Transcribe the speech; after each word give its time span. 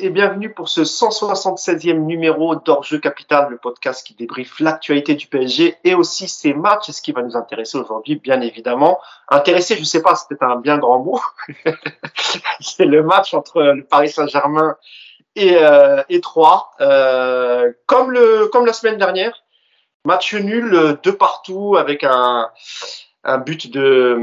et 0.00 0.08
bienvenue 0.08 0.50
pour 0.50 0.70
ce 0.70 0.80
176e 0.80 2.06
numéro 2.06 2.56
d'Orjeu 2.56 2.98
Capital, 2.98 3.48
le 3.50 3.58
podcast 3.58 4.06
qui 4.06 4.14
débriefe 4.14 4.60
l'actualité 4.60 5.14
du 5.14 5.26
PSG 5.26 5.76
et 5.84 5.94
aussi 5.94 6.26
ses 6.26 6.54
matchs, 6.54 6.90
ce 6.90 7.02
qui 7.02 7.12
va 7.12 7.20
nous 7.20 7.36
intéresser 7.36 7.76
aujourd'hui, 7.76 8.16
bien 8.16 8.40
évidemment. 8.40 8.98
Intéresser, 9.28 9.76
je 9.76 9.84
sais 9.84 10.00
pas, 10.00 10.14
c'était 10.14 10.42
un 10.42 10.56
bien 10.56 10.78
grand 10.78 11.00
mot. 11.00 11.20
C'est 12.60 12.86
le 12.86 13.02
match 13.02 13.34
entre 13.34 13.60
le 13.60 13.84
Paris 13.84 14.08
Saint-Germain 14.08 14.74
et, 15.36 15.56
euh, 15.56 16.02
et 16.08 16.22
Troyes. 16.22 16.70
Euh, 16.80 17.70
comme, 17.84 18.10
le, 18.10 18.48
comme 18.50 18.64
la 18.64 18.72
semaine 18.72 18.96
dernière, 18.96 19.44
match 20.06 20.34
nul 20.34 20.98
de 21.02 21.10
partout 21.10 21.76
avec 21.76 22.04
un, 22.04 22.48
un 23.24 23.38
but 23.38 23.70
de, 23.70 24.16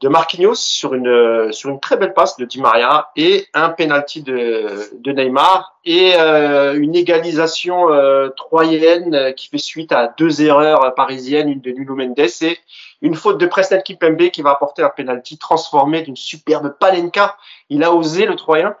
de 0.00 0.08
Marquinhos 0.08 0.54
sur 0.54 0.94
une, 0.94 1.52
sur 1.52 1.70
une 1.70 1.80
très 1.80 1.96
belle 1.96 2.14
passe 2.14 2.36
de 2.36 2.44
Di 2.44 2.60
Maria 2.60 3.10
et 3.14 3.46
un 3.54 3.68
penalty 3.68 4.22
de, 4.22 4.90
de 4.94 5.12
Neymar 5.12 5.76
et 5.84 6.14
euh, 6.16 6.74
une 6.78 6.96
égalisation 6.96 7.92
euh, 7.92 8.30
troyenne 8.30 9.34
qui 9.34 9.48
fait 9.48 9.58
suite 9.58 9.92
à 9.92 10.14
deux 10.16 10.42
erreurs 10.42 10.94
parisiennes, 10.94 11.48
une 11.48 11.60
de 11.60 11.70
Nuno 11.70 11.94
Mendes 11.94 12.18
et 12.18 12.58
une 13.02 13.14
faute 13.14 13.38
de 13.38 13.46
Presnel 13.46 13.82
Kipembe 13.82 14.30
qui 14.30 14.42
va 14.42 14.50
apporter 14.50 14.82
un 14.82 14.88
penalty 14.88 15.38
transformé 15.38 16.02
d'une 16.02 16.16
superbe 16.16 16.74
Palenka. 16.80 17.36
Il 17.68 17.84
a 17.84 17.92
osé 17.92 18.26
le 18.26 18.36
Troyen. 18.36 18.76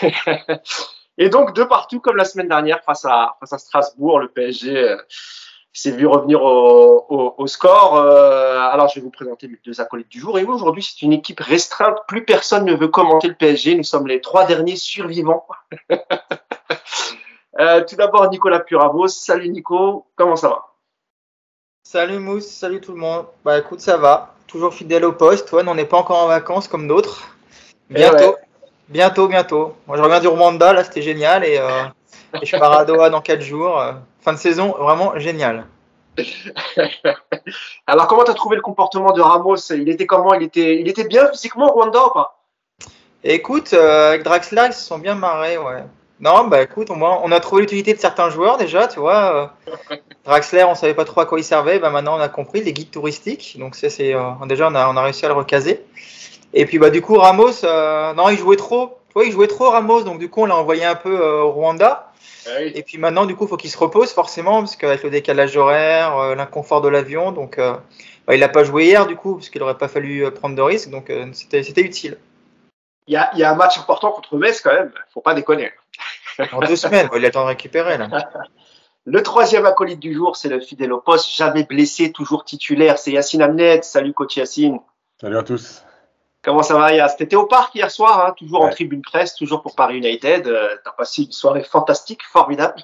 et 1.18 1.28
donc 1.28 1.54
de 1.54 1.64
partout 1.64 2.00
comme 2.00 2.16
la 2.16 2.24
semaine 2.24 2.48
dernière 2.48 2.82
face 2.84 3.04
à, 3.04 3.36
face 3.40 3.52
à 3.52 3.58
Strasbourg, 3.58 4.20
le 4.20 4.28
PSG. 4.28 4.76
Euh, 4.76 4.96
s'est 5.80 5.90
vu 5.90 6.06
revenir 6.06 6.42
au, 6.42 7.34
au, 7.36 7.46
score. 7.46 7.96
Euh, 7.96 8.58
alors, 8.60 8.88
je 8.88 8.96
vais 8.96 9.00
vous 9.00 9.10
présenter 9.10 9.48
mes 9.48 9.58
deux 9.64 9.80
acolytes 9.80 10.08
du 10.08 10.20
jour. 10.20 10.38
Et 10.38 10.44
aujourd'hui, 10.44 10.82
c'est 10.82 11.02
une 11.02 11.12
équipe 11.12 11.40
restreinte. 11.40 11.98
Plus 12.08 12.24
personne 12.24 12.64
ne 12.64 12.74
veut 12.74 12.88
commenter 12.88 13.28
le 13.28 13.34
PSG. 13.34 13.74
Nous 13.74 13.84
sommes 13.84 14.06
les 14.06 14.20
trois 14.20 14.46
derniers 14.46 14.76
survivants. 14.76 15.46
euh, 17.60 17.84
tout 17.84 17.96
d'abord, 17.96 18.30
Nicolas 18.30 18.60
Puravos. 18.60 19.08
Salut 19.08 19.48
Nico, 19.48 20.06
comment 20.16 20.36
ça 20.36 20.48
va? 20.48 20.76
Salut 21.84 22.18
Mousse, 22.18 22.48
salut 22.48 22.80
tout 22.80 22.92
le 22.92 22.98
monde. 22.98 23.26
Bah 23.44 23.58
écoute, 23.58 23.80
ça 23.80 23.96
va. 23.96 24.34
Toujours 24.48 24.74
fidèle 24.74 25.04
au 25.04 25.12
poste. 25.12 25.52
Ouais, 25.52 25.62
on 25.66 25.74
n'est 25.74 25.84
pas 25.84 25.98
encore 25.98 26.18
en 26.18 26.26
vacances 26.26 26.66
comme 26.66 26.88
d'autres. 26.88 27.28
Bientôt. 27.88 28.16
Ouais. 28.16 28.46
Bientôt, 28.88 29.28
bientôt. 29.28 29.74
Moi, 29.86 29.96
je 29.96 30.02
reviens 30.02 30.20
du 30.20 30.28
Rwanda, 30.28 30.72
là, 30.72 30.84
c'était 30.84 31.02
génial. 31.02 31.44
Et, 31.44 31.58
euh, 31.58 31.84
et 32.42 32.46
je 32.46 32.56
pars 32.56 32.72
à 32.72 32.84
Doha 32.84 33.10
dans 33.10 33.20
4 33.20 33.40
jours. 33.40 33.82
Fin 34.20 34.32
de 34.32 34.38
saison 34.38 34.74
vraiment 34.78 35.18
génial. 35.18 35.66
Alors, 37.86 38.06
comment 38.06 38.24
tu 38.24 38.30
as 38.30 38.34
trouvé 38.34 38.56
le 38.56 38.62
comportement 38.62 39.12
de 39.12 39.20
Ramos? 39.20 39.56
Il 39.70 39.88
était 39.88 40.06
comment? 40.06 40.34
Il 40.34 40.42
était, 40.42 40.80
il 40.80 40.88
était 40.88 41.04
bien 41.04 41.28
physiquement 41.28 41.66
au 41.66 41.72
Rwanda 41.72 42.06
ou 42.06 42.10
pas? 42.10 42.42
Écoute, 43.24 43.72
euh, 43.72 44.10
avec 44.10 44.22
Draxler, 44.22 44.66
ils 44.68 44.72
se 44.72 44.84
sont 44.84 44.98
bien 44.98 45.14
marrés, 45.14 45.58
ouais. 45.58 45.82
Non, 46.18 46.46
bah 46.46 46.62
écoute, 46.62 46.90
on, 46.90 47.02
on 47.02 47.32
a 47.32 47.40
trouvé 47.40 47.62
l'utilité 47.62 47.92
de 47.92 47.98
certains 47.98 48.30
joueurs 48.30 48.56
déjà, 48.56 48.86
tu 48.86 49.00
vois. 49.00 49.52
Euh, 49.68 49.96
Draxler, 50.24 50.64
on 50.64 50.74
savait 50.74 50.94
pas 50.94 51.04
trop 51.04 51.20
à 51.20 51.26
quoi 51.26 51.38
il 51.38 51.44
servait, 51.44 51.78
bah 51.78 51.90
maintenant 51.90 52.16
on 52.16 52.20
a 52.20 52.28
compris, 52.28 52.62
les 52.62 52.72
guides 52.72 52.90
touristiques. 52.90 53.56
Donc 53.58 53.74
ça, 53.74 53.90
c'est 53.90 54.14
euh, 54.14 54.22
déjà 54.46 54.68
on 54.68 54.74
a, 54.74 54.88
on 54.88 54.96
a 54.96 55.02
réussi 55.02 55.26
à 55.26 55.28
le 55.28 55.34
recaser. 55.34 55.84
Et 56.54 56.64
puis 56.64 56.78
bah 56.78 56.90
du 56.90 57.02
coup 57.02 57.16
Ramos, 57.16 57.64
euh, 57.64 58.14
non, 58.14 58.30
il 58.30 58.38
jouait 58.38 58.56
trop. 58.56 58.98
Tu 59.08 59.12
vois, 59.14 59.24
il 59.24 59.32
jouait 59.32 59.46
trop 59.46 59.70
Ramos, 59.70 60.02
donc 60.02 60.18
du 60.18 60.30
coup 60.30 60.42
on 60.42 60.46
l'a 60.46 60.56
envoyé 60.56 60.84
un 60.84 60.94
peu 60.94 61.18
au 61.18 61.50
Rwanda. 61.50 62.05
Ah 62.46 62.50
oui. 62.60 62.72
Et 62.74 62.82
puis 62.82 62.98
maintenant, 62.98 63.26
du 63.26 63.34
coup, 63.36 63.44
il 63.44 63.48
faut 63.48 63.56
qu'il 63.56 63.70
se 63.70 63.78
repose 63.78 64.12
forcément, 64.12 64.60
parce 64.60 64.76
qu'avec 64.76 65.02
le 65.02 65.10
décalage 65.10 65.56
horaire, 65.56 66.16
euh, 66.16 66.34
l'inconfort 66.34 66.80
de 66.80 66.88
l'avion, 66.88 67.32
donc 67.32 67.58
euh, 67.58 67.74
bah, 68.26 68.34
il 68.34 68.40
n'a 68.40 68.48
pas 68.48 68.64
joué 68.64 68.86
hier, 68.86 69.06
du 69.06 69.16
coup, 69.16 69.36
parce 69.36 69.48
qu'il 69.48 69.60
n'aurait 69.60 69.78
pas 69.78 69.88
fallu 69.88 70.24
euh, 70.24 70.30
prendre 70.30 70.56
de 70.56 70.62
risques, 70.62 70.90
donc 70.90 71.10
euh, 71.10 71.30
c'était 71.32 71.82
utile. 71.82 72.18
Il 73.06 73.14
y, 73.14 73.16
a, 73.16 73.30
il 73.34 73.38
y, 73.38 73.44
a, 73.44 73.52
un 73.52 73.54
match 73.54 73.78
important 73.78 74.10
contre 74.10 74.36
Metz 74.36 74.60
quand 74.60 74.72
même, 74.72 74.92
faut 75.14 75.20
pas 75.20 75.34
déconner. 75.34 75.70
En 76.52 76.60
deux 76.60 76.76
semaines, 76.76 77.08
il 77.14 77.16
a 77.16 77.28
le 77.28 77.30
temps 77.30 77.44
de 77.44 77.48
récupérer. 77.48 77.96
Là. 77.96 78.08
Le 79.08 79.22
troisième 79.22 79.64
acolyte 79.64 80.00
du 80.00 80.12
jour, 80.12 80.34
c'est 80.34 80.48
le 80.48 80.58
fidèle 80.60 80.92
au 80.92 81.00
poste, 81.00 81.30
jamais 81.34 81.62
blessé, 81.62 82.10
toujours 82.10 82.44
titulaire, 82.44 82.98
c'est 82.98 83.12
Yacine 83.12 83.40
Amned. 83.40 83.84
Salut 83.84 84.12
coach 84.12 84.36
Yacine. 84.36 84.80
Salut 85.20 85.38
à 85.38 85.44
tous. 85.44 85.85
Comment 86.46 86.62
ça 86.62 86.78
va, 86.78 86.92
Yass 86.92 87.16
T'étais 87.16 87.34
au 87.34 87.46
parc 87.46 87.74
hier 87.74 87.90
soir, 87.90 88.24
hein, 88.24 88.32
toujours 88.38 88.60
ouais. 88.60 88.68
en 88.68 88.70
tribune 88.70 89.02
presse, 89.02 89.34
toujours 89.34 89.62
pour 89.62 89.74
Paris 89.74 89.96
United. 89.96 90.46
Euh, 90.46 90.76
T'as 90.84 90.92
passé 90.92 91.24
une 91.24 91.32
soirée 91.32 91.64
fantastique, 91.64 92.20
formidable. 92.22 92.82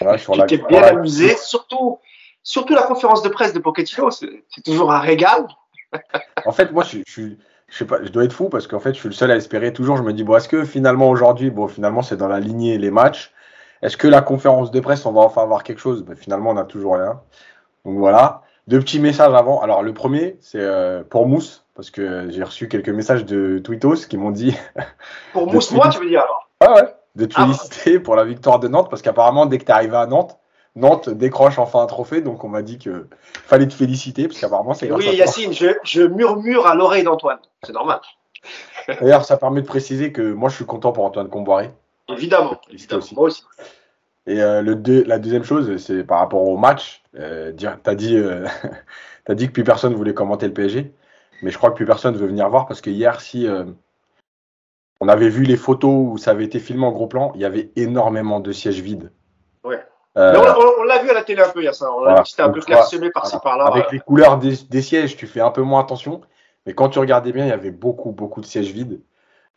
Tu 0.00 0.46
t'es 0.48 0.58
bien 0.68 0.82
amusé, 0.82 1.36
surtout, 1.36 2.00
surtout 2.42 2.74
la 2.74 2.82
conférence 2.82 3.22
de 3.22 3.28
presse 3.28 3.52
de 3.52 3.60
Pochettino, 3.60 4.10
c'est 4.10 4.42
toujours 4.64 4.92
un 4.92 4.98
régal. 4.98 5.46
en 6.44 6.50
fait, 6.50 6.72
moi, 6.72 6.82
je, 6.82 6.98
je, 7.06 7.22
je, 7.68 7.78
sais 7.78 7.84
pas, 7.84 8.02
je 8.02 8.08
dois 8.08 8.24
être 8.24 8.32
fou 8.32 8.48
parce 8.48 8.66
qu'en 8.66 8.80
fait, 8.80 8.92
je 8.94 8.98
suis 8.98 9.08
le 9.08 9.14
seul 9.14 9.30
à 9.30 9.36
espérer 9.36 9.72
toujours. 9.72 9.96
Je 9.96 10.02
me 10.02 10.12
dis, 10.12 10.24
bon, 10.24 10.34
est-ce 10.34 10.48
que 10.48 10.64
finalement 10.64 11.08
aujourd'hui, 11.08 11.50
bon, 11.50 11.68
finalement, 11.68 12.02
c'est 12.02 12.16
dans 12.16 12.26
la 12.26 12.40
lignée 12.40 12.76
les 12.76 12.90
matchs? 12.90 13.32
Est-ce 13.82 13.96
que 13.96 14.08
la 14.08 14.20
conférence 14.20 14.72
de 14.72 14.80
presse, 14.80 15.06
on 15.06 15.12
va 15.12 15.20
enfin 15.20 15.42
avoir 15.42 15.62
quelque 15.62 15.80
chose? 15.80 16.02
Ben, 16.02 16.16
Finalement, 16.16 16.50
on 16.50 16.54
n'a 16.54 16.64
toujours 16.64 16.96
rien. 16.96 17.20
Donc 17.84 17.98
voilà. 17.98 18.42
Deux 18.66 18.80
petits 18.80 18.98
messages 18.98 19.32
avant. 19.32 19.62
Alors, 19.62 19.84
le 19.84 19.94
premier, 19.94 20.38
c'est 20.40 20.58
euh, 20.58 21.04
pour 21.04 21.28
Mousse 21.28 21.65
parce 21.76 21.90
que 21.90 22.30
j'ai 22.30 22.42
reçu 22.42 22.68
quelques 22.68 22.88
messages 22.88 23.24
de 23.24 23.58
Twittos 23.58 24.06
qui 24.08 24.16
m'ont 24.16 24.30
dit. 24.30 24.56
Pour 25.32 25.52
Mousse, 25.52 25.70
moi, 25.72 25.90
tu 25.90 26.00
veux 26.00 26.08
dire 26.08 26.22
alors 26.22 26.48
Ah 26.60 26.74
ouais, 26.74 26.94
de 27.14 27.26
te 27.26 27.34
féliciter 27.34 27.96
ah. 27.96 28.00
pour 28.04 28.16
la 28.16 28.24
victoire 28.24 28.58
de 28.58 28.68
Nantes, 28.68 28.88
parce 28.88 29.02
qu'apparemment, 29.02 29.46
dès 29.46 29.58
que 29.58 29.64
tu 29.64 29.70
es 29.70 29.74
arrivé 29.74 29.96
à 29.96 30.06
Nantes, 30.06 30.38
Nantes 30.74 31.08
décroche 31.08 31.58
enfin 31.58 31.80
un 31.80 31.86
trophée, 31.86 32.22
donc 32.22 32.44
on 32.44 32.48
m'a 32.48 32.62
dit 32.62 32.78
que 32.78 33.08
fallait 33.46 33.68
te 33.68 33.74
féliciter, 33.74 34.26
parce 34.26 34.40
qu'apparemment, 34.40 34.74
c'est 34.74 34.90
Oui, 34.90 35.14
Yacine, 35.14 35.52
je, 35.52 35.68
je, 35.84 36.02
murmure 36.02 36.66
à 36.66 36.74
l'oreille 36.74 37.04
d'Antoine, 37.04 37.38
c'est 37.62 37.72
normal. 37.72 38.00
D'ailleurs, 39.00 39.24
ça 39.24 39.36
permet 39.36 39.62
de 39.62 39.66
préciser 39.66 40.12
que 40.12 40.32
moi, 40.32 40.48
je 40.48 40.56
suis 40.56 40.66
content 40.66 40.92
pour 40.92 41.04
Antoine 41.04 41.28
Comboiré. 41.28 41.70
Évidemment, 42.08 42.60
évidemment. 42.70 43.02
Aussi. 43.02 43.14
moi 43.14 43.24
aussi. 43.24 43.42
Et 44.26 44.40
euh, 44.40 44.60
le 44.60 44.74
deux, 44.74 45.04
la 45.04 45.18
deuxième 45.18 45.44
chose, 45.44 45.76
c'est 45.76 46.04
par 46.04 46.18
rapport 46.18 46.42
au 46.42 46.56
match. 46.56 47.02
Euh, 47.18 47.52
tu 47.56 47.66
as, 47.66 47.94
dit, 47.94 48.16
euh, 48.16 48.46
as 49.26 49.34
dit 49.34 49.46
que 49.46 49.52
plus 49.52 49.64
personne 49.64 49.94
voulait 49.94 50.14
commenter 50.14 50.46
le 50.46 50.52
PSG. 50.52 50.92
Mais 51.42 51.50
je 51.50 51.58
crois 51.58 51.70
que 51.70 51.76
plus 51.76 51.86
personne 51.86 52.14
ne 52.14 52.18
veut 52.18 52.26
venir 52.26 52.48
voir 52.48 52.66
parce 52.66 52.80
que 52.80 52.90
hier, 52.90 53.20
si 53.20 53.46
euh, 53.46 53.64
on 55.00 55.08
avait 55.08 55.28
vu 55.28 55.44
les 55.44 55.56
photos 55.56 55.92
où 55.92 56.18
ça 56.18 56.30
avait 56.30 56.44
été 56.44 56.58
filmé 56.58 56.84
en 56.86 56.92
gros 56.92 57.06
plan, 57.06 57.32
il 57.34 57.40
y 57.40 57.44
avait 57.44 57.70
énormément 57.76 58.40
de 58.40 58.52
sièges 58.52 58.80
vides. 58.80 59.12
Ouais. 59.64 59.84
Euh, 60.16 60.32
Mais 60.32 60.38
on, 60.38 60.80
on 60.80 60.84
l'a 60.84 61.02
vu 61.02 61.10
à 61.10 61.14
la 61.14 61.22
télé 61.22 61.42
un 61.42 61.48
peu, 61.50 61.60
il 61.60 61.66
y 61.66 61.68
a 61.68 61.72
ça. 61.72 61.92
On 61.92 61.98
voilà. 61.98 62.24
C'était 62.24 62.42
un 62.42 62.50
peu 62.50 62.60
clairsemé 62.60 63.10
par-ci 63.10 63.36
par-là. 63.42 63.66
Avec 63.66 63.92
les 63.92 64.00
couleurs 64.00 64.38
des, 64.38 64.54
des, 64.70 64.82
sièges, 64.82 65.16
tu 65.16 65.26
fais 65.26 65.40
un 65.40 65.50
peu 65.50 65.62
moins 65.62 65.80
attention. 65.80 66.22
Mais 66.64 66.74
quand 66.74 66.88
tu 66.88 66.98
regardais 66.98 67.32
bien, 67.32 67.44
il 67.44 67.50
y 67.50 67.52
avait 67.52 67.70
beaucoup, 67.70 68.12
beaucoup 68.12 68.40
de 68.40 68.46
sièges 68.46 68.70
vides. 68.70 69.00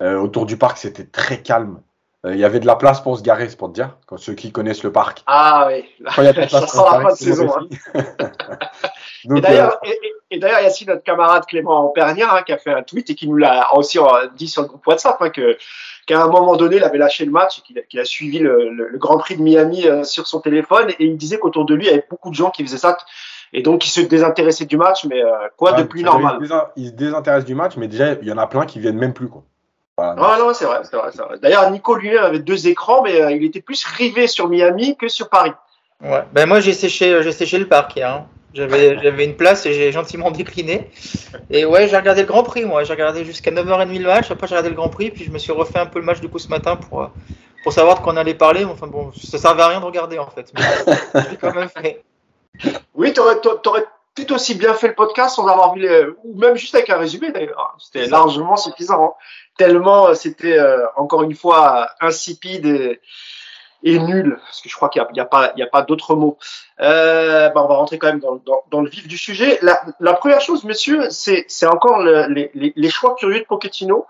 Euh, 0.01 0.17
autour 0.17 0.45
du 0.45 0.57
parc, 0.57 0.77
c'était 0.77 1.05
très 1.05 1.41
calme. 1.41 1.81
Euh, 2.25 2.33
il 2.33 2.39
y 2.39 2.43
avait 2.43 2.59
de 2.59 2.65
la 2.65 2.75
place 2.75 3.01
pour 3.01 3.17
se 3.17 3.23
garer, 3.23 3.47
c'est 3.49 3.57
pour 3.57 3.69
te 3.69 3.73
dire, 3.73 3.97
quand 4.05 4.17
ceux 4.17 4.33
qui 4.33 4.51
connaissent 4.51 4.83
le 4.83 4.91
parc. 4.91 5.23
Ah 5.25 5.69
oui, 5.69 5.85
place 6.03 6.51
ça 6.51 6.67
sent 6.67 6.77
la 6.91 7.01
fin 7.01 7.11
de 7.11 7.17
saison. 7.17 7.49
Hein. 7.93 8.01
Donc, 9.25 9.39
et 9.39 9.41
d'ailleurs, 9.41 9.79
euh... 9.85 9.89
et, 9.89 10.35
et 10.35 10.39
d'ailleurs, 10.39 10.59
il 10.59 10.63
y 10.63 10.67
a 10.67 10.69
aussi 10.69 10.85
notre 10.85 11.03
camarade 11.03 11.45
Clément 11.45 11.87
Pernier 11.89 12.23
hein, 12.23 12.43
qui 12.45 12.53
a 12.53 12.57
fait 12.57 12.71
un 12.71 12.83
tweet 12.83 13.09
et 13.09 13.15
qui 13.15 13.27
nous 13.27 13.37
l'a 13.37 13.75
aussi 13.75 13.97
dit 14.35 14.47
sur 14.47 14.61
le 14.61 14.67
groupe 14.67 14.85
WhatsApp 14.85 15.17
hein, 15.21 15.29
que 15.29 15.57
qu'à 16.09 16.23
un 16.23 16.27
moment 16.27 16.55
donné, 16.55 16.77
il 16.77 16.83
avait 16.83 16.97
lâché 16.97 17.23
le 17.23 17.31
match 17.31 17.59
et 17.59 17.83
qu'il 17.87 17.99
a, 17.99 18.05
suivi 18.05 18.39
le, 18.39 18.71
le, 18.71 18.87
le, 18.87 18.97
Grand 18.97 19.19
Prix 19.19 19.37
de 19.37 19.43
Miami 19.43 19.87
euh, 19.87 20.03
sur 20.03 20.25
son 20.25 20.39
téléphone 20.39 20.89
et 20.97 21.05
il 21.05 21.17
disait 21.17 21.37
qu'autour 21.37 21.65
de 21.65 21.75
lui, 21.75 21.85
il 21.85 21.89
y 21.89 21.91
avait 21.91 22.05
beaucoup 22.09 22.31
de 22.31 22.35
gens 22.35 22.49
qui 22.49 22.63
faisaient 22.63 22.77
ça 22.79 22.97
et 23.53 23.61
donc 23.61 23.81
qui 23.81 23.89
se 23.89 24.01
désintéressaient 24.01 24.65
du 24.65 24.77
match. 24.77 25.05
Mais 25.05 25.23
euh, 25.23 25.29
quoi 25.55 25.73
ouais, 25.73 25.83
de 25.83 25.83
plus 25.83 26.03
normal? 26.03 26.39
Ils 26.75 26.87
se 26.87 26.93
désintéressent 26.93 27.45
du 27.45 27.53
match, 27.53 27.77
mais 27.77 27.87
déjà, 27.87 28.13
il 28.13 28.27
y 28.27 28.31
en 28.31 28.39
a 28.39 28.47
plein 28.47 28.65
qui 28.65 28.79
viennent 28.79 28.97
même 28.97 29.13
plus. 29.13 29.29
Quoi. 29.29 29.43
Voilà, 29.97 30.15
ah 30.17 30.37
non, 30.39 30.53
c'est 30.53 30.65
vrai, 30.65 30.79
c'est 30.83 30.95
vrai, 30.95 31.11
vrai. 31.11 31.37
D'ailleurs, 31.39 31.69
Nico 31.69 31.95
lui-même 31.95 32.23
avait 32.23 32.39
deux 32.39 32.67
écrans, 32.67 33.03
mais 33.03 33.21
euh, 33.21 33.31
il 33.31 33.43
était 33.43 33.61
plus 33.61 33.85
rivé 33.85 34.25
sur 34.25 34.49
Miami 34.49 34.97
que 34.97 35.09
sur 35.09 35.29
Paris. 35.29 35.53
Ouais. 36.01 36.23
Ben 36.33 36.47
moi, 36.47 36.59
j'ai 36.59 36.73
séché, 36.73 37.21
j'ai 37.21 37.33
séché 37.33 37.59
le 37.59 37.67
parc 37.67 37.95
hier. 37.95 38.09
Hein. 38.09 38.27
J'avais 38.53 39.25
une 39.25 39.35
place 39.35 39.65
et 39.65 39.73
j'ai 39.73 39.91
gentiment 39.91 40.31
décliné. 40.31 40.89
Et 41.51 41.65
ouais, 41.65 41.87
j'ai 41.87 41.97
regardé 41.97 42.21
le 42.21 42.27
Grand 42.27 42.43
Prix, 42.43 42.65
moi. 42.65 42.83
J'ai 42.83 42.93
regardé 42.93 43.23
jusqu'à 43.23 43.51
9h30 43.51 43.99
le 43.99 44.07
match. 44.07 44.31
Après, 44.31 44.47
j'ai 44.47 44.55
regardé 44.55 44.69
le 44.69 44.75
Grand 44.75 44.89
Prix. 44.89 45.11
Puis 45.11 45.23
je 45.25 45.31
me 45.31 45.37
suis 45.37 45.51
refait 45.51 45.79
un 45.79 45.85
peu 45.85 45.99
le 45.99 46.05
match 46.05 46.19
du 46.19 46.29
coup 46.29 46.39
ce 46.39 46.47
matin 46.47 46.75
pour, 46.75 47.11
pour 47.63 47.73
savoir 47.73 47.99
de 47.99 48.03
quoi 48.03 48.13
on 48.13 48.17
allait 48.17 48.33
parler. 48.33 48.65
Enfin 48.65 48.87
bon, 48.87 49.11
ça 49.13 49.37
servait 49.37 49.61
à 49.61 49.67
rien 49.67 49.79
de 49.79 49.85
regarder 49.85 50.17
en 50.17 50.29
fait. 50.29 50.51
Mais 50.55 50.61
je 51.31 51.35
quand 51.35 51.53
même 51.53 51.69
fait. 51.69 52.03
Oui, 52.95 53.13
t'aurais 53.13 53.39
aurais 53.65 53.85
tout 54.15 54.33
aussi 54.33 54.55
bien 54.55 54.73
fait 54.73 54.87
le 54.87 54.95
podcast 54.95 55.35
sans 55.35 55.47
avoir 55.47 55.73
vu 55.73 55.81
les. 55.81 56.05
ou 56.23 56.37
même 56.37 56.55
juste 56.55 56.75
avec 56.75 56.89
un 56.89 56.97
résumé 56.97 57.31
d'ailleurs. 57.31 57.75
C'était 57.77 58.07
largement 58.07 58.57
suffisant. 58.57 59.03
Hein. 59.03 59.11
Tellement 59.57 60.13
c'était 60.15 60.57
euh, 60.57 60.85
encore 60.95 61.23
une 61.23 61.35
fois 61.35 61.89
insipide 62.01 62.65
et 62.65 63.01
et 63.83 63.99
nul, 63.99 64.37
parce 64.43 64.61
que 64.61 64.69
je 64.69 64.75
crois 64.75 64.89
qu'il 64.89 65.01
n'y 65.13 65.19
a, 65.19 65.23
a, 65.23 65.25
pas, 65.25 65.53
pas 65.71 65.81
d'autre 65.83 66.15
mot. 66.15 66.37
Euh, 66.81 67.49
bah 67.49 67.63
on 67.63 67.67
va 67.67 67.75
rentrer 67.75 67.97
quand 67.97 68.07
même 68.07 68.19
dans, 68.19 68.81
le 68.81 68.89
vif 68.89 69.07
du 69.07 69.17
sujet. 69.17 69.59
La, 69.61 70.13
première 70.13 70.41
chose, 70.41 70.63
monsieur, 70.63 71.09
c'est, 71.09 71.45
encore 71.65 71.99
le, 71.99 72.27
les, 72.53 72.89
choix 72.89 73.15
curieux 73.15 73.39
de 73.39 73.45
Pochettino, 73.45 74.05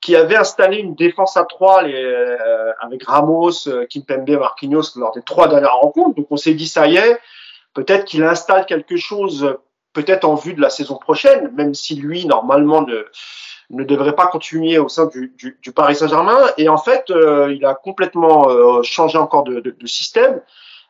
qui 0.00 0.16
avait 0.16 0.36
installé 0.36 0.78
une 0.78 0.94
défense 0.94 1.36
à 1.36 1.44
trois 1.44 1.82
les, 1.82 2.02
euh, 2.02 2.72
avec 2.80 3.04
Ramos, 3.04 3.68
Kimpembe, 3.90 4.30
Marquinhos 4.30 4.96
lors 4.96 5.12
des 5.12 5.22
trois 5.22 5.48
dernières 5.48 5.76
rencontres. 5.76 6.16
Donc 6.16 6.26
on 6.30 6.36
s'est 6.36 6.54
dit, 6.54 6.68
ça 6.68 6.86
y 6.86 6.96
est, 6.96 7.18
peut-être 7.74 8.06
qu'il 8.06 8.24
installe 8.24 8.64
quelque 8.64 8.96
chose, 8.96 9.56
peut-être 9.92 10.24
en 10.24 10.34
vue 10.34 10.54
de 10.54 10.60
la 10.60 10.70
saison 10.70 10.96
prochaine, 10.96 11.50
même 11.54 11.74
si 11.74 11.96
lui, 11.96 12.24
normalement, 12.26 12.82
ne 12.82 13.04
ne 13.70 13.84
devrait 13.84 14.14
pas 14.14 14.26
continuer 14.26 14.78
au 14.78 14.88
sein 14.88 15.06
du, 15.06 15.32
du, 15.38 15.58
du 15.62 15.72
Paris 15.72 15.96
Saint-Germain. 15.96 16.40
Et 16.58 16.68
en 16.68 16.78
fait, 16.78 17.10
euh, 17.10 17.54
il 17.54 17.64
a 17.64 17.74
complètement 17.74 18.50
euh, 18.50 18.82
changé 18.82 19.18
encore 19.18 19.44
de, 19.44 19.60
de, 19.60 19.70
de 19.78 19.86
système. 19.86 20.40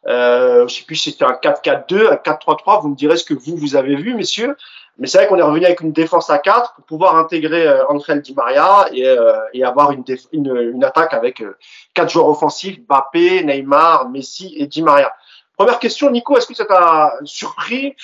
Euh, 0.07 0.67
je 0.67 0.77
sais 0.77 0.85
plus 0.85 0.97
si 0.97 1.13
c'était 1.13 1.25
un 1.25 1.33
4-4-2, 1.33 2.09
un 2.09 2.15
4-3-3. 2.17 2.83
Vous 2.83 2.89
me 2.89 2.97
direz 2.97 3.17
ce 3.17 3.25
que 3.25 3.35
vous 3.35 3.57
vous 3.57 3.77
avez 3.77 3.97
vu, 3.97 4.15
messieurs. 4.15 4.57
Mais 5.01 5.07
c'est 5.07 5.17
vrai 5.17 5.29
qu'on 5.29 5.39
est 5.39 5.43
revenu 5.43 5.65
avec 5.65 5.81
une 5.81 5.93
défense 5.93 6.29
à 6.29 6.39
4 6.39 6.75
pour 6.75 6.85
pouvoir 6.85 7.17
intégrer 7.17 7.67
euh, 7.67 7.87
Angel 7.89 8.21
Di 8.21 8.35
Maria 8.35 8.87
et, 8.93 9.07
euh, 9.07 9.33
et 9.55 9.65
avoir 9.65 9.93
une, 9.93 10.05
une, 10.33 10.73
une, 10.75 10.85
attaque 10.85 11.15
avec 11.15 11.41
euh, 11.41 11.57
quatre 11.95 12.11
joueurs 12.11 12.29
offensifs 12.29 12.79
Mbappé, 12.87 13.43
Neymar, 13.45 14.11
Messi 14.11 14.55
et 14.59 14.67
Di 14.67 14.83
Maria. 14.83 15.11
Première 15.57 15.79
question, 15.79 16.11
Nico, 16.11 16.37
est-ce 16.37 16.47
que 16.47 16.55
ça 16.55 16.67
t'a 16.67 17.15
surpris? 17.25 17.95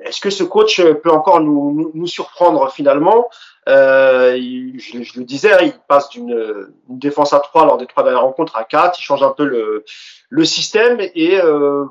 Est-ce 0.00 0.20
que 0.20 0.30
ce 0.30 0.42
coach 0.42 0.82
peut 0.82 1.10
encore 1.12 1.40
nous, 1.40 1.72
nous, 1.72 1.90
nous 1.94 2.06
surprendre 2.06 2.70
finalement? 2.72 3.28
Euh, 3.68 4.36
je, 4.78 5.18
le 5.18 5.24
disais, 5.24 5.52
hein, 5.52 5.58
il 5.62 5.74
passe 5.88 6.10
d'une 6.10 6.68
défense 6.88 7.32
à 7.32 7.40
3 7.40 7.66
lors 7.66 7.78
des 7.78 7.86
trois 7.86 8.04
dernières 8.04 8.22
rencontres 8.22 8.56
à 8.56 8.64
4, 8.64 8.98
il 8.98 9.02
change 9.02 9.22
un 9.22 9.30
peu 9.30 9.44
le, 9.44 10.44
système 10.44 11.00
et 11.00 11.40
euh, 11.40 11.84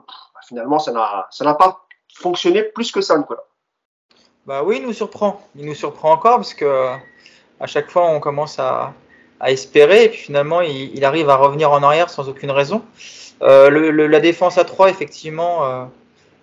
finalement 0.47 0.79
ça 0.79 0.91
n'a 0.91 1.53
pas 1.53 1.85
fonctionné 2.13 2.63
plus 2.63 2.91
que 2.91 3.01
ça, 3.01 3.17
Nicolas. 3.17 3.43
Bah 4.45 4.61
oui, 4.63 4.77
il 4.79 4.85
nous 4.85 4.93
surprend. 4.93 5.41
Il 5.55 5.65
nous 5.65 5.75
surprend 5.75 6.11
encore 6.11 6.37
parce 6.37 6.53
que 6.53 6.93
à 7.59 7.67
chaque 7.67 7.89
fois 7.89 8.07
on 8.09 8.19
commence 8.19 8.59
à, 8.59 8.93
espérer 9.45 10.05
et 10.05 10.09
puis 10.09 10.19
finalement 10.19 10.61
il, 10.61 11.03
arrive 11.03 11.29
à 11.29 11.35
revenir 11.35 11.71
en 11.71 11.83
arrière 11.83 12.09
sans 12.09 12.29
aucune 12.29 12.51
raison. 12.51 12.83
Euh, 13.41 14.07
la 14.07 14.19
défense 14.21 14.57
à 14.57 14.63
3, 14.63 14.89
effectivement, 14.89 15.65
euh, 15.65 15.85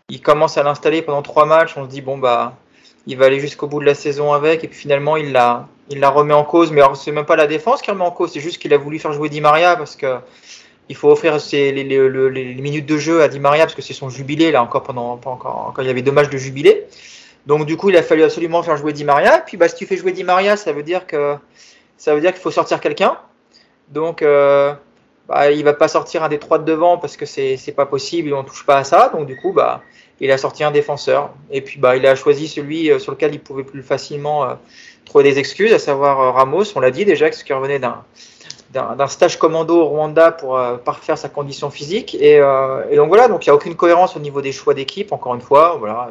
il 0.09 0.21
commence 0.21 0.59
à 0.59 0.63
l'installer 0.63 1.01
pendant 1.01 1.23
trois 1.23 1.47
matchs. 1.47 1.77
On 1.77 1.85
se 1.85 1.89
dit 1.89 2.03
bon 2.03 2.19
bah 2.19 2.55
il 3.07 3.17
va 3.17 3.27
aller 3.27 3.41
jusqu'au 3.41 3.67
bout 3.67 3.81
de 3.81 3.85
la 3.85 3.95
saison 3.95 4.33
avec 4.33 4.65
et 4.65 4.69
puis 4.69 4.79
finalement 4.79 5.17
il 5.17 5.33
la 5.33 5.69
il 5.91 6.01
la 6.01 6.11
remet 6.11 6.35
en 6.35 6.45
cause. 6.45 6.71
Mais 6.73 6.83
c'est 6.95 7.13
même 7.13 7.27
pas 7.27 7.37
la 7.37 7.47
défense 7.47 7.83
qui 7.83 7.91
remet 7.91 8.05
en 8.05 8.11
cause, 8.11 8.33
c'est 8.33 8.41
juste 8.41 8.59
qu'il 8.59 8.73
a 8.73 8.79
voulu 8.79 8.99
faire 8.99 9.13
jouer 9.13 9.29
Di 9.29 9.41
Maria 9.41 9.77
parce 9.77 9.97
que 9.97 10.17
il 10.89 10.97
faut 10.97 11.11
offrir 11.11 11.39
les, 11.53 12.57
minutes 12.61 12.87
de 12.87 12.99
jeu 12.99 13.23
à 13.23 13.29
Di 13.29 13.41
Maria 13.41 13.65
parce 13.65 13.75
que 13.75 13.83
c'est 13.83 13.95
son 13.95 14.11
jubilé 14.11 14.51
là 14.51 14.63
encore 14.63 14.83
pendant 14.83 15.13
encore 15.13 15.73
quand 15.75 15.83
il 15.83 15.87
y 15.87 15.91
avait 15.91 16.03
deux 16.03 16.13
matchs 16.13 16.31
de 16.31 16.39
jubilé. 16.39 16.87
Donc 17.47 17.67
du 17.67 17.77
coup, 17.77 17.91
il 17.91 17.97
a 17.97 18.03
fallu 18.03 18.23
absolument 18.23 18.63
faire 18.63 18.77
jouer 18.77 18.93
Di 18.93 19.05
Maria. 19.05 19.39
Puis 19.41 19.57
bah, 19.57 19.69
si 19.69 19.75
tu 19.75 19.87
fais 19.87 19.97
jouer 19.97 20.13
Di 20.13 20.25
Maria, 20.25 20.57
ça 20.57 20.73
veut 20.73 20.83
dire 20.83 21.07
que 21.07 21.37
ça 21.97 22.15
veut 22.15 22.21
dire 22.21 22.33
qu'il 22.33 22.43
faut 22.43 22.51
sortir 22.51 22.81
quelqu'un. 22.81 23.17
Donc 23.89 24.23
euh, 24.23 24.75
bah, 25.29 25.51
il 25.51 25.65
va 25.65 25.73
pas 25.73 25.89
sortir 25.89 26.23
un 26.23 26.29
des 26.29 26.39
trois 26.39 26.59
de 26.59 26.65
devant 26.65 26.99
parce 26.99 27.17
que 27.17 27.27
c'est 27.27 27.57
c'est 27.57 27.73
pas 27.73 27.87
possible 27.87 28.31
et 28.31 28.33
on 28.33 28.45
touche 28.45 28.67
pas 28.67 28.77
à 28.77 28.85
ça. 28.85 29.11
Donc 29.15 29.27
du 29.27 29.37
coup, 29.37 29.53
bah 29.53 29.83
il 30.21 30.31
a 30.31 30.39
sorti 30.39 30.63
un 30.65 30.71
défenseur 30.71 31.31
et 31.51 31.61
puis 31.61 31.79
bah 31.79 31.97
il 31.97 32.07
a 32.07 32.15
choisi 32.15 32.49
celui 32.49 32.91
euh, 32.91 32.99
sur 32.99 33.13
lequel 33.13 33.35
il 33.35 33.41
pouvait 33.41 33.65
plus 33.65 33.83
facilement 33.83 34.45
euh, 34.45 34.55
trouver 35.05 35.25
des 35.25 35.39
excuses, 35.39 35.73
à 35.73 35.79
savoir 35.79 36.21
euh, 36.21 36.31
Ramos. 36.31 36.65
On 36.77 36.81
l'a 36.81 36.91
dit 36.91 37.05
déjà, 37.05 37.31
ce 37.33 37.45
qui 37.45 37.53
revenait 37.53 37.79
d'un 37.79 38.05
d'un 38.73 39.07
stage 39.07 39.39
commando 39.39 39.83
au 39.83 39.85
Rwanda 39.85 40.33
pour 40.33 40.57
euh, 40.57 40.79
parfaire 40.79 41.19
sa 41.19 41.29
condition 41.29 41.69
physique 41.69 42.15
et, 42.15 42.39
euh, 42.39 42.83
et 42.91 42.97
donc 42.97 43.09
voilà 43.09 43.29
donc 43.29 43.45
il 43.45 43.49
y 43.49 43.51
a 43.51 43.55
aucune 43.55 43.75
cohérence 43.75 44.17
au 44.17 44.19
niveau 44.19 44.41
des 44.41 44.51
choix 44.53 44.73
d'équipe 44.73 45.13
encore 45.13 45.35
une 45.35 45.43
fois 45.43 45.77
voilà 45.79 46.09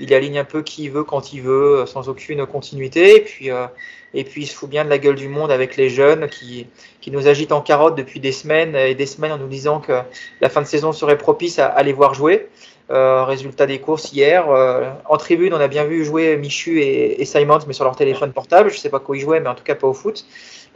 il 0.00 0.14
aligne 0.14 0.38
un 0.38 0.44
peu 0.44 0.62
qui 0.62 0.88
veut 0.88 1.04
quand 1.04 1.32
il 1.32 1.42
veut, 1.42 1.84
sans 1.86 2.08
aucune 2.08 2.46
continuité. 2.46 3.16
Et 3.16 3.20
puis, 3.20 3.50
euh, 3.50 3.66
et 4.14 4.24
puis 4.24 4.42
il 4.42 4.46
se 4.46 4.54
fout 4.54 4.68
bien 4.68 4.84
de 4.84 4.90
la 4.90 4.98
gueule 4.98 5.14
du 5.14 5.28
monde 5.28 5.50
avec 5.50 5.76
les 5.76 5.88
jeunes 5.88 6.28
qui, 6.28 6.66
qui 7.00 7.10
nous 7.10 7.28
agitent 7.28 7.52
en 7.52 7.60
carotte 7.60 7.96
depuis 7.96 8.20
des 8.20 8.32
semaines 8.32 8.74
et 8.74 8.94
des 8.94 9.06
semaines 9.06 9.32
en 9.32 9.38
nous 9.38 9.48
disant 9.48 9.80
que 9.80 10.00
la 10.40 10.48
fin 10.48 10.62
de 10.62 10.66
saison 10.66 10.92
serait 10.92 11.18
propice 11.18 11.58
à, 11.58 11.66
à 11.66 11.82
les 11.82 11.92
voir 11.92 12.14
jouer. 12.14 12.48
Euh, 12.90 13.22
résultat 13.22 13.66
des 13.66 13.78
courses 13.78 14.12
hier. 14.12 14.50
Euh, 14.50 14.90
en 15.08 15.16
tribune, 15.16 15.54
on 15.54 15.60
a 15.60 15.68
bien 15.68 15.84
vu 15.84 16.04
jouer 16.04 16.36
Michu 16.36 16.80
et, 16.80 17.22
et 17.22 17.24
Simons, 17.24 17.60
mais 17.68 17.72
sur 17.72 17.84
leur 17.84 17.94
téléphone 17.94 18.32
portable. 18.32 18.68
Je 18.70 18.78
sais 18.78 18.90
pas 18.90 18.98
quoi 18.98 19.16
ils 19.16 19.20
jouaient, 19.20 19.38
mais 19.38 19.48
en 19.48 19.54
tout 19.54 19.62
cas 19.62 19.76
pas 19.76 19.86
au 19.86 19.94
foot. 19.94 20.24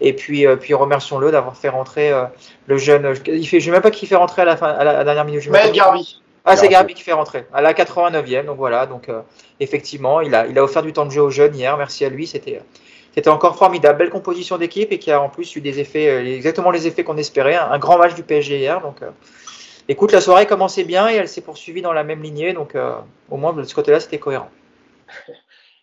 Et 0.00 0.12
puis, 0.12 0.46
euh, 0.46 0.56
puis 0.56 0.74
remercions-le 0.74 1.30
d'avoir 1.30 1.56
fait 1.56 1.68
rentrer 1.68 2.10
euh, 2.10 2.24
le 2.66 2.76
jeune. 2.76 3.14
Il 3.26 3.46
fait, 3.46 3.60
je 3.60 3.66
sais 3.66 3.70
même 3.70 3.82
pas 3.82 3.90
qui 3.90 4.06
fait 4.06 4.16
rentrer 4.16 4.42
à 4.42 4.44
la, 4.44 4.56
fin, 4.56 4.68
à 4.68 4.84
la, 4.84 4.90
à 4.90 4.94
la 4.94 5.04
dernière 5.04 5.24
minute. 5.24 5.48
Mais 5.50 5.70
Garbi. 5.72 6.20
Ah, 6.46 6.56
c'est 6.56 6.68
Garbi 6.68 6.92
qui 6.92 7.02
fait 7.02 7.12
rentrer 7.12 7.46
à 7.54 7.62
la 7.62 7.72
89e. 7.72 8.44
Donc 8.44 8.58
voilà, 8.58 8.86
donc 8.86 9.08
euh, 9.08 9.22
effectivement, 9.60 10.20
il 10.20 10.34
a, 10.34 10.46
il 10.46 10.58
a 10.58 10.62
offert 10.62 10.82
du 10.82 10.92
temps 10.92 11.06
de 11.06 11.10
jeu 11.10 11.22
aux 11.22 11.30
jeunes 11.30 11.54
hier. 11.54 11.76
Merci 11.76 12.04
à 12.04 12.10
lui. 12.10 12.26
C'était, 12.26 12.60
c'était 13.14 13.30
encore 13.30 13.56
formidable. 13.56 13.98
Belle 13.98 14.10
composition 14.10 14.58
d'équipe 14.58 14.90
et 14.90 14.98
qui 14.98 15.12
a 15.12 15.20
en 15.20 15.28
plus 15.28 15.54
eu 15.54 15.60
des 15.60 15.78
effets, 15.78 16.08
euh, 16.08 16.34
exactement 16.34 16.72
les 16.72 16.88
effets 16.88 17.04
qu'on 17.04 17.16
espérait. 17.16 17.54
Un, 17.54 17.78
grand 17.78 17.96
match 17.96 18.14
du 18.14 18.24
PSG 18.24 18.58
hier. 18.58 18.80
Donc, 18.80 19.02
euh, 19.02 19.10
écoute, 19.88 20.10
la 20.10 20.20
soirée 20.20 20.46
commençait 20.46 20.82
bien 20.82 21.08
et 21.08 21.14
elle 21.14 21.28
s'est 21.28 21.40
poursuivie 21.40 21.80
dans 21.80 21.92
la 21.92 22.02
même 22.02 22.22
lignée. 22.22 22.52
Donc, 22.52 22.74
euh, 22.74 22.96
au 23.30 23.36
moins 23.36 23.52
de 23.52 23.62
ce 23.62 23.72
côté-là, 23.72 24.00
c'était 24.00 24.18
cohérent. 24.18 24.50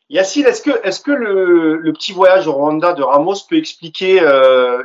Yacine, 0.09 0.45
est-ce 0.45 0.61
que, 0.99 1.11
le, 1.11 1.89
petit 1.93 2.11
voyage 2.11 2.47
au 2.47 2.51
Rwanda 2.51 2.91
de 2.91 3.01
Ramos 3.01 3.35
peut 3.49 3.55
expliquer, 3.55 4.17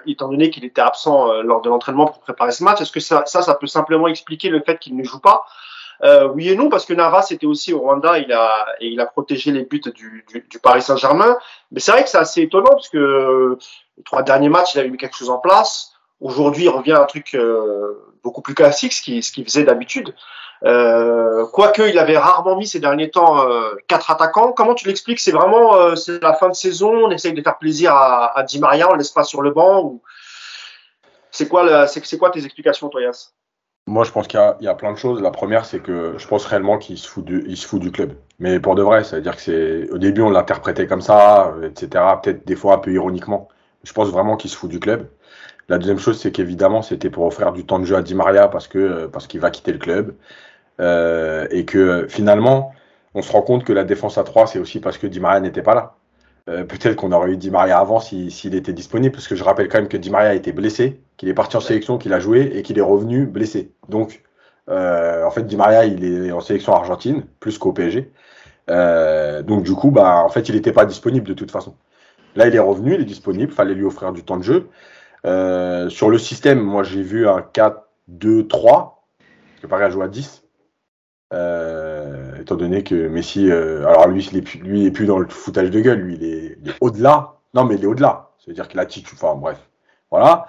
étant 0.07 0.29
donné 0.29 0.51
qu'il 0.51 0.65
était 0.65 0.81
absent 0.81 1.43
lors 1.43 1.63
de 1.63 1.69
l'entraînement 1.69 2.07
pour 2.07 2.21
préparer 2.21 2.53
ce 2.53 2.63
match, 2.63 2.81
est-ce 2.81 2.93
que 2.93 3.01
ça 3.01 3.55
peut 3.61 3.67
simplement 3.67 4.07
expliquer 4.07 4.51
le 4.51 4.61
fait 4.61 4.79
qu'il 4.79 4.97
ne 4.97 5.03
joue 5.03 5.19
pas? 5.19 5.45
Euh, 6.05 6.29
Oui 6.29 6.49
et 6.49 6.57
non, 6.57 6.69
parce 6.69 6.85
que 6.85 6.95
Navas 6.95 7.29
était 7.31 7.47
aussi 7.47 7.73
au 7.73 7.81
Rwanda, 7.81 8.19
il 8.19 8.33
a, 8.33 8.67
et 8.81 8.89
il 8.89 9.01
a 9.01 9.07
protégé 9.07 9.51
les 9.53 9.65
buts 9.65 9.81
du, 9.81 10.25
du, 10.29 10.47
du 10.49 10.59
Paris 10.59 10.83
Saint-Germain. 10.83 11.39
Mais 11.71 11.81
c'est 11.81 11.93
vrai 11.93 12.03
que 12.05 12.09
c'est 12.09 12.19
assez 12.19 12.43
étonnant, 12.43 12.71
parce 12.71 12.89
que 12.89 13.59
les 13.97 14.05
trois 14.05 14.23
derniers 14.23 14.49
matchs, 14.49 14.75
il 14.75 14.81
avait 14.81 14.91
mis 14.91 14.99
quelque 14.99 15.17
chose 15.17 15.31
en 15.31 15.39
place. 15.39 15.93
Aujourd'hui, 16.21 16.65
il 16.65 16.71
revient 16.71 16.93
à 16.93 17.03
un 17.03 17.07
truc 17.07 17.35
euh, 17.35 17.93
beaucoup 18.23 18.43
plus 18.43 18.55
classique, 18.55 18.93
ce 18.93 19.03
qu'il 19.03 19.23
qu 19.23 19.45
faisait 19.45 19.65
d'habitude. 19.65 20.15
Euh, 20.65 21.45
quoique 21.53 21.83
il 21.83 21.99
avait 21.99 22.17
rarement 22.17 22.57
mis 22.57 22.67
ces 22.67 22.81
derniers 22.81 23.11
temps 23.11 23.47
euh, 23.47 23.75
quatre 23.89 24.11
attaquants. 24.11 24.53
Comment 24.53 24.73
tu 24.73 24.87
l'expliques? 24.87 25.21
C'est 25.21 25.31
vraiment 25.31 25.75
euh, 25.75 25.97
c'est 25.97 26.23
la 26.23 26.33
fin 26.33 26.49
de 26.49 26.55
saison, 26.55 26.93
on 26.93 27.11
essaye 27.11 27.35
de 27.35 27.43
faire 27.43 27.59
plaisir 27.59 27.93
à, 27.95 28.37
à 28.39 28.43
Di 28.43 28.59
Maria, 28.59 28.91
on 28.91 28.95
laisse 28.95 29.11
pas 29.11 29.23
sur 29.23 29.43
le 29.43 29.51
banc 29.51 29.83
ou 29.83 30.03
c'est 31.31 31.47
quoi 31.47 31.87
c'est 31.87 32.17
quoi 32.17 32.31
tes 32.31 32.43
explications, 32.43 32.89
toi, 32.89 33.03
Yass 33.03 33.35
Moi, 33.89 34.05
je 34.05 34.11
pense 34.11 34.27
qu'il 34.27 34.41
y, 34.61 34.65
y, 34.65 34.69
a 34.69 34.75
plein 34.75 34.93
de 34.93 34.99
choses. 34.99 35.23
La 35.23 35.31
première, 35.31 35.65
c'est 35.65 35.79
que 35.81 36.15
je 36.19 36.27
pense 36.27 36.45
réellement 36.47 36.77
qu'il 36.79 36.99
se 36.99 37.09
fout 37.09 37.25
du 37.25 37.55
se 37.55 37.67
fout 37.67 37.81
du 37.81 37.93
club. 37.93 38.15
Mais 38.41 38.59
pour 38.61 38.75
de 38.75 38.83
vrai, 38.83 39.05
ça 39.05 39.17
veut 39.17 39.23
dire 39.23 39.37
que 39.37 39.43
c'est 39.43 39.89
au 39.91 39.99
début 39.99 40.23
on 40.23 40.31
l'interprétait 40.31 40.87
comme 40.87 41.01
ça, 41.01 41.55
etc. 41.63 42.05
Peut-être 42.23 42.47
des 42.47 42.57
fois 42.57 42.75
un 42.75 42.79
peu 42.79 42.93
ironiquement. 42.93 43.49
Je 43.85 43.93
pense 43.93 44.09
vraiment 44.09 44.37
qu'il 44.37 44.51
se 44.51 44.57
fout 44.57 44.71
du 44.71 44.81
club. 44.81 45.09
La 45.69 45.79
deuxième 45.79 45.99
chose, 45.99 46.19
c'est 46.21 46.33
qu'évidemment, 46.33 46.83
c'était 46.83 47.11
pour 47.11 47.25
offrir 47.27 47.53
du 47.53 47.65
temps 47.67 47.79
de 47.79 47.85
jeu 47.85 47.97
à 47.97 48.03
Di 48.03 48.15
Maria 48.15 48.49
parce 48.49 48.69
que 48.69 49.07
parce 49.07 49.27
qu'il 49.27 49.41
va 49.41 49.51
quitter 49.51 49.73
le 49.73 49.79
club. 49.79 50.15
Euh, 50.81 51.47
et 51.51 51.65
que 51.65 52.07
finalement, 52.09 52.73
on 53.15 53.23
se 53.23 53.33
rend 53.33 53.43
compte 53.43 53.65
que 53.65 53.73
la 53.73 53.85
défense 53.85 54.19
à 54.19 54.25
3, 54.25 54.47
c'est 54.49 54.59
aussi 54.59 54.81
parce 54.81 54.99
que 54.99 55.07
Di 55.07 55.21
Maria 55.21 55.41
n'était 55.41 55.63
pas 55.63 55.75
là. 55.75 55.97
Euh, 56.49 56.65
Peut-être 56.65 56.97
qu'on 56.97 57.13
aurait 57.13 57.33
eu 57.33 57.37
Di 57.37 57.51
Maria 57.51 57.79
avant 57.79 58.01
s'il 58.01 58.31
si, 58.31 58.49
était 58.49 58.73
disponible, 58.73 59.13
parce 59.15 59.29
que 59.29 59.37
je 59.37 59.45
rappelle 59.45 59.69
quand 59.69 59.79
même 59.79 59.89
que 59.89 59.97
Di 59.97 60.11
Maria 60.11 60.35
été 60.35 60.53
blessé, 60.53 61.01
qu'il 61.17 61.29
est 61.29 61.35
parti 61.35 61.57
en 61.57 61.61
sélection, 61.61 61.99
qu'il 61.99 62.13
a 62.13 62.21
joué 62.21 62.53
et 62.55 62.63
qu'il 62.63 62.79
est 62.79 62.83
revenu 62.83 63.27
blessé. 63.27 63.73
Donc, 63.89 64.23
euh, 64.69 65.25
en 65.25 65.31
fait, 65.31 65.47
Di 65.47 65.57
Maria, 65.57 65.85
il 65.85 66.05
est 66.05 66.33
en 66.33 66.41
sélection 66.41 66.75
argentine, 66.75 67.25
plus 67.41 67.59
qu'au 67.59 67.73
PSG. 67.73 68.11
Euh, 68.69 69.43
donc, 69.43 69.63
du 69.63 69.73
coup, 69.73 69.91
bah, 69.91 70.23
en 70.25 70.29
fait, 70.29 70.49
il 70.49 70.55
n'était 70.55 70.73
pas 70.73 70.85
disponible 70.85 71.27
de 71.27 71.35
toute 71.35 71.51
façon. 71.51 71.75
Là, 72.35 72.47
il 72.47 72.55
est 72.55 72.61
revenu, 72.61 72.95
il 72.95 73.01
est 73.01 73.05
disponible, 73.05 73.53
fallait 73.53 73.75
lui 73.75 73.85
offrir 73.85 74.13
du 74.13 74.23
temps 74.23 74.37
de 74.37 74.43
jeu. 74.43 74.69
Euh, 75.25 75.89
sur 75.89 76.11
le 76.11 76.19
système, 76.19 76.61
moi, 76.61 76.83
j'ai 76.83 77.03
vu 77.03 77.29
un 77.29 77.41
4-2-3, 77.41 78.93
que 79.63 79.67
Paris 79.67 79.85
a 79.85 79.91
joué 79.91 80.05
à 80.05 80.09
10. 80.09 80.43
Euh, 81.33 82.41
étant 82.41 82.55
donné 82.55 82.85
que 82.85 83.09
Messi, 83.09 83.51
euh, 83.51 83.87
alors 83.89 84.07
lui, 84.07 84.25
il 84.31 84.39
est 84.39 84.43
plus, 84.43 84.59
lui, 84.61 84.83
il 84.83 84.87
est 84.87 84.91
plus 84.93 85.07
dans 85.07 85.19
le 85.19 85.27
foutage 85.29 85.71
de 85.71 85.81
gueule, 85.81 85.99
lui, 85.99 86.15
il 86.15 86.25
est, 86.25 86.59
au-delà. 86.81 87.39
Non, 87.55 87.65
mais 87.65 87.75
il 87.75 87.83
est 87.83 87.87
au-delà. 87.87 88.31
C'est-à-dire 88.39 88.69
qu'il 88.69 88.79
a 88.79 88.87
titu, 88.87 89.15
enfin 89.15 89.35
bref, 89.35 89.59
voilà. 90.11 90.47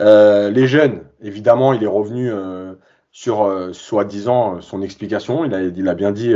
Euh, 0.00 0.50
les 0.50 0.66
jeunes, 0.66 1.04
évidemment, 1.22 1.72
il 1.72 1.82
est 1.82 1.88
revenu 1.88 2.30
euh, 2.30 2.74
sur 3.10 3.44
euh, 3.44 3.72
soi-disant 3.72 4.60
son 4.60 4.82
explication. 4.82 5.44
Il 5.44 5.54
a, 5.54 5.62
il 5.62 5.88
a 5.88 5.94
bien 5.94 6.12
dit 6.12 6.34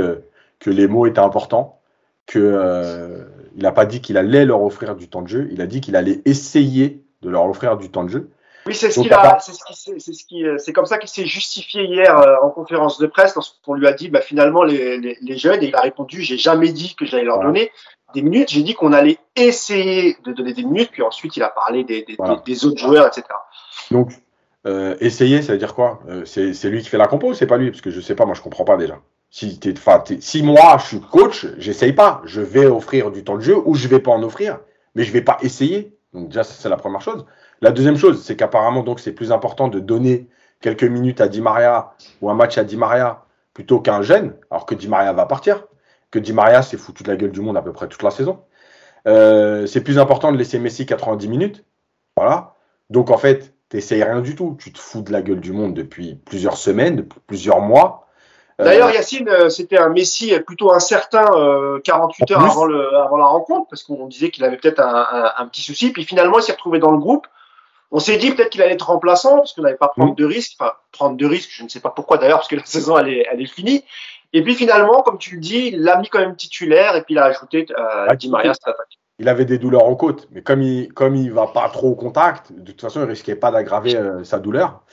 que 0.59 0.71
les 0.71 0.87
mots 0.87 1.07
étaient 1.07 1.21
importants, 1.21 1.81
que 2.27 3.27
il 3.55 3.63
n'a 3.63 3.73
pas 3.73 3.85
dit 3.85 4.01
qu'il 4.01 4.17
allait 4.17 4.47
leur 4.47 4.63
offrir 4.63 4.97
du 4.97 5.09
temps 5.09 5.23
de 5.23 5.29
jeu. 5.29 5.49
Il 5.53 5.61
a 5.61 5.67
dit 5.67 5.81
qu'il 5.81 5.97
allait 5.97 6.23
essayer 6.25 7.05
de 7.21 7.31
leur 7.31 7.45
offrir 7.47 7.77
du 7.77 7.91
temps 7.91 8.05
de 8.05 8.09
jeu. 8.09 8.31
Oui, 8.65 8.77
c'est 8.77 8.93
ce 8.93 9.01
qu'il 9.01 9.13
a, 9.13 9.39
c'est 9.41 10.13
ce 10.13 10.25
qui, 10.25 10.45
c'est 10.59 10.73
comme 10.73 10.87
ça 10.87 10.97
qu'il 10.99 11.09
s'est 11.09 11.27
justifié 11.27 11.85
hier 11.85 12.17
en 12.43 12.51
conférence 12.51 12.99
de 12.99 13.09
presse 13.09 13.35
lorsqu'on 13.35 13.75
lui 13.75 13.89
a 13.89 13.93
dit, 13.93 14.09
bah, 14.09 14.21
finalement 14.21 14.63
les, 14.63 14.99
les, 14.99 15.19
les, 15.21 15.37
jeunes, 15.37 15.65
et 15.65 15.67
il 15.67 15.75
a 15.75 15.81
répondu, 15.81 16.23
j'ai 16.23 16.39
jamais 16.39 16.71
dit 16.71 16.95
que 16.95 17.05
j'allais 17.05 17.25
leur 17.25 17.37
voilà. 17.37 17.51
donner 17.51 17.73
des 18.15 18.23
minutes, 18.23 18.51
j'ai 18.51 18.63
dit 18.63 18.75
qu'on 18.75 18.93
allait 18.93 19.19
essayer 19.37 20.17
de 20.25 20.33
donner 20.33 20.53
des 20.53 20.63
minutes, 20.63 20.91
puis 20.91 21.03
ensuite 21.03 21.37
il 21.37 21.43
a 21.43 21.49
parlé 21.49 21.85
des, 21.85 22.03
des, 22.03 22.17
voilà. 22.19 22.37
des, 22.37 22.53
des 22.53 22.65
autres 22.65 22.79
joueurs, 22.79 23.07
etc. 23.07 23.25
Donc, 23.91 24.13
euh, 24.67 24.97
essayer, 25.01 25.43
ça 25.43 25.53
veut 25.53 25.59
dire 25.59 25.75
quoi? 25.75 26.01
Euh, 26.09 26.25
C'est 26.25 26.71
lui 26.71 26.83
qui 26.83 26.89
fait 26.89 26.99
la 26.99 27.07
compo 27.07 27.31
ou 27.31 27.35
c'est 27.35 27.47
pas 27.47 27.57
lui? 27.57 27.71
Parce 27.71 27.81
que 27.81 27.91
je 27.91 28.01
sais 28.01 28.15
pas, 28.15 28.25
moi 28.27 28.35
je 28.35 28.43
comprends 28.43 28.65
pas 28.65 28.77
déjà. 28.77 28.99
Si, 29.31 29.59
es, 29.65 29.69
es, 29.71 30.21
si 30.21 30.43
moi 30.43 30.77
je 30.79 30.87
suis 30.87 31.01
coach, 31.01 31.47
j'essaye 31.59 31.95
pas. 31.95 32.21
Je 32.25 32.41
vais 32.43 32.67
offrir 32.67 33.11
du 33.11 33.25
temps 33.25 33.37
de 33.37 33.41
jeu 33.41 33.57
ou 33.65 33.75
je 33.75 33.89
vais 33.89 34.01
pas 34.01 34.11
en 34.11 34.23
offrir, 34.23 34.61
mais 34.95 35.05
je 35.05 35.13
vais 35.13 35.23
pas 35.23 35.39
essayer. 35.43 35.97
Donc 36.13 36.29
déjà, 36.29 36.45
c'est 36.45 36.69
la 36.69 36.77
première 36.77 37.01
chose. 37.01 37.25
La 37.63 37.71
deuxième 37.71 37.97
chose, 37.97 38.23
c'est 38.23 38.37
qu'apparemment, 38.37 38.83
donc, 38.83 39.01
c'est 39.01 39.13
plus 39.13 39.33
important 39.33 39.69
de 39.69 39.79
donner 39.79 40.29
quelques 40.61 40.85
minutes 40.85 41.21
à 41.21 41.29
Di 41.29 41.41
Maria 41.41 41.93
ou 42.21 42.29
un 42.29 42.35
match 42.35 42.59
à 42.59 42.65
Di 42.65 42.77
Maria 42.77 43.25
plutôt 43.55 43.81
qu'un 43.81 44.03
jeune, 44.03 44.35
alors 44.51 44.67
que 44.67 44.75
Di 44.75 44.89
Maria 44.89 45.13
va 45.13 45.27
partir, 45.27 45.65
que 46.13 46.21
Di 46.21 46.33
Maria 46.33 46.63
s'est 46.63 46.77
foutu 46.77 47.03
de 47.03 47.09
la 47.09 47.17
gueule 47.17 47.33
du 47.33 47.41
monde 47.41 47.57
à 47.57 47.63
peu 47.63 47.73
près 47.73 47.89
toute 47.89 48.03
la 48.05 48.13
saison. 48.13 48.45
Euh, 49.09 49.67
c'est 49.67 49.83
plus 49.83 49.99
important 49.99 50.31
de 50.31 50.37
laisser 50.37 50.61
Messi 50.61 50.87
90 50.87 51.27
minutes. 51.27 51.65
Voilà. 52.17 52.55
Donc 52.91 53.11
en 53.11 53.19
fait, 53.19 53.55
tu 53.71 53.77
n'essayes 53.77 54.05
rien 54.05 54.21
du 54.21 54.37
tout. 54.37 54.57
Tu 54.61 54.73
te 54.73 54.79
fous 54.79 55.03
de 55.03 55.11
la 55.11 55.23
gueule 55.23 55.41
du 55.41 55.53
monde 55.53 55.75
depuis 55.75 56.15
plusieurs 56.15 56.57
semaines, 56.57 57.09
plusieurs 57.27 57.61
mois. 57.61 58.07
Euh, 58.61 58.65
D'ailleurs, 58.65 58.91
Yacine, 58.93 59.29
euh, 59.29 59.49
c'était 59.49 59.79
un 59.79 59.89
Messi 59.89 60.39
plutôt 60.47 60.73
incertain 60.73 61.25
48 61.83 62.31
heures 62.31 62.45
avant, 62.45 62.67
le, 62.67 62.95
avant, 62.95 63.17
la 63.17 63.25
rencontre, 63.25 63.67
parce 63.71 63.83
qu'on 63.83 64.07
disait 64.07 64.31
qu'il 64.31 64.45
avait 64.45 64.59
peut-être 64.59 64.81
un, 64.81 65.33
un, 65.37 65.47
petit 65.47 65.63
souci. 65.63 65.91
Puis 65.91 66.05
finalement, 66.05 66.39
il 66.39 66.43
s'est 66.43 66.53
retrouvé 66.53 66.79
dans 66.79 66.91
le 66.91 66.99
groupe. 66.99 67.27
On 67.91 67.99
s'est 67.99 68.17
dit 68.17 68.31
peut-être 68.33 68.51
qu'il 68.51 68.63
allait 68.63 68.73
être 68.73 68.87
remplaçant, 68.87 69.37
parce 69.37 69.53
qu'on 69.53 69.63
n'allait 69.63 69.77
pas 69.77 69.89
prendre 69.89 70.15
de 70.15 70.25
risques. 70.25 70.57
Enfin, 70.59 70.73
prendre 70.93 71.17
de 71.17 71.27
risques, 71.27 71.51
je 71.53 71.63
ne 71.63 71.69
sais 71.69 71.81
pas 71.81 71.91
pourquoi 71.91 72.19
d'ailleurs, 72.19 72.39
parce 72.39 72.49
que 72.49 72.57
la 72.57 72.65
saison, 72.67 72.99
elle 72.99 73.09
est, 73.09 73.27
elle 73.31 73.41
est 73.41 73.47
finie. 73.47 73.85
Et 74.33 74.43
puis 74.43 74.55
finalement, 74.55 75.03
comme 75.03 75.19
tu 75.19 75.35
le 75.35 75.41
dis, 75.41 75.71
il 75.73 75.83
l'a 75.83 75.99
mis 75.99 76.09
quand 76.09 76.21
même 76.21 76.37
titulaire, 76.37 76.97
et 76.97 77.03
puis 77.03 77.15
il 77.15 77.19
a 77.19 77.25
ajouté 77.25 77.67
euh, 77.79 78.15
Di 78.15 78.31
Maria 78.31 78.53
il 79.19 79.29
avait 79.29 79.45
des 79.45 79.59
douleurs 79.59 79.85
en 79.85 79.95
côte, 79.95 80.29
mais 80.33 80.43
comme 80.43 80.63
il 80.63 80.93
comme 80.93 81.15
il 81.15 81.33
va 81.33 81.47
pas 81.47 81.69
trop 81.69 81.91
au 81.91 81.95
contact, 81.95 82.53
de 82.53 82.73
toute 82.73 82.81
façon, 82.81 83.01
il 83.03 83.07
risquait 83.09 83.37
pas 83.37 83.51
d'aggraver 83.53 83.97
euh, 83.97 84.25
sa 84.25 84.41
douleur. 84.41 84.85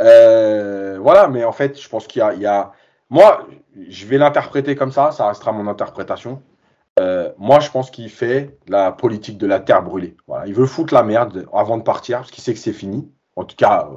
Euh, 0.00 0.98
voilà, 1.00 1.28
mais 1.28 1.44
en 1.44 1.52
fait, 1.52 1.80
je 1.80 1.88
pense 1.88 2.06
qu'il 2.06 2.22
y, 2.22 2.46
a, 2.46 2.72
moi, 3.10 3.46
je 3.88 4.06
vais 4.06 4.18
l'interpréter 4.18 4.74
comme 4.74 4.90
ça, 4.90 5.12
ça 5.12 5.28
restera 5.28 5.52
mon 5.52 5.68
interprétation. 5.68 6.42
Euh, 6.98 7.30
moi, 7.38 7.60
je 7.60 7.70
pense 7.70 7.90
qu'il 7.90 8.08
fait 8.08 8.58
la 8.68 8.90
politique 8.92 9.38
de 9.38 9.46
la 9.46 9.60
terre 9.60 9.82
brûlée. 9.82 10.16
Voilà, 10.26 10.46
il 10.46 10.54
veut 10.54 10.66
foutre 10.66 10.94
la 10.94 11.02
merde 11.02 11.46
avant 11.52 11.76
de 11.76 11.82
partir 11.82 12.18
parce 12.18 12.30
qu'il 12.30 12.42
sait 12.42 12.54
que 12.54 12.60
c'est 12.60 12.72
fini. 12.72 13.12
En 13.36 13.44
tout 13.44 13.56
cas, 13.56 13.90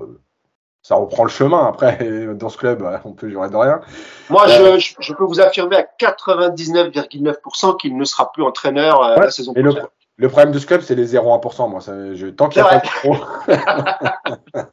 ça 0.87 0.95
reprend 0.95 1.25
le 1.25 1.29
chemin. 1.29 1.65
Après, 1.65 1.97
dans 2.35 2.47
ce 2.47 2.57
club, 2.57 2.87
on 3.03 3.11
peut 3.11 3.27
jurer 3.29 3.49
de 3.49 3.55
rien. 3.57 3.81
Moi, 4.29 4.47
je, 4.47 4.93
je, 4.99 5.13
peux 5.13 5.25
vous 5.25 5.41
affirmer 5.41 5.75
à 5.75 5.85
99,9% 5.99 7.77
qu'il 7.77 7.97
ne 7.97 8.05
sera 8.05 8.31
plus 8.31 8.43
entraîneur 8.43 9.01
la 9.19 9.29
saison 9.29 9.53
prochaine. 9.53 9.85
Le, 10.15 10.29
problème 10.29 10.51
de 10.53 10.59
ce 10.59 10.65
club, 10.65 10.81
c'est 10.81 10.95
les 10.95 11.13
0,1%. 11.13 11.69
Moi, 11.69 11.81
ça, 11.81 11.91
je, 12.15 12.27
tant 12.27 12.47
qu'il 12.47 12.61
n'y 12.61 12.69
a 12.69 12.79
pas 12.79 12.87
trop. 12.87 13.15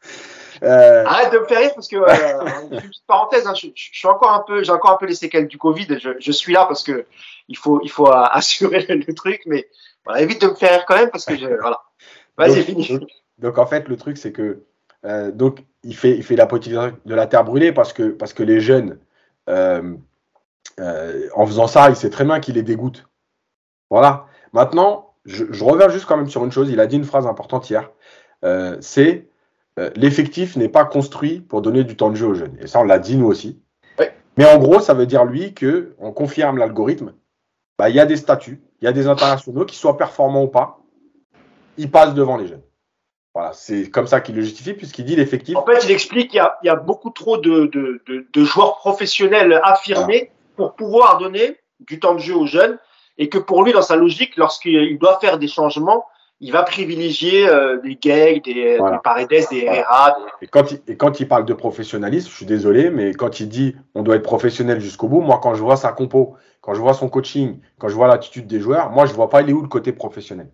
Euh, 0.62 1.04
Arrête 1.04 1.32
de 1.32 1.40
me 1.40 1.44
faire 1.44 1.58
rire 1.58 1.72
parce 1.74 1.88
que 1.88 1.96
euh, 1.96 2.68
une 2.70 2.80
petite 2.80 3.04
parenthèse, 3.06 3.46
hein, 3.46 3.52
je, 3.54 3.66
suis 3.74 4.08
encore 4.08 4.32
un 4.32 4.42
peu, 4.46 4.62
j'ai 4.62 4.70
encore 4.70 4.92
un 4.92 4.96
peu 4.96 5.04
les 5.04 5.16
séquelles 5.16 5.46
du 5.46 5.58
Covid. 5.58 5.98
Je, 6.00 6.10
je 6.18 6.32
suis 6.32 6.54
là 6.54 6.64
parce 6.64 6.82
que 6.82 7.04
il 7.48 7.58
faut, 7.58 7.80
il 7.82 7.90
faut 7.90 8.08
assurer 8.12 8.86
le 8.88 9.14
truc, 9.14 9.42
mais 9.44 9.68
voilà, 10.06 10.22
évite 10.22 10.40
de 10.40 10.46
me 10.46 10.54
faire 10.54 10.70
rire 10.70 10.84
quand 10.86 10.96
même 10.96 11.10
parce 11.10 11.26
que 11.26 11.36
je, 11.36 11.48
voilà. 11.60 11.82
Vas-y, 12.38 12.62
fini. 12.62 12.88
Donc, 12.88 13.08
donc, 13.38 13.58
en 13.58 13.66
fait, 13.66 13.88
le 13.88 13.96
truc 13.96 14.16
c'est 14.16 14.32
que 14.32 14.62
euh, 15.04 15.30
donc 15.30 15.64
il 15.82 15.96
fait, 15.96 16.16
il 16.16 16.22
fait 16.22 16.36
de 16.36 17.14
la 17.14 17.26
terre 17.26 17.44
brûlée 17.44 17.72
parce 17.72 17.92
que, 17.92 18.10
parce 18.10 18.32
que 18.32 18.42
les 18.42 18.60
jeunes, 18.60 18.98
euh, 19.48 19.94
euh, 20.80 21.28
en 21.34 21.46
faisant 21.46 21.66
ça, 21.66 21.90
il 21.90 21.96
sait 21.96 22.10
très 22.10 22.24
bien 22.24 22.40
qu'il 22.40 22.54
les 22.54 22.62
dégoûte. 22.62 23.06
Voilà. 23.90 24.26
Maintenant, 24.52 25.14
je, 25.24 25.44
reviens 25.62 25.88
juste 25.88 26.06
quand 26.06 26.16
même 26.16 26.28
sur 26.28 26.44
une 26.44 26.52
chose. 26.52 26.70
Il 26.70 26.80
a 26.80 26.86
dit 26.86 26.96
une 26.96 27.04
phrase 27.04 27.26
importante 27.26 27.68
hier. 27.68 27.90
c'est 28.80 29.28
l'effectif 29.96 30.56
n'est 30.56 30.68
pas 30.68 30.84
construit 30.84 31.40
pour 31.40 31.60
donner 31.60 31.82
du 31.82 31.96
temps 31.96 32.10
de 32.10 32.14
jeu 32.14 32.28
aux 32.28 32.34
jeunes. 32.34 32.56
Et 32.60 32.66
ça, 32.66 32.80
on 32.80 32.84
l'a 32.84 32.98
dit 32.98 33.16
nous 33.16 33.26
aussi. 33.26 33.60
Mais 34.36 34.46
en 34.46 34.58
gros, 34.58 34.80
ça 34.80 34.94
veut 34.94 35.06
dire 35.06 35.24
lui 35.24 35.54
que 35.54 35.94
on 35.98 36.12
confirme 36.12 36.58
l'algorithme. 36.58 37.12
Bah, 37.78 37.88
il 37.88 37.96
y 37.96 38.00
a 38.00 38.06
des 38.06 38.16
statuts, 38.16 38.62
il 38.80 38.84
y 38.84 38.88
a 38.88 38.92
des 38.92 39.06
internationaux 39.06 39.64
qui 39.64 39.76
soient 39.76 39.96
performants 39.96 40.44
ou 40.44 40.48
pas, 40.48 40.80
ils 41.76 41.90
passent 41.90 42.14
devant 42.14 42.36
les 42.36 42.46
jeunes. 42.46 42.62
Voilà, 43.34 43.52
c'est 43.52 43.90
comme 43.90 44.06
ça 44.06 44.20
qu'il 44.20 44.36
le 44.36 44.42
justifie, 44.42 44.74
puisqu'il 44.74 45.04
dit 45.04 45.16
l'effectif. 45.16 45.56
En 45.56 45.64
fait, 45.64 45.84
il 45.84 45.90
explique 45.90 46.30
qu'il 46.30 46.40
y, 46.62 46.66
y, 46.66 46.68
a 46.68 46.76
beaucoup 46.76 47.10
trop 47.10 47.36
de, 47.36 47.66
de, 47.66 48.00
de, 48.06 48.26
de 48.32 48.44
joueurs 48.44 48.76
professionnels 48.76 49.60
affirmés 49.64 50.30
pour 50.56 50.74
pouvoir 50.74 51.18
donner 51.18 51.56
du 51.80 51.98
temps 51.98 52.14
de 52.14 52.20
jeu 52.20 52.36
aux 52.36 52.46
jeunes, 52.46 52.78
et 53.18 53.28
que 53.28 53.38
pour 53.38 53.64
lui, 53.64 53.72
dans 53.72 53.82
sa 53.82 53.96
logique, 53.96 54.36
lorsqu'il 54.36 54.98
doit 54.98 55.18
faire 55.20 55.38
des 55.38 55.48
changements, 55.48 56.06
il 56.40 56.52
va 56.52 56.62
privilégier 56.62 57.48
euh, 57.48 57.80
des 57.80 57.96
Gay, 57.96 58.40
des, 58.44 58.54
des 58.54 58.98
Paredes, 59.02 59.28
des 59.28 59.64
Herrera. 59.64 60.16
Et, 60.42 60.46
quand 60.46 60.70
il, 60.70 60.80
et 60.86 60.96
quand 60.96 61.20
il 61.20 61.26
parle 61.26 61.44
de 61.44 61.54
professionnalisme, 61.54 62.28
je 62.30 62.36
suis 62.36 62.46
désolé, 62.46 62.90
mais 62.90 63.14
quand 63.14 63.40
il 63.40 63.48
dit 63.48 63.76
on 63.94 64.02
doit 64.02 64.16
être 64.16 64.22
professionnel 64.22 64.80
jusqu'au 64.80 65.08
bout, 65.08 65.20
moi, 65.20 65.40
quand 65.42 65.54
je 65.54 65.62
vois 65.62 65.76
sa 65.76 65.92
compo, 65.92 66.36
quand 66.60 66.74
je 66.74 66.80
vois 66.80 66.94
son 66.94 67.08
coaching, 67.08 67.60
quand 67.78 67.88
je 67.88 67.94
vois 67.94 68.08
l'attitude 68.08 68.46
des 68.46 68.60
joueurs, 68.60 68.90
moi, 68.90 69.06
je 69.06 69.12
vois 69.12 69.28
pas 69.28 69.42
il 69.42 69.50
est 69.50 69.52
où 69.52 69.62
le 69.62 69.68
côté 69.68 69.92
professionnel? 69.92 70.50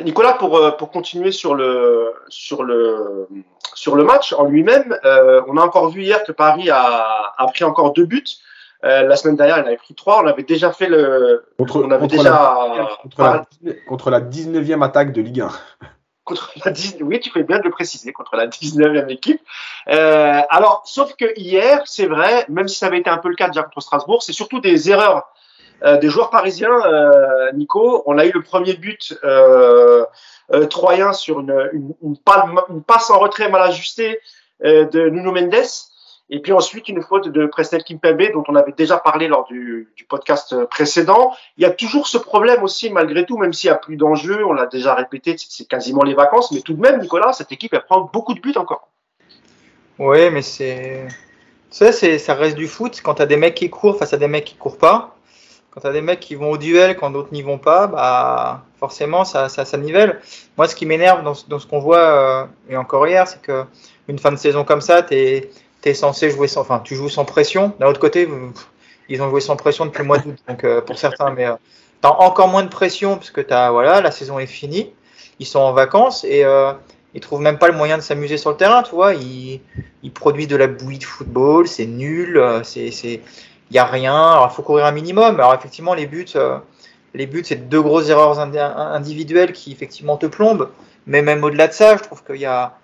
Nicolas, 0.00 0.32
pour, 0.34 0.56
euh, 0.56 0.70
pour 0.70 0.90
continuer 0.90 1.32
sur 1.32 1.54
le, 1.54 2.14
sur 2.28 2.62
le, 2.64 3.28
sur 3.74 3.94
le 3.94 4.04
match 4.04 4.32
en 4.32 4.44
lui-même, 4.44 4.98
euh, 5.04 5.42
on 5.48 5.56
a 5.56 5.62
encore 5.62 5.90
vu 5.90 6.02
hier 6.02 6.24
que 6.24 6.32
Paris 6.32 6.70
a, 6.70 7.34
a 7.36 7.46
pris 7.48 7.64
encore 7.64 7.92
deux 7.92 8.06
buts. 8.06 8.24
Euh, 8.84 9.02
la 9.02 9.16
semaine 9.16 9.36
dernière, 9.36 9.58
il 9.58 9.66
avait 9.66 9.76
pris 9.76 9.94
trois. 9.94 10.22
On 10.22 10.26
avait 10.26 10.42
déjà 10.42 10.72
fait 10.72 10.88
le. 10.88 11.44
Contre, 11.58 11.84
on 11.84 11.90
avait 11.90 12.00
contre 12.00 12.16
déjà. 12.16 12.30
La, 12.30 12.96
contre, 13.00 13.22
la, 13.22 13.74
contre, 13.86 14.10
la, 14.10 14.20
19e 14.20 14.82
attaque 14.82 15.12
de 15.12 15.22
Ligue 15.22 15.42
1. 15.42 15.50
Contre 16.24 16.52
la 16.64 16.70
10, 16.70 16.98
oui, 17.00 17.18
tu 17.18 17.30
fais 17.30 17.42
bien 17.42 17.58
de 17.58 17.64
le 17.64 17.70
préciser, 17.70 18.12
contre 18.12 18.36
la 18.36 18.46
19e 18.46 19.10
équipe. 19.10 19.40
Euh, 19.88 20.40
alors, 20.50 20.82
sauf 20.84 21.16
que 21.16 21.24
hier, 21.36 21.82
c'est 21.86 22.06
vrai, 22.06 22.46
même 22.48 22.68
si 22.68 22.78
ça 22.78 22.86
avait 22.86 23.00
été 23.00 23.10
un 23.10 23.18
peu 23.18 23.28
le 23.28 23.34
cas 23.34 23.48
déjà 23.48 23.64
contre 23.64 23.80
Strasbourg, 23.80 24.22
c'est 24.22 24.32
surtout 24.32 24.60
des 24.60 24.88
erreurs 24.88 25.26
des 26.00 26.08
joueurs 26.08 26.30
parisiens, 26.30 26.80
euh, 26.86 27.52
Nico. 27.52 28.02
On 28.06 28.18
a 28.18 28.24
eu 28.24 28.32
le 28.32 28.42
premier 28.42 28.74
but 28.74 29.18
euh, 29.24 30.04
troyen 30.70 31.12
sur 31.12 31.40
une, 31.40 32.16
passe 32.86 33.10
en 33.10 33.18
retrait 33.18 33.48
mal 33.48 33.62
ajustée 33.62 34.20
de 34.60 35.08
Nuno 35.08 35.32
Mendes. 35.32 35.64
Et 36.30 36.40
puis 36.40 36.52
ensuite, 36.52 36.88
une 36.88 37.02
faute 37.02 37.28
de 37.28 37.46
Presnel 37.46 37.84
Kimpembe, 37.84 38.32
dont 38.32 38.44
on 38.48 38.54
avait 38.54 38.72
déjà 38.72 38.96
parlé 38.96 39.28
lors 39.28 39.44
du, 39.44 39.92
podcast 40.08 40.64
précédent. 40.66 41.34
Il 41.56 41.62
y 41.62 41.66
a 41.66 41.70
toujours 41.70 42.06
ce 42.06 42.16
problème 42.16 42.62
aussi, 42.62 42.90
malgré 42.90 43.26
tout, 43.26 43.36
même 43.36 43.52
s'il 43.52 43.68
n'y 43.68 43.74
a 43.74 43.78
plus 43.78 43.96
d'enjeu, 43.96 44.44
on 44.44 44.52
l'a 44.52 44.66
déjà 44.66 44.94
répété, 44.94 45.36
c'est 45.38 45.66
quasiment 45.66 46.02
les 46.02 46.14
vacances, 46.14 46.52
mais 46.52 46.60
tout 46.60 46.74
de 46.74 46.80
même, 46.80 47.00
Nicolas, 47.00 47.32
cette 47.32 47.52
équipe, 47.52 47.74
elle 47.74 47.84
prend 47.84 48.10
beaucoup 48.12 48.34
de 48.34 48.40
buts 48.40 48.54
encore. 48.56 48.88
Oui, 49.98 50.30
mais 50.30 50.42
c'est... 50.42 51.06
Ça, 51.70 51.92
ça 51.92 52.34
reste 52.34 52.56
du 52.56 52.68
foot. 52.68 53.00
Quand 53.02 53.14
tu 53.14 53.22
as 53.22 53.26
des 53.26 53.36
mecs 53.36 53.54
qui 53.54 53.70
courent 53.70 53.98
face 53.98 54.12
à 54.12 54.18
des 54.18 54.28
mecs 54.28 54.44
qui 54.44 54.56
courent 54.56 54.76
pas, 54.76 55.16
quand 55.72 55.80
tu 55.80 55.86
as 55.86 55.92
des 55.92 56.02
mecs 56.02 56.20
qui 56.20 56.34
vont 56.34 56.50
au 56.50 56.58
duel 56.58 56.96
quand 56.96 57.10
d'autres 57.10 57.32
n'y 57.32 57.42
vont 57.42 57.58
pas, 57.58 57.86
bah, 57.86 58.64
forcément, 58.78 59.24
ça, 59.24 59.48
ça, 59.48 59.64
ça 59.64 59.78
nivelle. 59.78 60.20
Moi, 60.58 60.68
ce 60.68 60.76
qui 60.76 60.86
m'énerve 60.86 61.24
dans, 61.24 61.32
dans, 61.48 61.58
ce 61.58 61.66
qu'on 61.66 61.80
voit, 61.80 61.98
euh, 61.98 62.44
et 62.68 62.76
encore 62.76 63.06
hier, 63.06 63.26
c'est 63.26 63.40
que 63.40 63.64
une 64.08 64.18
fin 64.18 64.30
de 64.32 64.36
saison 64.36 64.64
comme 64.64 64.80
ça, 64.80 65.02
tu 65.02 65.14
es, 65.14 65.94
censé 65.94 66.30
jouer 66.30 66.46
sans, 66.48 66.60
enfin, 66.60 66.80
tu 66.84 66.94
joues 66.94 67.08
sans 67.08 67.24
pression. 67.24 67.72
D'un 67.80 67.86
autre 67.86 68.00
côté, 68.00 68.28
ils 69.08 69.22
ont 69.22 69.30
joué 69.30 69.40
sans 69.40 69.56
pression 69.56 69.86
depuis 69.86 70.00
le 70.00 70.06
mois 70.06 70.18
d'août, 70.18 70.36
donc 70.46 70.64
euh, 70.64 70.80
pour 70.80 70.98
certains, 70.98 71.30
mais 71.30 71.46
euh, 71.46 71.54
tu 72.02 72.08
as 72.08 72.20
encore 72.20 72.48
moins 72.48 72.62
de 72.62 72.68
pression 72.68 73.16
parce 73.16 73.30
que 73.30 73.40
as, 73.52 73.70
voilà, 73.70 74.00
la 74.00 74.10
saison 74.10 74.38
est 74.38 74.46
finie, 74.46 74.92
ils 75.38 75.46
sont 75.46 75.60
en 75.60 75.72
vacances 75.72 76.24
et 76.24 76.44
euh, 76.44 76.72
ils 77.14 77.20
trouvent 77.20 77.40
même 77.40 77.58
pas 77.58 77.68
le 77.68 77.76
moyen 77.76 77.96
de 77.96 78.02
s'amuser 78.02 78.36
sur 78.36 78.50
le 78.50 78.56
terrain, 78.56 78.82
tu 78.82 78.94
vois. 78.94 79.14
Ils, 79.14 79.60
ils 80.02 80.12
produisent 80.12 80.48
de 80.48 80.56
la 80.56 80.66
bouillie 80.66 80.98
de 80.98 81.04
football, 81.04 81.66
c'est 81.66 81.86
nul, 81.86 82.36
euh, 82.36 82.62
c'est 82.62 82.88
il 82.88 83.20
n'y 83.72 83.78
a 83.78 83.84
rien. 83.84 84.14
Alors, 84.14 84.48
il 84.50 84.54
faut 84.54 84.62
courir 84.62 84.86
un 84.86 84.92
minimum. 84.92 85.34
Alors, 85.34 85.54
effectivement, 85.54 85.94
les 85.94 86.06
buts, 86.06 86.26
euh, 86.36 86.58
les 87.14 87.26
buts, 87.26 87.42
c'est 87.44 87.68
deux 87.68 87.82
grosses 87.82 88.08
erreurs 88.08 88.38
individuelles 88.38 89.52
qui, 89.52 89.72
effectivement, 89.72 90.16
te 90.16 90.26
plombent. 90.26 90.70
Mais 91.06 91.22
même 91.22 91.42
au-delà 91.42 91.68
de 91.68 91.72
ça, 91.72 91.96
je 91.96 92.02
trouve 92.02 92.22
qu'il 92.24 92.36
y 92.36 92.46
a, 92.46 92.76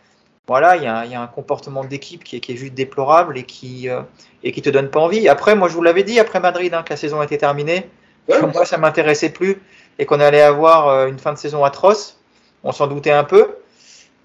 voilà, 0.47 0.77
il 0.77 0.83
y 0.83 0.87
a, 0.87 1.05
il 1.05 1.13
y 1.13 1.15
a 1.15 1.21
un 1.21 1.27
comportement 1.27 1.85
d'équipe 1.85 2.25
qui 2.25 2.37
est, 2.37 2.41
qui 2.41 2.53
est, 2.53 2.57
juste 2.57 2.75
déplorable 2.75 3.39
et 3.39 3.45
qui, 3.45 3.89
euh, 3.89 4.01
et 4.43 4.53
qui 4.53 4.63
te 4.63 4.71
donne 4.71 4.89
pas 4.89 5.01
envie. 5.01 5.29
Après, 5.29 5.55
moi, 5.55 5.69
je 5.69 5.75
vous 5.75 5.83
l'avais 5.83 6.03
dit 6.03 6.19
après 6.19 6.41
Madrid, 6.41 6.73
hein, 6.75 6.83
que 6.83 6.91
la 6.91 6.97
saison 6.97 7.23
était 7.23 7.39
terminée. 7.39 7.89
Ouais. 8.29 8.41
Moi, 8.43 8.65
ça 8.65 8.79
m'intéressait 8.79 9.31
plus 9.31 9.61
et 9.99 10.07
qu'on 10.07 10.21
allait 10.21 10.43
avoir 10.43 10.89
euh, 10.89 11.07
une 11.07 11.19
fin 11.19 11.33
de 11.33 11.39
saison 11.39 11.65
atroce. 11.65 12.19
On 12.65 12.73
s'en 12.73 12.87
doutait 12.87 13.13
un 13.13 13.25
peu, 13.25 13.57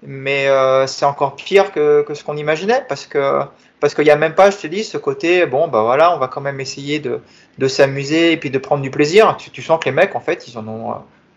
mais 0.02 0.48
euh, 0.48 0.86
c'est 0.86 1.04
encore 1.04 1.36
pire 1.36 1.72
que, 1.72 2.02
que 2.02 2.14
ce 2.14 2.24
qu'on 2.24 2.36
imaginait 2.36 2.84
parce 2.88 3.06
que 3.06 3.42
parce 3.84 3.94
qu'il 3.94 4.04
n'y 4.04 4.10
a 4.10 4.16
même 4.16 4.34
pas, 4.34 4.50
je 4.50 4.56
te 4.56 4.66
dis, 4.66 4.82
ce 4.82 4.96
côté, 4.96 5.44
bon, 5.44 5.68
bah 5.68 5.82
voilà, 5.82 6.16
on 6.16 6.18
va 6.18 6.26
quand 6.26 6.40
même 6.40 6.58
essayer 6.58 7.00
de, 7.00 7.20
de 7.58 7.68
s'amuser 7.68 8.32
et 8.32 8.38
puis 8.38 8.48
de 8.48 8.56
prendre 8.56 8.80
du 8.80 8.90
plaisir. 8.90 9.36
Tu, 9.36 9.60
sens 9.60 9.78
que 9.78 9.84
les 9.84 9.94
mecs, 9.94 10.16
en 10.16 10.20
fait, 10.20 10.48
ils 10.48 10.56
en 10.56 10.66
ont, 10.66 10.92
euh, 10.92 10.94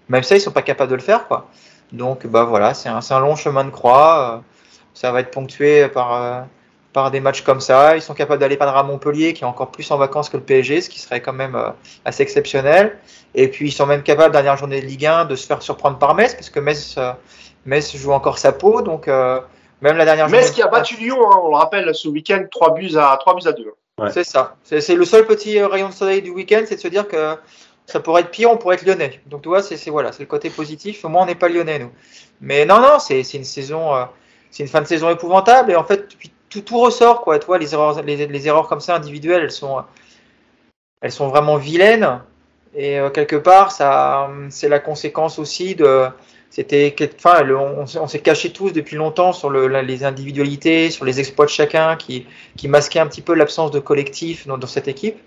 même 0.07 0.23
ça, 0.23 0.37
ils 0.37 0.39
sont 0.39 0.51
pas 0.51 0.61
capables 0.61 0.89
de 0.89 0.95
le 0.95 1.01
faire, 1.01 1.27
quoi. 1.27 1.49
Donc, 1.91 2.25
bah 2.25 2.45
voilà, 2.45 2.73
c'est 2.73 2.87
un, 2.87 3.01
un, 3.09 3.19
long 3.19 3.35
chemin 3.35 3.65
de 3.65 3.69
croix. 3.69 4.37
Euh, 4.37 4.37
ça 4.93 5.11
va 5.11 5.19
être 5.19 5.31
ponctué 5.31 5.89
par, 5.89 6.13
euh, 6.13 6.41
par 6.93 7.11
des 7.11 7.19
matchs 7.19 7.41
comme 7.41 7.59
ça. 7.59 7.97
Ils 7.97 8.01
sont 8.01 8.13
capables 8.13 8.39
d'aller 8.39 8.55
pas 8.55 8.71
à 8.71 8.81
Montpellier, 8.81 9.33
qui 9.33 9.43
est 9.43 9.47
encore 9.47 9.69
plus 9.69 9.91
en 9.91 9.97
vacances 9.97 10.29
que 10.29 10.37
le 10.37 10.43
PSG, 10.43 10.79
ce 10.79 10.89
qui 10.89 11.01
serait 11.01 11.19
quand 11.19 11.33
même 11.33 11.61
assez 12.05 12.23
exceptionnel. 12.23 12.97
Et 13.35 13.49
puis, 13.49 13.67
ils 13.67 13.73
sont 13.73 13.87
même 13.87 14.03
capables, 14.03 14.31
dernière 14.31 14.55
journée 14.55 14.79
de 14.79 14.85
Ligue 14.85 15.05
1, 15.05 15.25
de 15.25 15.35
se 15.35 15.45
faire 15.45 15.61
surprendre 15.61 15.97
par 15.97 16.15
Metz, 16.15 16.33
parce 16.33 16.49
que 16.49 16.61
Metz, 16.61 16.97
Metz 17.65 17.97
joue 17.97 18.13
encore 18.13 18.37
sa 18.37 18.53
peau. 18.53 18.81
Donc, 18.81 19.09
même 19.81 19.97
la 19.97 20.05
dernière 20.05 20.29
Metz 20.29 20.51
qui 20.51 20.61
a 20.61 20.67
battu 20.67 20.95
Lyon, 20.95 21.19
hein, 21.31 21.39
on 21.43 21.49
le 21.49 21.55
rappelle, 21.55 21.93
ce 21.93 22.07
week-end, 22.07 22.43
3 22.49 22.73
buts 22.73 22.95
à, 22.97 23.17
3 23.19 23.35
buts 23.35 23.47
à 23.47 23.51
2. 23.51 23.73
Ouais. 23.99 24.11
C'est 24.11 24.23
ça. 24.23 24.55
C'est 24.63 24.95
le 24.95 25.05
seul 25.05 25.25
petit 25.25 25.59
euh, 25.59 25.67
rayon 25.67 25.89
de 25.89 25.93
soleil 25.93 26.21
du 26.21 26.29
week-end, 26.29 26.63
c'est 26.65 26.75
de 26.75 26.81
se 26.81 26.87
dire 26.87 27.07
que 27.07 27.35
ça 27.87 27.99
pourrait 27.99 28.21
être 28.21 28.31
pire, 28.31 28.51
on 28.51 28.57
pourrait 28.57 28.75
être 28.75 28.85
lyonnais. 28.85 29.21
Donc 29.27 29.41
tu 29.41 29.49
vois, 29.49 29.63
c'est 29.63 29.89
voilà, 29.89 30.11
c'est 30.11 30.23
le 30.23 30.27
côté 30.27 30.49
positif. 30.49 31.03
Au 31.05 31.09
moins, 31.09 31.23
on 31.23 31.25
n'est 31.25 31.35
pas 31.35 31.49
lyonnais, 31.49 31.79
nous. 31.79 31.91
Mais 32.41 32.65
non, 32.65 32.79
non, 32.79 32.99
c'est 32.99 33.21
une 33.33 33.43
saison, 33.43 33.95
euh, 33.95 34.05
c'est 34.51 34.63
une 34.63 34.69
fin 34.69 34.81
de 34.81 34.87
saison 34.87 35.09
épouvantable. 35.09 35.71
Et 35.71 35.75
en 35.75 35.83
fait, 35.83 36.07
tout, 36.49 36.61
tout 36.61 36.77
ressort, 36.79 37.21
quoi. 37.21 37.39
Tu 37.39 37.45
vois, 37.47 37.57
les 37.57 37.73
erreurs, 37.73 38.01
les, 38.03 38.27
les, 38.27 38.47
erreurs 38.47 38.67
comme 38.67 38.81
ça 38.81 38.95
individuelles, 38.95 39.41
elles 39.43 39.51
sont, 39.51 39.83
elles 41.01 41.11
sont 41.11 41.29
vraiment 41.29 41.57
vilaines. 41.57 42.21
Et 42.75 42.99
euh, 42.99 43.09
quelque 43.09 43.37
part, 43.37 43.71
ça, 43.71 44.29
c'est 44.49 44.69
la 44.69 44.79
conséquence 44.79 45.39
aussi 45.39 45.75
de. 45.75 46.07
C'était, 46.49 46.95
enfin, 47.17 47.45
on, 47.49 48.07
s'est 48.07 48.19
caché 48.19 48.51
tous 48.51 48.71
depuis 48.71 48.95
longtemps 48.95 49.33
sur 49.33 49.49
le, 49.49 49.67
les 49.81 50.03
individualités, 50.03 50.89
sur 50.89 51.05
les 51.05 51.19
exploits 51.19 51.45
de 51.45 51.51
chacun, 51.51 51.95
qui, 51.97 52.25
qui 52.55 52.67
masquaient 52.67 52.99
un 52.99 53.07
petit 53.07 53.21
peu 53.21 53.35
l'absence 53.35 53.69
de 53.71 53.79
collectif 53.79 54.47
dans, 54.47 54.59
cette 54.65 54.87
équipe. 54.87 55.17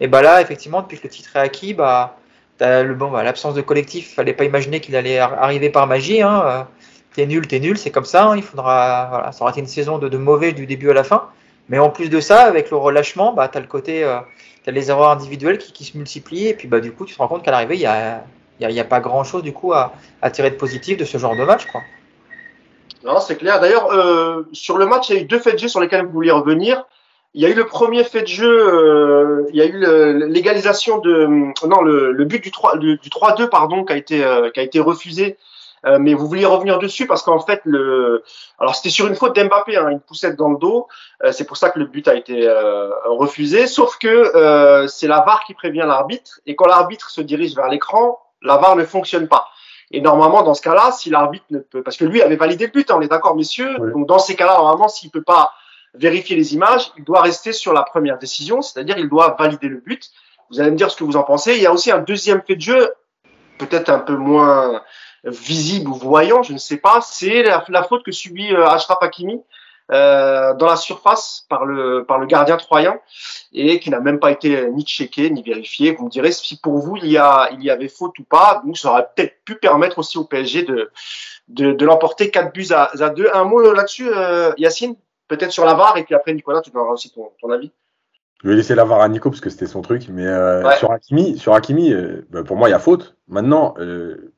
Et 0.00 0.06
bah 0.06 0.22
là, 0.22 0.40
effectivement, 0.40 0.82
depuis 0.82 0.98
que 0.98 1.04
le 1.04 1.08
titre 1.08 1.34
est 1.34 1.40
acquis, 1.40 1.74
bah, 1.74 2.18
bon, 2.60 3.10
bah, 3.10 3.22
l'absence 3.22 3.54
de 3.54 3.62
collectif, 3.62 4.14
fallait 4.14 4.34
pas 4.34 4.44
imaginer 4.44 4.80
qu'il 4.80 4.94
allait 4.96 5.18
arriver 5.18 5.70
par 5.70 5.86
magie. 5.86 6.22
Hein. 6.22 6.68
T'es 7.14 7.26
nul, 7.26 7.48
t'es 7.48 7.58
nul, 7.58 7.78
c'est 7.78 7.90
comme 7.90 8.04
ça. 8.04 8.26
Hein. 8.26 8.36
Il 8.36 8.42
faudra, 8.42 9.08
voilà, 9.10 9.32
ça 9.32 9.42
aura 9.42 9.50
été 9.50 9.60
une 9.60 9.66
saison 9.66 9.98
de, 9.98 10.08
de, 10.08 10.18
mauvais 10.18 10.52
du 10.52 10.66
début 10.66 10.90
à 10.90 10.94
la 10.94 11.04
fin. 11.04 11.28
Mais 11.68 11.78
en 11.78 11.90
plus 11.90 12.10
de 12.10 12.20
ça, 12.20 12.42
avec 12.42 12.70
le 12.70 12.76
relâchement, 12.76 13.32
bah, 13.32 13.48
tu 13.48 13.58
as 13.58 13.60
le 13.60 13.66
côté, 13.66 14.04
euh, 14.04 14.18
les 14.66 14.90
erreurs 14.90 15.10
individuelles 15.10 15.58
qui, 15.58 15.72
qui, 15.72 15.84
se 15.84 15.96
multiplient. 15.96 16.48
Et 16.48 16.54
puis, 16.54 16.68
bah, 16.68 16.80
du 16.80 16.92
coup, 16.92 17.06
tu 17.06 17.14
te 17.14 17.18
rends 17.18 17.28
compte 17.28 17.42
qu'à 17.42 17.50
l'arrivée, 17.50 17.76
il 17.76 17.80
y 17.80 17.86
a, 17.86 18.22
y, 18.60 18.64
a, 18.64 18.70
y 18.70 18.80
a, 18.80 18.84
pas 18.84 19.00
grand 19.00 19.24
chose 19.24 19.42
du 19.42 19.52
coup 19.52 19.72
à, 19.72 19.92
tirer 20.32 20.50
de 20.50 20.56
positif 20.56 20.96
de 20.96 21.04
ce 21.04 21.18
genre 21.18 21.36
de 21.36 21.44
match. 21.44 21.66
Quoi. 21.66 21.82
Non, 23.06 23.20
c'est 23.20 23.36
clair. 23.36 23.60
D'ailleurs, 23.60 23.92
euh, 23.92 24.42
sur 24.52 24.78
le 24.78 24.86
match, 24.86 25.08
il 25.08 25.16
y 25.16 25.18
a 25.18 25.22
eu 25.22 25.26
deux 25.26 25.38
faits 25.38 25.54
de 25.54 25.60
jeu 25.60 25.68
sur 25.68 25.80
lesquels 25.80 26.04
vous 26.04 26.12
vouliez 26.12 26.32
revenir. 26.32 26.84
Il 27.34 27.42
y 27.42 27.46
a 27.46 27.48
eu 27.48 27.54
le 27.54 27.66
premier 27.66 28.02
fait 28.02 28.22
de 28.22 28.26
jeu, 28.26 28.48
euh, 28.48 29.46
il 29.50 29.56
y 29.56 29.60
a 29.60 29.66
eu 29.66 30.26
l'égalisation 30.28 30.98
de, 30.98 31.26
non, 31.66 31.82
le, 31.82 32.24
but 32.24 32.42
du 32.42 32.50
3, 32.50 32.78
du, 32.78 32.96
du 32.96 33.08
3-2 33.10 33.48
pardon, 33.48 33.84
qui 33.84 33.92
a 33.92 33.96
été, 33.96 34.24
euh, 34.24 34.50
qui 34.50 34.60
a 34.60 34.62
été 34.62 34.80
refusé. 34.80 35.36
Mais 36.00 36.14
vous 36.14 36.26
vouliez 36.26 36.46
revenir 36.46 36.80
dessus 36.80 37.06
parce 37.06 37.22
qu'en 37.22 37.38
fait, 37.38 37.60
le, 37.62 38.24
alors 38.58 38.74
c'était 38.74 38.90
sur 38.90 39.06
une 39.06 39.14
faute 39.14 39.36
d'Mbappé, 39.36 39.76
hein, 39.76 39.88
une 39.88 40.00
poussette 40.00 40.34
dans 40.34 40.48
le 40.48 40.58
dos. 40.58 40.88
C'est 41.30 41.46
pour 41.46 41.56
ça 41.56 41.70
que 41.70 41.78
le 41.78 41.84
but 41.84 42.08
a 42.08 42.16
été 42.16 42.52
refusé. 43.04 43.68
Sauf 43.68 43.96
que 43.96 44.88
c'est 44.88 45.06
la 45.06 45.20
VAR 45.20 45.44
qui 45.46 45.54
prévient 45.54 45.84
l'arbitre 45.86 46.40
et 46.44 46.56
quand 46.56 46.66
l'arbitre 46.66 47.08
se 47.08 47.20
dirige 47.20 47.54
vers 47.54 47.68
l'écran, 47.68 48.18
la 48.42 48.56
VAR 48.56 48.76
ne 48.76 48.84
fonctionne 48.84 49.28
pas. 49.28 49.48
Et 49.90 50.00
normalement, 50.00 50.42
dans 50.42 50.54
ce 50.54 50.62
cas-là, 50.62 50.90
si 50.92 51.10
l'arbitre 51.10 51.46
ne 51.50 51.58
peut, 51.58 51.82
parce 51.82 51.96
que 51.96 52.04
lui 52.04 52.20
avait 52.22 52.36
validé 52.36 52.66
le 52.66 52.72
but, 52.72 52.90
hein, 52.90 52.96
on 52.98 53.00
est 53.02 53.08
d'accord, 53.08 53.36
messieurs. 53.36 53.76
Oui. 53.78 53.92
Donc 53.92 54.06
dans 54.06 54.18
ces 54.18 54.34
cas-là, 54.34 54.56
normalement, 54.56 54.88
s'il 54.88 55.10
peut 55.10 55.22
pas 55.22 55.52
vérifier 55.94 56.36
les 56.36 56.54
images, 56.54 56.92
il 56.98 57.04
doit 57.04 57.22
rester 57.22 57.52
sur 57.52 57.72
la 57.72 57.82
première 57.82 58.18
décision, 58.18 58.62
c'est-à-dire 58.62 58.98
il 58.98 59.08
doit 59.08 59.36
valider 59.38 59.68
le 59.68 59.78
but. 59.78 60.10
Vous 60.50 60.60
allez 60.60 60.70
me 60.70 60.76
dire 60.76 60.90
ce 60.90 60.96
que 60.96 61.04
vous 61.04 61.16
en 61.16 61.22
pensez. 61.22 61.56
Il 61.56 61.62
y 61.62 61.66
a 61.66 61.72
aussi 61.72 61.90
un 61.90 61.98
deuxième 61.98 62.42
fait 62.42 62.56
de 62.56 62.60
jeu, 62.60 62.92
peut-être 63.58 63.88
un 63.88 64.00
peu 64.00 64.16
moins 64.16 64.82
visible 65.24 65.88
ou 65.88 65.94
voyant, 65.94 66.42
je 66.42 66.52
ne 66.52 66.58
sais 66.58 66.76
pas. 66.76 67.00
C'est 67.00 67.42
la, 67.42 67.64
la, 67.68 67.82
faute 67.82 68.04
que 68.04 68.12
subit 68.12 68.52
euh, 68.52 68.66
Ashraf 68.66 68.98
Hakimi 69.00 69.40
euh, 69.92 70.54
dans 70.54 70.66
la 70.66 70.76
surface 70.76 71.46
par 71.48 71.64
le 71.64 72.04
par 72.04 72.18
le 72.18 72.26
gardien 72.26 72.56
troyen 72.56 72.98
et 73.52 73.78
qui 73.78 73.90
n'a 73.90 74.00
même 74.00 74.18
pas 74.18 74.30
été 74.30 74.70
ni 74.70 74.84
checké 74.84 75.30
ni 75.30 75.42
vérifié. 75.42 75.92
Vous 75.92 76.06
me 76.06 76.10
direz 76.10 76.32
si 76.32 76.58
pour 76.60 76.78
vous 76.78 76.96
il 76.96 77.06
y 77.06 77.18
a 77.18 77.50
il 77.52 77.62
y 77.62 77.70
avait 77.70 77.88
faute 77.88 78.18
ou 78.18 78.24
pas. 78.24 78.62
Donc 78.64 78.76
ça 78.78 78.90
aurait 78.90 79.08
peut-être 79.14 79.34
pu 79.44 79.56
permettre 79.56 79.98
aussi 79.98 80.18
au 80.18 80.24
PSG 80.24 80.64
de 80.64 80.90
de, 81.48 81.72
de 81.72 81.86
l'emporter 81.86 82.30
4 82.30 82.52
buts 82.52 82.66
à, 82.70 82.90
à 83.00 83.10
2. 83.10 83.28
Un 83.32 83.44
mot 83.44 83.60
là-dessus, 83.72 84.08
euh, 84.12 84.52
Yacine? 84.58 84.96
Peut-être 85.28 85.52
sur 85.52 85.64
la 85.64 85.74
VAR 85.74 85.96
et 85.96 86.04
puis 86.04 86.14
après 86.14 86.32
Nicolas, 86.34 86.60
tu 86.60 86.70
donneras 86.70 86.92
aussi 86.92 87.10
ton, 87.10 87.30
ton 87.40 87.50
avis. 87.50 87.72
Je 88.42 88.48
vais 88.48 88.54
laisser 88.54 88.74
la 88.74 88.84
VAR 88.84 89.00
à 89.00 89.08
Nico 89.08 89.30
parce 89.30 89.40
que 89.40 89.50
c'était 89.50 89.66
son 89.66 89.82
truc, 89.82 90.08
mais 90.08 90.26
euh, 90.26 90.62
ouais. 90.62 90.76
sur 90.76 90.92
Hakimi, 90.92 91.38
sur 91.38 91.54
Hakimi, 91.54 91.92
euh, 91.92 92.26
bah, 92.30 92.44
pour 92.44 92.56
moi 92.56 92.68
il 92.68 92.72
y 92.72 92.74
a 92.74 92.78
faute. 92.78 93.16
Maintenant, 93.28 93.74
euh, 93.78 94.34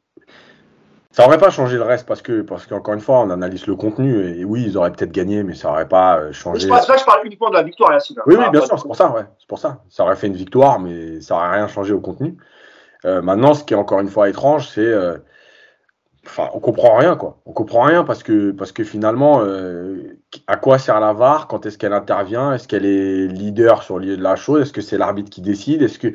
ça 1.19 1.27
aurait 1.27 1.39
pas 1.39 1.51
changé 1.51 1.77
le 1.77 1.83
reste 1.83 2.07
parce 2.07 2.23
que 2.23 2.43
parce 2.43 2.67
qu'encore 2.67 2.95
une 2.95 3.01
fois, 3.01 3.19
on 3.21 3.31
analyse 3.31 3.67
le 3.67 3.75
contenu 3.75 4.39
et 4.39 4.45
oui, 4.45 4.63
ils 4.65 4.79
auraient 4.79 4.93
peut-être 4.93 5.11
gagné, 5.11 5.43
mais 5.43 5.55
ça 5.55 5.71
aurait 5.71 5.89
pas 5.89 6.31
changé. 6.31 6.61
Je, 6.61 6.69
pense, 6.69 6.87
là, 6.89 6.97
je 6.97 7.05
parle 7.05 7.27
uniquement 7.27 7.51
de 7.51 7.55
la 7.55 7.65
victoire, 7.65 7.93
Yacine. 7.93 8.19
Oui, 8.27 8.37
oui, 8.39 8.45
bien 8.53 8.61
sûr, 8.61 8.79
c'est 8.79 8.87
pour 8.87 8.95
ça, 8.95 9.11
ouais, 9.11 9.25
c'est 9.41 9.49
pour 9.49 9.59
ça. 9.59 9.83
Ça 9.89 10.05
aurait 10.05 10.15
fait 10.15 10.29
une 10.29 10.37
victoire, 10.37 10.79
mais 10.79 11.21
ça 11.21 11.35
aurait 11.35 11.51
rien 11.57 11.67
changé 11.67 11.93
au 11.93 12.01
contenu. 12.01 12.37
maintenant, 13.05 13.55
ce 13.55 13.65
qui 13.65 13.75
est 13.75 13.77
encore 13.77 13.99
une 13.99 14.09
fois 14.09 14.29
étrange, 14.29 14.69
c'est 14.69 14.95
enfin, 16.29 16.51
on 16.55 16.61
comprend 16.61 16.97
rien, 16.97 17.17
quoi. 17.17 17.41
On 17.47 17.53
comprend 17.53 17.83
rien 17.83 18.05
parce 18.05 18.23
que, 18.23 18.53
parce 18.53 18.73
que 18.73 18.85
finalement, 18.85 19.41
euh, 19.43 20.21
à 20.47 20.57
quoi 20.57 20.79
sert 20.79 21.01
la 21.01 21.13
VAR? 21.13 21.49
Quand 21.49 21.67
est-ce 21.67 21.79
qu'elle 21.79 21.93
intervient? 21.93 22.53
Est-ce 22.53 22.69
qu'elle 22.69 22.87
est 22.87 23.27
leader 23.27 23.83
sur 23.83 23.99
la 23.99 24.37
chose? 24.37 24.63
Est-ce 24.63 24.73
que 24.73 24.81
c'est 24.81 24.99
l'arbitre 24.99 25.31
qui 25.31 25.41
décide? 25.41 25.83
Est-ce 25.83 25.99
que, 25.99 26.13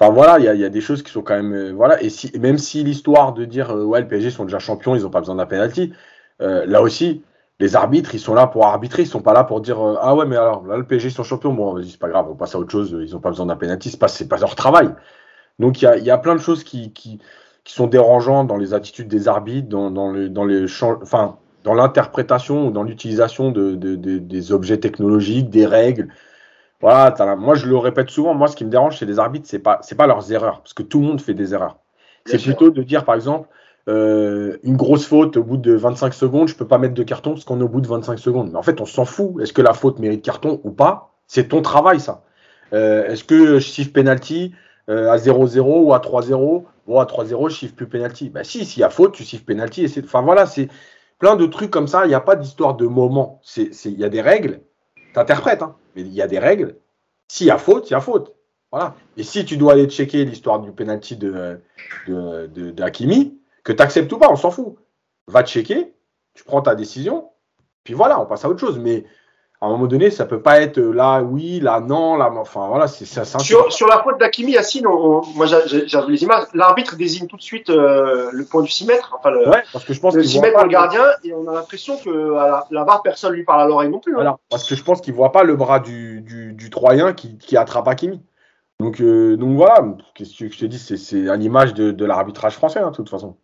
enfin 0.00 0.12
voilà, 0.12 0.38
il 0.38 0.60
y 0.60 0.64
a, 0.64 0.68
des 0.70 0.80
choses 0.80 1.02
qui 1.02 1.12
sont 1.12 1.22
quand 1.22 1.36
même, 1.36 1.52
euh, 1.52 1.72
voilà. 1.72 2.02
Et 2.02 2.10
si, 2.10 2.32
même 2.38 2.58
si 2.58 2.82
l'histoire 2.82 3.34
de 3.34 3.44
dire, 3.44 3.70
euh, 3.70 3.84
ouais, 3.84 4.00
le 4.00 4.08
PSG 4.08 4.30
sont 4.30 4.44
déjà 4.44 4.58
champions, 4.58 4.96
ils 4.96 5.02
n'ont 5.02 5.10
pas 5.10 5.20
besoin 5.20 5.34
d'un 5.36 5.46
penalty, 5.46 5.92
euh, 6.40 6.64
là 6.66 6.80
aussi, 6.82 7.22
les 7.60 7.76
arbitres, 7.76 8.14
ils 8.14 8.20
sont 8.20 8.34
là 8.34 8.46
pour 8.46 8.64
arbitrer, 8.66 9.02
ils 9.02 9.08
sont 9.08 9.20
pas 9.20 9.34
là 9.34 9.44
pour 9.44 9.60
dire, 9.60 9.78
ah 10.00 10.14
ouais, 10.14 10.24
mais 10.24 10.36
alors 10.36 10.66
là, 10.66 10.78
le 10.78 10.84
PSG 10.84 11.10
sont 11.10 11.22
champions, 11.24 11.52
bon, 11.52 11.74
vas-y, 11.74 11.90
c'est 11.90 12.00
pas 12.00 12.08
grave, 12.08 12.26
on 12.30 12.34
passe 12.34 12.54
à 12.54 12.58
autre 12.58 12.70
chose, 12.70 12.96
ils 13.06 13.12
n'ont 13.12 13.20
pas 13.20 13.30
besoin 13.30 13.46
d'un 13.46 13.56
penalty, 13.56 13.90
c'est 13.90 13.98
pas, 13.98 14.08
pas 14.28 14.38
leur 14.40 14.54
travail. 14.54 14.90
Donc 15.58 15.82
il 15.82 16.04
y 16.04 16.10
a, 16.10 16.18
plein 16.18 16.34
de 16.34 16.40
choses 16.40 16.64
qui, 16.64 17.20
sont 17.66 17.86
dérangeants 17.86 18.44
dans 18.44 18.56
les 18.56 18.72
attitudes 18.74 19.08
des 19.08 19.28
arbitres, 19.28 19.68
dans, 19.68 20.12
les, 20.12 20.28
dans 20.30 21.74
l'interprétation 21.74 22.68
ou 22.68 22.70
dans 22.70 22.82
l'utilisation 22.82 23.50
de, 23.50 23.74
de, 23.74 23.94
de, 23.96 24.18
des 24.18 24.52
objets 24.52 24.78
technologiques, 24.78 25.50
des 25.50 25.66
règles. 25.66 26.08
Voilà, 26.80 27.36
moi 27.36 27.54
je 27.54 27.66
le 27.66 27.76
répète 27.76 28.10
souvent, 28.10 28.34
moi 28.34 28.48
ce 28.48 28.56
qui 28.56 28.64
me 28.64 28.70
dérange 28.70 28.96
chez 28.96 29.06
les 29.06 29.18
arbitres, 29.18 29.46
c'est 29.48 29.58
pas 29.58 29.80
c'est 29.82 29.96
pas 29.96 30.06
leurs 30.06 30.32
erreurs, 30.32 30.60
parce 30.62 30.72
que 30.72 30.82
tout 30.82 31.00
le 31.00 31.06
monde 31.06 31.20
fait 31.20 31.34
des 31.34 31.52
erreurs. 31.52 31.78
C'est 32.24 32.38
plutôt 32.42 32.70
de 32.70 32.82
dire 32.82 33.04
par 33.04 33.14
exemple 33.14 33.48
euh, 33.88 34.58
une 34.62 34.76
grosse 34.76 35.06
faute 35.06 35.36
au 35.36 35.42
bout 35.42 35.56
de 35.56 35.72
25 35.74 36.14
secondes, 36.14 36.48
je 36.48 36.54
peux 36.54 36.66
pas 36.66 36.78
mettre 36.78 36.94
de 36.94 37.02
carton 37.02 37.32
parce 37.32 37.44
qu'on 37.44 37.60
est 37.60 37.64
au 37.64 37.68
bout 37.68 37.80
de 37.80 37.88
25 37.88 38.18
secondes. 38.18 38.50
Mais 38.52 38.58
en 38.58 38.62
fait, 38.62 38.80
on 38.80 38.86
s'en 38.86 39.04
fout. 39.04 39.40
Est-ce 39.40 39.52
que 39.52 39.62
la 39.62 39.72
faute 39.72 39.98
mérite 39.98 40.22
carton 40.22 40.60
ou 40.64 40.70
pas? 40.70 41.12
C'est 41.26 41.48
ton 41.48 41.62
travail 41.62 41.98
ça. 42.00 42.22
Euh, 42.72 43.06
Est-ce 43.08 43.24
que 43.24 43.58
je 43.58 43.58
siffle 43.58 43.92
penalty 43.92 44.54
euh, 44.88 45.10
à 45.10 45.16
0-0 45.16 45.60
ou 45.60 45.92
à 45.94 45.98
3-0 45.98 46.64
Bon, 46.86 47.00
à 47.00 47.04
3-0, 47.04 47.48
je 47.50 47.54
chiffre 47.54 47.74
plus 47.74 47.88
penalty. 47.88 48.30
Bah 48.30 48.44
si, 48.44 48.64
s'il 48.64 48.80
y 48.80 48.84
a 48.84 48.90
faute, 48.90 49.12
tu 49.12 49.24
siffles 49.24 49.44
penalty. 49.44 49.84
Et 49.84 50.04
enfin 50.04 50.22
voilà, 50.22 50.46
c'est 50.46 50.68
plein 51.18 51.36
de 51.36 51.46
trucs 51.46 51.70
comme 51.70 51.88
ça. 51.88 52.04
Il 52.04 52.08
n'y 52.08 52.14
a 52.14 52.20
pas 52.20 52.36
d'histoire 52.36 52.76
de 52.76 52.86
moment. 52.86 53.40
Il 53.56 53.98
y 53.98 54.04
a 54.04 54.08
des 54.08 54.20
règles. 54.20 54.60
Tu 55.12 55.18
interprètes, 55.18 55.62
hein, 55.62 55.76
mais 55.94 56.02
il 56.02 56.12
y 56.12 56.22
a 56.22 56.26
des 56.26 56.38
règles. 56.38 56.76
S'il 57.28 57.46
y 57.46 57.50
a 57.50 57.58
faute, 57.58 57.90
il 57.90 57.92
y 57.92 57.96
a 57.96 58.00
faute. 58.00 58.34
Voilà. 58.72 58.94
Et 59.16 59.22
si 59.22 59.44
tu 59.44 59.56
dois 59.56 59.72
aller 59.72 59.88
checker 59.88 60.24
l'histoire 60.24 60.60
du 60.60 60.72
penalty 60.72 61.16
de, 61.16 61.60
de, 62.06 62.46
de, 62.46 62.70
de 62.70 62.82
Hakimi, 62.82 63.40
que 63.64 63.72
tu 63.72 63.82
acceptes 63.82 64.12
ou 64.12 64.18
pas, 64.18 64.30
on 64.30 64.36
s'en 64.36 64.50
fout. 64.50 64.76
Va 65.26 65.44
checker, 65.44 65.94
tu 66.34 66.44
prends 66.44 66.62
ta 66.62 66.74
décision, 66.74 67.30
puis 67.84 67.94
voilà, 67.94 68.20
on 68.20 68.26
passe 68.26 68.44
à 68.44 68.48
autre 68.48 68.60
chose. 68.60 68.78
Mais 68.78 69.04
à 69.62 69.66
un 69.66 69.68
moment 69.70 69.86
donné, 69.86 70.10
ça 70.10 70.24
peut 70.24 70.40
pas 70.40 70.62
être 70.62 70.78
là 70.78 71.20
oui, 71.20 71.60
là 71.60 71.80
non, 71.80 72.16
là, 72.16 72.32
enfin 72.34 72.66
voilà, 72.68 72.88
c'est 72.88 73.04
ça. 73.04 73.24
Sur, 73.24 73.70
sur 73.70 73.88
la 73.88 74.02
faute 74.02 74.18
d'Akimi, 74.18 74.52
Yacine, 74.52 74.86
on, 74.86 75.20
moi 75.34 75.44
j'ai 75.44 75.84
vu 75.84 76.12
les 76.12 76.22
images, 76.22 76.44
l'arbitre 76.54 76.96
désigne 76.96 77.26
tout 77.26 77.36
de 77.36 77.42
suite 77.42 77.68
euh, 77.68 78.30
le 78.32 78.44
point 78.46 78.62
du 78.62 78.70
6 78.70 78.86
mètres, 78.86 79.14
enfin 79.18 79.30
le, 79.30 79.46
ouais, 79.48 79.62
parce 79.70 79.84
que 79.84 79.92
je 79.92 80.00
pense 80.00 80.14
le 80.14 80.24
6 80.24 80.40
mètres 80.40 80.54
pour 80.54 80.64
le 80.64 80.70
gardien, 80.70 81.04
et 81.24 81.34
on 81.34 81.46
a 81.46 81.52
l'impression 81.52 81.98
que 81.98 82.36
à 82.36 82.48
la, 82.48 82.66
la 82.70 82.84
barre, 82.84 83.02
personne 83.02 83.34
lui 83.34 83.44
parle 83.44 83.60
à 83.60 83.66
l'oreille 83.66 83.90
non 83.90 83.98
plus. 83.98 84.12
Hein. 84.12 84.16
Voilà, 84.16 84.38
parce 84.48 84.66
que 84.66 84.74
je 84.74 84.82
pense 84.82 85.02
qu'il 85.02 85.12
voit 85.12 85.32
pas 85.32 85.44
le 85.44 85.56
bras 85.56 85.78
du, 85.78 86.22
du, 86.22 86.54
du 86.54 86.70
Troyen 86.70 87.12
qui, 87.12 87.36
qui 87.36 87.58
attrape 87.58 87.86
Akimi. 87.86 88.22
Donc, 88.80 89.02
euh, 89.02 89.36
donc 89.36 89.56
voilà, 89.56 89.84
qu'est-ce 90.14 90.38
que 90.38 90.50
je 90.50 90.58
te 90.58 90.64
dis, 90.64 90.78
c'est 90.78 91.28
à 91.28 91.36
l'image 91.36 91.74
de, 91.74 91.90
de 91.90 92.04
l'arbitrage 92.06 92.54
français, 92.54 92.78
hein, 92.78 92.90
de 92.92 92.96
toute 92.96 93.10
façon. 93.10 93.36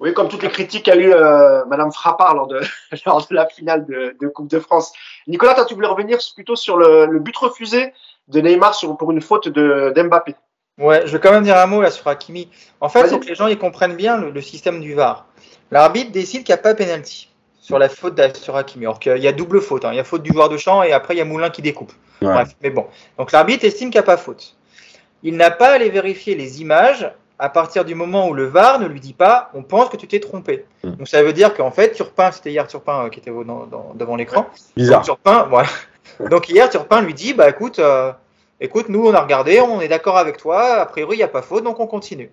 Oui, 0.00 0.14
comme 0.14 0.28
toutes 0.28 0.42
les 0.42 0.50
critiques 0.50 0.84
qu'a 0.84 0.96
eu 0.96 1.12
euh, 1.12 1.64
Madame 1.66 1.92
Frappard 1.92 2.34
lors 2.34 2.46
de, 2.46 2.60
lors 3.06 3.26
de 3.26 3.34
la 3.34 3.46
finale 3.46 3.84
de, 3.86 4.16
de 4.20 4.28
Coupe 4.28 4.48
de 4.48 4.60
France. 4.60 4.92
Nicolas, 5.26 5.54
toi, 5.54 5.64
tu 5.64 5.74
voulais 5.74 5.88
revenir 5.88 6.18
plutôt 6.34 6.56
sur 6.56 6.76
le, 6.76 7.06
le 7.06 7.18
but 7.18 7.36
refusé 7.36 7.92
de 8.28 8.40
Neymar 8.40 8.74
sur, 8.74 8.96
pour 8.96 9.10
une 9.10 9.20
faute 9.20 9.48
d'Mbappé. 9.48 10.34
ouais, 10.78 11.06
je 11.06 11.12
vais 11.12 11.20
quand 11.20 11.32
même 11.32 11.44
dire 11.44 11.56
un 11.56 11.66
mot 11.66 11.80
là 11.80 11.90
sur 11.90 12.06
Hakimi. 12.06 12.48
En 12.80 12.88
fait, 12.88 13.08
faut 13.08 13.18
que 13.18 13.26
les 13.26 13.34
gens 13.34 13.46
ils 13.46 13.58
comprennent 13.58 13.96
bien 13.96 14.18
le, 14.18 14.30
le 14.30 14.40
système 14.40 14.80
du 14.80 14.94
VAR. 14.94 15.26
L'arbitre 15.70 16.12
décide 16.12 16.44
qu'il 16.44 16.54
n'y 16.54 16.58
a 16.60 16.62
pas 16.62 16.74
penalty 16.74 17.28
sur 17.60 17.78
la 17.78 17.88
faute 17.88 18.20
sur 18.36 18.56
Hakimi. 18.56 18.86
Alors 18.86 19.00
qu'il 19.00 19.18
y 19.18 19.28
a 19.28 19.32
double 19.32 19.60
faute. 19.60 19.84
Hein. 19.84 19.92
Il 19.92 19.96
y 19.96 20.00
a 20.00 20.04
faute 20.04 20.22
du 20.22 20.32
joueur 20.32 20.48
de 20.48 20.56
champ 20.56 20.82
et 20.82 20.92
après 20.92 21.14
il 21.14 21.18
y 21.18 21.20
a 21.20 21.24
Moulin 21.24 21.50
qui 21.50 21.62
découpe. 21.62 21.92
Ouais. 22.22 22.32
Bref, 22.32 22.54
mais 22.62 22.70
bon. 22.70 22.86
Donc 23.18 23.32
l'arbitre 23.32 23.64
estime 23.64 23.90
qu'il 23.90 23.98
n'y 23.98 24.04
a 24.04 24.06
pas 24.06 24.16
faute. 24.16 24.56
Il 25.22 25.36
n'a 25.36 25.50
pas 25.50 25.70
à 25.70 25.72
aller 25.72 25.90
vérifier 25.90 26.34
les 26.34 26.60
images 26.60 27.10
à 27.38 27.48
partir 27.48 27.84
du 27.84 27.94
moment 27.94 28.28
où 28.28 28.34
le 28.34 28.46
VAR 28.46 28.80
ne 28.80 28.86
lui 28.86 29.00
dit 29.00 29.12
pas, 29.12 29.50
on 29.54 29.62
pense 29.62 29.88
que 29.88 29.96
tu 29.96 30.08
t'es 30.08 30.20
trompé. 30.20 30.64
Mmh. 30.82 30.90
Donc 30.90 31.08
ça 31.08 31.22
veut 31.22 31.32
dire 31.32 31.54
qu'en 31.54 31.70
fait, 31.70 31.92
Turpin, 31.92 32.32
c'était 32.32 32.50
hier 32.50 32.66
Turpin 32.66 33.06
euh, 33.06 33.08
qui 33.08 33.20
était 33.20 33.30
dans, 33.30 33.66
dans, 33.66 33.92
devant 33.94 34.16
l'écran. 34.16 34.46
Bizarre. 34.76 35.02
Turpin, 35.02 35.44
voilà. 35.50 35.68
Donc 36.30 36.48
hier, 36.48 36.68
Turpin 36.68 37.00
lui 37.00 37.14
dit, 37.14 37.34
bah 37.34 37.48
écoute, 37.48 37.78
euh, 37.78 38.12
écoute, 38.60 38.88
nous 38.88 39.06
on 39.06 39.14
a 39.14 39.20
regardé, 39.20 39.60
on 39.60 39.80
est 39.80 39.88
d'accord 39.88 40.18
avec 40.18 40.36
toi, 40.36 40.80
a 40.80 40.86
priori 40.86 41.16
il 41.16 41.18
n'y 41.18 41.24
a 41.24 41.28
pas 41.28 41.42
faute, 41.42 41.62
donc 41.62 41.78
on 41.78 41.86
continue. 41.86 42.30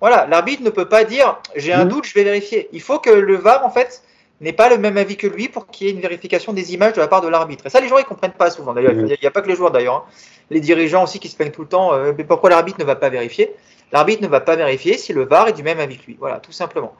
Voilà, 0.00 0.26
l'arbitre 0.26 0.62
ne 0.62 0.70
peut 0.70 0.88
pas 0.88 1.04
dire, 1.04 1.38
j'ai 1.54 1.72
un 1.72 1.84
mmh. 1.84 1.88
doute, 1.88 2.06
je 2.06 2.14
vais 2.14 2.24
vérifier. 2.24 2.68
Il 2.72 2.80
faut 2.80 2.98
que 2.98 3.10
le 3.10 3.36
VAR, 3.36 3.64
en 3.64 3.70
fait, 3.70 4.02
n'ait 4.40 4.52
pas 4.52 4.68
le 4.68 4.78
même 4.78 4.96
avis 4.96 5.16
que 5.16 5.26
lui 5.26 5.48
pour 5.48 5.66
qu'il 5.66 5.86
y 5.86 5.90
ait 5.90 5.92
une 5.92 6.00
vérification 6.00 6.52
des 6.52 6.74
images 6.74 6.92
de 6.94 7.00
la 7.00 7.08
part 7.08 7.22
de 7.22 7.28
l'arbitre. 7.28 7.66
Et 7.66 7.70
ça, 7.70 7.80
les 7.80 7.88
gens, 7.88 7.98
ils 7.98 8.04
comprennent 8.04 8.32
pas 8.32 8.50
souvent. 8.50 8.74
D'ailleurs, 8.74 8.92
il 8.92 9.04
n'y 9.04 9.12
a, 9.12 9.28
a, 9.28 9.30
pas 9.30 9.40
que 9.40 9.48
les 9.48 9.56
joueurs, 9.56 9.70
d'ailleurs. 9.70 9.94
Hein. 9.94 10.04
Les 10.50 10.60
dirigeants 10.60 11.04
aussi 11.04 11.18
qui 11.18 11.28
se 11.28 11.36
plaignent 11.36 11.52
tout 11.52 11.62
le 11.62 11.68
temps, 11.68 11.94
euh, 11.94 12.12
mais 12.16 12.24
pourquoi 12.24 12.50
l'arbitre 12.50 12.78
ne 12.78 12.84
va 12.84 12.96
pas 12.96 13.08
vérifier? 13.08 13.54
L'arbitre 13.92 14.22
ne 14.22 14.28
va 14.28 14.40
pas 14.40 14.56
vérifier 14.56 14.98
si 14.98 15.12
le 15.12 15.24
VAR 15.24 15.48
est 15.48 15.52
du 15.52 15.62
même 15.62 15.80
avis 15.80 15.98
que 15.98 16.06
lui. 16.06 16.16
Voilà, 16.18 16.38
tout 16.38 16.52
simplement. 16.52 16.94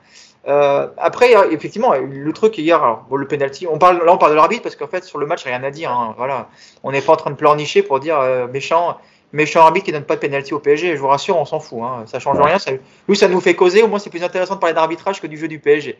Euh, 0.47 0.87
après, 0.97 1.33
effectivement, 1.51 1.93
le 1.93 2.33
truc 2.33 2.57
hier, 2.57 2.99
bon, 3.09 3.17
le 3.17 3.27
penalty, 3.27 3.67
on 3.67 3.77
parle, 3.77 4.05
là 4.05 4.13
on 4.13 4.17
parle 4.17 4.31
de 4.31 4.37
l'arbitre 4.37 4.63
parce 4.63 4.77
qu'en 4.77 4.87
fait 4.87 5.03
sur 5.03 5.17
le 5.19 5.25
match 5.25 5.43
rien 5.43 5.63
à 5.63 5.71
dire. 5.71 5.91
Hein, 5.91 6.15
voilà, 6.17 6.47
on 6.83 6.91
n'est 6.91 7.01
pas 7.01 7.13
en 7.13 7.17
train 7.17 7.31
de 7.31 7.35
pleurnicher 7.35 7.83
pour 7.83 7.99
dire 7.99 8.19
euh, 8.19 8.47
méchant. 8.47 8.97
méchant 9.33 9.61
arbitre 9.61 9.85
qui 9.85 9.91
donne 9.91 10.05
pas 10.05 10.15
de 10.15 10.21
pénalty 10.21 10.53
au 10.53 10.59
PSG. 10.59 10.95
Je 10.95 11.01
vous 11.01 11.07
rassure, 11.07 11.37
on 11.37 11.45
s'en 11.45 11.59
fout. 11.59 11.79
Hein. 11.83 12.03
Ça 12.05 12.19
change 12.19 12.39
rien. 12.39 12.59
Ça, 12.59 12.71
nous, 13.09 13.15
ça 13.15 13.27
nous 13.27 13.41
fait 13.41 13.55
causer. 13.55 13.83
Au 13.83 13.87
moins, 13.87 13.99
c'est 13.99 14.09
plus 14.09 14.23
intéressant 14.23 14.55
de 14.55 14.59
parler 14.59 14.75
d'arbitrage 14.75 15.19
que 15.19 15.27
du 15.27 15.37
jeu 15.37 15.49
du 15.49 15.59
PSG. 15.59 15.97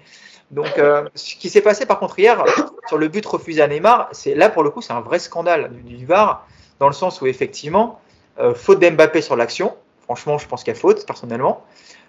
Donc, 0.52 0.78
euh, 0.78 1.10
ce 1.16 1.36
qui 1.36 1.50
s'est 1.50 1.62
passé 1.62 1.86
par 1.86 2.00
contre 2.00 2.18
hier 2.20 2.44
sur 2.88 2.98
le 2.98 3.08
but 3.10 3.26
refusé 3.26 3.62
à 3.62 3.68
Neymar, 3.68 4.08
c'est 4.14 4.34
là 4.34 4.50
pour 4.50 4.64
le 4.64 4.70
coup, 4.70 4.82
c'est 4.82 4.94
un 4.94 5.02
vrai 5.02 5.20
scandale 5.20 5.72
du, 5.84 6.06
VAR 6.06 6.48
dans 6.80 6.88
le 6.88 6.94
sens 6.94 7.22
où 7.22 7.28
effectivement, 7.28 8.00
euh, 8.40 8.54
faute 8.54 8.80
d'Mbappé 8.80 9.22
sur 9.22 9.36
l'action. 9.36 9.76
Franchement, 10.08 10.38
je 10.38 10.48
pense 10.48 10.64
qu'il 10.64 10.74
y 10.74 10.78
a 10.78 10.80
faute 10.80 11.06
personnellement. 11.06 11.64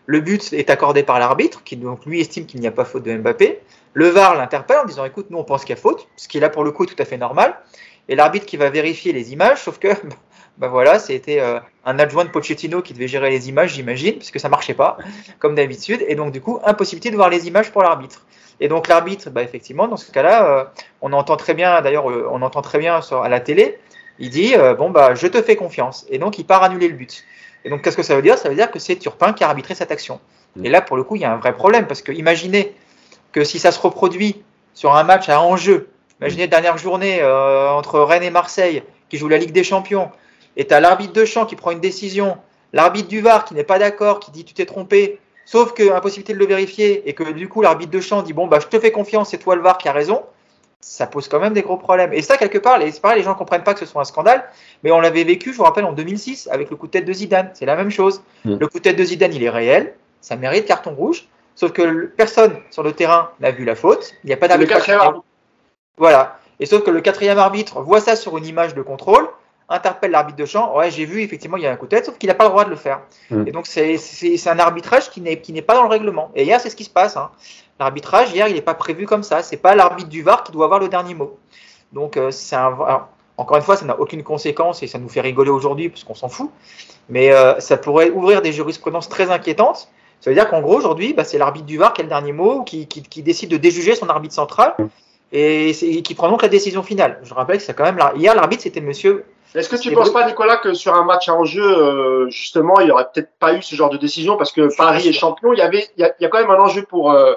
Le 0.06 0.20
but 0.20 0.52
est 0.52 0.70
accordé 0.70 1.02
par 1.02 1.18
l'arbitre, 1.18 1.64
qui 1.64 1.76
donc 1.76 2.06
lui 2.06 2.20
estime 2.20 2.46
qu'il 2.46 2.60
n'y 2.60 2.66
a 2.66 2.70
pas 2.70 2.84
faute 2.84 3.02
de 3.02 3.14
Mbappé. 3.14 3.60
Le 3.92 4.08
VAR 4.08 4.36
l'interpelle 4.36 4.78
en 4.78 4.86
disant 4.86 5.04
écoute, 5.04 5.26
nous 5.30 5.38
on 5.38 5.44
pense 5.44 5.62
qu'il 5.64 5.74
y 5.74 5.78
a 5.78 5.80
faute, 5.80 6.08
ce 6.16 6.28
qui 6.28 6.38
est 6.38 6.40
là 6.40 6.48
pour 6.48 6.64
le 6.64 6.70
coup 6.70 6.86
tout 6.86 6.96
à 6.98 7.04
fait 7.04 7.18
normal. 7.18 7.56
Et 8.08 8.14
l'arbitre 8.14 8.46
qui 8.46 8.56
va 8.56 8.70
vérifier 8.70 9.12
les 9.12 9.32
images, 9.32 9.60
sauf 9.60 9.78
que 9.78 9.88
ben 10.58 10.68
voilà, 10.68 10.98
c'était 10.98 11.40
euh, 11.40 11.60
un 11.84 11.98
adjoint 11.98 12.24
de 12.24 12.30
Pochettino 12.30 12.82
qui 12.82 12.92
devait 12.92 13.08
gérer 13.08 13.30
les 13.30 13.48
images, 13.48 13.74
j'imagine, 13.74 14.14
puisque 14.14 14.40
ça 14.40 14.48
marchait 14.48 14.74
pas, 14.74 14.98
comme 15.38 15.54
d'habitude. 15.54 16.04
Et 16.08 16.14
donc, 16.14 16.32
du 16.32 16.40
coup, 16.40 16.58
impossibilité 16.64 17.10
de 17.10 17.16
voir 17.16 17.28
les 17.28 17.46
images 17.46 17.70
pour 17.70 17.82
l'arbitre. 17.82 18.26
Et 18.60 18.68
donc, 18.68 18.88
l'arbitre, 18.88 19.30
bah, 19.30 19.42
effectivement, 19.42 19.86
dans 19.86 19.96
ce 19.96 20.10
cas-là, 20.10 20.50
euh, 20.50 20.64
on 21.00 21.12
entend 21.12 21.36
très 21.36 21.54
bien, 21.54 21.80
d'ailleurs, 21.80 22.10
euh, 22.10 22.28
on 22.30 22.42
entend 22.42 22.62
très 22.62 22.78
bien 22.78 23.00
à 23.00 23.28
la 23.28 23.40
télé, 23.40 23.78
il 24.18 24.30
dit, 24.30 24.54
bon, 24.78 24.92
je 25.14 25.26
te 25.28 25.40
fais 25.42 25.54
confiance. 25.54 26.04
Et 26.08 26.18
donc, 26.18 26.40
il 26.40 26.44
part 26.44 26.64
annuler 26.64 26.88
le 26.88 26.94
but. 26.94 27.24
Et 27.68 27.70
donc, 27.70 27.82
qu'est-ce 27.82 27.98
que 27.98 28.02
ça 28.02 28.16
veut 28.16 28.22
dire? 28.22 28.38
Ça 28.38 28.48
veut 28.48 28.54
dire 28.54 28.70
que 28.70 28.78
c'est 28.78 28.96
Turpin 28.96 29.34
qui 29.34 29.44
a 29.44 29.48
arbitré 29.50 29.74
cette 29.74 29.92
action. 29.92 30.20
Mm. 30.56 30.64
Et 30.64 30.70
là, 30.70 30.80
pour 30.80 30.96
le 30.96 31.04
coup, 31.04 31.16
il 31.16 31.20
y 31.20 31.26
a 31.26 31.30
un 31.30 31.36
vrai 31.36 31.54
problème, 31.54 31.86
parce 31.86 32.00
que 32.00 32.12
imaginez 32.12 32.74
que 33.30 33.44
si 33.44 33.58
ça 33.58 33.72
se 33.72 33.78
reproduit 33.78 34.42
sur 34.72 34.96
un 34.96 35.04
match 35.04 35.28
à 35.28 35.42
enjeu, 35.42 35.90
imaginez 36.18 36.46
dernière 36.46 36.78
journée 36.78 37.22
entre 37.22 38.00
Rennes 38.00 38.22
et 38.22 38.30
Marseille, 38.30 38.82
qui 39.10 39.18
joue 39.18 39.28
la 39.28 39.36
Ligue 39.36 39.52
des 39.52 39.64
Champions, 39.64 40.10
et 40.56 40.66
tu 40.66 40.72
as 40.72 40.80
l'arbitre 40.80 41.12
de 41.12 41.26
champ 41.26 41.44
qui 41.44 41.56
prend 41.56 41.72
une 41.72 41.80
décision, 41.80 42.38
l'arbitre 42.72 43.08
du 43.08 43.20
VAR 43.20 43.44
qui 43.44 43.52
n'est 43.52 43.64
pas 43.64 43.78
d'accord, 43.78 44.18
qui 44.18 44.30
dit 44.30 44.46
tu 44.46 44.54
t'es 44.54 44.64
trompé, 44.64 45.20
sauf 45.44 45.74
que 45.74 45.92
impossibilité 45.92 46.32
de 46.32 46.38
le 46.38 46.46
vérifier, 46.46 47.06
et 47.06 47.12
que 47.12 47.24
du 47.32 47.50
coup 47.50 47.60
l'arbitre 47.60 47.90
de 47.90 48.00
champ 48.00 48.22
dit 48.22 48.32
bon 48.32 48.46
bah 48.46 48.60
je 48.60 48.66
te 48.66 48.80
fais 48.80 48.92
confiance, 48.92 49.28
c'est 49.28 49.38
toi 49.38 49.56
le 49.56 49.60
VAR 49.60 49.76
qui 49.76 49.90
a 49.90 49.92
raison, 49.92 50.22
ça 50.80 51.06
pose 51.06 51.28
quand 51.28 51.40
même 51.40 51.54
des 51.54 51.62
gros 51.62 51.76
problèmes. 51.76 52.12
Et 52.12 52.22
ça, 52.22 52.36
quelque 52.36 52.58
part, 52.58 52.78
c'est 52.80 53.00
pareil, 53.00 53.18
les 53.18 53.24
gens 53.24 53.32
ne 53.32 53.38
comprennent 53.38 53.64
pas 53.64 53.74
que 53.74 53.80
ce 53.80 53.86
soit 53.86 54.00
un 54.00 54.04
scandale, 54.04 54.44
mais 54.82 54.90
on 54.90 55.00
l'avait 55.00 55.24
vécu, 55.24 55.52
je 55.52 55.58
vous 55.58 55.64
rappelle, 55.64 55.84
en 55.84 55.92
2006, 55.92 56.48
avec 56.52 56.70
le 56.70 56.76
coup 56.76 56.86
de 56.86 56.92
tête 56.92 57.04
de 57.04 57.12
Zidane. 57.12 57.50
C'est 57.54 57.66
la 57.66 57.76
même 57.76 57.90
chose. 57.90 58.22
Mm. 58.44 58.58
Le 58.58 58.68
coup 58.68 58.78
de 58.78 58.84
tête 58.84 58.96
de 58.96 59.04
Zidane, 59.04 59.34
il 59.34 59.42
est 59.42 59.50
réel, 59.50 59.94
ça 60.20 60.36
mérite 60.36 60.66
carton 60.66 60.94
rouge, 60.94 61.26
sauf 61.54 61.72
que 61.72 62.06
personne 62.16 62.56
sur 62.70 62.82
le 62.82 62.92
terrain 62.92 63.30
n'a 63.40 63.50
vu 63.50 63.64
la 63.64 63.74
faute, 63.74 64.14
il 64.24 64.28
n'y 64.28 64.32
a 64.32 64.36
pas 64.36 64.48
d'arbitre. 64.48 64.78
Voilà. 65.96 66.38
Et 66.60 66.66
sauf 66.66 66.84
que 66.84 66.90
le 66.90 67.00
quatrième 67.00 67.38
arbitre 67.38 67.80
voit 67.80 68.00
ça 68.00 68.14
sur 68.14 68.36
une 68.38 68.46
image 68.46 68.74
de 68.74 68.82
contrôle, 68.82 69.28
interpelle 69.68 70.12
l'arbitre 70.12 70.38
de 70.38 70.46
champ. 70.46 70.76
Ouais, 70.76 70.90
j'ai 70.90 71.04
vu, 71.04 71.22
effectivement, 71.22 71.56
il 71.56 71.64
y 71.64 71.66
a 71.66 71.72
un 71.72 71.76
coup 71.76 71.86
de 71.86 71.90
tête, 71.90 72.06
sauf 72.06 72.18
qu'il 72.18 72.28
n'a 72.28 72.34
pas 72.34 72.44
le 72.44 72.50
droit 72.50 72.64
de 72.64 72.70
le 72.70 72.76
faire. 72.76 73.00
Mm. 73.30 73.48
Et 73.48 73.52
donc, 73.52 73.66
c'est 73.66 73.98
un 74.46 74.58
arbitrage 74.58 75.10
qui 75.10 75.20
n'est 75.20 75.62
pas 75.62 75.74
dans 75.74 75.82
le 75.82 75.88
règlement. 75.88 76.30
Et 76.36 76.44
hier, 76.44 76.60
c'est 76.60 76.70
ce 76.70 76.76
qui 76.76 76.84
se 76.84 76.90
passe. 76.90 77.16
Hein. 77.16 77.30
L'arbitrage, 77.80 78.32
hier, 78.32 78.48
il 78.48 78.54
n'est 78.54 78.60
pas 78.60 78.74
prévu 78.74 79.06
comme 79.06 79.22
ça. 79.22 79.42
C'est 79.42 79.56
pas 79.56 79.74
l'arbitre 79.74 80.08
du 80.08 80.22
VAR 80.22 80.42
qui 80.42 80.52
doit 80.52 80.64
avoir 80.64 80.80
le 80.80 80.88
dernier 80.88 81.14
mot. 81.14 81.38
Donc, 81.92 82.16
euh, 82.16 82.30
c'est 82.30 82.56
un. 82.56 82.76
encore 83.36 83.56
une 83.56 83.62
fois, 83.62 83.76
ça 83.76 83.84
n'a 83.84 83.98
aucune 83.98 84.22
conséquence 84.22 84.82
et 84.82 84.86
ça 84.86 84.98
nous 84.98 85.08
fait 85.08 85.20
rigoler 85.20 85.50
aujourd'hui 85.50 85.88
parce 85.88 86.04
qu'on 86.04 86.14
s'en 86.14 86.28
fout. 86.28 86.50
Mais 87.08 87.32
euh, 87.32 87.58
ça 87.60 87.76
pourrait 87.76 88.10
ouvrir 88.10 88.42
des 88.42 88.52
jurisprudences 88.52 89.08
très 89.08 89.30
inquiétantes. 89.30 89.88
Ça 90.20 90.30
veut 90.30 90.34
dire 90.34 90.50
qu'en 90.50 90.60
gros, 90.60 90.76
aujourd'hui, 90.76 91.14
bah, 91.14 91.24
c'est 91.24 91.38
l'arbitre 91.38 91.66
du 91.66 91.78
VAR 91.78 91.92
qui 91.92 92.00
a 92.00 92.04
le 92.04 92.08
dernier 92.08 92.32
mot, 92.32 92.64
qui, 92.64 92.88
qui, 92.88 93.22
décide 93.22 93.50
de 93.50 93.56
déjuger 93.56 93.94
son 93.94 94.08
arbitre 94.08 94.34
central 94.34 94.74
et, 95.30 95.70
et, 95.70 96.02
qui 96.02 96.14
prend 96.14 96.28
donc 96.28 96.42
la 96.42 96.48
décision 96.48 96.82
finale. 96.82 97.20
Je 97.22 97.32
rappelle 97.32 97.58
que 97.58 97.62
c'est 97.62 97.74
quand 97.74 97.84
même. 97.84 98.00
Hier, 98.16 98.34
l'arbitre, 98.34 98.64
c'était 98.64 98.80
monsieur 98.80 99.24
est-ce 99.54 99.68
que 99.68 99.76
tu 99.76 99.90
ne 99.90 99.94
penses 99.94 100.12
pas, 100.12 100.26
Nicolas, 100.26 100.58
que 100.58 100.74
sur 100.74 100.94
un 100.94 101.04
match 101.04 101.28
en 101.28 101.44
jeu, 101.44 101.64
euh, 101.64 102.28
justement, 102.28 102.80
il 102.80 102.86
n'y 102.86 102.90
aurait 102.90 103.08
peut-être 103.12 103.30
pas 103.38 103.54
eu 103.54 103.62
ce 103.62 103.74
genre 103.74 103.88
de 103.88 103.96
décision 103.96 104.36
parce 104.36 104.52
que 104.52 104.74
Paris 104.76 105.08
est 105.08 105.12
champion. 105.12 105.52
Il 105.54 105.58
y 105.58 105.62
avait, 105.62 105.88
il 105.96 106.02
y 106.20 106.24
a, 106.24 106.28
quand 106.28 106.38
même 106.38 106.50
un 106.50 106.58
enjeu 106.58 106.82
pour 106.82 107.12
euh, 107.12 107.34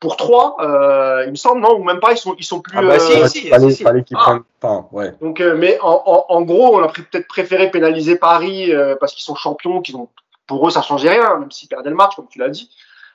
pour 0.00 0.16
trois, 0.16 0.56
euh, 0.60 1.24
il 1.26 1.30
me 1.30 1.36
semble, 1.36 1.60
non, 1.60 1.78
ou 1.78 1.84
même 1.84 2.00
pas, 2.00 2.12
ils 2.12 2.18
sont 2.18 2.34
ils 2.38 2.44
sont 2.44 2.60
plus. 2.60 2.76
Ah 2.78 2.82
bah 2.82 2.98
si, 2.98 3.28
si, 3.28 3.48
fallait, 3.48 3.74
fallait 3.74 4.04
qu'ils 4.04 4.16
prennent 4.16 4.42
pas, 4.60 4.88
ouais. 4.92 5.12
Donc, 5.20 5.40
mais 5.40 5.78
en, 5.80 6.42
gros, 6.42 6.76
on 6.76 6.82
a 6.82 6.88
peut-être 6.88 7.26
préféré 7.26 7.70
pénaliser 7.70 8.16
Paris 8.16 8.72
parce 9.00 9.14
qu'ils 9.14 9.24
sont 9.24 9.34
champions, 9.34 9.80
qu'ils 9.80 9.96
ont, 9.96 10.08
pour 10.46 10.66
eux, 10.66 10.70
ça 10.70 10.82
changeait 10.82 11.10
rien, 11.10 11.38
même 11.38 11.50
s'ils 11.50 11.68
perdaient 11.68 11.90
le 11.90 11.96
match, 11.96 12.14
comme 12.14 12.28
tu 12.28 12.38
l'as 12.38 12.50
dit. 12.50 12.70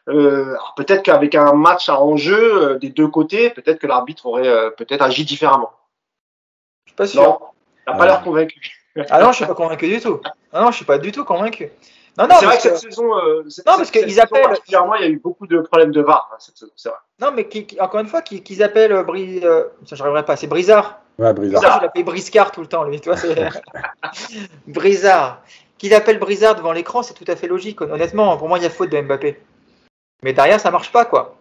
peut-être 0.07 1.03
qu'avec 1.03 1.35
un 1.35 1.53
match 1.53 1.87
à 1.89 2.01
enjeu 2.01 2.79
des 2.79 2.89
deux 2.89 3.07
côtés, 3.07 3.51
peut-être 3.51 3.79
que 3.79 3.87
l'arbitre 3.87 4.25
aurait 4.25 4.71
peut-être 4.77 5.03
agi 5.03 5.23
différemment. 5.23 5.71
Je 6.85 6.91
suis 6.91 6.95
pas 6.95 7.07
sûr. 7.07 7.53
T'as 7.85 7.93
pas 7.93 8.05
l'air 8.05 8.23
convaincu. 8.23 8.81
Ah 9.09 9.21
non, 9.21 9.31
je 9.31 9.37
suis 9.37 9.45
pas 9.45 9.55
convaincu 9.55 9.87
du 9.87 9.99
tout. 9.99 10.19
Ah 10.51 10.61
non, 10.61 10.71
je 10.71 10.77
suis 10.77 10.85
pas 10.85 10.97
du 10.97 11.11
tout 11.11 11.23
convaincu. 11.23 11.71
Non, 12.17 12.27
non, 12.27 12.35
c'est 12.39 12.45
vrai 12.45 12.57
que 12.57 12.61
cette 12.61 12.77
saison, 12.77 13.17
euh, 13.17 13.43
non, 13.65 13.77
parce 13.77 13.91
qu'ils 13.91 14.19
appellent. 14.19 14.43
Particulièrement, 14.43 14.95
il 14.95 15.01
y 15.01 15.05
a 15.05 15.09
eu 15.09 15.19
beaucoup 15.19 15.47
de 15.47 15.59
problèmes 15.59 15.91
de 15.91 16.01
VAR 16.01 16.29
hein, 16.31 16.35
cette 16.39 16.57
saison, 16.57 16.71
c'est 16.75 16.89
vrai. 16.89 16.97
Non, 17.19 17.31
mais 17.33 17.47
qui, 17.47 17.77
encore 17.79 18.01
une 18.01 18.07
fois, 18.07 18.21
qu'ils 18.21 18.63
appellent 18.63 18.91
euh, 18.91 19.03
Bri... 19.03 19.39
Euh, 19.43 19.63
ça, 19.85 19.95
j'arriverai 19.95 20.25
pas. 20.25 20.35
C'est 20.35 20.47
Brizard. 20.47 20.99
Ouais, 21.17 21.33
Brizard. 21.33 21.77
je 21.77 21.83
l'appelle 21.83 22.03
Briscard 22.03 22.51
tout 22.51 22.61
le 22.61 22.67
temps, 22.67 22.83
lui. 22.83 22.99
Toi, 22.99 23.15
c'est 23.15 23.35
Brizard. 24.67 25.41
Qu'ils 25.77 25.93
appellent 25.93 26.19
Brizard 26.19 26.55
devant 26.55 26.73
l'écran, 26.73 27.01
c'est 27.01 27.13
tout 27.13 27.25
à 27.27 27.35
fait 27.35 27.47
logique. 27.47 27.81
Honnêtement, 27.81 28.35
pour 28.37 28.49
moi, 28.49 28.57
il 28.57 28.63
y 28.63 28.67
a 28.67 28.69
faute 28.69 28.89
de 28.89 29.01
Mbappé. 29.01 29.39
Mais 30.23 30.33
derrière, 30.33 30.59
ça 30.59 30.69
marche 30.69 30.91
pas, 30.91 31.05
quoi. 31.05 31.35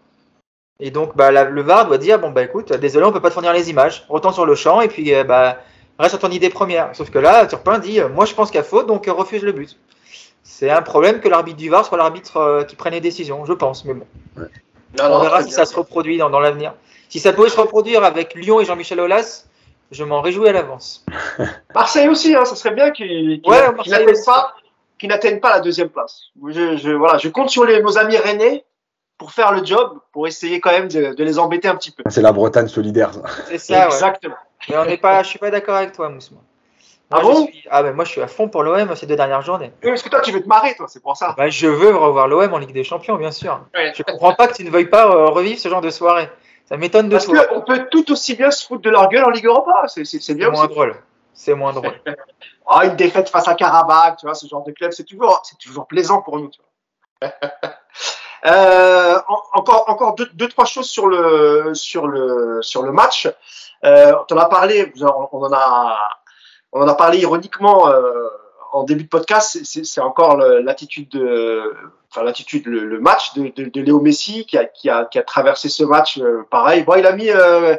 Et 0.78 0.90
donc, 0.90 1.16
bah, 1.16 1.30
le 1.30 1.62
VAR 1.62 1.86
doit 1.86 1.98
dire 1.98 2.18
bon, 2.18 2.30
bah 2.30 2.42
écoute, 2.42 2.72
désolé, 2.72 3.04
on 3.04 3.12
peut 3.12 3.20
pas 3.20 3.28
te 3.28 3.34
fournir 3.34 3.52
les 3.52 3.68
images. 3.68 4.06
Retourne 4.08 4.32
sur 4.32 4.46
le 4.46 4.54
champ 4.54 4.80
et 4.80 4.88
puis, 4.88 5.12
bah 5.24 5.58
reste 6.00 6.18
sur 6.18 6.18
ton 6.18 6.30
idée 6.30 6.50
première. 6.50 6.94
Sauf 6.94 7.10
que 7.10 7.18
là, 7.18 7.46
Turpin 7.46 7.78
dit, 7.78 8.00
euh, 8.00 8.08
moi 8.08 8.24
je 8.24 8.34
pense 8.34 8.50
qu'il 8.50 8.56
y 8.56 8.60
a 8.60 8.64
faute, 8.64 8.86
donc 8.86 9.06
euh, 9.06 9.12
refuse 9.12 9.42
le 9.42 9.52
but. 9.52 9.78
C'est 10.50 10.68
un 10.68 10.82
problème 10.82 11.20
que 11.20 11.28
l'arbitre 11.28 11.58
du 11.58 11.70
VAR 11.70 11.86
soit 11.86 11.96
l'arbitre 11.96 12.36
euh, 12.36 12.64
qui 12.64 12.74
prenne 12.74 12.92
les 12.92 13.00
décisions, 13.00 13.44
je 13.44 13.52
pense, 13.52 13.84
mais 13.84 13.94
bon. 13.94 14.04
on 15.00 15.20
verra 15.20 15.44
si 15.44 15.52
ça 15.52 15.64
se 15.64 15.74
reproduit 15.76 16.18
dans, 16.18 16.28
l'avenir. 16.28 16.74
Si 17.08 17.20
ça 17.20 17.32
pouvait 17.32 17.48
se 17.48 17.58
reproduire 17.58 18.02
avec 18.02 18.34
Lyon 18.34 18.60
et 18.60 18.64
Jean-Michel 18.64 18.98
Aulas, 19.00 19.46
je 19.92 20.02
m'en 20.02 20.20
réjouis 20.20 20.48
à 20.48 20.52
l'avance. 20.52 21.06
Marseille 21.74 22.08
aussi, 22.08 22.34
hein, 22.34 22.44
ça 22.44 22.56
serait 22.56 22.74
bien 22.74 22.90
qu'ils 22.90 23.40
n'atteignent 25.04 25.40
pas, 25.40 25.50
la 25.50 25.60
deuxième 25.60 25.88
place. 25.88 26.24
Je, 26.48 26.90
voilà, 26.94 27.16
je 27.16 27.28
compte 27.28 27.48
sur 27.48 27.64
les, 27.64 27.80
nos 27.80 27.96
amis 27.96 28.16
rennais 28.16 28.64
pour 29.18 29.30
faire 29.30 29.52
le 29.52 29.64
job, 29.64 29.98
pour 30.12 30.26
essayer 30.26 30.60
quand 30.60 30.72
même 30.72 30.88
de, 30.88 31.14
les 31.22 31.38
embêter 31.38 31.68
un 31.68 31.76
petit 31.76 31.92
peu. 31.92 32.02
C'est 32.10 32.22
la 32.22 32.32
Bretagne 32.32 32.68
solidaire. 32.68 33.12
C'est 33.46 33.58
ça. 33.58 33.86
Exactement. 33.86 34.36
Mais 34.68 34.76
on 34.76 34.84
n'est 34.84 34.98
pas, 34.98 35.22
je 35.22 35.28
suis 35.28 35.38
pas 35.38 35.50
d'accord 35.50 35.76
avec 35.76 35.92
toi, 35.92 36.08
Mousma. 36.08 36.38
Ah 37.10 37.20
bon 37.20 37.48
Ah 37.70 37.82
ben 37.82 37.92
moi 37.92 38.04
je 38.04 38.10
suis 38.10 38.20
à 38.20 38.28
fond 38.28 38.48
pour 38.48 38.62
l'OM 38.62 38.94
ces 38.94 39.06
deux 39.06 39.16
dernières 39.16 39.42
journées. 39.42 39.72
Oui, 39.82 39.90
parce 39.90 40.02
que 40.02 40.08
toi 40.08 40.20
tu 40.20 40.30
veux 40.30 40.42
te 40.42 40.48
marrer, 40.48 40.74
toi, 40.76 40.86
c'est 40.88 41.02
pour 41.02 41.16
ça. 41.16 41.34
Bah, 41.36 41.48
je 41.48 41.66
veux 41.66 41.94
revoir 41.96 42.28
l'OM 42.28 42.52
en 42.54 42.58
Ligue 42.58 42.72
des 42.72 42.84
Champions, 42.84 43.16
bien 43.16 43.32
sûr. 43.32 43.60
Je 43.74 43.92
Je 43.96 44.02
comprends 44.02 44.34
pas 44.34 44.46
que 44.46 44.54
tu 44.54 44.64
ne 44.64 44.70
veuilles 44.70 44.90
pas 44.90 45.06
euh, 45.06 45.26
revivre 45.26 45.58
ce 45.58 45.68
genre 45.68 45.80
de 45.80 45.90
soirée. 45.90 46.30
Ça 46.66 46.76
m'étonne 46.76 47.08
de 47.08 47.14
parce 47.14 47.26
toi. 47.26 47.34
Parce 47.34 47.48
qu'on 47.48 47.62
peut 47.62 47.88
tout 47.90 48.12
aussi 48.12 48.36
bien 48.36 48.52
se 48.52 48.64
foutre 48.64 48.82
de 48.82 48.90
leur 48.90 49.08
gueule 49.08 49.24
en 49.24 49.30
Ligue 49.30 49.46
Europa. 49.46 49.86
C'est 49.88 50.34
bien 50.34 50.50
moins 50.50 50.68
drôle. 50.68 50.94
C'est 51.34 51.54
moins 51.54 51.72
drôle. 51.72 52.00
Ah, 52.72 52.86
une 52.86 52.94
défaite 52.94 53.28
face 53.28 53.48
à 53.48 53.54
Karabakh, 53.54 54.18
tu 54.18 54.26
vois, 54.26 54.36
ce 54.36 54.46
genre 54.46 54.62
de 54.62 54.70
club, 54.70 54.92
c'est 54.92 55.02
toujours, 55.02 55.40
c'est 55.42 55.58
toujours 55.58 55.88
plaisant 55.88 56.22
pour 56.22 56.38
nous. 56.38 56.50
Tu 56.50 56.60
vois. 57.20 57.32
euh, 58.46 59.18
encore, 59.54 59.88
encore 59.88 60.14
deux, 60.14 60.28
deux, 60.34 60.46
trois 60.46 60.66
choses 60.66 60.88
sur 60.88 61.08
le, 61.08 61.74
sur 61.74 62.06
le, 62.06 62.62
sur 62.62 62.82
le 62.82 62.92
match. 62.92 63.28
Euh, 63.82 64.12
on 64.30 64.34
en 64.34 64.38
a 64.38 64.46
parlé, 64.46 64.92
on 65.00 65.44
en 65.44 65.52
a, 65.52 65.98
on 66.72 66.82
en 66.82 66.88
a 66.88 66.94
parlé 66.94 67.18
ironiquement 67.18 67.88
euh, 67.88 68.28
en 68.72 68.84
début 68.84 69.04
de 69.04 69.08
podcast. 69.08 69.58
C'est 69.64 70.00
encore 70.00 70.36
l'attitude 70.36 71.08
de, 71.08 71.74
enfin 72.10 72.24
l'attitude, 72.24 72.66
le, 72.66 73.00
match 73.00 73.34
de, 73.34 73.52
de, 73.54 73.68
de, 73.68 73.80
Léo 73.80 74.00
Messi 74.00 74.44
qui 74.46 74.58
a, 74.58 74.64
qui 74.64 74.90
a, 74.90 75.04
qui 75.04 75.18
a 75.18 75.22
traversé 75.22 75.68
ce 75.68 75.84
match. 75.84 76.18
Euh, 76.18 76.46
pareil, 76.50 76.82
bon, 76.82 76.94
il 76.96 77.06
a 77.06 77.12
mis, 77.12 77.30
euh, 77.30 77.76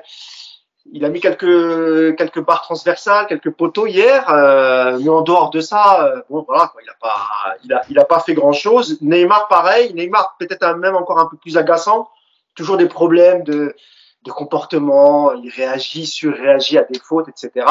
il 0.92 1.04
a 1.06 1.10
mis 1.10 1.20
quelques 1.20 2.16
quelques 2.18 2.44
barres 2.44 2.62
transversales, 2.62 3.28
quelques 3.28 3.52
poteaux 3.52 3.88
hier, 3.88 4.30
euh, 4.30 4.98
mais 5.02 5.10
en 5.10 5.22
dehors 5.22 5.50
de 5.50 5.60
ça, 5.60 6.24
bon 6.30 6.44
voilà, 6.48 6.68
quoi, 6.68 6.82
il 6.84 6.90
a 6.90 6.96
pas, 7.00 7.58
il 7.64 7.74
a, 7.74 7.82
il 7.90 8.00
a 8.00 8.06
pas 8.06 8.20
fait 8.20 8.34
grand 8.34 8.54
chose. 8.54 8.98
Neymar, 9.02 9.48
pareil. 9.48 9.94
Neymar 9.94 10.36
peut-être 10.40 10.76
même 10.78 10.96
encore 10.96 11.20
un 11.20 11.26
peu 11.26 11.38
plus 11.38 11.58
agaçant. 11.58 12.10
Toujours 12.56 12.78
des 12.78 12.88
problèmes 12.88 13.44
de 13.44 13.76
de 14.24 14.32
comportement, 14.32 15.34
il 15.34 15.50
réagit, 15.50 16.06
surréagit 16.06 16.78
à 16.78 16.84
des 16.84 17.00
fautes, 17.00 17.28
etc. 17.30 17.66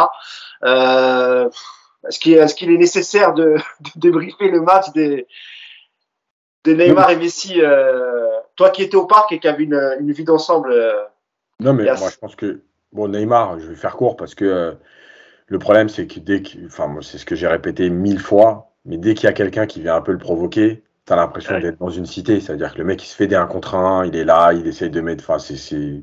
Euh, 0.65 1.49
est-ce 2.09 2.19
qu'il 2.19 2.33
est, 2.33 2.55
qu'il 2.55 2.71
est, 2.71 2.79
nécessaire 2.79 3.35
de, 3.35 3.57
de, 3.81 3.91
débriefer 3.97 4.51
le 4.51 4.61
match 4.61 4.91
des, 4.93 5.27
de 6.65 6.75
Neymar 6.75 7.11
et 7.11 7.17
Messi 7.17 7.61
euh, 7.61 8.27
Toi 8.57 8.71
qui 8.71 8.83
étais 8.83 8.97
au 8.97 9.07
parc 9.07 9.33
et 9.33 9.39
qui 9.39 9.49
avais 9.49 9.65
une, 9.65 9.97
une 10.01 10.13
vie 10.13 10.25
d'ensemble. 10.25 10.73
Euh, 10.73 11.05
non, 11.61 11.73
mais 11.73 11.85
moi 11.85 12.09
je 12.11 12.17
pense 12.17 12.37
que 12.37 12.63
bon 12.93 13.09
Neymar, 13.09 13.61
je 13.61 13.67
vais 13.67 13.77
faire 13.77 13.97
court 13.97 14.17
parce 14.17 14.35
que 14.35 14.77
le 15.47 15.59
problème 15.59 15.89
c'est 15.89 16.07
que 16.07 16.19
dès 16.19 16.43
que, 16.43 16.67
enfin 16.67 16.93
c'est 17.03 17.19
ce 17.19 17.27
que 17.27 17.37
j'ai 17.37 17.47
répété 17.47 17.91
mille 17.91 18.21
fois, 18.21 18.73
mais 18.85 18.97
dès 18.97 19.15
qu'il 19.15 19.25
y 19.25 19.29
a 19.29 19.35
quelqu'un 19.35 19.67
qui 19.67 19.81
vient 19.81 19.95
un 19.95 20.01
peu 20.01 20.13
le 20.13 20.19
provoquer, 20.19 20.83
t'as 21.05 21.17
l'impression 21.17 21.59
d'être 21.61 21.79
dans 21.79 21.91
une 21.91 22.07
cité. 22.07 22.41
C'est-à-dire 22.41 22.73
que 22.73 22.79
le 22.79 22.85
mec 22.85 23.03
il 23.05 23.07
se 23.07 23.15
fait 23.15 23.27
des 23.27 23.37
1 23.37 23.47
contre 23.47 23.75
1, 23.75 24.07
il 24.07 24.17
est 24.17 24.25
là, 24.25 24.53
il 24.53 24.67
essaye 24.67 24.91
de 24.91 25.01
mettre, 25.01 25.23
enfin 25.29 25.39
c'est 25.39 26.03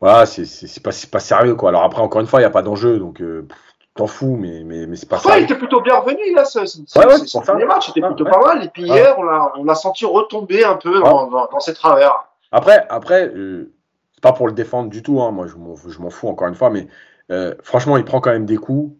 voilà, 0.00 0.26
c'est 0.26 0.82
pas, 0.82 0.90
pas 1.10 1.20
sérieux 1.20 1.54
quoi. 1.54 1.70
Alors 1.70 1.82
après, 1.82 2.02
encore 2.02 2.20
une 2.20 2.26
fois, 2.26 2.40
il 2.40 2.42
n'y 2.42 2.46
a 2.46 2.50
pas 2.50 2.62
d'enjeu, 2.62 2.98
donc 2.98 3.20
euh, 3.20 3.46
t'en 3.94 4.06
fous, 4.06 4.36
mais, 4.38 4.62
mais, 4.64 4.86
mais 4.86 4.96
c'est 4.96 5.08
pas 5.08 5.18
ça. 5.18 5.30
Ouais, 5.30 5.40
il 5.40 5.44
était 5.44 5.56
plutôt 5.56 5.80
bien 5.80 5.98
revenu, 5.98 6.34
là. 6.34 6.44
Ce, 6.44 6.58
ouais, 6.58 7.06
ouais, 7.06 7.18
son 7.26 7.40
premier 7.40 7.64
match 7.64 7.88
était 7.90 8.00
plutôt 8.00 8.24
pas 8.24 8.38
mal. 8.38 8.64
Et 8.64 8.68
puis 8.68 8.82
hier, 8.84 9.16
on 9.18 9.22
l'a, 9.24 9.52
on 9.56 9.74
senti 9.74 10.04
retomber 10.04 10.64
un 10.64 10.76
peu 10.76 11.00
dans, 11.00 11.26
dans, 11.26 11.46
dans 11.46 11.60
ses 11.60 11.74
travers. 11.74 12.12
Après, 12.52 12.86
après 12.88 13.26
euh, 13.28 13.72
c'est 14.14 14.22
pas 14.22 14.32
pour 14.32 14.46
le 14.46 14.52
défendre 14.52 14.88
du 14.88 15.02
tout, 15.02 15.20
hein. 15.20 15.32
moi 15.32 15.46
je 15.46 15.56
m'en, 15.56 15.74
je 15.76 16.00
m'en 16.00 16.10
fous 16.10 16.28
encore 16.28 16.48
une 16.48 16.54
fois, 16.54 16.70
mais 16.70 16.88
euh, 17.30 17.54
franchement, 17.62 17.96
il 17.96 18.04
prend 18.04 18.20
quand 18.20 18.30
même 18.30 18.46
des 18.46 18.56
coups. 18.56 18.96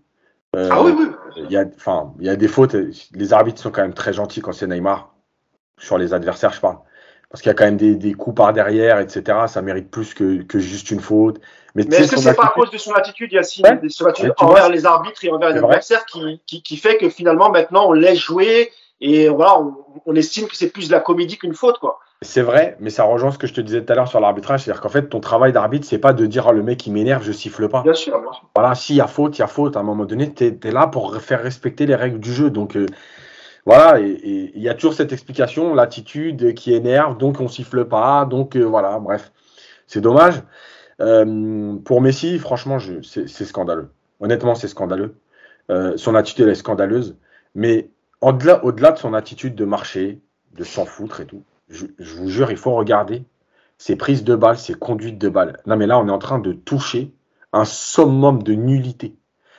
Euh, 0.56 0.68
ah 0.70 0.82
oui, 0.82 0.94
oui. 0.98 1.06
Il 1.36 1.50
y, 1.50 1.56
a, 1.56 1.64
enfin, 1.76 2.12
il 2.18 2.26
y 2.26 2.30
a 2.30 2.36
des 2.36 2.48
fautes. 2.48 2.74
Les 3.12 3.32
arbitres 3.32 3.62
sont 3.62 3.70
quand 3.70 3.82
même 3.82 3.94
très 3.94 4.12
gentils 4.12 4.40
quand 4.40 4.52
c'est 4.52 4.66
Neymar. 4.66 5.14
Sur 5.78 5.96
les 5.96 6.12
adversaires, 6.12 6.52
je 6.52 6.60
parle. 6.60 6.78
Parce 7.30 7.42
qu'il 7.42 7.50
y 7.50 7.52
a 7.52 7.54
quand 7.54 7.64
même 7.64 7.76
des, 7.76 7.94
des, 7.94 8.14
coups 8.14 8.36
par 8.36 8.52
derrière, 8.52 8.98
etc. 9.00 9.38
Ça 9.48 9.60
mérite 9.60 9.90
plus 9.90 10.14
que, 10.14 10.42
que 10.42 10.58
juste 10.58 10.90
une 10.90 11.00
faute. 11.00 11.40
Mais, 11.74 11.84
Mais 11.88 11.96
est-ce 11.96 12.12
que 12.12 12.20
c'est 12.20 12.34
pas 12.34 12.46
à 12.46 12.52
cause 12.54 12.70
de 12.70 12.78
son 12.78 12.92
attitude, 12.92 13.32
Yacine, 13.32 13.66
ouais. 13.66 13.76
de 13.76 13.88
son 13.88 14.06
attitude 14.06 14.32
envers 14.38 14.64
vois, 14.64 14.74
les 14.74 14.86
arbitres 14.86 15.22
et 15.24 15.30
envers 15.30 15.50
les 15.50 15.58
adversaires 15.58 16.06
qui, 16.06 16.40
qui, 16.46 16.62
qui, 16.62 16.76
fait 16.78 16.96
que 16.96 17.10
finalement, 17.10 17.50
maintenant, 17.50 17.88
on 17.88 17.92
laisse 17.92 18.18
jouer 18.18 18.70
et 19.00 19.28
voilà, 19.28 19.60
on, 19.60 19.76
on 20.06 20.14
estime 20.16 20.48
que 20.48 20.56
c'est 20.56 20.70
plus 20.70 20.88
de 20.88 20.92
la 20.92 21.00
comédie 21.00 21.36
qu'une 21.36 21.54
faute, 21.54 21.78
quoi. 21.78 22.00
C'est 22.20 22.42
vrai, 22.42 22.76
mais 22.80 22.90
ça 22.90 23.04
rejoint 23.04 23.30
ce 23.30 23.38
que 23.38 23.46
je 23.46 23.54
te 23.54 23.60
disais 23.60 23.84
tout 23.84 23.92
à 23.92 23.94
l'heure 23.94 24.08
sur 24.08 24.18
l'arbitrage, 24.18 24.64
c'est-à-dire 24.64 24.82
qu'en 24.82 24.88
fait, 24.88 25.08
ton 25.08 25.20
travail 25.20 25.52
d'arbitre, 25.52 25.86
c'est 25.86 25.98
pas 25.98 26.12
de 26.12 26.26
dire 26.26 26.46
oh, 26.48 26.52
le 26.52 26.64
mec 26.64 26.84
il 26.84 26.92
m'énerve, 26.92 27.22
je 27.22 27.30
siffle 27.30 27.68
pas. 27.68 27.82
Bien 27.82 27.94
sûr. 27.94 28.20
Bien 28.20 28.32
sûr. 28.32 28.42
Voilà, 28.56 28.74
s'il 28.74 28.96
y 28.96 29.00
a 29.00 29.06
faute, 29.06 29.38
il 29.38 29.40
y 29.40 29.44
a 29.44 29.46
faute. 29.46 29.76
À 29.76 29.80
un 29.80 29.84
moment 29.84 30.04
donné, 30.04 30.34
tu 30.34 30.44
es, 30.44 30.58
es, 30.64 30.70
là 30.72 30.88
pour 30.88 31.16
faire 31.18 31.40
respecter 31.40 31.86
les 31.86 31.94
règles 31.94 32.18
du 32.18 32.32
jeu. 32.32 32.50
Donc 32.50 32.74
euh, 32.74 32.86
voilà, 33.68 34.00
et 34.00 34.50
il 34.54 34.62
y 34.62 34.68
a 34.70 34.74
toujours 34.74 34.94
cette 34.94 35.12
explication, 35.12 35.74
l'attitude 35.74 36.54
qui 36.54 36.72
énerve, 36.72 37.18
donc 37.18 37.38
on 37.38 37.48
siffle 37.48 37.84
pas, 37.84 38.24
donc 38.24 38.56
euh, 38.56 38.62
voilà, 38.62 38.98
bref, 38.98 39.30
c'est 39.86 40.00
dommage. 40.00 40.42
Euh, 41.02 41.76
pour 41.84 42.00
Messi, 42.00 42.38
franchement, 42.38 42.78
c'est 43.02 43.44
scandaleux. 43.44 43.90
Honnêtement, 44.20 44.54
c'est 44.54 44.68
scandaleux. 44.68 45.16
Euh, 45.70 45.98
son 45.98 46.14
attitude 46.14 46.46
elle 46.46 46.52
est 46.52 46.54
scandaleuse, 46.54 47.18
mais 47.54 47.90
au-delà 48.22 48.64
au 48.64 48.72
-delà 48.72 48.94
de 48.94 48.98
son 48.98 49.12
attitude 49.12 49.54
de 49.54 49.66
marcher, 49.66 50.22
de 50.54 50.64
s'en 50.64 50.86
foutre 50.86 51.20
et 51.20 51.26
tout 51.26 51.42
je, 51.68 51.84
vous 52.16 52.30
jure, 52.30 52.50
il 52.50 52.56
faut 52.56 52.74
regarder 52.74 53.26
ses 53.76 53.96
prises 53.96 54.24
de 54.24 54.34
balles, 54.34 54.56
ses 54.56 54.72
conduites 54.72 55.18
de 55.18 55.28
balles. 55.28 55.60
Non, 55.66 55.76
mais 55.76 55.86
là, 55.86 55.98
on 55.98 56.08
est 56.08 56.10
en 56.10 56.18
train 56.18 56.38
de 56.38 56.52
toucher 56.52 57.12
un 57.52 57.66
summum 57.66 58.42
de 58.42 58.54
nullité. 58.54 59.14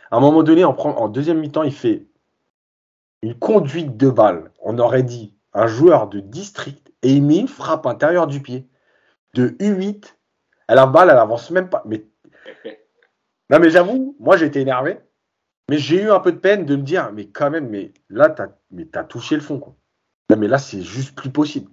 À 0.09 0.17
un 0.17 0.19
moment 0.19 0.41
donné, 0.41 0.65
en 0.65 1.09
deuxième 1.09 1.41
mi-temps, 1.41 1.61
il 1.61 1.71
fait 1.71 2.07
une 3.21 3.37
conduite 3.37 3.97
de 3.97 4.09
balle. 4.09 4.51
On 4.61 4.77
aurait 4.79 5.03
dit 5.03 5.35
un 5.53 5.67
joueur 5.67 6.07
de 6.07 6.19
district 6.19 6.91
et 7.01 7.13
il 7.13 7.23
met 7.23 7.37
une 7.37 7.47
frappe 7.47 7.85
intérieure 7.85 8.27
du 8.27 8.41
pied 8.41 8.67
de 9.33 9.49
U8. 9.59 10.15
La 10.69 10.85
balle, 10.85 11.09
elle 11.09 11.17
avance 11.17 11.51
même 11.51 11.69
pas. 11.69 11.83
Mais... 11.85 12.05
Non, 13.51 13.57
mais 13.57 13.71
j'avoue, 13.71 14.15
moi, 14.19 14.37
j'étais 14.37 14.61
énervé. 14.61 14.99
Mais 15.69 15.79
j'ai 15.79 16.03
eu 16.03 16.11
un 16.11 16.19
peu 16.19 16.31
de 16.31 16.37
peine 16.37 16.65
de 16.65 16.75
me 16.75 16.83
dire, 16.83 17.11
mais 17.13 17.25
quand 17.25 17.49
même, 17.49 17.67
mais 17.67 17.93
là, 18.09 18.29
tu 18.29 18.43
as, 18.43 18.99
as, 18.99 19.03
touché 19.03 19.33
le 19.33 19.41
fond. 19.41 19.59
Quoi. 19.59 19.75
Non, 20.29 20.37
mais 20.37 20.47
là, 20.47 20.59
c'est 20.59 20.83
juste 20.83 21.15
plus 21.15 21.31
possible. 21.31 21.71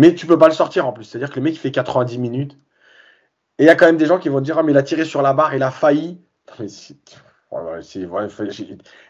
Mais 0.00 0.14
tu 0.14 0.26
peux 0.26 0.38
pas 0.38 0.48
le 0.48 0.54
sortir 0.54 0.86
en 0.86 0.92
plus. 0.94 1.04
C'est-à-dire 1.04 1.28
que 1.28 1.36
le 1.36 1.42
mec, 1.42 1.54
il 1.54 1.58
fait 1.58 1.70
90 1.70 2.18
minutes. 2.18 2.58
Et 3.58 3.64
il 3.64 3.66
y 3.66 3.68
a 3.70 3.74
quand 3.74 3.84
même 3.84 3.98
des 3.98 4.06
gens 4.06 4.18
qui 4.18 4.30
vont 4.30 4.40
dire, 4.40 4.58
ah, 4.58 4.62
mais 4.62 4.72
il 4.72 4.78
a 4.78 4.82
tiré 4.82 5.04
sur 5.04 5.20
la 5.20 5.34
barre, 5.34 5.54
il 5.54 5.62
a 5.62 5.70
failli. 5.70 6.18
Mais 6.58 6.68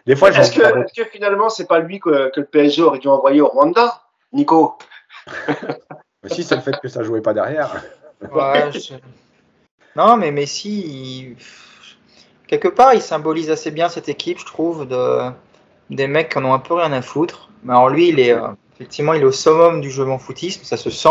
des 0.06 0.16
fois, 0.16 0.30
est-ce 0.30 0.52
que, 0.52 0.62
est 0.62 0.96
que, 0.96 1.04
finalement, 1.10 1.48
c'est 1.48 1.66
pas 1.66 1.78
lui 1.78 2.00
que, 2.00 2.30
que, 2.30 2.40
le 2.40 2.46
PSG 2.46 2.82
aurait 2.82 2.98
dû 2.98 3.08
envoyer 3.08 3.40
au 3.40 3.48
Rwanda, 3.48 4.02
Nico? 4.32 4.78
Si, 6.26 6.44
c'est 6.44 6.54
le 6.54 6.60
fait 6.60 6.78
que 6.80 6.86
ça 6.86 7.02
jouait 7.02 7.20
pas 7.20 7.34
derrière. 7.34 7.82
Ouais, 8.30 8.70
je... 8.70 8.94
Non, 9.96 10.16
mais 10.16 10.30
Messi, 10.30 11.34
il... 11.34 11.36
quelque 12.46 12.68
part, 12.68 12.94
il 12.94 13.02
symbolise 13.02 13.50
assez 13.50 13.72
bien 13.72 13.88
cette 13.88 14.08
équipe, 14.08 14.38
je 14.38 14.46
trouve, 14.46 14.86
de... 14.86 15.30
des 15.90 16.06
mecs 16.06 16.28
qui 16.28 16.38
en 16.38 16.44
ont 16.44 16.54
un 16.54 16.60
peu 16.60 16.74
rien 16.74 16.92
à 16.92 17.02
foutre. 17.02 17.50
Mais 17.64 17.72
alors 17.72 17.88
lui, 17.88 18.10
il 18.10 18.20
est, 18.20 18.32
euh, 18.34 18.48
effectivement, 18.76 19.14
il 19.14 19.22
est 19.22 19.26
au 19.26 19.32
summum 19.32 19.80
du 19.80 19.90
jeu 19.90 20.08
en 20.08 20.18
footisme, 20.18 20.62
ça 20.62 20.76
se 20.76 20.90
sent. 20.90 21.08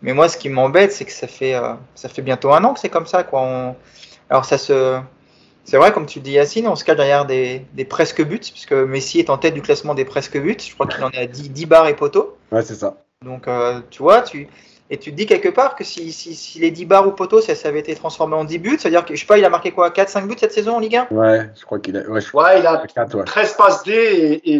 Mais 0.00 0.14
moi, 0.14 0.30
ce 0.30 0.38
qui 0.38 0.48
m'embête, 0.48 0.92
c'est 0.92 1.04
que 1.04 1.12
ça 1.12 1.26
fait, 1.26 1.54
euh, 1.54 1.74
ça 1.94 2.08
fait 2.08 2.22
bientôt 2.22 2.52
un 2.54 2.64
an 2.64 2.72
que 2.72 2.80
c'est 2.80 2.88
comme 2.88 3.06
ça. 3.06 3.24
Quoi. 3.24 3.42
On... 3.42 3.76
Alors, 4.30 4.46
ça 4.46 4.56
se. 4.56 5.00
C'est 5.64 5.78
vrai, 5.78 5.92
comme 5.92 6.06
tu 6.06 6.18
le 6.18 6.24
dis, 6.24 6.32
Yacine, 6.32 6.68
on 6.68 6.76
se 6.76 6.84
cache 6.84 6.96
derrière 6.96 7.24
des, 7.24 7.64
des, 7.72 7.84
presque 7.84 8.22
buts, 8.22 8.38
puisque 8.38 8.72
Messi 8.72 9.18
est 9.18 9.30
en 9.30 9.38
tête 9.38 9.54
du 9.54 9.62
classement 9.62 9.94
des 9.94 10.04
presque 10.04 10.38
buts. 10.38 10.56
Je 10.58 10.74
crois 10.74 10.86
qu'il 10.86 11.02
en 11.02 11.10
est 11.10 11.18
à 11.18 11.26
10, 11.26 11.50
10 11.50 11.66
barres 11.66 11.88
et 11.88 11.96
poteaux. 11.96 12.36
Ouais, 12.52 12.62
c'est 12.62 12.74
ça. 12.74 12.98
Donc, 13.24 13.48
euh, 13.48 13.80
tu 13.90 14.02
vois, 14.02 14.22
tu. 14.22 14.48
Et 14.90 14.98
tu 14.98 15.10
te 15.10 15.16
dis 15.16 15.24
quelque 15.24 15.48
part 15.48 15.76
que 15.76 15.82
si, 15.82 16.12
si, 16.12 16.34
si 16.34 16.58
les 16.58 16.70
10 16.70 16.84
barres 16.84 17.08
ou 17.08 17.12
poteaux, 17.12 17.40
ça, 17.40 17.54
ça, 17.54 17.68
avait 17.68 17.80
été 17.80 17.94
transformé 17.94 18.36
en 18.36 18.44
10 18.44 18.58
buts, 18.58 18.76
c'est-à-dire 18.78 19.06
que, 19.06 19.14
je 19.14 19.20
sais 19.20 19.26
pas, 19.26 19.38
il 19.38 19.44
a 19.44 19.48
marqué 19.48 19.72
quoi 19.72 19.88
4-5 19.88 20.26
buts 20.26 20.36
cette 20.38 20.52
saison 20.52 20.76
en 20.76 20.78
Ligue 20.78 20.96
1 20.96 21.08
Ouais, 21.10 21.50
je 21.58 21.64
crois 21.64 21.78
qu'il 21.78 21.96
a. 21.96 22.02
Ouais, 22.02 22.20
je... 22.20 22.36
ouais, 22.36 22.60
il 22.60 22.66
a 22.66 22.84
4, 22.86 23.14
ouais. 23.16 23.24
13 23.24 23.54
passes 23.54 23.82
D 23.84 23.92
et, 23.92 24.56
et 24.56 24.58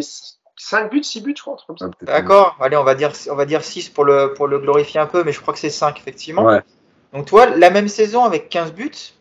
5 0.57 0.89
buts, 0.89 1.03
6 1.03 1.21
buts, 1.21 1.35
je 1.37 1.41
crois. 1.43 1.57
Comme 1.67 1.77
ça. 1.77 1.89
D'accord, 2.01 2.57
allez, 2.59 2.75
on 2.75 2.83
va 2.83 2.95
dire, 2.95 3.11
on 3.29 3.35
va 3.35 3.45
dire 3.45 3.63
6 3.63 3.89
pour 3.89 4.03
le, 4.03 4.33
pour 4.33 4.47
le 4.47 4.57
glorifier 4.57 4.99
un 4.99 5.05
peu, 5.05 5.23
mais 5.23 5.31
je 5.31 5.39
crois 5.39 5.53
que 5.53 5.59
c'est 5.59 5.69
5, 5.69 5.99
effectivement. 5.99 6.43
Ouais. 6.43 6.61
Donc, 7.13 7.27
toi, 7.27 7.45
la 7.45 7.69
même 7.69 7.87
saison 7.87 8.23
avec 8.23 8.49
15 8.49 8.73
buts, 8.73 9.13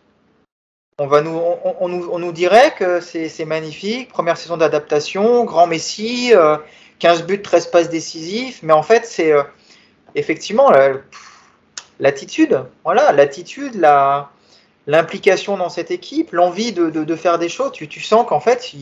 on, 0.98 1.06
va 1.06 1.20
nous, 1.20 1.36
on, 1.36 1.76
on, 1.80 1.88
nous, 1.88 2.08
on 2.10 2.18
nous 2.18 2.32
dirait 2.32 2.74
que 2.78 3.00
c'est 3.00 3.44
magnifique, 3.44 4.08
première 4.10 4.36
saison 4.36 4.56
d'adaptation, 4.56 5.44
grand 5.44 5.66
Messi, 5.66 6.32
euh, 6.34 6.56
15 6.98 7.24
buts, 7.24 7.42
13 7.42 7.66
passes 7.68 7.88
décisifs, 7.88 8.60
mais 8.62 8.72
en 8.72 8.82
fait, 8.82 9.06
c'est 9.06 9.32
euh, 9.32 9.42
effectivement 10.14 10.70
l'attitude, 12.00 12.64
voilà, 12.84 13.12
l'attitude, 13.12 13.74
la 13.74 14.30
l'implication 14.86 15.56
dans 15.56 15.68
cette 15.68 15.90
équipe, 15.90 16.32
l'envie 16.32 16.72
de, 16.72 16.90
de, 16.90 17.04
de, 17.04 17.16
faire 17.16 17.38
des 17.38 17.48
choses, 17.48 17.72
tu, 17.72 17.88
tu 17.88 18.00
sens 18.00 18.26
qu'en 18.28 18.40
fait, 18.40 18.74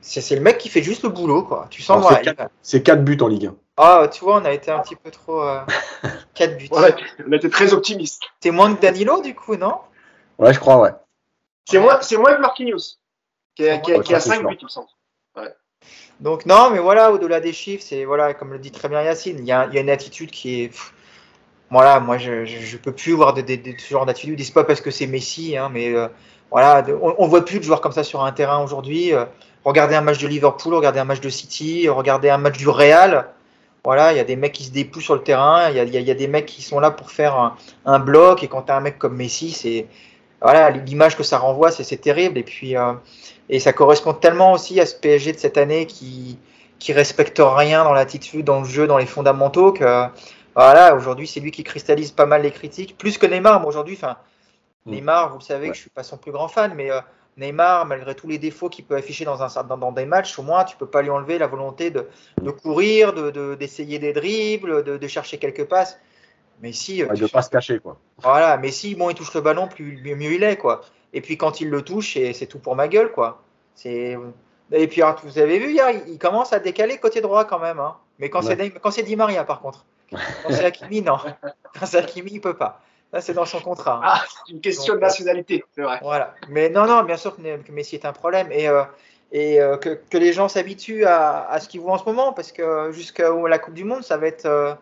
c'est 0.00 0.34
le 0.34 0.40
mec 0.40 0.58
qui 0.58 0.68
fait 0.68 0.82
juste 0.82 1.02
le 1.02 1.08
boulot, 1.08 1.42
quoi. 1.42 1.66
Tu 1.70 1.82
sens, 1.82 2.08
ouais, 2.08 2.22
C'est 2.62 2.82
4 2.82 3.02
buts 3.02 3.18
en 3.20 3.28
Ligue 3.28 3.46
1. 3.46 3.54
Ah, 3.78 4.08
tu 4.10 4.24
vois, 4.24 4.40
on 4.40 4.44
a 4.44 4.52
été 4.52 4.70
un 4.70 4.78
petit 4.78 4.96
peu 4.96 5.10
trop. 5.10 5.42
Euh, 5.42 5.60
4 6.34 6.56
buts. 6.56 6.68
Ouais, 6.70 6.94
on 7.26 7.32
a 7.32 7.36
été 7.36 7.50
très 7.50 7.72
optimiste. 7.74 8.22
C'est 8.40 8.50
moins 8.50 8.74
que 8.74 8.80
Danilo, 8.80 9.20
du 9.20 9.34
coup, 9.34 9.56
non? 9.56 9.74
Ouais, 10.38 10.54
je 10.54 10.60
crois, 10.60 10.78
ouais. 10.78 10.92
C'est 11.66 11.78
moins, 11.78 11.98
moins 12.18 12.34
que 12.34 12.40
Marquinhos, 12.40 12.98
qui, 13.54 13.68
a, 13.68 13.78
qui, 13.78 13.92
a, 13.92 14.00
qui 14.00 14.14
a 14.14 14.20
5 14.20 14.46
buts, 14.46 14.56
semble. 14.68 14.86
Ouais. 15.36 15.52
Donc, 16.20 16.46
non, 16.46 16.70
mais 16.70 16.78
voilà, 16.78 17.12
au-delà 17.12 17.40
des 17.40 17.52
chiffres, 17.52 17.84
c'est, 17.86 18.04
voilà, 18.04 18.34
comme 18.34 18.52
le 18.52 18.58
dit 18.58 18.70
très 18.70 18.88
bien 18.88 19.02
Yacine, 19.02 19.38
il 19.38 19.44
y 19.44 19.52
a, 19.52 19.66
il 19.66 19.74
y 19.74 19.78
a 19.78 19.80
une 19.80 19.90
attitude 19.90 20.30
qui 20.30 20.62
est. 20.62 20.68
Pff, 20.68 20.94
voilà, 21.70 21.98
moi, 21.98 22.16
je, 22.16 22.44
je, 22.44 22.60
je, 22.60 22.76
peux 22.76 22.92
plus 22.92 23.12
voir 23.12 23.34
de, 23.34 23.40
de, 23.40 23.56
de, 23.56 23.74
ce 23.78 23.90
genre 23.90 24.06
d'attitude. 24.06 24.40
C'est 24.42 24.54
pas 24.54 24.62
parce 24.62 24.80
que 24.80 24.92
c'est 24.92 25.08
Messi, 25.08 25.56
hein, 25.56 25.68
mais 25.72 25.92
euh, 25.92 26.06
voilà, 26.50 26.86
on, 27.02 27.16
on 27.18 27.26
voit 27.26 27.44
plus 27.44 27.58
de 27.58 27.64
joueurs 27.64 27.80
comme 27.80 27.92
ça 27.92 28.04
sur 28.04 28.22
un 28.22 28.30
terrain 28.30 28.62
aujourd'hui. 28.62 29.12
Euh, 29.12 29.24
regardez 29.64 29.96
un 29.96 30.00
match 30.00 30.18
de 30.18 30.28
Liverpool, 30.28 30.74
regardez 30.74 31.00
un 31.00 31.04
match 31.04 31.20
de 31.20 31.28
City, 31.28 31.88
regardez 31.88 32.30
un 32.30 32.38
match 32.38 32.56
du 32.56 32.68
Real. 32.68 33.32
Voilà, 33.84 34.12
il 34.12 34.16
y 34.16 34.20
a 34.20 34.24
des 34.24 34.36
mecs 34.36 34.52
qui 34.52 34.64
se 34.64 34.72
dépouillent 34.72 35.02
sur 35.02 35.14
le 35.14 35.22
terrain, 35.22 35.70
il 35.70 35.76
y 35.76 35.80
a, 35.80 35.84
y 35.84 36.10
a, 36.10 36.14
des 36.14 36.26
mecs 36.28 36.46
qui 36.46 36.62
sont 36.62 36.80
là 36.80 36.90
pour 36.90 37.10
faire 37.10 37.36
un, 37.36 37.56
un 37.84 37.98
bloc. 37.98 38.42
Et 38.42 38.48
quand 38.48 38.62
tu 38.62 38.72
as 38.72 38.76
un 38.76 38.80
mec 38.80 38.98
comme 38.98 39.16
Messi, 39.16 39.50
c'est 39.50 39.86
voilà 40.42 40.70
l'image 40.70 41.16
que 41.16 41.22
ça 41.22 41.38
renvoie, 41.38 41.70
c'est 41.70 41.96
terrible. 41.96 42.38
Et 42.38 42.42
puis 42.42 42.76
euh, 42.76 42.92
et 43.48 43.60
ça 43.60 43.72
correspond 43.72 44.12
tellement 44.12 44.52
aussi 44.52 44.80
à 44.80 44.86
ce 44.86 44.94
PSG 44.94 45.32
de 45.32 45.38
cette 45.38 45.58
année 45.58 45.86
qui 45.86 46.38
qui 46.78 46.92
respecte 46.92 47.40
rien 47.40 47.84
dans 47.84 47.94
l'attitude, 47.94 48.44
dans 48.44 48.60
le 48.60 48.66
jeu, 48.66 48.86
dans 48.86 48.98
les 48.98 49.06
fondamentaux 49.06 49.72
que 49.72 50.06
voilà 50.54 50.94
aujourd'hui 50.94 51.26
c'est 51.26 51.40
lui 51.40 51.50
qui 51.50 51.64
cristallise 51.64 52.10
pas 52.10 52.26
mal 52.26 52.42
les 52.42 52.50
critiques, 52.50 52.96
plus 52.98 53.18
que 53.18 53.26
Neymar. 53.26 53.60
Moi 53.60 53.68
aujourd'hui, 53.68 53.94
enfin 53.94 54.16
Neymar, 54.86 55.30
vous 55.30 55.38
le 55.38 55.44
savez 55.44 55.68
que 55.68 55.74
je 55.74 55.80
suis 55.80 55.90
pas 55.90 56.02
son 56.02 56.16
plus 56.16 56.32
grand 56.32 56.48
fan, 56.48 56.72
mais 56.74 56.90
euh, 56.90 57.00
Neymar, 57.36 57.84
malgré 57.86 58.14
tous 58.14 58.28
les 58.28 58.38
défauts 58.38 58.68
qu'il 58.68 58.84
peut 58.84 58.96
afficher 58.96 59.24
dans, 59.24 59.42
un, 59.42 59.64
dans, 59.64 59.76
dans, 59.76 59.92
des 59.92 60.06
matchs, 60.06 60.38
au 60.38 60.42
moins 60.42 60.64
tu 60.64 60.76
peux 60.76 60.86
pas 60.86 61.02
lui 61.02 61.10
enlever 61.10 61.38
la 61.38 61.46
volonté 61.46 61.90
de, 61.90 62.08
de 62.40 62.50
courir, 62.50 63.12
d'essayer 63.56 63.98
de, 63.98 64.06
de, 64.06 64.12
des 64.12 64.20
dribbles, 64.20 64.84
de, 64.84 64.96
de, 64.96 65.08
chercher 65.08 65.38
quelques 65.38 65.64
passes. 65.64 65.98
Mais 66.60 66.72
si, 66.72 67.04
ouais, 67.04 67.14
de 67.14 67.26
pas 67.26 67.42
se 67.42 67.50
cacher 67.50 67.78
quoi. 67.78 67.98
Voilà, 68.18 68.56
mais 68.56 68.70
si 68.70 68.94
bon 68.94 69.10
il 69.10 69.14
touche 69.14 69.34
le 69.34 69.40
ballon, 69.40 69.68
plus 69.68 70.00
mieux 70.02 70.32
il 70.32 70.42
est 70.42 70.56
quoi. 70.56 70.82
Et 71.12 71.20
puis 71.20 71.36
quand 71.36 71.60
il 71.60 71.68
le 71.68 71.82
touche, 71.82 72.14
c'est 72.14 72.46
tout 72.46 72.58
pour 72.58 72.76
ma 72.76 72.88
gueule 72.88 73.12
quoi. 73.12 73.42
C'est 73.74 74.16
et 74.72 74.88
puis 74.88 75.02
alors, 75.02 75.20
vous 75.22 75.38
avez 75.38 75.58
vu 75.58 75.70
hier, 75.70 75.90
il, 75.90 76.14
il, 76.14 76.18
commence 76.18 76.52
à 76.52 76.58
décaler 76.58 76.98
côté 76.98 77.20
droit 77.20 77.44
quand 77.44 77.60
même. 77.60 77.78
Hein. 77.78 77.96
Mais 78.18 78.30
quand 78.30 78.44
ouais. 78.44 78.56
c'est 78.58 78.70
quand 78.70 78.90
c'est 78.90 79.02
Di 79.02 79.16
Maria 79.16 79.44
par 79.44 79.60
contre, 79.60 79.84
quand 80.10 80.18
c'est 80.50 80.64
Hakimi 80.64 81.02
non, 81.02 81.18
quand 81.78 81.86
c'est 81.86 81.98
Hakimi 81.98 82.32
il 82.32 82.40
peut 82.40 82.56
pas. 82.56 82.80
Là, 83.12 83.20
c'est 83.20 83.34
dans 83.34 83.44
son 83.44 83.60
contrat. 83.60 84.00
Ah, 84.02 84.22
c'est 84.46 84.52
une 84.52 84.60
question 84.60 84.94
Donc, 84.94 85.02
de 85.02 85.06
nationalité, 85.06 85.64
c'est 85.74 85.82
vrai. 85.82 86.00
Voilà. 86.02 86.34
Mais 86.48 86.68
non, 86.68 86.86
non, 86.86 87.04
bien 87.04 87.16
sûr 87.16 87.36
que, 87.36 87.56
que 87.62 87.72
Messi 87.72 87.94
est 87.94 88.04
un 88.04 88.12
problème 88.12 88.50
et, 88.50 88.68
euh, 88.68 88.82
et 89.30 89.60
euh, 89.60 89.76
que, 89.76 90.00
que, 90.10 90.18
les 90.18 90.32
gens 90.32 90.48
s'habituent 90.48 91.04
à, 91.04 91.48
à, 91.48 91.60
ce 91.60 91.68
qu'ils 91.68 91.80
voient 91.80 91.92
en 91.92 91.98
ce 91.98 92.04
moment 92.04 92.32
parce 92.32 92.50
que 92.50 92.90
jusqu'à 92.92 93.30
la 93.30 93.58
Coupe 93.58 93.74
du 93.74 93.84
Monde, 93.84 94.02
ça 94.02 94.16
va 94.16 94.26
être, 94.26 94.46
euh, 94.46 94.74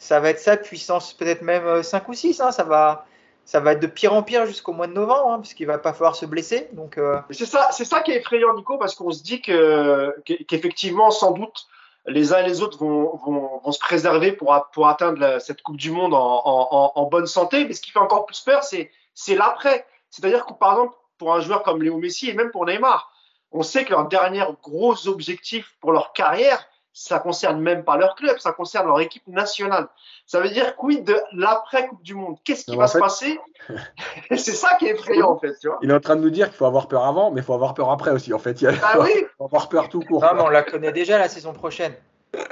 ça 0.00 0.18
va 0.18 0.30
être 0.30 0.40
ça, 0.40 0.56
puissance 0.56 1.12
peut-être 1.12 1.42
même 1.42 1.82
5 1.82 2.08
ou 2.08 2.14
6. 2.14 2.40
Hein, 2.40 2.52
ça, 2.52 2.64
va, 2.64 3.04
ça 3.44 3.60
va 3.60 3.72
être 3.72 3.80
de 3.80 3.86
pire 3.86 4.14
en 4.14 4.22
pire 4.22 4.46
jusqu'au 4.46 4.72
mois 4.72 4.86
de 4.86 4.94
novembre 4.94 5.30
hein, 5.30 5.36
parce 5.36 5.52
qu'il 5.52 5.66
va 5.66 5.76
pas 5.76 5.92
falloir 5.92 6.16
se 6.16 6.24
blesser. 6.24 6.68
Donc, 6.72 6.96
euh, 6.96 7.20
c'est 7.30 7.44
ça, 7.44 7.70
ça 7.70 8.00
qui 8.00 8.10
est 8.10 8.16
effrayant, 8.16 8.54
Nico, 8.54 8.78
parce 8.78 8.94
qu'on 8.94 9.10
se 9.10 9.22
dit 9.22 9.42
que, 9.42 10.16
qu'effectivement, 10.24 11.10
sans 11.10 11.32
doute, 11.32 11.66
les 12.06 12.32
uns 12.32 12.38
et 12.38 12.48
les 12.48 12.62
autres 12.62 12.78
vont, 12.78 13.14
vont, 13.18 13.60
vont 13.62 13.72
se 13.72 13.78
préserver 13.78 14.32
pour, 14.32 14.58
pour 14.72 14.88
atteindre 14.88 15.38
cette 15.38 15.60
Coupe 15.60 15.76
du 15.76 15.90
Monde 15.90 16.14
en, 16.14 16.42
en, 16.44 16.92
en, 16.94 17.04
bonne 17.04 17.26
santé. 17.26 17.66
Mais 17.66 17.74
ce 17.74 17.82
qui 17.82 17.90
fait 17.90 17.98
encore 17.98 18.24
plus 18.24 18.40
peur, 18.40 18.64
c'est, 18.64 18.90
c'est 19.12 19.34
l'après. 19.34 19.86
C'est-à-dire 20.08 20.46
que, 20.46 20.54
par 20.54 20.72
exemple, 20.72 20.94
pour 21.18 21.34
un 21.34 21.40
joueur 21.40 21.62
comme 21.62 21.82
Léo 21.82 21.98
Messi 21.98 22.30
et 22.30 22.32
même 22.32 22.50
pour 22.50 22.64
Neymar, 22.64 23.12
on 23.52 23.62
sait 23.62 23.84
que 23.84 23.90
leur 23.90 24.08
dernier 24.08 24.44
gros 24.62 25.08
objectif 25.08 25.76
pour 25.82 25.92
leur 25.92 26.14
carrière, 26.14 26.66
ça 27.00 27.18
concerne 27.18 27.62
même 27.62 27.82
pas 27.82 27.96
leur 27.96 28.14
club, 28.14 28.38
ça 28.40 28.52
concerne 28.52 28.86
leur 28.86 29.00
équipe 29.00 29.26
nationale. 29.26 29.88
Ça 30.26 30.38
veut 30.38 30.50
dire 30.50 30.76
quid 30.76 31.02
de 31.02 31.16
l'après 31.32 31.88
Coupe 31.88 32.02
du 32.02 32.14
Monde 32.14 32.36
Qu'est-ce 32.44 32.66
qui 32.66 32.76
va 32.76 32.88
se 32.88 32.98
passer 32.98 33.40
C'est 34.30 34.52
ça 34.52 34.76
qui 34.78 34.86
est 34.86 34.90
effrayant 34.90 35.30
en 35.30 35.38
fait. 35.38 35.54
Tu 35.58 35.68
vois 35.68 35.78
il 35.80 35.90
est 35.90 35.94
en 35.94 36.00
train 36.00 36.16
de 36.16 36.20
nous 36.20 36.28
dire 36.28 36.48
qu'il 36.48 36.56
faut 36.56 36.66
avoir 36.66 36.88
peur 36.88 37.06
avant, 37.06 37.30
mais 37.30 37.40
il 37.40 37.44
faut 37.44 37.54
avoir 37.54 37.72
peur 37.72 37.90
après 37.90 38.10
aussi. 38.10 38.34
En 38.34 38.38
fait, 38.38 38.60
il 38.60 38.68
ah 38.68 39.00
oui 39.00 39.10
faut 39.38 39.46
avoir 39.46 39.70
peur 39.70 39.88
tout 39.88 40.00
court. 40.00 40.20
Non, 40.20 40.34
mais 40.34 40.42
on 40.42 40.50
la 40.50 40.62
connaît 40.62 40.92
déjà 40.92 41.16
la 41.16 41.30
saison 41.30 41.54
prochaine. 41.54 41.94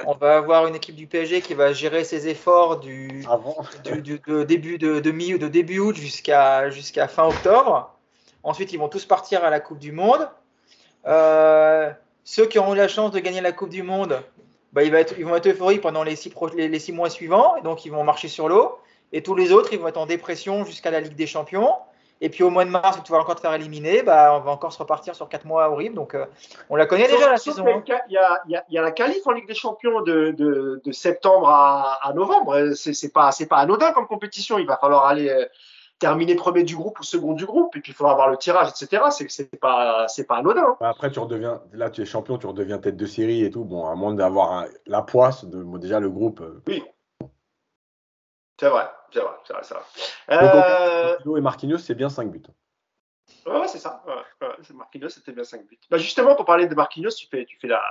On 0.07 0.15
va 0.15 0.37
avoir 0.37 0.65
une 0.65 0.73
équipe 0.73 0.95
du 0.95 1.05
PSG 1.05 1.41
qui 1.41 1.53
va 1.53 1.71
gérer 1.71 2.03
ses 2.03 2.27
efforts 2.27 2.79
du, 2.79 3.23
du, 4.01 4.19
de 4.19 4.43
début 4.43 4.79
de, 4.79 4.99
de, 4.99 5.11
mi, 5.11 5.37
de 5.37 5.47
début 5.47 5.77
août 5.77 5.95
jusqu'à 5.95 6.71
jusqu'à 6.71 7.07
fin 7.07 7.27
octobre. 7.27 7.95
Ensuite, 8.41 8.73
ils 8.73 8.79
vont 8.79 8.89
tous 8.89 9.05
partir 9.05 9.43
à 9.43 9.51
la 9.51 9.59
Coupe 9.59 9.79
du 9.79 9.91
Monde. 9.91 10.27
Euh, 11.05 11.91
ceux 12.23 12.47
qui 12.47 12.57
auront 12.57 12.73
eu 12.73 12.77
la 12.77 12.87
chance 12.87 13.11
de 13.11 13.19
gagner 13.19 13.41
la 13.41 13.51
Coupe 13.51 13.69
du 13.69 13.83
Monde, 13.83 14.21
bah, 14.73 14.83
ils, 14.83 14.91
vont 14.91 14.97
être, 14.97 15.15
ils, 15.17 15.25
vont 15.25 15.35
être, 15.35 15.47
euphoriques 15.47 15.81
pendant 15.81 16.03
les 16.03 16.15
six, 16.15 16.33
les, 16.55 16.79
six 16.79 16.91
mois 16.91 17.09
suivants, 17.09 17.55
donc 17.63 17.85
ils 17.85 17.91
vont 17.91 18.03
marcher 18.03 18.27
sur 18.27 18.47
l'eau. 18.47 18.77
Et 19.11 19.23
tous 19.23 19.35
les 19.35 19.51
autres, 19.51 19.73
ils 19.73 19.79
vont 19.79 19.87
être 19.87 19.97
en 19.97 20.05
dépression 20.05 20.65
jusqu'à 20.65 20.91
la 20.91 20.99
Ligue 20.99 21.15
des 21.15 21.27
Champions. 21.27 21.73
Et 22.21 22.29
puis 22.29 22.43
au 22.43 22.49
mois 22.49 22.65
de 22.65 22.69
mars, 22.69 22.97
où 22.97 23.01
tu 23.01 23.13
vas 23.13 23.19
encore 23.19 23.35
te 23.35 23.41
faire 23.41 23.53
éliminer, 23.53 24.03
bah, 24.03 24.35
on 24.35 24.41
va 24.41 24.51
encore 24.51 24.73
se 24.73 24.77
repartir 24.77 25.15
sur 25.15 25.29
quatre 25.29 25.45
mois 25.45 25.69
horribles. 25.69 25.95
Donc 25.95 26.13
euh, 26.15 26.25
on 26.69 26.75
la 26.75 26.85
connaît 26.85 27.07
déjà 27.07 27.29
la 27.29 27.37
saison. 27.37 27.65
Hein. 27.65 27.81
Il 28.09 28.13
y, 28.13 28.17
a, 28.17 28.41
il, 28.47 28.61
y 28.69 28.77
a, 28.77 28.81
la 28.81 28.91
qualif 28.91 29.25
en 29.25 29.31
Ligue 29.31 29.47
des 29.47 29.55
Champions 29.55 30.01
de, 30.01 30.31
de, 30.31 30.81
de 30.83 30.91
septembre 30.91 31.49
à, 31.49 31.97
à 32.03 32.13
novembre. 32.13 32.73
C'est 32.75 33.13
pas, 33.13 33.31
pas 33.49 33.57
anodin 33.57 33.93
comme 33.93 34.05
compétition. 34.05 34.59
Il 34.59 34.67
va 34.67 34.77
falloir 34.77 35.05
aller 35.05 35.29
euh, 35.29 35.45
terminer 35.99 36.35
premier 36.35 36.63
du 36.63 36.75
groupe 36.75 36.99
ou 36.99 37.03
second 37.03 37.33
du 37.33 37.45
groupe, 37.45 37.75
et 37.75 37.81
puis 37.81 37.91
il 37.91 37.95
faudra 37.95 38.13
avoir 38.13 38.29
le 38.29 38.37
tirage, 38.37 38.69
etc. 38.69 39.03
C'est 39.11 39.29
c'est 39.29 39.59
pas 39.59 40.07
c'est 40.07 40.25
pas 40.25 40.37
anodin. 40.37 40.77
Hein. 40.79 40.85
Après 40.89 41.11
tu 41.11 41.19
redeviens 41.19 41.61
là 41.73 41.89
tu 41.89 42.01
es 42.01 42.05
champion, 42.05 42.37
tu 42.37 42.47
redeviens 42.47 42.79
tête 42.79 42.97
de 42.97 43.05
série 43.05 43.43
et 43.43 43.51
tout. 43.51 43.65
Bon, 43.65 43.85
à 43.85 43.95
moins 43.95 44.13
d'avoir 44.13 44.65
la 44.87 45.01
poisse 45.01 45.45
de 45.45 45.77
déjà 45.77 45.99
le 45.99 46.09
groupe. 46.09 46.41
Euh. 46.41 46.61
Oui. 46.67 46.83
C'est 48.59 48.69
vrai, 48.69 48.89
c'est 49.13 49.19
vrai, 49.19 49.31
c'est 49.45 49.53
vrai, 49.53 49.61
c'est 49.63 49.73
vrai. 49.73 49.83
Euh... 50.31 51.35
et 51.37 51.41
Marquinhos, 51.41 51.77
c'est 51.77 51.95
bien 51.95 52.09
5 52.09 52.29
buts. 52.29 52.41
Ouais, 53.45 53.67
c'est 53.67 53.79
ça. 53.79 54.03
Ouais, 54.07 54.47
Marquinhos, 54.73 55.09
c'était 55.09 55.31
bien 55.31 55.43
5 55.43 55.65
buts. 55.65 55.79
Bah, 55.89 55.97
justement, 55.97 56.35
pour 56.35 56.45
parler 56.45 56.67
de 56.67 56.75
Marquinhos, 56.75 57.11
tu 57.11 57.27
fais, 57.27 57.45
tu 57.45 57.57
fais 57.59 57.67
la, 57.67 57.81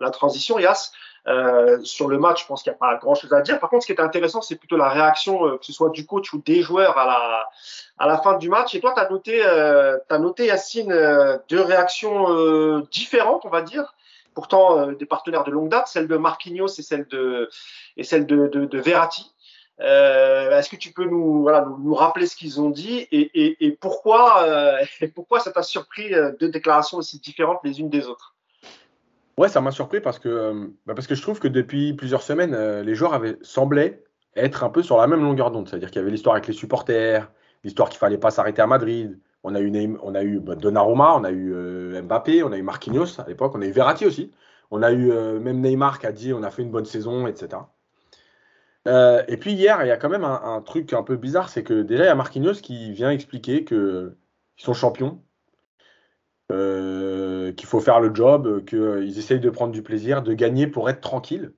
la, 0.00 0.10
transition, 0.10 0.58
Yas. 0.58 0.92
Euh, 1.26 1.82
sur 1.82 2.08
le 2.08 2.18
match, 2.18 2.42
je 2.42 2.46
pense 2.46 2.62
qu'il 2.62 2.70
n'y 2.70 2.76
a 2.76 2.78
pas 2.78 2.96
grand-chose 2.96 3.32
à 3.32 3.40
dire. 3.40 3.58
Par 3.58 3.68
contre, 3.68 3.82
ce 3.82 3.92
qui 3.92 3.92
est 3.92 4.00
intéressant, 4.00 4.40
c'est 4.40 4.56
plutôt 4.56 4.76
la 4.76 4.88
réaction, 4.88 5.46
euh, 5.46 5.58
que 5.58 5.64
ce 5.64 5.72
soit 5.72 5.90
du 5.90 6.06
coach 6.06 6.32
ou 6.32 6.38
des 6.38 6.62
joueurs 6.62 6.96
à 6.96 7.06
la, 7.06 7.48
à 7.98 8.06
la 8.06 8.18
fin 8.18 8.38
du 8.38 8.48
match. 8.48 8.74
Et 8.74 8.80
toi, 8.80 8.92
tu 8.94 9.00
as 9.00 9.08
noté, 9.08 9.40
euh, 9.44 9.98
noté, 10.18 10.46
Yacine, 10.46 10.92
euh, 10.92 11.38
deux 11.48 11.60
réactions 11.60 12.30
euh, 12.30 12.82
différentes, 12.90 13.44
on 13.44 13.50
va 13.50 13.62
dire. 13.62 13.94
Pourtant, 14.34 14.92
des 14.92 15.06
partenaires 15.06 15.42
de 15.42 15.50
longue 15.50 15.68
date, 15.68 15.88
celle 15.88 16.06
de 16.06 16.16
Marquinhos 16.16 16.68
et 16.78 16.82
celle 16.82 17.08
de, 17.08 17.50
et 17.96 18.04
celle 18.04 18.24
de, 18.24 18.46
de, 18.46 18.66
de 18.66 18.78
Verratti. 18.78 19.32
Euh, 19.80 20.58
Est-ce 20.58 20.68
que 20.68 20.76
tu 20.76 20.92
peux 20.92 21.04
nous, 21.04 21.44
rappeler 21.94 22.26
ce 22.26 22.36
qu'ils 22.36 22.60
ont 22.60 22.70
dit 22.70 23.06
et, 23.12 23.30
euh, 23.60 23.76
pourquoi 25.14 25.40
ça 25.40 25.52
t'a 25.52 25.62
surpris 25.62 26.14
euh, 26.14 26.32
deux 26.40 26.48
déclarations 26.48 26.98
aussi 26.98 27.20
différentes 27.20 27.60
les 27.64 27.80
unes 27.80 27.88
des 27.88 28.06
autres? 28.06 28.34
Ouais, 29.36 29.48
ça 29.48 29.60
m'a 29.60 29.70
surpris 29.70 30.00
parce 30.00 30.18
que, 30.18 30.68
bah 30.84 30.94
parce 30.94 31.06
que 31.06 31.14
je 31.14 31.22
trouve 31.22 31.38
que 31.38 31.46
depuis 31.46 31.92
plusieurs 31.92 32.22
semaines, 32.22 32.80
les 32.80 32.94
joueurs 32.96 33.14
avaient 33.14 33.36
semblé 33.42 34.02
être 34.34 34.64
un 34.64 34.68
peu 34.68 34.82
sur 34.82 34.96
la 34.96 35.06
même 35.06 35.22
longueur 35.22 35.52
d'onde. 35.52 35.68
C'est-à-dire 35.68 35.92
qu'il 35.92 36.00
y 36.00 36.02
avait 36.02 36.10
l'histoire 36.10 36.34
avec 36.34 36.48
les 36.48 36.52
supporters, 36.52 37.30
l'histoire 37.62 37.88
qu'il 37.88 37.98
fallait 37.98 38.18
pas 38.18 38.32
s'arrêter 38.32 38.62
à 38.62 38.66
Madrid. 38.66 39.16
On 39.44 39.54
a 39.54 39.60
eu, 39.60 39.96
on 40.02 40.16
a 40.16 40.24
bah, 40.24 40.56
Donnarumma, 40.56 41.14
on 41.14 41.22
a 41.22 41.30
eu 41.30 42.02
Mbappé, 42.02 42.42
on 42.42 42.50
a 42.50 42.56
eu 42.56 42.62
Marquinhos 42.62 43.20
à 43.20 43.28
l'époque, 43.28 43.52
on 43.54 43.62
a 43.62 43.66
eu 43.66 43.70
Verratti 43.70 44.06
aussi. 44.06 44.32
On 44.72 44.82
a 44.82 44.90
eu 44.90 45.12
même 45.38 45.60
Neymar 45.60 46.00
qui 46.00 46.06
a 46.06 46.12
dit 46.12 46.32
on 46.32 46.42
a 46.42 46.50
fait 46.50 46.62
une 46.62 46.72
bonne 46.72 46.84
saison, 46.84 47.28
etc. 47.28 47.58
Euh, 48.86 49.22
et 49.28 49.36
puis 49.36 49.52
hier, 49.52 49.84
il 49.84 49.88
y 49.88 49.90
a 49.90 49.96
quand 49.96 50.08
même 50.08 50.24
un, 50.24 50.60
truc 50.62 50.92
un 50.92 51.02
peu 51.02 51.16
bizarre, 51.16 51.48
c'est 51.48 51.64
que 51.64 51.82
déjà 51.82 52.04
il 52.04 52.06
y 52.06 52.10
a 52.10 52.14
Marquinhos 52.14 52.54
qui 52.54 52.92
vient 52.92 53.10
expliquer 53.10 53.64
qu'ils 53.64 54.14
sont 54.56 54.74
champions, 54.74 55.22
euh, 56.52 57.52
qu'il 57.52 57.66
faut 57.66 57.80
faire 57.80 58.00
le 58.00 58.14
job, 58.14 58.64
qu'ils 58.64 59.18
essayent 59.18 59.40
de 59.40 59.50
prendre 59.50 59.72
du 59.72 59.82
plaisir, 59.82 60.22
de 60.22 60.32
gagner 60.32 60.66
pour 60.66 60.88
être 60.88 61.00
tranquille, 61.00 61.52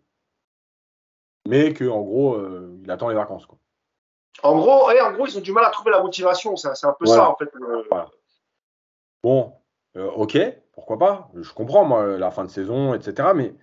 mais 1.48 1.74
qu'en 1.74 2.00
gros, 2.00 2.34
euh, 2.34 2.78
il 2.82 2.90
attend 2.90 3.08
les 3.08 3.14
vacances. 3.14 3.46
Quoi. 3.46 3.58
En 4.42 4.56
gros, 4.56 4.90
en 4.90 5.12
gros, 5.12 5.26
ils 5.26 5.36
ont 5.36 5.42
du 5.42 5.52
mal 5.52 5.64
à 5.64 5.70
trouver 5.70 5.90
la 5.90 6.02
motivation, 6.02 6.56
c'est 6.56 6.68
un 6.84 6.96
peu 6.98 7.06
ça 7.06 7.28
en 7.28 7.36
fait. 7.36 7.50
Bon, 9.22 9.52
ok, 9.94 10.38
pourquoi 10.72 10.98
pas, 10.98 11.30
je 11.34 11.52
comprends 11.52 11.84
moi 11.84 12.16
la 12.16 12.30
fin 12.30 12.44
de 12.44 12.50
saison, 12.50 12.94
etc. 12.94 13.28
Mais 13.34 13.54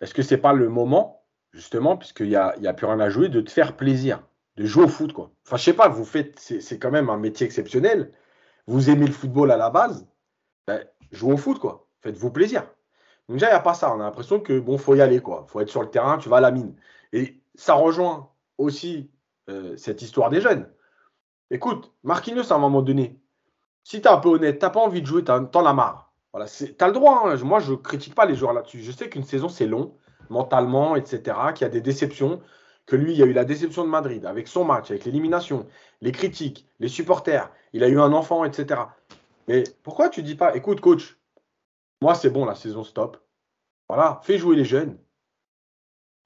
est-ce 0.00 0.14
que 0.14 0.22
c'est 0.22 0.38
pas 0.38 0.52
le 0.52 0.68
moment 0.68 1.19
justement, 1.52 1.96
puisqu'il 1.96 2.28
n'y 2.28 2.36
a, 2.36 2.54
a 2.64 2.72
plus 2.72 2.86
rien 2.86 3.00
à 3.00 3.10
jouer, 3.10 3.28
de 3.28 3.40
te 3.40 3.50
faire 3.50 3.76
plaisir, 3.76 4.22
de 4.56 4.64
jouer 4.64 4.84
au 4.84 4.88
foot. 4.88 5.12
Quoi. 5.12 5.30
Enfin, 5.46 5.56
je 5.56 5.64
sais 5.64 5.72
pas, 5.72 5.88
vous 5.88 6.04
faites, 6.04 6.38
c'est 6.38 6.78
quand 6.78 6.90
même 6.90 7.10
un 7.10 7.16
métier 7.16 7.46
exceptionnel. 7.46 8.12
Vous 8.66 8.90
aimez 8.90 9.06
le 9.06 9.12
football 9.12 9.50
à 9.50 9.56
la 9.56 9.70
base, 9.70 10.06
ben, 10.66 10.84
au 11.22 11.36
foot, 11.36 11.58
quoi. 11.58 11.88
Faites-vous 12.02 12.30
plaisir. 12.30 12.62
Donc 13.28 13.36
déjà, 13.36 13.48
il 13.48 13.50
n'y 13.50 13.56
a 13.56 13.60
pas 13.60 13.74
ça. 13.74 13.94
On 13.94 14.00
a 14.00 14.04
l'impression 14.04 14.40
que 14.40 14.58
bon, 14.58 14.78
faut 14.78 14.94
y 14.94 15.00
aller, 15.00 15.20
quoi. 15.20 15.44
faut 15.48 15.60
être 15.60 15.68
sur 15.68 15.82
le 15.82 15.90
terrain, 15.90 16.18
tu 16.18 16.28
vas 16.28 16.38
à 16.38 16.40
la 16.40 16.50
mine. 16.50 16.74
Et 17.12 17.40
ça 17.54 17.74
rejoint 17.74 18.30
aussi 18.58 19.10
euh, 19.48 19.76
cette 19.76 20.02
histoire 20.02 20.30
des 20.30 20.40
jeunes. 20.40 20.68
Écoute, 21.50 21.92
Marquinhos, 22.04 22.52
à 22.52 22.56
un 22.56 22.58
moment 22.58 22.82
donné, 22.82 23.20
si 23.82 24.00
tu 24.00 24.06
es 24.06 24.10
un 24.10 24.18
peu 24.18 24.28
honnête, 24.28 24.60
tu 24.60 24.70
pas 24.70 24.80
envie 24.80 25.02
de 25.02 25.06
jouer, 25.06 25.24
tu 25.24 25.32
en 25.32 25.46
as 25.46 25.72
marre. 25.72 26.12
Voilà, 26.32 26.46
tu 26.46 26.74
as 26.78 26.86
le 26.86 26.92
droit. 26.92 27.24
Hein. 27.26 27.36
Moi, 27.42 27.58
je 27.58 27.72
ne 27.72 27.76
critique 27.76 28.14
pas 28.14 28.24
les 28.24 28.36
joueurs 28.36 28.52
là-dessus. 28.52 28.80
Je 28.80 28.92
sais 28.92 29.08
qu'une 29.08 29.24
saison, 29.24 29.48
c'est 29.48 29.66
long 29.66 29.96
mentalement, 30.30 30.96
etc., 30.96 31.36
qu'il 31.54 31.64
y 31.66 31.70
a 31.70 31.72
des 31.72 31.80
déceptions, 31.80 32.40
que 32.86 32.96
lui, 32.96 33.12
il 33.12 33.18
y 33.18 33.22
a 33.22 33.26
eu 33.26 33.32
la 33.32 33.44
déception 33.44 33.84
de 33.84 33.88
Madrid 33.88 34.24
avec 34.26 34.48
son 34.48 34.64
match, 34.64 34.90
avec 34.90 35.04
l'élimination, 35.04 35.66
les 36.00 36.12
critiques, 36.12 36.66
les 36.80 36.88
supporters, 36.88 37.50
il 37.72 37.84
a 37.84 37.88
eu 37.88 38.00
un 38.00 38.12
enfant, 38.12 38.44
etc. 38.44 38.80
Mais 39.48 39.64
pourquoi 39.82 40.08
tu 40.08 40.22
dis 40.22 40.34
pas, 40.34 40.56
écoute, 40.56 40.80
coach, 40.80 41.18
moi, 42.02 42.14
c'est 42.14 42.30
bon, 42.30 42.44
la 42.44 42.54
saison 42.54 42.82
stop. 42.82 43.18
Voilà, 43.88 44.20
fais 44.22 44.38
jouer 44.38 44.56
les 44.56 44.64
jeunes. 44.64 44.98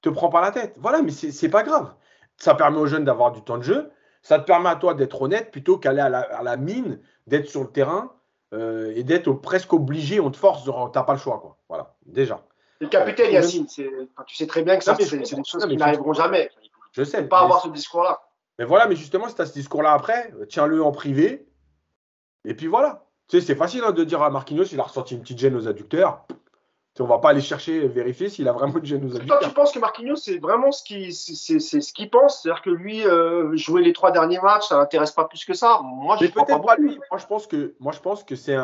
Te 0.01 0.09
prends 0.09 0.29
pas 0.29 0.41
la 0.41 0.51
tête. 0.51 0.77
Voilà, 0.79 1.01
mais 1.01 1.11
c'est 1.11 1.49
pas 1.49 1.63
grave. 1.63 1.93
Ça 2.37 2.55
permet 2.55 2.77
aux 2.77 2.85
jeunes 2.85 3.05
d'avoir 3.05 3.31
du 3.31 3.41
temps 3.41 3.57
de 3.57 3.63
jeu. 3.63 3.91
Ça 4.21 4.39
te 4.39 4.45
permet 4.45 4.69
à 4.69 4.75
toi 4.75 4.93
d'être 4.93 5.21
honnête 5.21 5.51
plutôt 5.51 5.77
qu'aller 5.77 6.01
à, 6.01 6.09
la, 6.43 6.57
mine, 6.57 6.99
d'être 7.27 7.47
sur 7.47 7.61
le 7.61 7.71
terrain 7.71 8.13
euh, 8.53 8.93
et 8.95 9.03
d'être 9.03 9.31
presque 9.33 9.73
obligé, 9.73 10.19
on 10.19 10.31
te 10.31 10.37
force, 10.37 10.69
t'as 10.93 11.03
pas 11.03 11.13
le 11.13 11.19
choix. 11.19 11.39
Quoi. 11.39 11.57
Voilà, 11.69 11.95
déjà. 12.05 12.45
Le 12.79 12.87
capitaine 12.87 13.31
Yacine, 13.31 13.65
tu 13.67 14.35
sais 14.35 14.47
très 14.47 14.63
bien 14.63 14.77
que 14.77 14.83
ça, 14.83 14.95
c'est 14.99 15.17
des 15.17 15.25
choses 15.25 15.65
qui 15.65 15.77
n'arriveront 15.77 16.13
jamais. 16.13 16.49
Je 16.91 17.03
sais. 17.03 17.23
pas 17.23 17.39
avoir 17.39 17.61
ce 17.61 17.69
discours-là. 17.69 18.21
Mais 18.57 18.65
voilà, 18.65 18.87
mais 18.87 18.95
justement, 18.95 19.27
si 19.27 19.35
tu 19.35 19.41
as 19.41 19.45
ce 19.45 19.53
discours-là 19.53 19.91
après, 19.91 20.33
tiens-le 20.47 20.81
en 20.81 20.91
privé. 20.91 21.45
Et 22.45 22.53
puis 22.53 22.67
voilà. 22.67 23.05
Tu 23.27 23.39
sais, 23.39 23.45
c'est 23.45 23.55
facile 23.55 23.83
hein, 23.83 23.91
de 23.91 24.03
dire 24.03 24.21
à 24.21 24.29
Marquinhos, 24.29 24.65
il 24.65 24.79
a 24.79 24.83
ressenti 24.83 25.15
une 25.15 25.21
petite 25.21 25.39
gêne 25.39 25.55
aux 25.55 25.67
adducteurs. 25.67 26.25
Tu 26.95 27.01
on 27.01 27.07
va 27.07 27.17
pas 27.17 27.31
aller 27.31 27.41
chercher, 27.41 27.89
vérifier 27.89 28.29
s'il 28.29 28.47
a 28.47 28.53
vraiment 28.53 28.77
une 28.77 28.85
gêne 28.85 29.03
aux 29.03 29.15
adducteurs. 29.15 29.39
Toi, 29.39 29.47
tu 29.49 29.53
penses 29.53 29.73
que 29.73 29.79
Marquinhos, 29.79 30.15
c'est 30.15 30.37
vraiment 30.37 30.71
ce 30.71 30.83
qu'il 30.83 31.13
ce 31.13 32.07
pense? 32.07 32.41
C'est-à-dire 32.41 32.61
que 32.61 32.69
lui, 32.69 33.05
euh, 33.05 33.57
jouer 33.57 33.81
les 33.81 33.91
trois 33.91 34.11
derniers 34.11 34.39
matchs, 34.39 34.67
ça 34.67 34.77
l'intéresse 34.77 35.11
pas 35.11 35.25
plus 35.25 35.43
que 35.43 35.53
ça? 35.53 35.81
Moi, 35.83 36.15
je 36.21 36.27
peut-être 36.27 36.61
pas, 36.61 36.77
lui. 36.77 36.97
Moi, 37.11 37.19
je 37.19 37.25
pense 37.25 37.47
que, 37.47 37.75
moi, 37.81 37.91
je 37.91 37.99
pense 37.99 38.23
que 38.23 38.37
c'est 38.37 38.55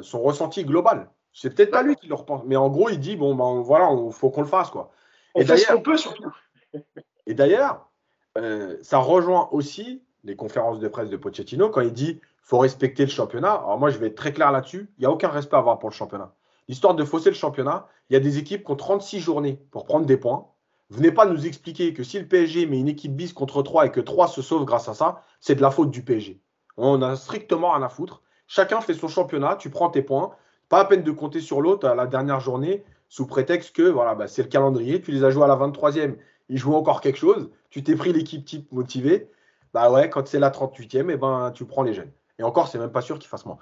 son 0.00 0.22
ressenti 0.22 0.64
global. 0.64 1.10
C'est 1.34 1.54
peut-être 1.54 1.72
pas 1.72 1.82
lui 1.82 1.96
qui 1.96 2.06
le 2.06 2.14
repense, 2.14 2.42
mais 2.46 2.56
en 2.56 2.70
gros, 2.70 2.88
il 2.88 3.00
dit 3.00 3.16
bon, 3.16 3.34
ben 3.34 3.60
voilà, 3.60 3.90
il 3.92 4.12
faut 4.12 4.30
qu'on 4.30 4.42
le 4.42 4.46
fasse 4.46 4.70
quoi. 4.70 4.92
On 5.34 5.40
et 5.40 5.44
fait 5.44 5.56
ce 5.56 5.72
qu'on 5.72 5.82
peut 5.82 5.96
surtout. 5.96 6.32
et 7.26 7.34
d'ailleurs, 7.34 7.90
euh, 8.38 8.78
ça 8.82 8.98
rejoint 8.98 9.48
aussi 9.52 10.02
les 10.22 10.36
conférences 10.36 10.78
de 10.78 10.88
presse 10.88 11.10
de 11.10 11.16
Pochettino 11.16 11.68
quand 11.68 11.80
il 11.80 11.92
dit 11.92 12.20
faut 12.40 12.58
respecter 12.58 13.04
le 13.04 13.10
championnat. 13.10 13.52
Alors 13.52 13.78
moi, 13.78 13.90
je 13.90 13.98
vais 13.98 14.08
être 14.08 14.14
très 14.14 14.32
clair 14.32 14.52
là-dessus. 14.52 14.88
Il 14.98 15.00
n'y 15.00 15.06
a 15.06 15.10
aucun 15.10 15.28
respect 15.28 15.56
à 15.56 15.58
avoir 15.58 15.78
pour 15.78 15.88
le 15.88 15.94
championnat. 15.94 16.34
L'histoire 16.68 16.94
de 16.94 17.04
fausser 17.04 17.30
le 17.30 17.34
championnat, 17.34 17.88
il 18.08 18.14
y 18.14 18.16
a 18.16 18.20
des 18.20 18.38
équipes 18.38 18.64
qui 18.64 18.70
ont 18.70 18.76
36 18.76 19.20
journées 19.20 19.60
pour 19.70 19.84
prendre 19.84 20.06
des 20.06 20.16
points. 20.16 20.46
Venez 20.90 21.10
pas 21.10 21.26
nous 21.26 21.46
expliquer 21.46 21.94
que 21.94 22.02
si 22.02 22.18
le 22.18 22.28
PSG 22.28 22.66
met 22.66 22.78
une 22.78 22.88
équipe 22.88 23.14
bis 23.14 23.32
contre 23.32 23.62
3 23.62 23.86
et 23.86 23.90
que 23.90 24.00
3 24.00 24.28
se 24.28 24.42
sauve 24.42 24.64
grâce 24.64 24.88
à 24.88 24.94
ça, 24.94 25.22
c'est 25.40 25.54
de 25.54 25.62
la 25.62 25.70
faute 25.70 25.90
du 25.90 26.04
PSG. 26.04 26.40
On 26.76 27.02
a 27.02 27.16
strictement 27.16 27.72
rien 27.72 27.82
à 27.82 27.88
foutre. 27.88 28.22
Chacun 28.46 28.80
fait 28.80 28.94
son 28.94 29.08
championnat, 29.08 29.56
tu 29.56 29.70
prends 29.70 29.88
tes 29.88 30.02
points. 30.02 30.34
Pas 30.74 30.80
à 30.80 30.84
peine 30.86 31.04
de 31.04 31.12
compter 31.12 31.40
sur 31.40 31.60
l'autre 31.60 31.88
à 31.88 31.94
la 31.94 32.08
dernière 32.08 32.40
journée 32.40 32.82
sous 33.08 33.28
prétexte 33.28 33.76
que 33.76 33.82
voilà, 33.82 34.16
bah, 34.16 34.26
c'est 34.26 34.42
le 34.42 34.48
calendrier, 34.48 35.00
tu 35.00 35.12
les 35.12 35.22
as 35.22 35.30
joués 35.30 35.44
à 35.44 35.46
la 35.46 35.54
23e, 35.54 36.16
ils 36.48 36.58
jouent 36.58 36.74
encore 36.74 37.00
quelque 37.00 37.18
chose, 37.18 37.48
tu 37.70 37.84
t'es 37.84 37.94
pris 37.94 38.12
l'équipe 38.12 38.44
type 38.44 38.72
motivée. 38.72 39.30
Bah 39.72 39.88
ouais, 39.92 40.10
quand 40.10 40.26
c'est 40.26 40.40
la 40.40 40.50
38e, 40.50 41.10
et 41.10 41.12
eh 41.12 41.16
ben, 41.16 41.52
tu 41.54 41.64
prends 41.64 41.84
les 41.84 41.94
jeunes. 41.94 42.10
Et 42.40 42.42
encore, 42.42 42.66
c'est 42.66 42.80
même 42.80 42.90
pas 42.90 43.02
sûr 43.02 43.20
qu'ils 43.20 43.28
fassent 43.28 43.46
moins. 43.46 43.58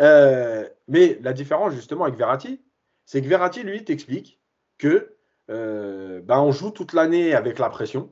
Euh, 0.00 0.66
mais 0.86 1.18
la 1.20 1.34
différence 1.34 1.74
justement 1.74 2.04
avec 2.04 2.16
Verratti, 2.16 2.62
c'est 3.04 3.20
que 3.20 3.28
Verratti, 3.28 3.62
lui, 3.62 3.84
t'explique 3.84 4.40
que 4.78 5.16
euh, 5.50 6.22
bah, 6.22 6.40
on 6.40 6.50
joue 6.50 6.70
toute 6.70 6.94
l'année 6.94 7.34
avec 7.34 7.58
la 7.58 7.68
pression, 7.68 8.10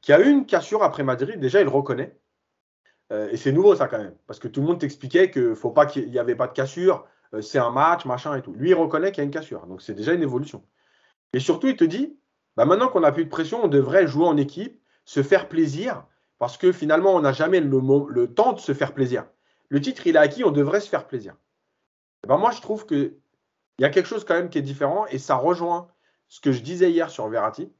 qu'il 0.00 0.14
y 0.14 0.16
a 0.16 0.20
une 0.22 0.46
cassure 0.46 0.82
après 0.82 1.02
Madrid, 1.02 1.38
déjà 1.38 1.60
il 1.60 1.68
reconnaît. 1.68 2.18
Euh, 3.12 3.28
et 3.30 3.36
c'est 3.36 3.52
nouveau 3.52 3.76
ça 3.76 3.86
quand 3.86 3.98
même, 3.98 4.16
parce 4.26 4.38
que 4.38 4.48
tout 4.48 4.62
le 4.62 4.66
monde 4.66 4.80
t'expliquait 4.80 5.30
qu'il 5.30 5.54
faut 5.54 5.72
pas 5.72 5.84
qu'il 5.84 6.10
n'y 6.10 6.18
avait 6.18 6.36
pas 6.36 6.46
de 6.46 6.54
cassure, 6.54 7.06
c'est 7.42 7.58
un 7.58 7.70
match, 7.70 8.04
machin 8.04 8.36
et 8.36 8.42
tout. 8.42 8.52
Lui, 8.52 8.70
il 8.70 8.74
reconnaît 8.74 9.10
qu'il 9.12 9.18
y 9.18 9.20
a 9.22 9.24
une 9.24 9.30
cassure. 9.30 9.66
Donc, 9.66 9.82
c'est 9.82 9.94
déjà 9.94 10.12
une 10.12 10.22
évolution. 10.22 10.62
Et 11.32 11.40
surtout, 11.40 11.68
il 11.68 11.76
te 11.76 11.84
dit, 11.84 12.18
bah, 12.56 12.64
maintenant 12.64 12.88
qu'on 12.88 13.00
n'a 13.00 13.12
plus 13.12 13.24
de 13.24 13.30
pression, 13.30 13.64
on 13.64 13.68
devrait 13.68 14.06
jouer 14.06 14.26
en 14.26 14.36
équipe, 14.36 14.80
se 15.04 15.22
faire 15.22 15.48
plaisir, 15.48 16.04
parce 16.38 16.56
que 16.56 16.72
finalement, 16.72 17.14
on 17.14 17.20
n'a 17.20 17.32
jamais 17.32 17.60
le, 17.60 18.26
temps 18.26 18.52
de 18.52 18.60
se 18.60 18.74
faire 18.74 18.92
plaisir. 18.92 19.26
Le 19.68 19.80
titre, 19.80 20.06
il 20.06 20.16
est 20.16 20.18
acquis, 20.18 20.44
on 20.44 20.50
devrait 20.50 20.80
se 20.80 20.88
faire 20.88 21.06
plaisir. 21.06 21.36
Ben, 22.26 22.38
moi, 22.38 22.50
je 22.50 22.60
trouve 22.60 22.86
qu'il 22.86 23.14
y 23.78 23.84
a 23.84 23.90
quelque 23.90 24.06
chose 24.06 24.24
quand 24.24 24.34
même 24.34 24.50
qui 24.50 24.58
est 24.58 24.62
différent, 24.62 25.06
et 25.06 25.18
ça 25.18 25.36
rejoint 25.36 25.88
ce 26.28 26.40
que 26.40 26.52
je 26.52 26.60
disais 26.60 26.90
hier 26.90 27.10
sur 27.10 27.28
Verratti, 27.28 27.72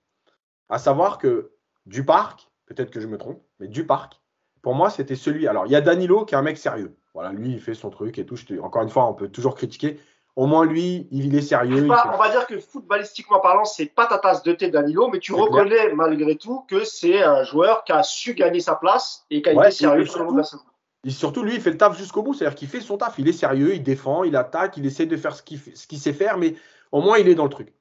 à 0.69 0.79
savoir 0.79 1.19
que 1.19 1.53
du 1.85 2.05
parc, 2.05 2.51
peut-être 2.67 2.91
que 2.91 3.01
je 3.01 3.07
me 3.07 3.19
trompe, 3.19 3.43
mais 3.61 3.69
du 3.69 3.87
parc, 3.87 4.21
pour 4.63 4.75
moi, 4.75 4.91
c'était 4.91 5.15
celui. 5.15 5.47
Alors, 5.47 5.67
il 5.67 5.73
y 5.73 5.77
a 5.77 5.81
Danilo 5.81 6.25
qui 6.25 6.35
est 6.35 6.39
un 6.39 6.43
mec 6.43 6.59
sérieux. 6.59 6.97
Voilà, 7.17 7.33
lui, 7.33 7.53
il 7.53 7.61
fait 7.63 7.73
son 7.73 7.89
truc 7.89 8.19
et 8.19 8.27
tout. 8.27 8.37
Encore 8.63 8.83
une 8.83 8.91
fois, 8.91 9.07
on 9.07 9.15
peut 9.15 9.29
toujours 9.29 9.55
critiquer. 9.55 9.99
Au 10.37 10.45
moins, 10.45 10.67
lui, 10.67 11.09
il 11.11 11.35
est 11.35 11.41
sérieux. 11.41 11.89
On 11.89 12.19
va 12.19 12.29
dire 12.29 12.47
que 12.47 12.59
footballistiquement 12.59 13.41
parlant, 13.41 13.65
c'est 13.65 13.87
pas 13.87 14.05
ta 14.05 14.19
tasse 14.19 14.43
de 14.43 14.53
thé 14.53 14.69
Danilo, 14.69 15.09
mais 15.09 15.19
tu 15.19 15.33
reconnais 15.33 15.95
malgré 15.95 16.37
tout 16.37 16.67
que 16.69 16.85
c'est 16.85 17.23
un 17.23 17.43
joueur 17.43 17.85
qui 17.85 17.93
a 17.93 18.03
su 18.03 18.35
gagner 18.35 18.61
sa 18.61 18.75
place 18.75 19.25
et 19.31 19.41
qui 19.41 19.49
a 19.49 19.55
été 19.55 19.71
sérieux 19.71 20.05
sur 20.05 20.19
le 20.19 20.25
long 20.27 20.33
de 20.33 20.37
la 20.37 20.45
saison. 20.45 20.63
Et 21.05 21.11
surtout, 21.11 21.43
lui, 21.43 21.55
il 21.55 21.61
fait 21.63 21.71
le 21.71 21.79
taf 21.79 21.97
jusqu'au 21.97 22.23
bout. 22.23 22.35
C'est-à-dire 22.35 22.55
qu'il 22.55 22.69
fait 22.69 22.83
son 22.83 22.99
taf. 22.99 23.15
Il 23.17 23.27
est 23.29 23.33
sérieux, 23.33 23.75
il 23.75 23.83
défend, 23.83 24.23
il 24.23 24.37
attaque, 24.37 24.77
il 24.77 24.85
essaie 24.85 25.07
de 25.07 25.17
faire 25.17 25.35
ce 25.35 25.43
qu'il 25.43 25.99
sait 25.99 26.13
faire, 26.13 26.37
mais 26.37 26.55
au 26.93 27.01
moins, 27.01 27.17
il 27.17 27.31
est 27.31 27.35
dans 27.35 27.45
le 27.45 27.51
truc. 27.51 27.73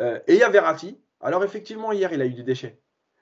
Euh, 0.00 0.18
et 0.26 0.32
il 0.32 0.40
y 0.40 0.42
a 0.42 0.48
Verratti. 0.48 0.98
Alors, 1.20 1.44
effectivement, 1.44 1.92
hier, 1.92 2.12
il 2.12 2.20
a 2.20 2.26
eu 2.26 2.34
des 2.34 2.42
déchets. 2.42 2.80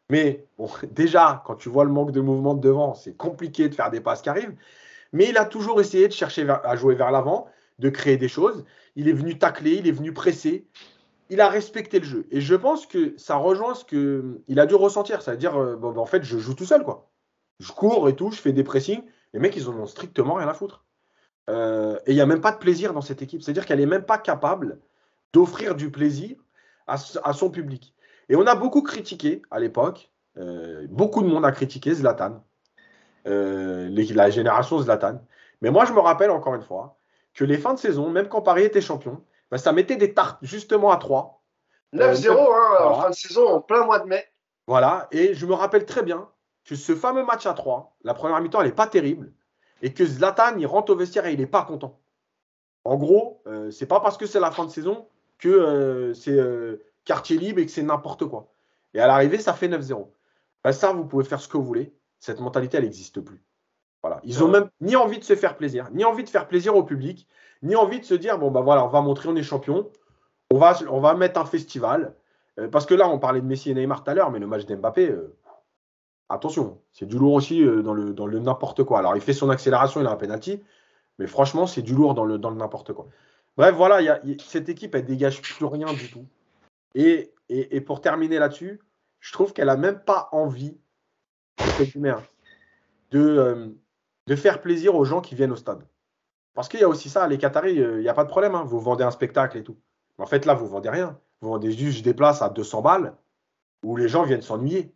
Mais 0.09 0.46
bon, 0.57 0.70
déjà, 0.90 1.42
quand 1.44 1.57
tu 1.57 1.68
vois 1.68 1.84
le 1.84 1.90
manque 1.90 2.12
de 2.12 2.22
mouvement 2.22 2.55
de 2.55 2.62
devant, 2.62 2.94
c'est 2.94 3.18
compliqué 3.18 3.68
de 3.68 3.74
faire 3.74 3.90
des 3.90 4.00
passes 4.00 4.22
qui 4.22 4.30
arrivent. 4.30 4.57
Mais 5.12 5.28
il 5.28 5.36
a 5.36 5.44
toujours 5.44 5.80
essayé 5.80 6.08
de 6.08 6.12
chercher 6.12 6.48
à 6.48 6.76
jouer 6.76 6.94
vers 6.94 7.10
l'avant 7.10 7.48
de 7.78 7.90
créer 7.90 8.16
des 8.16 8.28
choses. 8.28 8.64
Il 8.96 9.08
est 9.08 9.12
venu 9.12 9.38
tacler, 9.38 9.74
il 9.74 9.86
est 9.86 9.92
venu 9.92 10.12
presser. 10.12 10.66
Il 11.30 11.40
a 11.40 11.48
respecté 11.48 11.98
le 11.98 12.04
jeu. 12.04 12.26
Et 12.30 12.40
je 12.40 12.54
pense 12.54 12.86
que 12.86 13.14
ça 13.16 13.36
rejoint 13.36 13.74
ce 13.74 13.84
qu'il 13.84 14.60
a 14.60 14.66
dû 14.66 14.74
ressentir. 14.74 15.22
C'est-à-dire, 15.22 15.56
euh, 15.56 15.76
bon, 15.76 15.96
en 15.96 16.06
fait, 16.06 16.22
je 16.22 16.38
joue 16.38 16.54
tout 16.54 16.64
seul. 16.64 16.84
quoi. 16.84 17.10
Je 17.58 17.72
cours 17.72 18.08
et 18.08 18.16
tout, 18.16 18.30
je 18.30 18.40
fais 18.40 18.52
des 18.52 18.64
pressings. 18.64 19.02
Les 19.32 19.40
mecs, 19.40 19.56
ils 19.56 19.68
en 19.68 19.74
ont 19.74 19.86
strictement 19.86 20.34
rien 20.34 20.48
à 20.48 20.54
foutre. 20.54 20.84
Euh, 21.50 21.98
et 22.06 22.12
il 22.12 22.14
n'y 22.14 22.20
a 22.20 22.26
même 22.26 22.40
pas 22.40 22.52
de 22.52 22.58
plaisir 22.58 22.92
dans 22.92 23.00
cette 23.00 23.22
équipe. 23.22 23.42
C'est-à-dire 23.42 23.66
qu'elle 23.66 23.80
n'est 23.80 23.86
même 23.86 24.04
pas 24.04 24.18
capable 24.18 24.78
d'offrir 25.32 25.74
du 25.74 25.90
plaisir 25.90 26.36
à, 26.86 26.98
son 26.98 27.50
public. 27.50 27.94
Et 28.28 28.36
on 28.36 28.46
a 28.46 28.54
beaucoup 28.54 28.82
critiqué 28.82 29.42
à 29.50 29.58
l'époque, 29.58 30.10
euh, 30.36 30.86
beaucoup 30.90 31.22
de 31.22 31.28
monde 31.28 31.44
a 31.44 31.52
critiqué 31.52 31.94
Zlatan, 31.94 32.44
la 33.24 34.30
génération 34.30 34.78
Zlatan. 34.80 35.20
Mais 35.60 35.70
moi, 35.70 35.84
je 35.84 35.92
me 35.92 36.00
rappelle 36.00 36.30
encore 36.30 36.54
une 36.54 36.62
fois, 36.62 36.98
que 37.34 37.44
les 37.44 37.56
fins 37.56 37.74
de 37.74 37.78
saison, 37.78 38.10
même 38.10 38.28
quand 38.28 38.42
Paris 38.42 38.64
était 38.64 38.80
champion, 38.80 39.22
bah, 39.50 39.58
ça 39.58 39.72
mettait 39.72 39.96
des 39.96 40.14
tartes 40.14 40.38
justement 40.42 40.90
à 40.90 40.96
3. 40.96 41.42
9-0 41.94 42.28
euh, 42.28 42.32
hein, 42.32 42.84
en 42.84 43.00
fin 43.02 43.10
de 43.10 43.14
saison, 43.14 43.46
en 43.46 43.60
plein 43.60 43.84
mois 43.84 44.00
de 44.00 44.06
mai. 44.06 44.24
Voilà, 44.66 45.08
et 45.10 45.34
je 45.34 45.46
me 45.46 45.54
rappelle 45.54 45.84
très 45.84 46.02
bien 46.02 46.28
que 46.64 46.74
ce 46.74 46.94
fameux 46.94 47.24
match 47.24 47.46
à 47.46 47.52
3, 47.52 47.96
la 48.04 48.14
première 48.14 48.40
mi-temps, 48.40 48.60
elle 48.60 48.68
n'est 48.68 48.74
pas 48.74 48.86
terrible, 48.86 49.32
et 49.82 49.92
que 49.92 50.04
Zlatan, 50.04 50.56
il 50.58 50.66
rentre 50.66 50.92
au 50.92 50.96
vestiaire 50.96 51.26
et 51.26 51.32
il 51.32 51.40
n'est 51.40 51.46
pas 51.46 51.64
content. 51.64 52.00
En 52.84 52.96
gros, 52.96 53.42
euh, 53.46 53.70
c'est 53.70 53.86
pas 53.86 54.00
parce 54.00 54.16
que 54.16 54.26
c'est 54.26 54.40
la 54.40 54.50
fin 54.50 54.64
de 54.64 54.70
saison 54.70 55.08
que 55.38 55.48
euh, 55.48 56.14
c'est 56.14 56.38
quartier 57.04 57.36
libre 57.36 57.60
et 57.60 57.66
que 57.66 57.72
c'est 57.72 57.82
n'importe 57.82 58.24
quoi. 58.26 58.52
Et 58.94 59.00
à 59.00 59.06
l'arrivée, 59.06 59.38
ça 59.38 59.54
fait 59.54 59.68
9-0. 59.68 60.08
Bah, 60.62 60.72
ça, 60.72 60.92
vous 60.92 61.04
pouvez 61.04 61.24
faire 61.24 61.40
ce 61.40 61.48
que 61.48 61.56
vous 61.56 61.64
voulez. 61.64 61.92
Cette 62.22 62.38
mentalité, 62.38 62.76
elle 62.76 62.84
n'existe 62.84 63.20
plus. 63.20 63.42
Voilà. 64.00 64.20
Ils 64.22 64.38
n'ont 64.38 64.48
même 64.48 64.70
ni 64.80 64.94
envie 64.94 65.18
de 65.18 65.24
se 65.24 65.34
faire 65.34 65.56
plaisir, 65.56 65.88
ni 65.92 66.04
envie 66.04 66.22
de 66.22 66.28
faire 66.28 66.46
plaisir 66.46 66.76
au 66.76 66.84
public, 66.84 67.26
ni 67.62 67.74
envie 67.74 67.98
de 67.98 68.04
se 68.04 68.14
dire 68.14 68.38
bon, 68.38 68.52
bah 68.52 68.60
voilà, 68.60 68.84
on 68.84 68.88
va 68.88 69.00
montrer, 69.00 69.28
on 69.28 69.34
est 69.34 69.42
champion, 69.42 69.90
on 70.52 70.58
va, 70.58 70.78
on 70.88 71.00
va 71.00 71.14
mettre 71.14 71.40
un 71.40 71.44
festival. 71.44 72.14
Euh, 72.60 72.68
parce 72.68 72.86
que 72.86 72.94
là, 72.94 73.08
on 73.08 73.18
parlait 73.18 73.40
de 73.40 73.46
Messi 73.46 73.72
et 73.72 73.74
Neymar 73.74 74.04
tout 74.04 74.10
à 74.12 74.14
l'heure, 74.14 74.30
mais 74.30 74.38
le 74.38 74.46
match 74.46 74.66
d'Mbappé, 74.66 75.08
euh, 75.08 75.36
attention, 76.28 76.80
c'est 76.92 77.06
du 77.06 77.18
lourd 77.18 77.32
aussi 77.32 77.60
euh, 77.60 77.82
dans 77.82 77.92
le, 77.92 78.14
dans 78.14 78.26
le 78.26 78.38
n'importe 78.38 78.84
quoi. 78.84 79.00
Alors, 79.00 79.16
il 79.16 79.22
fait 79.22 79.32
son 79.32 79.50
accélération, 79.50 80.00
il 80.00 80.06
a 80.06 80.12
un 80.12 80.16
penalty, 80.16 80.62
mais 81.18 81.26
franchement, 81.26 81.66
c'est 81.66 81.82
du 81.82 81.92
lourd 81.92 82.14
dans 82.14 82.24
le, 82.24 82.38
dans 82.38 82.50
le 82.50 82.56
n'importe 82.56 82.92
quoi. 82.92 83.08
Bref, 83.56 83.74
voilà, 83.74 84.00
y 84.00 84.08
a, 84.08 84.20
cette 84.46 84.68
équipe, 84.68 84.94
elle 84.94 85.06
dégage 85.06 85.42
plus 85.42 85.64
rien 85.64 85.92
du 85.92 86.08
tout. 86.08 86.26
Et, 86.94 87.34
et, 87.48 87.76
et 87.76 87.80
pour 87.80 88.00
terminer 88.00 88.38
là-dessus, 88.38 88.80
je 89.18 89.32
trouve 89.32 89.52
qu'elle 89.52 89.70
a 89.70 89.76
même 89.76 89.98
pas 89.98 90.28
envie, 90.30 90.78
hein, 91.59 92.22
de, 93.11 93.74
de 94.26 94.36
faire 94.36 94.61
plaisir 94.61 94.94
aux 94.94 95.05
gens 95.05 95.20
qui 95.20 95.34
viennent 95.34 95.53
au 95.53 95.57
stade. 95.57 95.86
Parce 96.55 96.68
qu'il 96.68 96.80
y 96.80 96.84
a 96.84 96.88
aussi 96.88 97.09
ça, 97.09 97.26
les 97.26 97.38
Qataris, 97.38 97.80
euh, 97.80 97.98
il 97.98 98.03
n'y 98.03 98.09
a 98.09 98.14
pas 98.14 98.24
de 98.24 98.28
problème, 98.28 98.55
hein. 98.55 98.64
vous 98.64 98.80
vendez 98.80 99.05
un 99.05 99.11
spectacle 99.11 99.57
et 99.59 99.62
tout. 99.62 99.76
en 100.18 100.26
fait, 100.26 100.44
là, 100.44 100.55
vous 100.55 100.68
vendez 100.68 100.90
rien. 100.90 101.18
Vous 101.40 101.48
vendez 101.48 101.72
juste 101.72 102.05
des 102.05 102.14
places 102.14 102.42
à 102.42 102.50
200 102.50 102.82
balles 102.82 103.16
où 103.82 103.96
les 103.96 104.09
gens 104.09 104.22
viennent 104.22 104.42
s'ennuyer. 104.42 104.94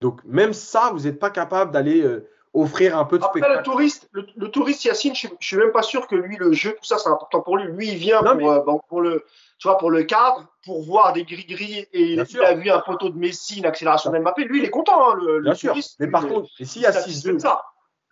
Donc, 0.00 0.22
même 0.24 0.52
ça, 0.52 0.90
vous 0.92 1.00
n'êtes 1.00 1.18
pas 1.18 1.30
capable 1.30 1.72
d'aller 1.72 2.02
euh, 2.02 2.28
offrir 2.54 2.96
un 2.96 3.04
peu 3.04 3.18
de 3.18 3.24
Après, 3.24 3.40
spectacle. 3.40 3.58
Le 3.58 3.64
touriste, 3.64 4.08
le, 4.12 4.48
touriste 4.50 4.84
Yacine, 4.84 5.14
je 5.14 5.28
ne 5.28 5.32
suis 5.40 5.56
même 5.56 5.72
pas 5.72 5.82
sûr 5.82 6.06
que 6.06 6.16
lui, 6.16 6.36
le 6.36 6.52
jeu, 6.52 6.72
tout 6.72 6.84
ça, 6.84 6.98
c'est 6.98 7.08
important 7.08 7.40
pour 7.40 7.56
lui. 7.56 7.70
Lui, 7.72 7.88
il 7.88 7.96
vient 7.96 8.22
pour, 8.22 8.50
euh, 8.50 8.78
pour, 8.88 9.00
le, 9.00 9.24
tu 9.58 9.68
vois, 9.68 9.78
pour 9.78 9.90
le 9.90 10.04
cadre, 10.04 10.46
pour 10.64 10.82
voir 10.82 11.12
des 11.12 11.24
gris-gris 11.24 11.86
et 11.92 12.12
il 12.12 12.20
a 12.20 12.54
vu 12.54 12.70
un 12.70 12.80
poteau 12.80 13.10
de 13.10 13.18
Messi, 13.18 13.58
une 13.58 13.66
accélération 13.66 14.10
d'Mbappé. 14.10 14.44
Lui, 14.44 14.60
il 14.60 14.64
est 14.64 14.70
content, 14.70 15.10
hein, 15.10 15.14
le, 15.14 15.40
Bien 15.40 15.54
sûr. 15.54 15.74
Mais 15.98 16.08
par 16.08 16.26
contre, 16.26 16.48
et 16.58 16.64
s'il 16.64 16.82
y 16.82 16.86
a 16.86 16.90
6-2, 16.90 17.38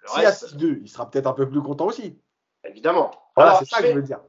s'il 0.06 0.22
y 0.22 0.26
a 0.26 0.30
6-2, 0.30 0.80
il 0.82 0.88
sera 0.88 1.10
peut-être 1.10 1.26
un 1.26 1.32
peu 1.32 1.48
plus 1.48 1.62
content 1.62 1.86
aussi. 1.86 2.18
Évidemment. 2.64 3.10
Voilà, 3.34 3.56
c'est 3.58 3.66
ça 3.66 3.80
que 3.80 3.88
je 3.88 3.92
veux 3.92 4.02
dire. 4.02 4.20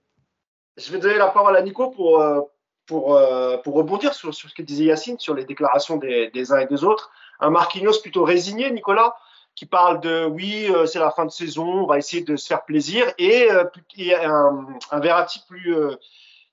Je 0.78 0.91
vais 0.91 0.99
donner 0.99 1.18
la 1.18 1.28
parole 1.28 1.55
à 1.58 1.62
Nico 1.62 1.89
pour, 1.89 2.22
euh, 2.22 2.41
pour, 2.86 3.16
euh, 3.16 3.58
pour 3.58 3.76
rebondir 3.76 4.14
sur, 4.14 4.34
sur, 4.34 4.49
ce 4.49 4.53
que 4.53 4.62
disait 4.62 4.86
Yacine, 4.86 5.18
sur 5.18 5.34
les 5.34 5.43
déclarations 5.43 5.97
des, 5.97 6.30
des, 6.30 6.51
uns 6.51 6.60
et 6.60 6.68
des 6.68 6.84
autres. 6.84 7.12
Un 7.39 7.49
Marquinhos 7.49 7.99
plutôt 8.01 8.24
résigné, 8.24 8.70
Nicolas, 8.72 9.16
qui 9.58 9.66
parle 9.66 9.99
de 9.99 10.24
oui, 10.24 10.68
euh, 10.70 10.86
c'est 10.86 10.99
la 10.99 11.12
fin 11.12 11.26
de 11.26 11.32
saison, 11.32 11.66
on 11.66 11.86
va 11.86 11.97
essayer 11.97 12.24
de 12.24 12.38
se 12.38 12.47
faire 12.47 12.64
plaisir, 12.64 13.12
et, 13.18 13.49
un, 13.51 14.68
un 14.91 14.99
Verratti 15.01 15.41
plus 15.49 15.76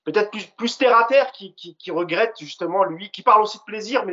peut-être 0.05 0.31
plus, 0.31 0.45
plus 0.45 0.77
terre 0.77 0.95
à 0.95 1.03
terre 1.03 1.31
qui, 1.31 1.91
regrette 1.91 2.35
justement 2.39 2.85
lui, 2.85 3.09
qui 3.09 3.21
parle 3.21 3.41
aussi 3.41 3.57
de 3.57 3.63
plaisir, 3.63 4.05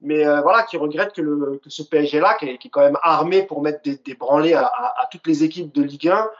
mais 0.00 0.26
euh, 0.26 0.40
voilà, 0.40 0.62
qui 0.62 0.78
regrette 0.78 1.12
que, 1.12 1.60
ce 1.66 1.82
PSG-là, 1.82 2.34
qui, 2.34 2.46
est 2.46 2.70
quand 2.70 2.80
même 2.80 2.98
armé 3.02 3.42
pour 3.42 3.60
mettre 3.60 3.82
des, 3.82 3.96
des 3.96 4.14
branlés 4.14 4.54
à, 4.54 4.72
toutes 5.10 5.26
les 5.26 5.44
équipes 5.44 5.74
de 5.74 5.82
Ligue 5.82 6.08
1, 6.08 6.30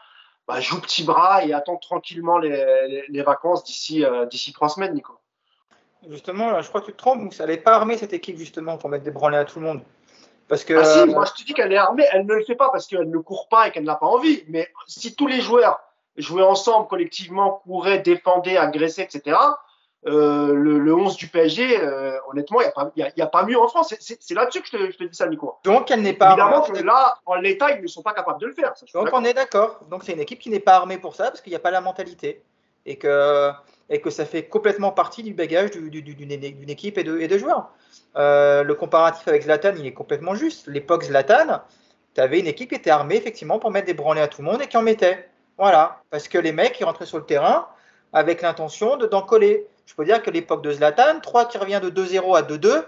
bah, 0.48 0.60
joue 0.60 0.80
petit 0.80 1.02
bras 1.04 1.44
et 1.44 1.52
attend 1.52 1.76
tranquillement 1.76 2.38
les, 2.38 3.22
vacances 3.22 3.64
d'ici 3.64 4.04
euh, 4.04 4.26
trois 4.54 4.68
semaines, 4.68 4.94
Nico. 4.94 5.18
Justement, 6.08 6.52
là, 6.52 6.62
je 6.62 6.68
crois 6.68 6.80
que 6.80 6.86
tu 6.86 6.92
te 6.92 6.98
trompes, 6.98 7.32
ça 7.32 7.46
n'est 7.46 7.56
pas 7.56 7.74
armé 7.74 7.98
cette 7.98 8.12
équipe 8.12 8.36
justement 8.36 8.78
pour 8.78 8.88
mettre 8.88 9.02
des 9.02 9.10
branlés 9.10 9.38
à 9.38 9.44
tout 9.44 9.58
le 9.58 9.66
monde. 9.66 9.80
Parce 10.48 10.64
que, 10.64 10.74
ah 10.74 10.84
si, 10.84 10.98
euh, 11.00 11.06
moi 11.06 11.24
je 11.24 11.32
te 11.32 11.46
dis 11.46 11.54
qu'elle 11.54 11.72
est 11.72 11.76
armée, 11.76 12.04
elle 12.12 12.24
ne 12.24 12.34
le 12.34 12.44
fait 12.44 12.54
pas 12.54 12.68
parce 12.70 12.86
qu'elle 12.86 13.10
ne 13.10 13.18
court 13.18 13.48
pas 13.48 13.68
et 13.68 13.70
qu'elle 13.72 13.84
n'a 13.84 13.96
pas 13.96 14.06
envie. 14.06 14.44
Mais 14.48 14.68
si 14.86 15.14
tous 15.14 15.26
les 15.26 15.40
joueurs 15.40 15.80
jouaient 16.16 16.42
ensemble, 16.42 16.86
collectivement, 16.86 17.62
couraient, 17.64 17.98
défendaient, 17.98 18.56
agressaient, 18.56 19.02
etc., 19.02 19.36
euh, 20.06 20.54
le, 20.54 20.78
le, 20.78 20.94
11 20.94 21.16
du 21.16 21.26
PSG, 21.26 21.80
euh, 21.80 22.16
honnêtement, 22.28 22.60
il 22.94 23.04
n'y 23.16 23.22
a, 23.22 23.24
a, 23.24 23.26
pas 23.26 23.44
mieux 23.44 23.58
en 23.58 23.66
France. 23.66 23.92
C'est 23.98 24.34
là-dessus 24.34 24.60
que 24.60 24.68
je 24.68 24.76
te, 24.76 24.90
je 24.92 24.96
te, 24.96 25.04
dis 25.04 25.16
ça, 25.16 25.26
Nico. 25.26 25.58
Donc, 25.64 25.90
elle 25.90 26.02
n'est 26.02 26.12
pas. 26.12 26.28
Évidemment 26.28 26.62
que 26.62 26.80
là, 26.80 27.18
en 27.26 27.34
l'état, 27.34 27.72
ils 27.72 27.82
ne 27.82 27.88
sont 27.88 28.02
pas 28.02 28.12
capables 28.12 28.40
de 28.40 28.46
le 28.46 28.52
faire. 28.52 28.72
Ça, 28.76 28.86
Donc, 28.94 29.08
on 29.12 29.24
est 29.24 29.34
d'accord. 29.34 29.80
Donc, 29.90 30.04
c'est 30.04 30.12
une 30.12 30.20
équipe 30.20 30.38
qui 30.38 30.50
n'est 30.50 30.60
pas 30.60 30.76
armée 30.76 30.98
pour 30.98 31.16
ça 31.16 31.24
parce 31.24 31.40
qu'il 31.40 31.50
n'y 31.50 31.56
a 31.56 31.60
pas 31.60 31.72
la 31.72 31.80
mentalité. 31.80 32.44
Et 32.84 32.98
que, 32.98 33.50
et 33.88 34.00
que 34.00 34.10
ça 34.10 34.24
fait 34.24 34.44
complètement 34.44 34.90
partie 34.90 35.22
du 35.22 35.32
bagage 35.32 35.70
d'une 35.70 35.88
du, 35.88 36.02
du, 36.02 36.70
équipe 36.70 36.98
et 36.98 37.04
de, 37.04 37.38
joueurs. 37.38 37.70
Euh, 38.16 38.62
le 38.62 38.74
comparatif 38.74 39.26
avec 39.28 39.42
Zlatan, 39.42 39.72
il 39.78 39.86
est 39.86 39.92
complètement 39.92 40.34
juste. 40.34 40.66
L'époque 40.66 41.04
Zlatan, 41.04 41.60
tu 42.14 42.20
avais 42.20 42.40
une 42.40 42.46
équipe 42.46 42.70
qui 42.70 42.74
était 42.74 42.90
armée 42.90 43.16
effectivement 43.16 43.58
pour 43.58 43.70
mettre 43.70 43.86
des 43.86 43.94
branlés 43.94 44.20
à 44.20 44.28
tout 44.28 44.42
le 44.42 44.50
monde 44.50 44.62
et 44.62 44.66
qui 44.66 44.76
en 44.76 44.82
mettait. 44.82 45.28
Voilà. 45.58 46.00
Parce 46.10 46.28
que 46.28 46.38
les 46.38 46.52
mecs, 46.52 46.78
ils 46.80 46.84
rentraient 46.84 47.06
sur 47.06 47.18
le 47.18 47.24
terrain 47.24 47.68
avec 48.12 48.42
l'intention 48.42 48.96
d'en 48.96 49.22
coller. 49.22 49.66
Je 49.86 49.94
peux 49.94 50.04
dire 50.04 50.22
que 50.22 50.30
l'époque 50.30 50.62
de 50.62 50.72
Zlatan, 50.72 51.20
3 51.20 51.46
qui 51.46 51.58
revient 51.58 51.80
de 51.82 51.90
2-0 51.90 52.36
à 52.36 52.42
2-2, 52.42 52.84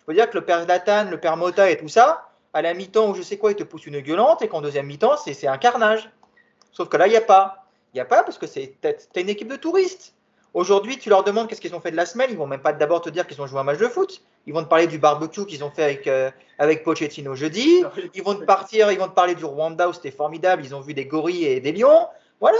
je 0.00 0.04
peux 0.04 0.14
dire 0.14 0.28
que 0.28 0.36
le 0.36 0.44
père 0.44 0.62
Zlatan, 0.64 1.10
le 1.10 1.18
père 1.18 1.36
Mota 1.36 1.70
et 1.70 1.78
tout 1.78 1.88
ça, 1.88 2.28
à 2.52 2.60
la 2.60 2.74
mi-temps 2.74 3.08
où 3.08 3.14
je 3.14 3.22
sais 3.22 3.38
quoi, 3.38 3.52
il 3.52 3.56
te 3.56 3.62
pousse 3.62 3.86
une 3.86 4.00
gueulante 4.00 4.42
et 4.42 4.48
qu'en 4.48 4.60
deuxième 4.60 4.86
mi-temps, 4.86 5.16
c'est 5.16 5.46
un 5.46 5.58
carnage. 5.58 6.10
Sauf 6.72 6.88
que 6.88 6.96
là, 6.96 7.06
il 7.06 7.10
n'y 7.10 7.16
a 7.16 7.22
pas. 7.22 7.66
Il 7.92 7.96
n'y 7.96 8.00
a 8.00 8.06
pas 8.06 8.22
parce 8.22 8.38
que 8.38 8.46
c'est 8.46 8.78
une 9.16 9.28
équipe 9.28 9.48
de 9.48 9.56
touristes. 9.56 10.14
Aujourd'hui, 10.54 10.98
tu 10.98 11.08
leur 11.08 11.24
demandes 11.24 11.48
qu'est-ce 11.48 11.60
qu'ils 11.60 11.74
ont 11.74 11.80
fait 11.80 11.90
de 11.90 11.96
la 11.96 12.04
semaine, 12.04 12.28
ils 12.30 12.36
vont 12.36 12.46
même 12.46 12.60
pas 12.60 12.72
d'abord 12.72 13.00
te 13.00 13.08
dire 13.08 13.26
qu'ils 13.26 13.40
ont 13.40 13.46
joué 13.46 13.58
un 13.58 13.64
match 13.64 13.78
de 13.78 13.88
foot. 13.88 14.22
Ils 14.46 14.52
vont 14.52 14.62
te 14.62 14.68
parler 14.68 14.86
du 14.86 14.98
barbecue 14.98 15.46
qu'ils 15.46 15.64
ont 15.64 15.70
fait 15.70 15.84
avec, 15.84 16.06
euh, 16.06 16.30
avec 16.58 16.84
Pochettino 16.84 17.34
jeudi. 17.34 17.82
Ils 18.14 18.22
vont 18.22 18.34
te 18.34 18.44
partir, 18.44 18.92
ils 18.92 18.98
vont 18.98 19.08
te 19.08 19.14
parler 19.14 19.34
du 19.34 19.44
Rwanda 19.44 19.88
où 19.88 19.92
c'était 19.92 20.10
formidable, 20.10 20.62
ils 20.64 20.74
ont 20.74 20.80
vu 20.80 20.94
des 20.94 21.06
gorilles 21.06 21.46
et 21.46 21.60
des 21.60 21.72
lions. 21.72 22.06
Voilà 22.40 22.58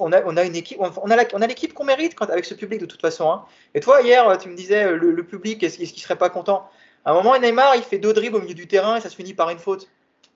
on, 0.00 0.12
a, 0.12 0.44
une 0.44 0.56
équipe, 0.56 0.78
on 0.80 1.10
a, 1.10 1.46
l'équipe 1.46 1.74
qu'on 1.74 1.84
mérite 1.84 2.14
quand, 2.14 2.30
avec 2.30 2.44
ce 2.44 2.54
public 2.54 2.80
de 2.80 2.86
toute 2.86 3.00
façon. 3.00 3.30
Hein. 3.30 3.44
Et 3.74 3.80
toi, 3.80 4.02
hier, 4.02 4.36
tu 4.38 4.48
me 4.48 4.56
disais, 4.56 4.92
le, 4.92 5.24
public, 5.24 5.62
est-ce 5.62 5.78
qu'il 5.78 6.02
serait 6.02 6.16
pas 6.16 6.30
content? 6.30 6.68
À 7.04 7.10
un 7.10 7.14
moment, 7.14 7.38
Neymar, 7.38 7.76
il 7.76 7.82
fait 7.82 7.98
deux 7.98 8.12
dribbles 8.12 8.36
au 8.36 8.40
milieu 8.40 8.54
du 8.54 8.66
terrain 8.66 8.96
et 8.96 9.00
ça 9.00 9.08
se 9.08 9.16
finit 9.16 9.34
par 9.34 9.50
une 9.50 9.58
faute. 9.58 9.88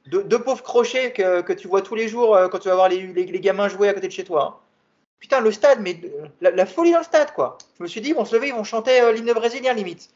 Deux, 0.06 0.42
pauvres 0.42 0.62
crochets 0.62 1.12
que, 1.12 1.52
tu 1.52 1.68
vois 1.68 1.82
tous 1.82 1.94
les 1.94 2.08
jours 2.08 2.34
euh, 2.34 2.48
quand 2.48 2.58
tu 2.58 2.68
vas 2.68 2.74
voir 2.74 2.88
les, 2.88 3.40
gamins 3.40 3.68
jouer 3.68 3.88
à 3.88 3.94
côté 3.94 4.08
de 4.08 4.12
chez 4.12 4.24
toi. 4.24 4.60
Hein. 4.60 4.69
Putain, 5.20 5.40
le 5.40 5.52
stade, 5.52 5.80
mais 5.80 6.00
la, 6.40 6.66
folie 6.66 6.92
dans 6.92 6.98
le 6.98 7.04
stade, 7.04 7.32
quoi. 7.32 7.58
Je 7.78 7.82
me 7.82 7.88
suis 7.88 8.00
dit, 8.00 8.08
ils 8.08 8.14
vont 8.14 8.24
se 8.24 8.34
lever, 8.34 8.48
ils 8.48 8.54
vont 8.54 8.64
chanter 8.64 9.00
euh, 9.00 9.12
l'hymne 9.12 9.32
brésilien, 9.32 9.74
limite. 9.74 10.10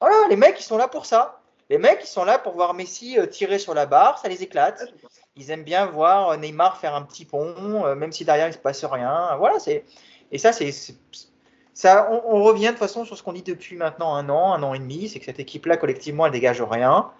Voilà, 0.00 0.16
les 0.28 0.36
mecs, 0.36 0.60
ils 0.60 0.64
sont 0.64 0.76
là 0.76 0.88
pour 0.88 1.06
ça. 1.06 1.40
Les 1.70 1.78
mecs, 1.78 2.00
ils 2.02 2.08
sont 2.08 2.24
là 2.24 2.38
pour 2.38 2.52
voir 2.52 2.74
Messi 2.74 3.18
euh, 3.18 3.26
tirer 3.26 3.58
sur 3.58 3.74
la 3.74 3.86
barre, 3.86 4.18
ça 4.18 4.28
les 4.28 4.42
éclate. 4.42 4.92
Ils 5.34 5.50
aiment 5.50 5.64
bien 5.64 5.86
voir 5.86 6.30
euh, 6.30 6.36
Neymar 6.36 6.78
faire 6.78 6.94
un 6.94 7.02
petit 7.02 7.24
pont, 7.24 7.94
même 7.96 8.12
si 8.12 8.24
derrière 8.24 8.46
il 8.46 8.52
se 8.52 8.58
passe 8.58 8.84
rien. 8.84 9.34
Voilà, 9.36 9.58
c'est 9.58 9.84
et 10.32 10.38
ça, 10.38 10.52
c'est 10.52 10.72
ça. 11.74 12.10
On, 12.10 12.42
revient 12.42 12.66
de 12.66 12.70
toute 12.70 12.78
façon 12.78 13.04
sur 13.04 13.16
ce 13.16 13.22
qu'on 13.22 13.32
dit 13.32 13.42
depuis 13.42 13.76
maintenant 13.76 14.14
un 14.14 14.28
an, 14.28 14.52
un 14.54 14.62
an 14.62 14.74
et 14.74 14.78
demi, 14.78 15.08
c'est 15.08 15.18
que 15.18 15.24
cette 15.24 15.40
équipe-là 15.40 15.76
collectivement, 15.76 16.26
elle 16.26 16.32
dégage 16.32 16.62
rien. 16.62 17.10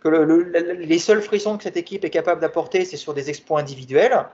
Que 0.00 0.08
les 0.08 0.98
seuls 0.98 1.22
frissons 1.22 1.56
que 1.56 1.62
cette 1.62 1.76
équipe 1.76 2.04
est 2.04 2.10
capable 2.10 2.40
d'apporter, 2.40 2.84
c'est 2.84 2.96
sur 2.96 3.14
des 3.14 3.30
exploits 3.30 3.60
individuels 3.60 4.26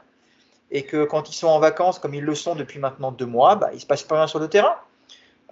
et 0.71 0.85
que 0.85 1.05
quand 1.05 1.31
ils 1.31 1.35
sont 1.35 1.49
en 1.49 1.59
vacances, 1.59 1.99
comme 1.99 2.15
ils 2.15 2.25
le 2.25 2.35
sont 2.35 2.55
depuis 2.55 2.79
maintenant 2.79 3.11
deux 3.11 3.27
mois, 3.27 3.57
bah, 3.57 3.69
il 3.73 3.77
ne 3.77 3.81
se 3.81 3.87
passe 3.87 4.03
pas 4.03 4.17
rien 4.17 4.27
sur 4.27 4.39
le 4.39 4.49
terrain. 4.49 4.77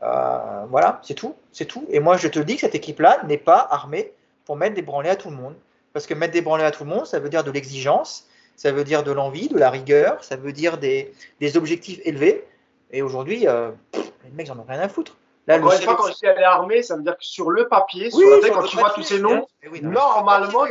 Euh, 0.02 0.64
voilà, 0.68 1.00
c'est 1.02 1.14
tout, 1.14 1.34
c'est 1.52 1.64
tout. 1.64 1.86
Et 1.88 2.00
moi, 2.00 2.16
je 2.16 2.28
te 2.28 2.38
dis 2.38 2.56
que 2.56 2.60
cette 2.62 2.74
équipe-là 2.74 3.22
n'est 3.26 3.38
pas 3.38 3.66
armée 3.70 4.12
pour 4.44 4.56
mettre 4.56 4.74
des 4.74 4.82
branlées 4.82 5.10
à 5.10 5.16
tout 5.16 5.30
le 5.30 5.36
monde. 5.36 5.54
Parce 5.92 6.06
que 6.06 6.12
mettre 6.12 6.34
des 6.34 6.42
branlées 6.42 6.64
à 6.64 6.70
tout 6.70 6.84
le 6.84 6.90
monde, 6.90 7.06
ça 7.06 7.18
veut 7.18 7.30
dire 7.30 7.42
de 7.42 7.50
l'exigence, 7.50 8.26
ça 8.54 8.70
veut 8.72 8.84
dire 8.84 9.02
de 9.02 9.12
l'envie, 9.12 9.48
de 9.48 9.58
la 9.58 9.70
rigueur, 9.70 10.22
ça 10.22 10.36
veut 10.36 10.52
dire 10.52 10.76
des, 10.76 11.14
des 11.40 11.56
objectifs 11.56 12.00
élevés. 12.04 12.46
Et 12.90 13.00
aujourd'hui, 13.00 13.48
euh, 13.48 13.70
les 13.94 14.30
mecs, 14.34 14.48
n'en 14.48 14.58
ont 14.58 14.66
rien 14.68 14.80
à 14.80 14.88
foutre. 14.88 15.16
Là, 15.46 15.58
Encore 15.58 15.72
une 15.72 15.80
fois, 15.80 15.96
quand 15.96 16.08
je 16.08 16.12
dis 16.14 16.26
elle 16.26 16.38
est 16.38 16.44
armée, 16.44 16.82
ça 16.82 16.96
veut 16.96 17.02
dire 17.02 17.16
que 17.16 17.24
sur 17.24 17.50
le 17.50 17.68
papier, 17.68 18.10
sur 18.10 18.28
la 18.28 18.40
tête, 18.40 18.52
quand 18.52 18.64
tu 18.64 18.76
vois 18.76 18.90
tous 18.90 19.04
ces 19.04 19.20
noms, 19.20 19.46
normalement, 19.82 20.66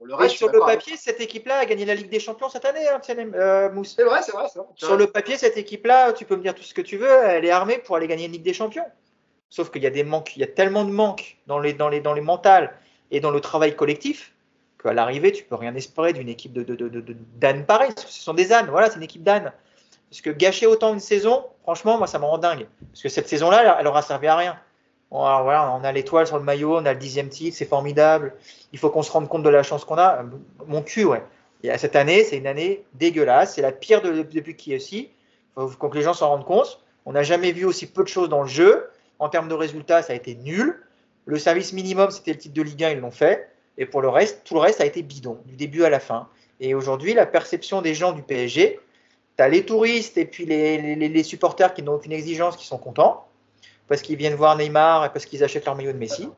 il 0.00 0.08
devrait 0.08 0.28
sur 0.28 0.50
le 0.50 0.60
papier, 0.60 0.96
cette 0.96 1.20
équipe-là 1.20 1.58
a 1.58 1.64
gagné 1.64 1.84
la 1.84 1.94
Ligue 1.94 2.10
des 2.10 2.20
Champions 2.20 2.48
cette 2.48 2.64
année, 2.64 2.86
hein, 2.88 3.00
euh, 3.08 3.70
Mousse. 3.72 3.94
C'est 3.96 4.04
vrai, 4.04 4.20
c'est 4.22 4.32
vrai, 4.32 4.46
Sur 4.74 4.96
le 4.96 5.06
papier, 5.06 5.38
cette 5.38 5.56
équipe-là, 5.56 6.12
tu 6.12 6.24
peux 6.26 6.36
me 6.36 6.42
dire 6.42 6.54
tout 6.54 6.62
ce 6.62 6.74
que 6.74 6.82
tu 6.82 6.98
veux, 6.98 7.10
elle 7.24 7.44
est 7.44 7.50
armée 7.50 7.78
pour 7.78 7.96
aller 7.96 8.06
gagner 8.06 8.26
une 8.26 8.32
Ligue 8.32 8.42
des 8.42 8.52
Champions. 8.52 8.84
Sauf 9.48 9.70
qu'il 9.70 9.82
y 9.82 9.86
a 9.86 9.90
des 9.90 10.04
manques, 10.04 10.36
il 10.36 10.40
y 10.40 10.44
a 10.44 10.48
tellement 10.48 10.84
de 10.84 10.90
manques 10.90 11.38
dans 11.46 11.58
les, 11.58 11.72
dans 11.72 11.88
les, 11.88 12.00
dans 12.00 12.12
les 12.12 12.20
mentales 12.20 12.76
et 13.10 13.20
dans 13.20 13.30
le 13.30 13.40
travail 13.40 13.74
collectif 13.74 14.32
qu'à 14.82 14.92
l'arrivée, 14.92 15.32
tu 15.32 15.44
peux 15.44 15.54
rien 15.54 15.74
espérer 15.74 16.12
d'une 16.12 16.28
équipe 16.28 16.52
de, 16.52 16.62
de, 16.62 16.88
de, 16.88 17.62
pareil. 17.62 17.92
Ce 17.96 18.22
sont 18.22 18.34
des 18.34 18.52
ânes, 18.52 18.68
voilà, 18.68 18.90
c'est 18.90 18.96
une 18.96 19.02
équipe 19.02 19.22
d'ânes. 19.22 19.52
Parce 20.10 20.20
que 20.20 20.30
gâcher 20.30 20.66
autant 20.66 20.92
une 20.92 21.00
saison, 21.00 21.46
franchement, 21.62 21.96
moi, 21.96 22.06
ça 22.06 22.18
me 22.18 22.24
rend 22.24 22.38
dingue. 22.38 22.66
Parce 22.92 23.02
que 23.02 23.08
cette 23.08 23.28
saison-là, 23.28 23.78
elle 23.80 23.86
aura 23.86 24.02
servi 24.02 24.26
à 24.26 24.36
rien 24.36 24.58
voilà, 25.10 25.72
on 25.72 25.84
a 25.84 25.92
l'étoile 25.92 26.26
sur 26.26 26.38
le 26.38 26.44
maillot, 26.44 26.76
on 26.76 26.84
a 26.84 26.92
le 26.92 26.98
dixième 26.98 27.28
titre, 27.28 27.56
c'est 27.56 27.66
formidable. 27.66 28.34
Il 28.72 28.78
faut 28.78 28.90
qu'on 28.90 29.02
se 29.02 29.10
rende 29.10 29.28
compte 29.28 29.42
de 29.42 29.48
la 29.48 29.62
chance 29.62 29.84
qu'on 29.84 29.98
a. 29.98 30.24
Mon 30.66 30.82
cul, 30.82 31.04
ouais. 31.04 31.22
Et 31.62 31.76
cette 31.78 31.96
année, 31.96 32.24
c'est 32.24 32.36
une 32.36 32.46
année 32.46 32.84
dégueulasse. 32.94 33.54
C'est 33.54 33.62
la 33.62 33.72
pire 33.72 34.02
de, 34.02 34.22
depuis 34.22 34.56
qui 34.56 34.72
Il 34.72 35.08
faut 35.56 35.88
que 35.88 35.96
les 35.96 36.02
gens 36.02 36.14
s'en 36.14 36.28
rendent 36.28 36.44
compte. 36.44 36.80
On 37.04 37.12
n'a 37.12 37.22
jamais 37.22 37.52
vu 37.52 37.64
aussi 37.64 37.86
peu 37.86 38.02
de 38.02 38.08
choses 38.08 38.28
dans 38.28 38.42
le 38.42 38.48
jeu. 38.48 38.88
En 39.18 39.28
termes 39.28 39.48
de 39.48 39.54
résultats, 39.54 40.02
ça 40.02 40.12
a 40.12 40.16
été 40.16 40.34
nul. 40.34 40.82
Le 41.24 41.38
service 41.38 41.72
minimum, 41.72 42.10
c'était 42.10 42.32
le 42.32 42.38
titre 42.38 42.54
de 42.54 42.62
Ligue 42.62 42.84
1, 42.84 42.90
ils 42.90 43.00
l'ont 43.00 43.10
fait. 43.10 43.48
Et 43.78 43.86
pour 43.86 44.00
le 44.00 44.08
reste, 44.08 44.42
tout 44.44 44.54
le 44.54 44.60
reste 44.60 44.80
a 44.80 44.86
été 44.86 45.02
bidon, 45.02 45.38
du 45.46 45.56
début 45.56 45.84
à 45.84 45.90
la 45.90 46.00
fin. 46.00 46.28
Et 46.60 46.74
aujourd'hui, 46.74 47.14
la 47.14 47.26
perception 47.26 47.82
des 47.82 47.94
gens 47.94 48.12
du 48.12 48.22
PSG, 48.22 48.78
tu 49.36 49.42
as 49.42 49.48
les 49.48 49.64
touristes 49.64 50.18
et 50.18 50.24
puis 50.24 50.46
les 50.46 51.22
supporters 51.22 51.74
qui 51.74 51.82
n'ont 51.82 51.94
aucune 51.94 52.12
exigence, 52.12 52.56
qui 52.56 52.66
sont 52.66 52.78
contents 52.78 53.26
parce 53.88 54.02
qu'ils 54.02 54.16
viennent 54.16 54.34
voir 54.34 54.56
Neymar 54.56 55.04
et 55.04 55.08
parce 55.10 55.26
qu'ils 55.26 55.44
achètent 55.44 55.64
leur 55.64 55.74
maillot 55.74 55.92
de 55.92 55.98
Messi. 55.98 56.28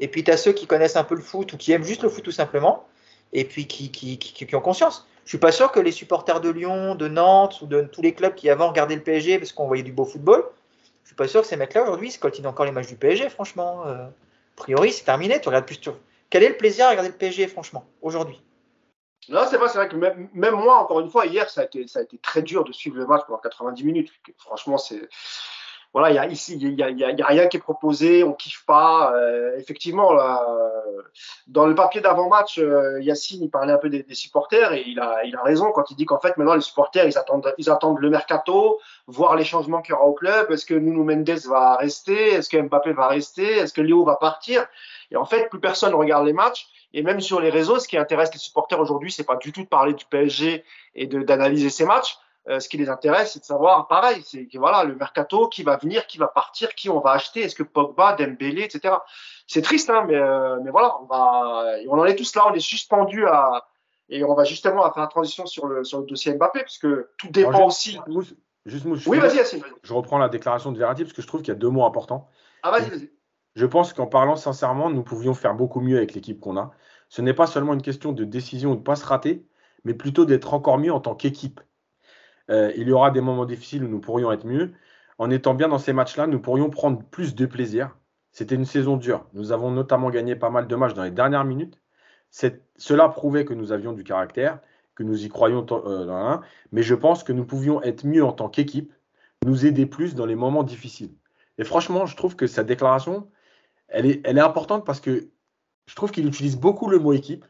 Et 0.00 0.08
puis 0.08 0.24
tu 0.24 0.30
as 0.30 0.36
ceux 0.36 0.52
qui 0.52 0.66
connaissent 0.66 0.96
un 0.96 1.04
peu 1.04 1.14
le 1.14 1.20
foot 1.20 1.52
ou 1.52 1.56
qui 1.56 1.72
aiment 1.72 1.84
juste 1.84 2.02
le 2.02 2.08
foot 2.08 2.24
tout 2.24 2.32
simplement, 2.32 2.86
et 3.32 3.44
puis 3.44 3.66
qui, 3.66 3.90
qui, 3.90 4.18
qui, 4.18 4.54
ont 4.54 4.60
conscience. 4.60 5.06
Je 5.24 5.30
suis 5.30 5.38
pas 5.38 5.52
sûr 5.52 5.72
que 5.72 5.80
les 5.80 5.92
supporters 5.92 6.40
de 6.40 6.48
Lyon, 6.48 6.94
de 6.94 7.08
Nantes 7.08 7.60
ou 7.60 7.66
de 7.66 7.82
tous 7.82 8.00
les 8.00 8.14
clubs 8.14 8.34
qui 8.34 8.48
avant 8.48 8.68
regardaient 8.68 8.96
le 8.96 9.02
PSG 9.02 9.38
parce 9.38 9.52
qu'on 9.52 9.66
voyait 9.66 9.82
du 9.82 9.92
beau 9.92 10.04
football, 10.04 10.44
je 11.02 11.08
suis 11.08 11.16
pas 11.16 11.28
sûr 11.28 11.42
que 11.42 11.46
ces 11.46 11.56
mecs-là 11.56 11.82
aujourd'hui 11.82 12.10
se 12.10 12.18
coltinent 12.18 12.46
encore 12.46 12.66
les 12.66 12.72
matchs 12.72 12.88
du 12.88 12.96
PSG, 12.96 13.28
franchement. 13.30 13.86
Euh, 13.86 14.06
a 14.06 14.10
priori, 14.56 14.92
c'est 14.92 15.04
terminé. 15.04 15.40
Tu 15.40 15.48
regardes 15.48 15.66
plus. 15.66 15.80
Quel 16.30 16.42
est 16.42 16.50
le 16.50 16.56
plaisir 16.56 16.86
à 16.86 16.90
regarder 16.90 17.08
le 17.08 17.16
PSG, 17.16 17.48
franchement, 17.48 17.86
aujourd'hui? 18.02 18.42
Non, 19.28 19.42
c'est 19.48 19.56
vrai, 19.56 19.68
c'est 19.68 19.78
vrai 19.78 19.88
que 19.88 19.96
même, 19.96 20.28
même, 20.32 20.54
moi, 20.54 20.78
encore 20.78 21.00
une 21.00 21.10
fois, 21.10 21.26
hier, 21.26 21.48
ça 21.50 21.62
a, 21.62 21.64
été, 21.64 21.86
ça 21.86 22.00
a 22.00 22.02
été 22.02 22.18
très 22.18 22.42
dur 22.42 22.64
de 22.64 22.72
suivre 22.72 22.96
le 22.96 23.06
match 23.06 23.22
pendant 23.26 23.38
90 23.38 23.84
minutes. 23.84 24.10
Franchement, 24.38 24.78
c'est 24.78 25.08
voilà, 25.92 26.10
il 26.10 26.16
y 26.16 26.18
a 26.18 26.26
ici, 26.26 26.58
il 26.60 26.74
y 26.74 26.82
a, 26.82 26.90
y, 26.90 27.22
a, 27.22 27.26
rien 27.26 27.46
qui 27.46 27.56
est 27.56 27.60
proposé, 27.60 28.22
on 28.22 28.34
kiffe 28.34 28.64
pas. 28.66 29.12
Euh, 29.14 29.56
effectivement, 29.58 30.12
là, 30.12 30.44
dans 31.46 31.66
le 31.66 31.74
papier 31.74 32.00
d'avant-match, 32.00 32.58
euh, 32.58 33.00
Yacine, 33.00 33.42
il 33.42 33.50
parlait 33.50 33.72
un 33.72 33.78
peu 33.78 33.88
des, 33.88 34.02
des, 34.02 34.14
supporters 34.14 34.72
et 34.72 34.84
il 34.86 35.00
a, 35.00 35.24
il 35.24 35.34
a 35.36 35.42
raison 35.42 35.72
quand 35.72 35.90
il 35.90 35.96
dit 35.96 36.04
qu'en 36.04 36.18
fait, 36.18 36.36
maintenant, 36.36 36.54
les 36.54 36.60
supporters, 36.60 37.06
ils 37.06 37.16
attendent, 37.16 37.54
ils 37.58 37.70
attendent 37.70 37.98
le 37.98 38.10
mercato, 38.10 38.78
voir 39.06 39.36
les 39.36 39.44
changements 39.44 39.80
qu'il 39.80 39.92
y 39.92 39.96
aura 39.96 40.06
au 40.06 40.12
club. 40.12 40.50
Est-ce 40.50 40.66
que 40.66 40.74
Nuno 40.74 41.04
Mendes 41.04 41.40
va 41.46 41.76
rester? 41.76 42.34
Est-ce 42.34 42.48
que 42.48 42.58
Mbappé 42.58 42.92
va 42.92 43.08
rester? 43.08 43.46
Est-ce 43.58 43.72
que 43.72 43.80
Léo 43.80 44.04
va 44.04 44.16
partir? 44.16 44.66
Et 45.10 45.16
en 45.16 45.24
fait, 45.24 45.48
plus 45.48 45.60
personne 45.60 45.94
regarde 45.94 46.26
les 46.26 46.32
matchs. 46.32 46.68
Et 46.94 47.02
même 47.02 47.20
sur 47.20 47.40
les 47.40 47.50
réseaux, 47.50 47.78
ce 47.78 47.88
qui 47.88 47.98
intéresse 47.98 48.32
les 48.32 48.38
supporters 48.38 48.80
aujourd'hui, 48.80 49.12
c'est 49.12 49.24
pas 49.24 49.36
du 49.36 49.52
tout 49.52 49.62
de 49.62 49.68
parler 49.68 49.92
du 49.92 50.04
PSG 50.06 50.64
et 50.94 51.06
d'analyser 51.06 51.70
ces 51.70 51.84
matchs 51.84 52.18
euh, 52.48 52.60
ce 52.60 52.68
qui 52.68 52.76
les 52.76 52.88
intéresse, 52.88 53.32
c'est 53.32 53.40
de 53.40 53.44
savoir, 53.44 53.88
pareil, 53.88 54.22
c'est 54.24 54.48
voilà 54.54 54.84
le 54.84 54.94
mercato, 54.94 55.48
qui 55.48 55.62
va 55.62 55.76
venir, 55.76 56.06
qui 56.06 56.18
va 56.18 56.28
partir, 56.28 56.74
qui 56.74 56.88
on 56.88 57.00
va 57.00 57.10
acheter, 57.12 57.40
est-ce 57.40 57.54
que 57.54 57.62
Pogba, 57.62 58.14
Dembélé, 58.14 58.62
etc. 58.62 58.94
C'est 59.46 59.62
triste, 59.62 59.90
hein, 59.90 60.04
mais, 60.06 60.16
euh, 60.16 60.58
mais 60.62 60.70
voilà, 60.70 60.96
on 61.02 61.06
va, 61.06 61.64
on 61.88 61.98
en 61.98 62.04
est 62.04 62.16
tous 62.16 62.34
là, 62.34 62.46
on 62.48 62.54
est 62.54 62.60
suspendu 62.60 63.26
à, 63.26 63.66
et 64.08 64.24
on 64.24 64.34
va 64.34 64.44
justement 64.44 64.82
faire 64.92 65.02
la 65.02 65.08
transition 65.08 65.46
sur 65.46 65.66
le, 65.66 65.84
sur 65.84 66.00
le 66.00 66.06
dossier 66.06 66.32
Mbappé, 66.34 66.62
puisque 66.62 66.88
tout 67.16 67.28
dépend 67.30 67.66
aussi. 67.66 67.98
juste, 68.64 68.86
oui, 69.06 69.18
vas-y, 69.18 69.36
vas 69.36 69.66
Je 69.82 69.94
reprends 69.94 70.18
la 70.18 70.28
déclaration 70.28 70.72
de 70.72 70.78
Verratti 70.78 71.04
parce 71.04 71.12
que 71.12 71.22
je 71.22 71.26
trouve 71.26 71.42
qu'il 71.42 71.52
y 71.52 71.56
a 71.56 71.58
deux 71.58 71.68
mots 71.68 71.84
importants. 71.84 72.28
Ah, 72.62 72.70
vas-y, 72.70 72.88
vas-y. 72.88 73.10
Je 73.54 73.66
pense 73.66 73.92
qu'en 73.92 74.06
parlant 74.06 74.36
sincèrement, 74.36 74.88
nous 74.88 75.02
pouvions 75.02 75.34
faire 75.34 75.54
beaucoup 75.54 75.80
mieux 75.80 75.96
avec 75.96 76.14
l'équipe 76.14 76.40
qu'on 76.40 76.56
a. 76.56 76.70
Ce 77.08 77.22
n'est 77.22 77.34
pas 77.34 77.46
seulement 77.46 77.74
une 77.74 77.82
question 77.82 78.12
de 78.12 78.24
décision 78.24 78.70
ou 78.70 78.74
de 78.74 78.80
ne 78.80 78.84
pas 78.84 78.96
se 78.96 79.04
rater, 79.04 79.44
mais 79.84 79.94
plutôt 79.94 80.24
d'être 80.24 80.54
encore 80.54 80.78
mieux 80.78 80.92
en 80.92 81.00
tant 81.00 81.14
qu'équipe. 81.14 81.60
Euh, 82.50 82.72
il 82.76 82.88
y 82.88 82.92
aura 82.92 83.10
des 83.10 83.20
moments 83.20 83.44
difficiles 83.44 83.84
où 83.84 83.88
nous 83.88 84.00
pourrions 84.00 84.32
être 84.32 84.46
mieux. 84.46 84.72
En 85.18 85.30
étant 85.30 85.54
bien 85.54 85.68
dans 85.68 85.78
ces 85.78 85.92
matchs-là, 85.92 86.26
nous 86.26 86.40
pourrions 86.40 86.70
prendre 86.70 87.02
plus 87.02 87.34
de 87.34 87.46
plaisir. 87.46 87.96
C'était 88.32 88.54
une 88.54 88.64
saison 88.64 88.96
dure. 88.96 89.26
Nous 89.32 89.52
avons 89.52 89.70
notamment 89.70 90.10
gagné 90.10 90.36
pas 90.36 90.50
mal 90.50 90.66
de 90.68 90.76
matchs 90.76 90.94
dans 90.94 91.02
les 91.02 91.10
dernières 91.10 91.44
minutes. 91.44 91.80
Cela 92.30 93.08
prouvait 93.08 93.44
que 93.44 93.54
nous 93.54 93.72
avions 93.72 93.92
du 93.92 94.04
caractère, 94.04 94.60
que 94.94 95.02
nous 95.02 95.24
y 95.24 95.28
croyions 95.28 95.64
euh, 95.70 96.36
mais 96.72 96.82
je 96.82 96.94
pense 96.94 97.24
que 97.24 97.32
nous 97.32 97.44
pouvions 97.44 97.82
être 97.82 98.04
mieux 98.04 98.24
en 98.24 98.32
tant 98.32 98.48
qu'équipe, 98.48 98.92
nous 99.44 99.66
aider 99.66 99.86
plus 99.86 100.14
dans 100.14 100.26
les 100.26 100.34
moments 100.34 100.62
difficiles. 100.62 101.14
Et 101.58 101.64
franchement, 101.64 102.06
je 102.06 102.16
trouve 102.16 102.36
que 102.36 102.46
sa 102.46 102.64
déclaration, 102.64 103.28
elle 103.88 104.06
est 104.06 104.40
importante 104.40 104.84
parce 104.84 105.00
que 105.00 105.30
je 105.86 105.94
trouve 105.94 106.10
qu'il 106.10 106.26
utilise 106.26 106.56
beaucoup 106.56 106.88
le 106.88 106.98
mot 106.98 107.12
équipe. 107.12 107.46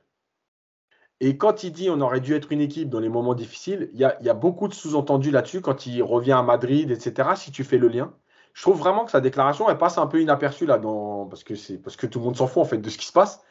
Et 1.21 1.37
quand 1.37 1.65
il 1.65 1.73
dit 1.73 1.91
on 1.91 2.01
aurait 2.01 2.21
dû 2.21 2.35
être 2.35 2.53
une 2.53 2.61
équipe 2.61 2.89
dans 2.89 3.01
les 3.01 3.09
moments 3.09 3.35
difficiles, 3.35 3.91
il 3.93 3.99
y 4.01 4.05
a, 4.05 4.35
beaucoup 4.35 4.69
de 4.69 4.75
sous-entendus 4.75 5.31
là-dessus 5.31 5.61
quand 5.61 5.87
il 5.87 6.03
revient 6.03 6.33
à 6.33 6.43
Madrid, 6.43 6.91
etc. 6.91 7.31
Si 7.37 7.51
tu 7.51 7.65
fais 7.65 7.79
le 7.79 7.89
lien, 7.89 8.15
je 8.55 8.63
trouve 8.63 8.79
vraiment 8.79 9.05
que 9.05 9.11
sa 9.11 9.21
déclaration, 9.21 9.69
elle 9.69 9.79
passe 9.79 9.99
un 9.99 10.07
peu 10.07 10.21
inaperçue 10.21 10.67
là, 10.67 10.79
dans, 10.79 11.27
parce, 11.27 11.45
que 11.45 11.55
c'est, 11.57 11.79
parce 11.79 11.97
que 11.97 12.07
tout 12.07 12.21
le 12.21 12.25
monde 12.27 12.37
s'en 12.37 12.47
fout 12.47 12.63
en 12.63 12.67
fait 12.67 12.79
de 12.79 12.91
ce 12.91 12.99
qui 12.99 13.07
se 13.07 13.13
passe. 13.13 13.43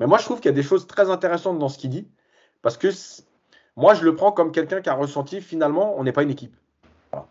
Mais 0.00 0.06
moi, 0.06 0.18
je 0.18 0.24
trouve 0.24 0.38
qu'il 0.38 0.46
y 0.46 0.54
a 0.54 0.56
des 0.56 0.62
choses 0.62 0.86
très 0.86 1.10
intéressantes 1.10 1.58
dans 1.58 1.68
ce 1.68 1.78
qu'il 1.78 1.90
dit, 1.90 2.08
parce 2.62 2.76
que 2.76 2.88
moi, 3.76 3.94
je 3.94 4.04
le 4.04 4.14
prends 4.16 4.32
comme 4.32 4.52
quelqu'un 4.52 4.80
qui 4.80 4.88
a 4.88 4.94
ressenti 4.94 5.40
finalement, 5.40 5.94
on 5.98 6.04
n'est 6.04 6.12
pas 6.12 6.22
une 6.24 6.30
équipe. 6.30 6.56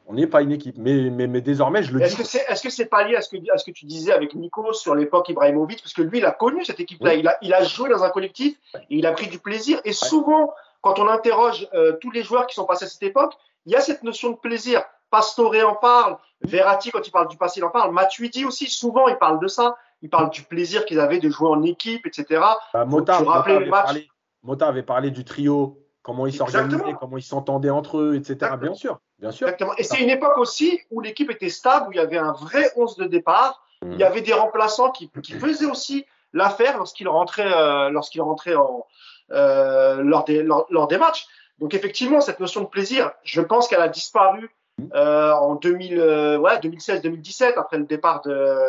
On 0.08 0.14
n'est 0.14 0.28
pas 0.28 0.42
une 0.42 0.52
équipe, 0.52 0.76
mais, 0.78 1.10
mais, 1.10 1.28
mais, 1.28 1.42
désormais, 1.42 1.84
je 1.84 1.94
le 1.94 2.02
est-ce 2.02 2.16
dis. 2.16 2.24
Que 2.24 2.52
est-ce 2.52 2.62
que 2.62 2.70
c'est 2.70 2.86
pas 2.86 3.04
lié 3.04 3.16
à 3.16 3.22
ce, 3.22 3.30
que, 3.30 3.38
à 3.52 3.58
ce 3.58 3.66
que 3.66 3.72
tu 3.72 3.86
disais 3.86 4.12
avec 4.12 4.36
Nico 4.36 4.74
sur 4.74 4.96
l'époque 4.96 5.30
Ibrahimovic? 5.30 5.82
Parce 5.82 5.94
que 5.94 6.02
lui, 6.02 6.20
il 6.20 6.26
a 6.26 6.32
connu 6.32 6.64
cette 6.66 6.80
équipe-là. 6.80 7.16
Il, 7.16 7.28
a, 7.28 7.38
il 7.42 7.54
a 7.54 7.64
joué 7.64 7.90
dans 7.90 8.04
un 8.04 8.10
collectif 8.10 8.58
et 8.76 8.98
il 8.98 9.06
a 9.06 9.12
pris 9.12 9.28
du 9.28 9.40
plaisir. 9.40 9.80
Et 9.86 9.94
souvent, 9.94 10.54
quand 10.82 11.00
on 11.00 11.08
interroge 11.08 11.68
euh, 11.74 11.94
tous 12.02 12.12
les 12.12 12.24
joueurs 12.24 12.48
qui 12.48 12.56
sont 12.56 12.66
passés 12.66 12.86
à 12.86 12.88
cette 12.88 13.04
époque, 13.04 13.34
il 13.66 13.72
y 13.72 13.76
a 13.76 13.82
cette 13.82 14.04
notion 14.04 14.32
de 14.32 14.36
plaisir. 14.36 14.84
Pastore 15.10 15.56
en 15.66 15.76
parle, 15.76 16.18
Verratti, 16.42 16.90
quand 16.90 17.08
il 17.08 17.12
parle 17.12 17.28
du 17.28 17.38
passé, 17.38 17.60
il 17.60 17.64
en 17.64 17.70
parle. 17.70 17.94
Matuidi 17.94 18.46
aussi, 18.46 18.68
souvent, 18.68 19.08
il 19.08 19.18
parle 19.18 19.40
de 19.40 19.48
ça. 19.48 19.78
Il 20.02 20.10
parle 20.10 20.32
du 20.32 20.42
plaisir 20.42 20.86
qu'ils 20.86 21.00
avaient 21.00 21.20
de 21.20 21.30
jouer 21.30 21.48
en 21.50 21.62
équipe, 21.64 22.06
etc. 22.06 22.42
Bah, 22.74 22.84
Mota, 22.86 23.18
avait 23.18 23.70
parlé, 23.70 24.10
Mota 24.42 24.68
avait 24.68 24.84
parlé 24.84 25.12
du 25.12 25.24
trio 25.24 25.80
comment 26.02 26.28
ils 26.28 26.34
s'organisaient, 26.34 26.96
comment 27.00 27.18
ils 27.18 27.24
s'entendaient 27.24 27.70
entre 27.70 28.00
eux, 28.00 28.16
etc. 28.16 28.52
Bien 28.60 28.74
sûr, 28.74 29.00
bien 29.24 29.32
sûr. 29.32 29.48
Exactement. 29.48 29.74
Et 29.78 29.84
c'est 29.84 30.02
une 30.02 30.10
époque 30.10 30.38
aussi 30.38 30.82
où 30.92 31.00
l'équipe 31.00 31.32
était 31.32 31.50
stable, 31.50 31.88
où 31.88 31.92
il 31.94 31.96
y 31.96 32.00
avait 32.00 32.18
un 32.18 32.34
vrai 32.34 32.72
11 32.76 32.98
de 32.98 33.06
départ. 33.06 33.66
Il 33.84 33.94
y 33.94 34.04
mm. 34.04 34.04
avait 34.04 34.22
des 34.22 34.34
remplaçants 34.34 34.92
qui, 34.92 35.10
qui 35.24 35.34
faisaient 35.34 35.66
aussi 35.66 36.06
l'affaire 36.34 36.78
lorsqu'ils 36.78 37.08
rentraient, 37.08 37.54
euh, 37.54 37.90
lorsqu'ils 37.90 38.22
rentraient 38.22 38.56
en, 38.56 38.86
euh, 39.32 40.02
lors, 40.04 40.26
des, 40.26 40.44
lors, 40.44 40.88
des 40.88 40.98
matchs. 40.98 41.26
Donc 41.60 41.74
effectivement, 41.74 42.20
cette 42.20 42.40
notion 42.40 42.62
de 42.62 42.68
plaisir, 42.68 43.12
je 43.24 43.42
pense 43.42 43.68
qu'elle 43.68 43.82
a 43.82 43.88
disparu 43.88 44.52
mm. 44.78 44.86
euh, 44.94 45.34
en 45.34 45.56
2000, 45.56 46.00
euh, 46.00 46.38
ouais, 46.38 46.58
2016-2017 46.58 47.54
après 47.58 47.78
le 47.78 47.86
départ 47.86 48.22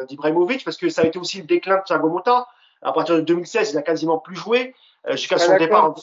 d'Ibrahimovic, 0.09 0.65
parce 0.65 0.77
que 0.77 0.89
ça 0.89 1.03
a 1.03 1.05
été 1.05 1.19
aussi 1.19 1.39
le 1.39 1.45
déclin 1.45 1.79
de 1.79 1.83
Thiago 1.83 2.09
Motta. 2.09 2.47
À 2.83 2.93
partir 2.93 3.17
de 3.17 3.23
2016, 3.23 3.73
il 3.73 3.79
a 3.79 3.83
quasiment 3.83 4.19
plus 4.19 4.37
joué 4.37 4.75
euh, 5.09 5.13
jusqu'à 5.13 5.39
son 5.39 5.57
départ. 5.57 5.95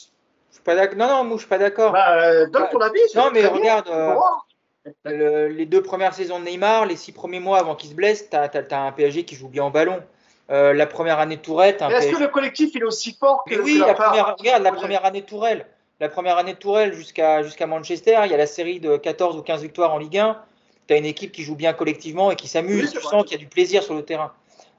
Je 0.52 0.56
suis 0.56 0.64
pas 0.64 0.74
d'accord. 0.74 0.98
Non, 0.98 1.08
non, 1.08 1.24
moi, 1.24 1.36
je 1.36 1.40
suis 1.40 1.48
pas 1.48 1.58
d'accord. 1.58 1.92
Bah, 1.92 2.22
euh, 2.22 2.46
donne 2.46 2.68
ton 2.70 2.80
avis. 2.80 3.00
Non, 3.16 3.30
mais 3.32 3.44
regarde. 3.46 3.88
Euh, 5.06 5.48
les 5.48 5.64
deux 5.64 5.82
premières 5.82 6.12
saisons 6.12 6.40
de 6.40 6.44
Neymar, 6.44 6.86
les 6.86 6.96
six 6.96 7.12
premiers 7.12 7.40
mois 7.40 7.58
avant 7.58 7.74
qu'il 7.74 7.88
se 7.88 7.94
blesse, 7.94 8.28
tu 8.28 8.36
as, 8.36 8.84
un 8.84 8.92
PSG 8.92 9.24
qui 9.24 9.34
joue 9.34 9.48
bien 9.48 9.64
au 9.64 9.70
ballon. 9.70 10.02
Euh, 10.50 10.74
la 10.74 10.86
première 10.86 11.18
année 11.20 11.36
de 11.36 11.40
Tourelle. 11.40 11.76
Est-ce 11.80 12.10
que 12.10 12.20
le 12.20 12.28
collectif 12.28 12.74
il 12.74 12.82
est 12.82 12.84
aussi 12.84 13.16
fort 13.18 13.44
que 13.48 13.54
Oui, 13.60 13.78
la, 13.78 13.94
première, 13.94 14.36
regarde 14.36 14.62
la 14.62 14.72
première 14.72 15.04
année 15.04 15.22
de 15.22 15.26
Tourelle. 15.26 15.66
La 16.00 16.08
première 16.08 16.36
année 16.36 16.54
de 16.54 16.58
Tourelle 16.58 16.92
jusqu'à 16.92 17.42
jusqu'à 17.42 17.66
Manchester, 17.66 18.20
il 18.24 18.30
y 18.32 18.34
a 18.34 18.36
la 18.36 18.46
série 18.46 18.80
de 18.80 18.96
14 18.96 19.36
ou 19.36 19.42
15 19.42 19.62
victoires 19.62 19.94
en 19.94 19.98
Ligue 19.98 20.18
1. 20.18 20.36
Tu 20.88 20.94
as 20.94 20.96
une 20.96 21.06
équipe 21.06 21.30
qui 21.30 21.44
joue 21.44 21.54
bien 21.54 21.72
collectivement 21.72 22.32
et 22.32 22.36
qui 22.36 22.48
s'amuse. 22.48 22.92
tu 22.92 23.00
sens 23.00 23.22
qu'il 23.22 23.32
y 23.32 23.36
a 23.36 23.38
du 23.38 23.46
plaisir 23.46 23.82
sur 23.84 23.94
le 23.94 24.02
terrain. 24.02 24.32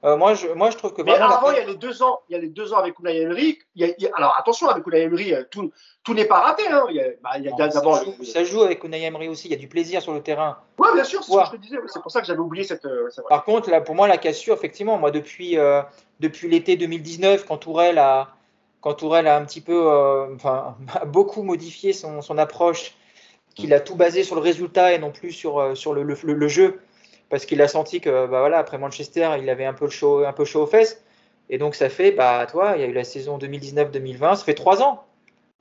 Euh, 0.06 0.18
moi, 0.18 0.34
je, 0.34 0.47
moi, 0.47 0.70
je 0.70 0.78
trouve 0.78 0.93
que. 0.93 1.01
Mais 1.01 1.14
avant, 1.14 1.51
il 1.51 1.58
y 1.58 1.62
a 1.62 1.66
les 1.66 1.76
deux 1.76 2.04
ans, 2.04 2.20
il 2.28 2.34
y 2.34 2.36
a 2.36 2.39
les 2.39 2.49
deux 2.49 2.74
ans 2.74 2.78
avec 2.78 2.99
Unai 2.99 3.22
Emery. 3.22 3.60
alors 4.16 4.36
attention, 4.38 4.68
avec 4.68 4.86
Unai 4.86 5.04
Emery, 5.04 5.34
euh, 5.34 5.43
tout, 5.49 5.72
tout 6.04 6.14
n'est 6.14 6.26
pas 6.26 6.41
raté. 6.41 6.64
Hein. 6.68 6.86
Il 6.89 6.95
y 6.95 7.01
a, 7.01 7.06
bah, 7.24 7.32
il 7.38 7.45
y 7.45 7.47
a 7.47 7.70
d'abord. 7.70 7.97
Ça, 7.97 8.04
joue, 8.04 8.24
ça 8.24 8.43
joue 8.43 8.62
avec 8.64 8.84
Unai 8.84 9.01
Emery 9.04 9.30
aussi. 9.30 9.47
Il 9.47 9.51
y 9.51 9.54
a 9.54 9.58
du 9.58 9.70
plaisir 9.70 10.01
sur 10.01 10.14
le 10.14 10.22
terrain. 10.22 10.58
Oui, 10.78 10.89
bien 10.93 11.06
sûr, 11.06 11.24
c'est 11.24 11.32
ce 11.32 11.38
que 11.38 11.45
je 11.45 11.51
te 11.51 11.56
disais. 11.56 11.78
C'est 11.88 12.01
pour 12.01 12.12
ça 12.12 12.20
que 12.20 12.28
j'avais 12.28 12.39
oublié 12.39 12.66
cette. 12.66 12.86
Euh, 12.86 13.10
Par 13.30 13.45
contre, 13.45 13.70
là, 13.70 13.80
pour 13.80 13.95
moi, 13.95 14.10
la 14.10 14.18
cassure, 14.18 14.56
effectivement, 14.56 14.97
moi, 14.97 15.12
depuis, 15.12 15.58
depuis 16.20 16.49
l'été 16.49 16.76
2019, 16.76 17.45
quand 17.45 17.58
Tourelle 17.58 17.97
a, 17.97 18.36
quand 18.82 18.95
Tourelle 18.95 19.28
a 19.28 19.38
un 19.38 19.45
petit 19.45 19.62
peu, 19.62 19.89
enfin, 20.36 20.76
beaucoup 21.06 21.43
modifié 21.43 21.93
son, 21.93 22.22
son 22.22 22.38
approche, 22.38 22.95
qu'il 23.56 23.74
a 23.74 23.80
tout 23.80 23.95
basé 23.95 24.24
sur 24.24 24.36
le 24.36 24.41
résultat 24.41 24.91
et 24.91 24.99
non 24.99 25.12
plus 25.12 25.32
sur, 25.32 25.78
sur 25.78 25.93
le, 25.93 26.04
le, 26.04 26.16
le 26.24 26.47
jeu 26.49 26.82
parce 27.34 27.47
qu'il 27.47 27.63
a 27.63 27.67
senti 27.67 27.99
que 27.99 28.27
bah 28.27 28.41
voilà, 28.41 28.59
après 28.59 28.77
Manchester, 28.77 29.31
il 29.39 29.49
avait 29.49 29.65
un 29.65 29.73
peu, 29.73 29.89
chaud, 29.89 30.23
un 30.23 30.34
peu 30.34 30.45
chaud 30.45 30.61
aux 30.61 30.67
fesses. 30.67 31.03
Et 31.49 31.57
donc, 31.57 31.73
ça 31.73 31.89
fait, 31.89 32.11
bah, 32.11 32.45
toi, 32.45 32.73
il 32.75 32.81
y 32.81 32.84
a 32.84 32.88
eu 32.88 32.93
la 32.93 33.03
saison 33.03 33.39
2019-2020, 33.39 34.36
ça 34.36 34.45
fait 34.45 34.53
trois 34.53 34.84
ans. 34.84 35.03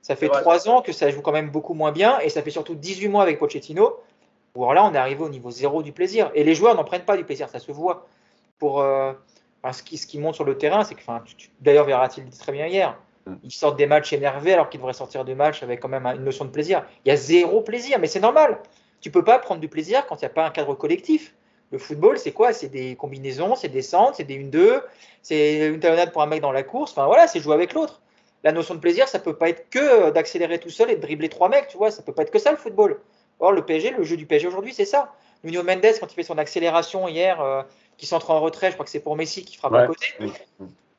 Ça 0.03 0.15
fait 0.15 0.29
trois 0.29 0.69
ans 0.69 0.83
que 0.83 0.91
ça 0.91 1.09
joue 1.09 1.23
quand 1.23 1.31
même 1.31 1.49
beaucoup 1.49 1.73
moins 1.73 1.91
bien. 1.91 2.19
Et 2.19 2.29
ça 2.29 2.43
fait 2.43 2.51
surtout 2.51 2.75
18 2.75 3.07
mois 3.07 3.23
avec 3.23 3.39
Pochettino. 3.39 3.97
Où 4.53 4.63
alors 4.69 4.75
là, 4.75 4.85
on 4.85 4.93
est 4.93 4.99
arrivé 4.99 5.23
au 5.23 5.29
niveau 5.29 5.49
zéro 5.49 5.81
du 5.81 5.93
plaisir. 5.93 6.29
Et 6.35 6.43
les 6.43 6.53
joueurs 6.53 6.75
n'en 6.75 6.83
prennent 6.83 7.05
pas 7.05 7.17
du 7.17 7.23
plaisir, 7.23 7.49
ça 7.49 7.57
se 7.57 7.71
voit. 7.71 8.05
Pour, 8.59 8.79
euh, 8.79 9.11
ce, 9.71 9.81
qui, 9.81 9.97
ce 9.97 10.05
qui 10.05 10.19
monte 10.19 10.35
sur 10.35 10.43
le 10.43 10.55
terrain, 10.59 10.83
c'est 10.83 10.93
que, 10.93 11.01
d'ailleurs, 11.59 11.85
verra-t-il 11.85 12.29
dit 12.29 12.37
très 12.37 12.51
bien 12.51 12.67
hier, 12.67 12.95
mm. 13.25 13.33
ils 13.45 13.51
sortent 13.51 13.77
des 13.77 13.87
matchs 13.87 14.13
énervés 14.13 14.53
alors 14.53 14.69
qu'ils 14.69 14.79
devraient 14.79 14.93
sortir 14.93 15.25
des 15.25 15.33
matchs 15.33 15.63
avec 15.63 15.79
quand 15.79 15.89
même 15.89 16.05
une 16.05 16.23
notion 16.23 16.45
de 16.45 16.51
plaisir. 16.51 16.85
Il 17.03 17.09
y 17.09 17.11
a 17.11 17.15
zéro 17.15 17.61
plaisir, 17.61 17.97
mais 17.97 18.05
c'est 18.05 18.19
normal. 18.19 18.59
Tu 19.01 19.09
peux 19.09 19.23
pas 19.23 19.39
prendre 19.39 19.59
du 19.59 19.69
plaisir 19.69 20.05
quand 20.05 20.17
il 20.17 20.25
n'y 20.25 20.27
a 20.27 20.29
pas 20.29 20.45
un 20.45 20.51
cadre 20.51 20.75
collectif. 20.75 21.33
Le 21.73 21.79
football, 21.79 22.19
c'est 22.19 22.33
quoi? 22.33 22.53
C'est 22.53 22.69
des 22.69 22.95
combinaisons, 22.95 23.55
c'est 23.55 23.67
des 23.67 23.81
centres, 23.81 24.17
c'est 24.17 24.23
des 24.25 24.37
1-2, 24.37 24.83
c'est 25.23 25.69
une 25.69 25.79
talonnade 25.79 26.11
pour 26.11 26.21
un 26.21 26.27
mec 26.27 26.39
dans 26.39 26.51
la 26.51 26.61
course. 26.61 26.91
Enfin 26.91 27.07
voilà, 27.07 27.25
c'est 27.25 27.39
jouer 27.39 27.55
avec 27.55 27.73
l'autre. 27.73 27.99
La 28.43 28.51
notion 28.51 28.75
de 28.75 28.79
plaisir, 28.79 29.07
ça 29.07 29.17
peut 29.17 29.35
pas 29.35 29.49
être 29.49 29.71
que 29.71 30.11
d'accélérer 30.11 30.59
tout 30.59 30.69
seul 30.69 30.91
et 30.91 30.95
de 30.97 31.01
dribbler 31.01 31.29
trois 31.29 31.49
mecs, 31.49 31.69
tu 31.69 31.77
vois. 31.77 31.89
Ça 31.89 32.03
peut 32.03 32.13
pas 32.13 32.21
être 32.21 32.29
que 32.29 32.37
ça 32.37 32.51
le 32.51 32.57
football. 32.57 32.99
Or, 33.39 33.53
le 33.53 33.65
PSG, 33.65 33.89
le 33.89 34.03
jeu 34.03 34.17
du 34.17 34.27
PSG 34.27 34.47
aujourd'hui, 34.47 34.71
c'est 34.71 34.85
ça. 34.85 35.15
Nuno 35.43 35.63
Mendes, 35.63 35.97
quand 35.99 36.05
il 36.11 36.13
fait 36.13 36.21
son 36.21 36.37
accélération 36.37 37.07
hier, 37.07 37.41
euh, 37.41 37.63
qui 37.97 38.05
s'entre 38.05 38.29
en 38.29 38.39
retrait, 38.39 38.69
je 38.69 38.73
crois 38.75 38.85
que 38.85 38.91
c'est 38.91 38.99
pour 38.99 39.15
Messi 39.15 39.43
qui 39.43 39.57
frappe 39.57 39.73
à 39.73 39.87
côté. 39.87 40.13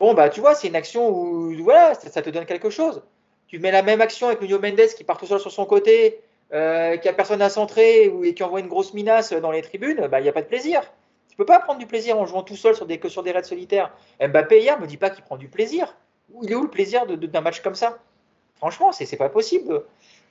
Bon, 0.01 0.13
bah, 0.13 0.29
tu 0.29 0.41
vois, 0.41 0.57
c'est 0.57 0.67
une 0.67 0.75
action 0.75 1.09
où, 1.09 1.55
voilà, 1.63 1.95
ça, 1.95 2.21
te 2.21 2.31
donne 2.31 2.47
quelque 2.47 2.69
chose. 2.69 3.05
Tu 3.47 3.61
mets 3.61 3.71
la 3.71 3.83
même 3.83 4.01
action 4.01 4.27
avec 4.27 4.41
Nuno 4.41 4.59
Mendes 4.59 4.89
qui 4.97 5.05
part 5.05 5.19
tout 5.19 5.27
seul 5.27 5.39
sur 5.39 5.53
son 5.53 5.67
côté, 5.67 6.19
euh, 6.53 6.97
qui 6.99 7.09
a 7.09 7.13
personne 7.13 7.43
à 7.43 7.49
centrer 7.49 8.09
ou, 8.09 8.25
et 8.25 8.35
qui 8.35 8.43
envoie 8.43 8.61
une 8.61 8.69
grosse 8.69 8.95
minace 8.95 9.33
dans 9.33 9.51
les 9.51 9.63
tribunes, 9.63 10.07
bah, 10.09 10.21
il 10.21 10.25
n'y 10.25 10.29
a 10.29 10.33
pas 10.33 10.43
de 10.43 10.47
plaisir. 10.47 10.83
Tu 11.31 11.37
peux 11.37 11.45
pas 11.45 11.59
prendre 11.59 11.81
du 11.81 11.87
plaisir 11.87 12.17
en 12.19 12.27
jouant 12.27 12.43
tout 12.43 12.55
seul 12.55 12.77
sur 12.77 12.87
des, 12.87 12.99
que 12.99 13.09
sur 13.09 13.25
des 13.25 13.33
raids 13.33 13.43
solitaires. 13.43 13.91
Mbappé 14.21 14.61
hier 14.61 14.79
me 14.81 14.87
dit 14.87 14.97
pas 14.97 15.11
qu'il 15.11 15.25
prend 15.25 15.37
du 15.37 15.49
plaisir. 15.49 15.97
Il 16.43 16.53
est 16.53 16.55
où 16.55 16.63
le 16.63 16.71
plaisir 16.71 17.07
d'un 17.07 17.41
match 17.41 17.61
comme 17.61 17.75
ça? 17.75 17.99
Franchement, 18.57 18.93
c'est 18.93 19.17
pas 19.17 19.29
possible. 19.29 19.83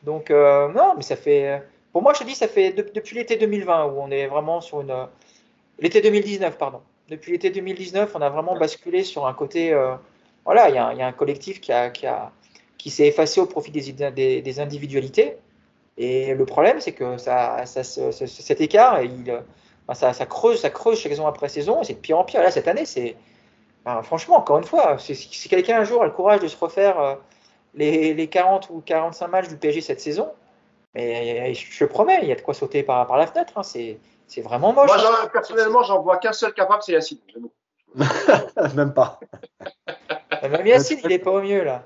Donc 0.03 0.31
euh, 0.31 0.69
non, 0.69 0.93
mais 0.95 1.03
ça 1.03 1.15
fait. 1.15 1.61
Pour 1.91 2.01
moi, 2.01 2.13
je 2.13 2.19
te 2.19 2.23
dis, 2.23 2.35
ça 2.35 2.47
fait 2.47 2.71
depuis 2.71 3.15
l'été 3.15 3.35
2020 3.35 3.85
où 3.85 3.99
on 3.99 4.11
est 4.11 4.27
vraiment 4.27 4.61
sur 4.61 4.81
une. 4.81 5.07
L'été 5.79 6.01
2019, 6.01 6.57
pardon. 6.57 6.81
Depuis 7.09 7.33
l'été 7.33 7.49
2019, 7.49 8.15
on 8.15 8.21
a 8.21 8.29
vraiment 8.29 8.55
basculé 8.55 9.03
sur 9.03 9.27
un 9.27 9.33
côté. 9.33 9.73
Euh, 9.73 9.95
voilà, 10.45 10.69
il 10.69 10.73
y, 10.73 10.99
y, 10.99 11.01
a 11.01 11.07
un 11.07 11.11
collectif 11.11 11.59
qui, 11.61 11.71
a, 11.71 11.89
qui, 11.89 12.05
a, 12.05 12.31
qui 12.77 12.89
s'est 12.89 13.07
effacé 13.07 13.41
au 13.41 13.45
profit 13.45 13.71
des, 13.71 13.91
des, 13.91 14.41
des 14.41 14.59
individualités. 14.59 15.37
Et 15.97 16.33
le 16.33 16.45
problème, 16.45 16.81
c'est 16.81 16.93
que 16.93 17.17
ça, 17.17 17.65
ça, 17.65 17.83
cet 17.83 18.61
écart, 18.61 19.01
il, 19.03 19.43
ça, 19.93 20.13
ça, 20.13 20.25
creuse, 20.25 20.61
ça 20.61 20.69
creuse 20.69 21.01
saison 21.01 21.27
après 21.27 21.49
saison, 21.49 21.81
et 21.81 21.85
c'est 21.85 21.93
de 21.93 21.99
pire 21.99 22.17
en 22.17 22.23
pire. 22.23 22.41
Là, 22.41 22.51
cette 22.51 22.67
année, 22.67 22.85
c'est. 22.85 23.15
franchement, 24.03 24.37
encore 24.37 24.57
une 24.57 24.63
fois, 24.63 24.97
si 24.97 25.49
quelqu'un 25.49 25.81
un 25.81 25.83
jour 25.83 26.01
a 26.01 26.05
le 26.05 26.11
courage 26.11 26.39
de 26.39 26.47
se 26.47 26.57
refaire 26.57 26.99
euh, 26.99 27.15
les, 27.75 28.13
les, 28.13 28.27
40 28.27 28.69
ou 28.71 28.81
45 28.81 29.27
matchs 29.27 29.49
du 29.49 29.57
PSG 29.57 29.81
cette 29.81 30.01
saison, 30.01 30.31
mais 30.95 31.53
je 31.53 31.79
te 31.79 31.85
promets, 31.85 32.19
il 32.21 32.29
y 32.29 32.31
a 32.31 32.35
de 32.35 32.41
quoi 32.41 32.53
sauter 32.53 32.83
par, 32.83 33.05
par 33.07 33.17
la 33.17 33.27
fenêtre. 33.27 33.53
Hein, 33.57 33.63
c'est 33.63 34.41
vraiment 34.41 34.73
moche. 34.73 34.87
Moi, 34.87 34.97
hein. 34.97 35.29
personnellement, 35.31 35.83
j'en 35.83 36.01
vois 36.01 36.17
qu'un 36.17 36.33
seul 36.33 36.53
capable, 36.53 36.81
c'est 36.83 36.93
Yacine. 36.93 37.19
Même 38.75 38.93
pas. 38.93 39.19
Même 40.41 40.65
Yacine, 40.65 40.99
il 41.03 41.09
n'est 41.09 41.19
pas 41.19 41.31
au 41.31 41.41
mieux 41.41 41.63
là. 41.63 41.83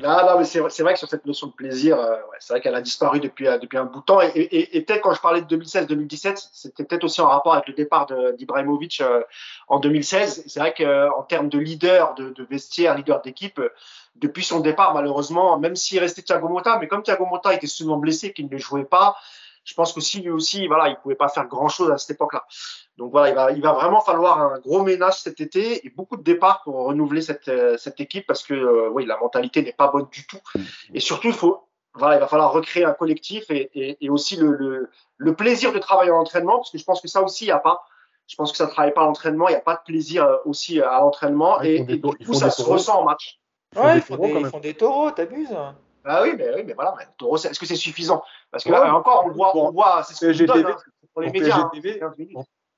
Non, 0.00 0.26
non, 0.26 0.38
mais 0.38 0.44
c'est 0.44 0.58
vrai 0.82 0.92
que 0.92 0.98
sur 0.98 1.08
cette 1.08 1.24
notion 1.24 1.46
de 1.46 1.52
plaisir, 1.52 2.00
euh, 2.00 2.16
ouais, 2.16 2.36
c'est 2.40 2.52
vrai 2.52 2.60
qu'elle 2.60 2.74
a 2.74 2.80
disparu 2.80 3.20
depuis, 3.20 3.46
euh, 3.46 3.58
depuis 3.58 3.78
un 3.78 3.84
bout 3.84 4.00
de 4.00 4.04
temps. 4.04 4.20
Et, 4.20 4.26
et, 4.34 4.76
et 4.76 4.80
peut-être 4.80 5.02
quand 5.02 5.14
je 5.14 5.20
parlais 5.20 5.40
de 5.40 5.56
2016-2017, 5.56 6.48
c'était 6.52 6.82
peut-être 6.82 7.04
aussi 7.04 7.20
en 7.20 7.28
rapport 7.28 7.54
avec 7.54 7.68
le 7.68 7.74
départ 7.74 8.08
d'Ibrahimovic 8.36 9.00
euh, 9.00 9.22
en 9.68 9.78
2016. 9.78 10.44
C'est 10.48 10.58
vrai 10.58 10.74
qu'en 10.74 11.22
termes 11.22 11.48
de 11.48 11.58
leader, 11.58 12.14
de, 12.16 12.30
de 12.30 12.44
vestiaire, 12.44 12.96
leader 12.96 13.22
d'équipe, 13.22 13.60
depuis 14.16 14.42
son 14.42 14.58
départ, 14.58 14.94
malheureusement, 14.94 15.58
même 15.60 15.76
s'il 15.76 16.00
restait 16.00 16.22
Thiago 16.22 16.48
Motta, 16.48 16.76
mais 16.80 16.88
comme 16.88 17.04
Thiago 17.04 17.26
Motta 17.26 17.54
était 17.54 17.68
souvent 17.68 17.96
blessé, 17.96 18.32
qu'il 18.32 18.48
ne 18.48 18.58
jouait 18.58 18.84
pas, 18.84 19.16
je 19.64 19.74
pense 19.74 19.92
qu'aussi 19.92 20.20
lui 20.20 20.30
aussi, 20.30 20.66
voilà, 20.68 20.88
il 20.88 20.96
pouvait 20.96 21.14
pas 21.14 21.28
faire 21.28 21.46
grand 21.46 21.68
chose 21.68 21.90
à 21.90 21.98
cette 21.98 22.10
époque-là. 22.16 22.44
Donc 22.98 23.10
voilà, 23.10 23.30
il 23.30 23.34
va, 23.34 23.52
il 23.52 23.62
va 23.62 23.72
vraiment 23.72 24.00
falloir 24.00 24.40
un 24.40 24.58
gros 24.60 24.82
ménage 24.82 25.20
cet 25.20 25.40
été 25.40 25.84
et 25.86 25.90
beaucoup 25.90 26.16
de 26.16 26.22
départs 26.22 26.62
pour 26.62 26.76
renouveler 26.86 27.22
cette, 27.22 27.48
euh, 27.48 27.76
cette 27.78 27.98
équipe 27.98 28.26
parce 28.26 28.42
que 28.42 28.54
euh, 28.54 28.90
oui, 28.90 29.06
la 29.06 29.18
mentalité 29.18 29.62
n'est 29.62 29.72
pas 29.72 29.88
bonne 29.88 30.06
du 30.12 30.26
tout. 30.26 30.38
Et 30.92 31.00
surtout, 31.00 31.28
il 31.28 31.34
faut, 31.34 31.66
voilà, 31.94 32.16
il 32.16 32.20
va 32.20 32.28
falloir 32.28 32.52
recréer 32.52 32.84
un 32.84 32.92
collectif 32.92 33.50
et, 33.50 33.70
et, 33.74 33.96
et 34.04 34.10
aussi 34.10 34.36
le, 34.36 34.52
le, 34.52 34.90
le, 35.16 35.34
plaisir 35.34 35.72
de 35.72 35.78
travailler 35.78 36.10
en 36.10 36.20
entraînement 36.20 36.56
parce 36.58 36.70
que 36.70 36.78
je 36.78 36.84
pense 36.84 37.00
que 37.00 37.08
ça 37.08 37.22
aussi, 37.22 37.44
il 37.44 37.48
n'y 37.48 37.52
a 37.52 37.58
pas. 37.58 37.84
Je 38.26 38.36
pense 38.36 38.52
que 38.52 38.56
ça 38.56 38.66
ne 38.66 38.70
travaille 38.70 38.94
pas 38.94 39.02
à 39.02 39.04
l'entraînement, 39.04 39.48
il 39.48 39.52
n'y 39.52 39.56
a 39.56 39.60
pas 39.60 39.74
de 39.74 39.82
plaisir 39.84 40.24
euh, 40.24 40.36
aussi 40.44 40.80
à 40.80 41.00
l'entraînement 41.00 41.60
et, 41.62 41.76
et, 41.76 41.96
du 41.96 42.00
coup, 42.00 42.34
ça 42.34 42.50
se 42.50 42.62
ressent 42.62 43.00
en 43.00 43.04
match. 43.04 43.40
Ouais, 43.76 43.96
ils 43.96 44.02
font, 44.02 44.16
des, 44.16 44.30
ils 44.30 44.46
font 44.46 44.60
des 44.60 44.74
taureaux, 44.74 45.10
t'abuses. 45.10 45.54
Ah 46.04 46.22
oui, 46.22 46.34
mais, 46.36 46.54
oui, 46.54 46.62
mais 46.64 46.74
voilà, 46.74 46.94
est-ce 47.00 47.58
que 47.58 47.66
c'est 47.66 47.76
suffisant? 47.76 48.22
Parce 48.50 48.64
que 48.64 48.70
là, 48.70 48.94
encore, 48.94 49.24
on 49.26 49.30
voit, 49.30 49.56
on 49.56 49.70
voit 49.70 50.02
c'est 50.04 50.14
ce 50.14 50.26
que 50.26 50.44
donne, 50.44 50.66
hein, 50.66 50.76
pour 51.12 51.22
les 51.22 51.30
médias. 51.30 51.70
Hein, 52.02 52.12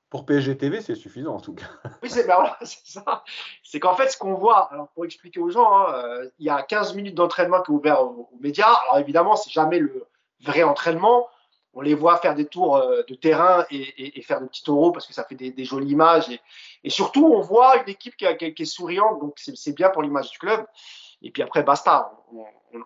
pour 0.09 0.25
PSGTV, 0.25 0.81
c'est 0.81 0.95
suffisant 0.95 1.35
en 1.35 1.41
tout 1.41 1.55
cas. 1.55 1.67
Oui, 2.03 2.09
c'est 2.09 2.27
ben 2.27 2.37
voilà, 2.37 2.57
ça. 2.63 3.25
C'est 3.63 3.81
qu'en 3.81 3.95
fait, 3.97 4.09
ce 4.09 4.17
qu'on 4.17 4.35
voit, 4.35 4.73
alors 4.73 4.89
pour 4.95 5.05
expliquer 5.05 5.41
aux 5.41 5.51
gens, 5.51 5.71
hein, 5.77 5.95
euh, 5.95 6.31
il 6.39 6.47
y 6.47 6.51
a 6.51 6.63
15 6.63 6.95
minutes 6.95 7.15
d'entraînement 7.15 7.63
qui 7.63 7.73
est 7.73 7.75
ouvert 7.75 8.03
aux, 8.03 8.31
médias. 8.41 8.73
Alors 8.85 8.99
évidemment, 8.99 9.35
c'est 9.35 9.51
jamais 9.51 9.81
le 9.81 10.07
vrai 10.43 10.63
entraînement. 10.63 11.29
On 11.75 11.81
les 11.83 11.95
voit 11.95 12.17
faire 12.19 12.35
des 12.35 12.47
tours 12.47 12.77
euh, 12.77 13.03
de 13.09 13.15
terrain 13.15 13.67
et, 13.71 13.77
et, 13.77 14.19
et, 14.19 14.23
faire 14.23 14.41
des 14.41 14.47
petits 14.47 14.63
taureaux 14.63 14.93
parce 14.93 15.07
que 15.07 15.13
ça 15.13 15.25
fait 15.25 15.35
des, 15.35 15.51
des 15.51 15.65
jolies 15.65 15.91
images. 15.91 16.31
Et, 16.31 16.41
et, 16.85 16.91
surtout, 16.91 17.27
on 17.27 17.41
voit 17.41 17.77
une 17.83 17.89
équipe 17.89 18.17
qui, 18.17 18.25
qui, 18.39 18.55
qui 18.55 18.63
est 18.63 18.67
souriante, 18.67 19.21
donc 19.21 19.35
c'est 19.37 19.75
bien 19.75 19.91
pour 19.91 20.03
l'image 20.03 20.31
du 20.31 20.39
club. 20.39 20.65
Et 21.23 21.31
puis 21.31 21.43
après, 21.43 21.63
basta. 21.63 22.13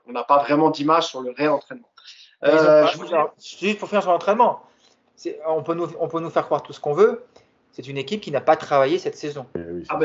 On 0.07 0.13
n'a 0.13 0.25
pas 0.25 0.39
vraiment 0.43 0.71
d'image 0.71 1.09
sur 1.09 1.21
le 1.21 1.31
réel 1.31 1.51
entraînement. 1.51 1.89
Euh, 2.45 2.87
je 2.87 2.97
vous... 2.97 3.07
Juste 3.39 3.79
pour 3.79 3.89
finir 3.89 4.03
sur 4.03 4.13
l'entraînement 4.13 4.63
on 5.47 5.63
peut, 5.63 5.75
nous, 5.75 5.89
on 5.99 6.09
peut 6.09 6.21
nous 6.21 6.31
faire 6.31 6.45
croire 6.47 6.63
tout 6.63 6.73
ce 6.73 6.81
qu'on 6.81 6.93
veut. 6.93 7.25
C'est 7.73 7.87
une 7.87 7.99
équipe 7.99 8.21
qui 8.21 8.31
n'a 8.31 8.41
pas 8.41 8.57
travaillé 8.57 8.99
cette 8.99 9.17
saison. 9.17 9.47
Eh 9.55 9.61
ah 9.89 9.97
bah, 9.97 10.05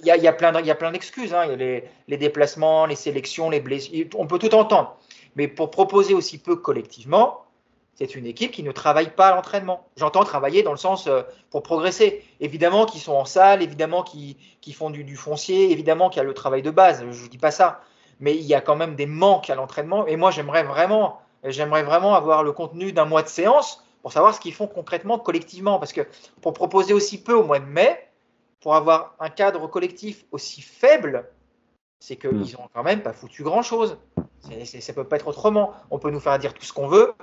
il 0.00 0.06
y, 0.06 0.22
y, 0.22 0.26
a 0.26 0.32
plein 0.32 0.92
d'excuses. 0.92 1.34
Hein. 1.34 1.54
Les, 1.56 1.84
les, 2.08 2.16
déplacements, 2.16 2.86
les 2.86 2.96
sélections, 2.96 3.50
les 3.50 3.60
blessures. 3.60 4.06
On 4.16 4.26
peut 4.26 4.38
tout 4.38 4.54
entendre. 4.54 4.96
Mais 5.36 5.46
pour 5.46 5.70
proposer 5.70 6.14
aussi 6.14 6.38
peu 6.38 6.56
collectivement, 6.56 7.44
c'est 7.94 8.14
une 8.14 8.26
équipe 8.26 8.52
qui 8.52 8.62
ne 8.62 8.72
travaille 8.72 9.10
pas 9.10 9.28
à 9.28 9.34
l'entraînement. 9.34 9.86
J'entends 9.96 10.24
travailler 10.24 10.62
dans 10.62 10.70
le 10.70 10.78
sens 10.78 11.06
euh, 11.06 11.22
pour 11.50 11.62
progresser. 11.62 12.24
Évidemment 12.40 12.86
qu'ils 12.86 13.00
sont 13.00 13.12
en 13.12 13.24
salle, 13.24 13.62
évidemment 13.62 14.02
qu'ils 14.02 14.36
font 14.74 14.90
du, 14.90 15.04
du, 15.04 15.16
foncier, 15.16 15.70
évidemment 15.70 16.08
qu'il 16.08 16.18
y 16.18 16.20
a 16.20 16.24
le 16.24 16.34
travail 16.34 16.62
de 16.62 16.70
base. 16.70 17.04
Je 17.10 17.22
ne 17.22 17.28
dis 17.28 17.38
pas 17.38 17.50
ça. 17.50 17.80
Mais 18.18 18.34
il 18.34 18.44
y 18.44 18.54
a 18.54 18.60
quand 18.60 18.76
même 18.76 18.94
des 18.94 19.06
manques 19.06 19.50
à 19.50 19.54
l'entraînement. 19.54 20.06
Et 20.06 20.16
moi, 20.16 20.30
j'aimerais 20.30 20.62
vraiment, 20.62 21.20
j'aimerais 21.44 21.82
vraiment 21.82 22.14
avoir 22.14 22.42
le 22.42 22.52
contenu 22.52 22.92
d'un 22.92 23.04
mois 23.04 23.22
de 23.22 23.28
séance 23.28 23.84
pour 24.00 24.12
savoir 24.12 24.34
ce 24.34 24.40
qu'ils 24.40 24.54
font 24.54 24.66
concrètement, 24.66 25.18
collectivement. 25.18 25.78
Parce 25.78 25.92
que 25.92 26.06
pour 26.40 26.54
proposer 26.54 26.94
aussi 26.94 27.22
peu 27.22 27.34
au 27.34 27.44
mois 27.44 27.58
de 27.58 27.66
mai, 27.66 28.08
pour 28.60 28.74
avoir 28.74 29.16
un 29.20 29.28
cadre 29.28 29.66
collectif 29.66 30.24
aussi 30.30 30.62
faible, 30.62 31.28
c'est 31.98 32.16
qu'ils 32.16 32.30
n'ont 32.30 32.64
hmm. 32.64 32.68
quand 32.72 32.82
même 32.82 33.02
pas 33.02 33.12
foutu 33.12 33.42
grand-chose. 33.42 33.98
Ça 34.40 34.50
ne 34.50 34.94
peut 34.94 35.04
pas 35.04 35.16
être 35.16 35.28
autrement. 35.28 35.74
On 35.90 35.98
peut 35.98 36.10
nous 36.10 36.20
faire 36.20 36.38
dire 36.38 36.54
tout 36.54 36.64
ce 36.64 36.72
qu'on 36.72 36.88
veut. 36.88 37.14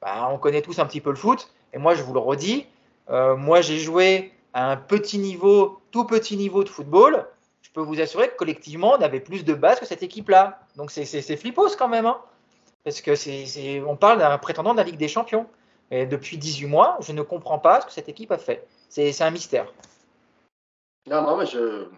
Bah, 0.00 0.28
on 0.30 0.38
connaît 0.38 0.62
tous 0.62 0.78
un 0.78 0.86
petit 0.86 1.00
peu 1.00 1.10
le 1.10 1.16
foot. 1.16 1.50
Et 1.72 1.78
moi, 1.78 1.94
je 1.94 2.02
vous 2.02 2.12
le 2.12 2.20
redis, 2.20 2.66
euh, 3.10 3.36
moi, 3.36 3.60
j'ai 3.60 3.78
joué 3.78 4.32
à 4.52 4.70
un 4.70 4.76
petit 4.76 5.18
niveau, 5.18 5.80
tout 5.90 6.04
petit 6.04 6.36
niveau 6.36 6.64
de 6.64 6.68
football. 6.68 7.26
Je 7.62 7.70
peux 7.70 7.80
vous 7.80 8.00
assurer 8.00 8.28
que 8.28 8.36
collectivement, 8.36 8.92
on 8.98 9.02
avait 9.02 9.20
plus 9.20 9.44
de 9.44 9.54
base 9.54 9.78
que 9.80 9.86
cette 9.86 10.02
équipe-là. 10.02 10.60
Donc, 10.76 10.90
c'est 10.90 11.36
flippos 11.36 11.76
quand 11.76 11.88
même. 11.88 12.06
Hein. 12.06 12.18
parce 12.84 13.00
que 13.00 13.14
c'est 13.14 13.82
on 13.86 13.96
parle 13.96 14.18
d'un 14.18 14.38
prétendant 14.38 14.72
de 14.72 14.78
la 14.78 14.84
Ligue 14.84 14.96
des 14.96 15.08
Champions. 15.08 15.46
Et 15.90 16.06
depuis 16.06 16.38
18 16.38 16.66
mois, 16.66 16.98
je 17.00 17.12
ne 17.12 17.22
comprends 17.22 17.58
pas 17.58 17.80
ce 17.80 17.86
que 17.86 17.92
cette 17.92 18.08
équipe 18.08 18.30
a 18.30 18.38
fait. 18.38 18.66
C'est 18.88 19.20
un 19.22 19.30
mystère. 19.30 19.72
Non, 21.06 21.22
non, 21.22 21.36
mais 21.36 21.46
je, 21.46 21.88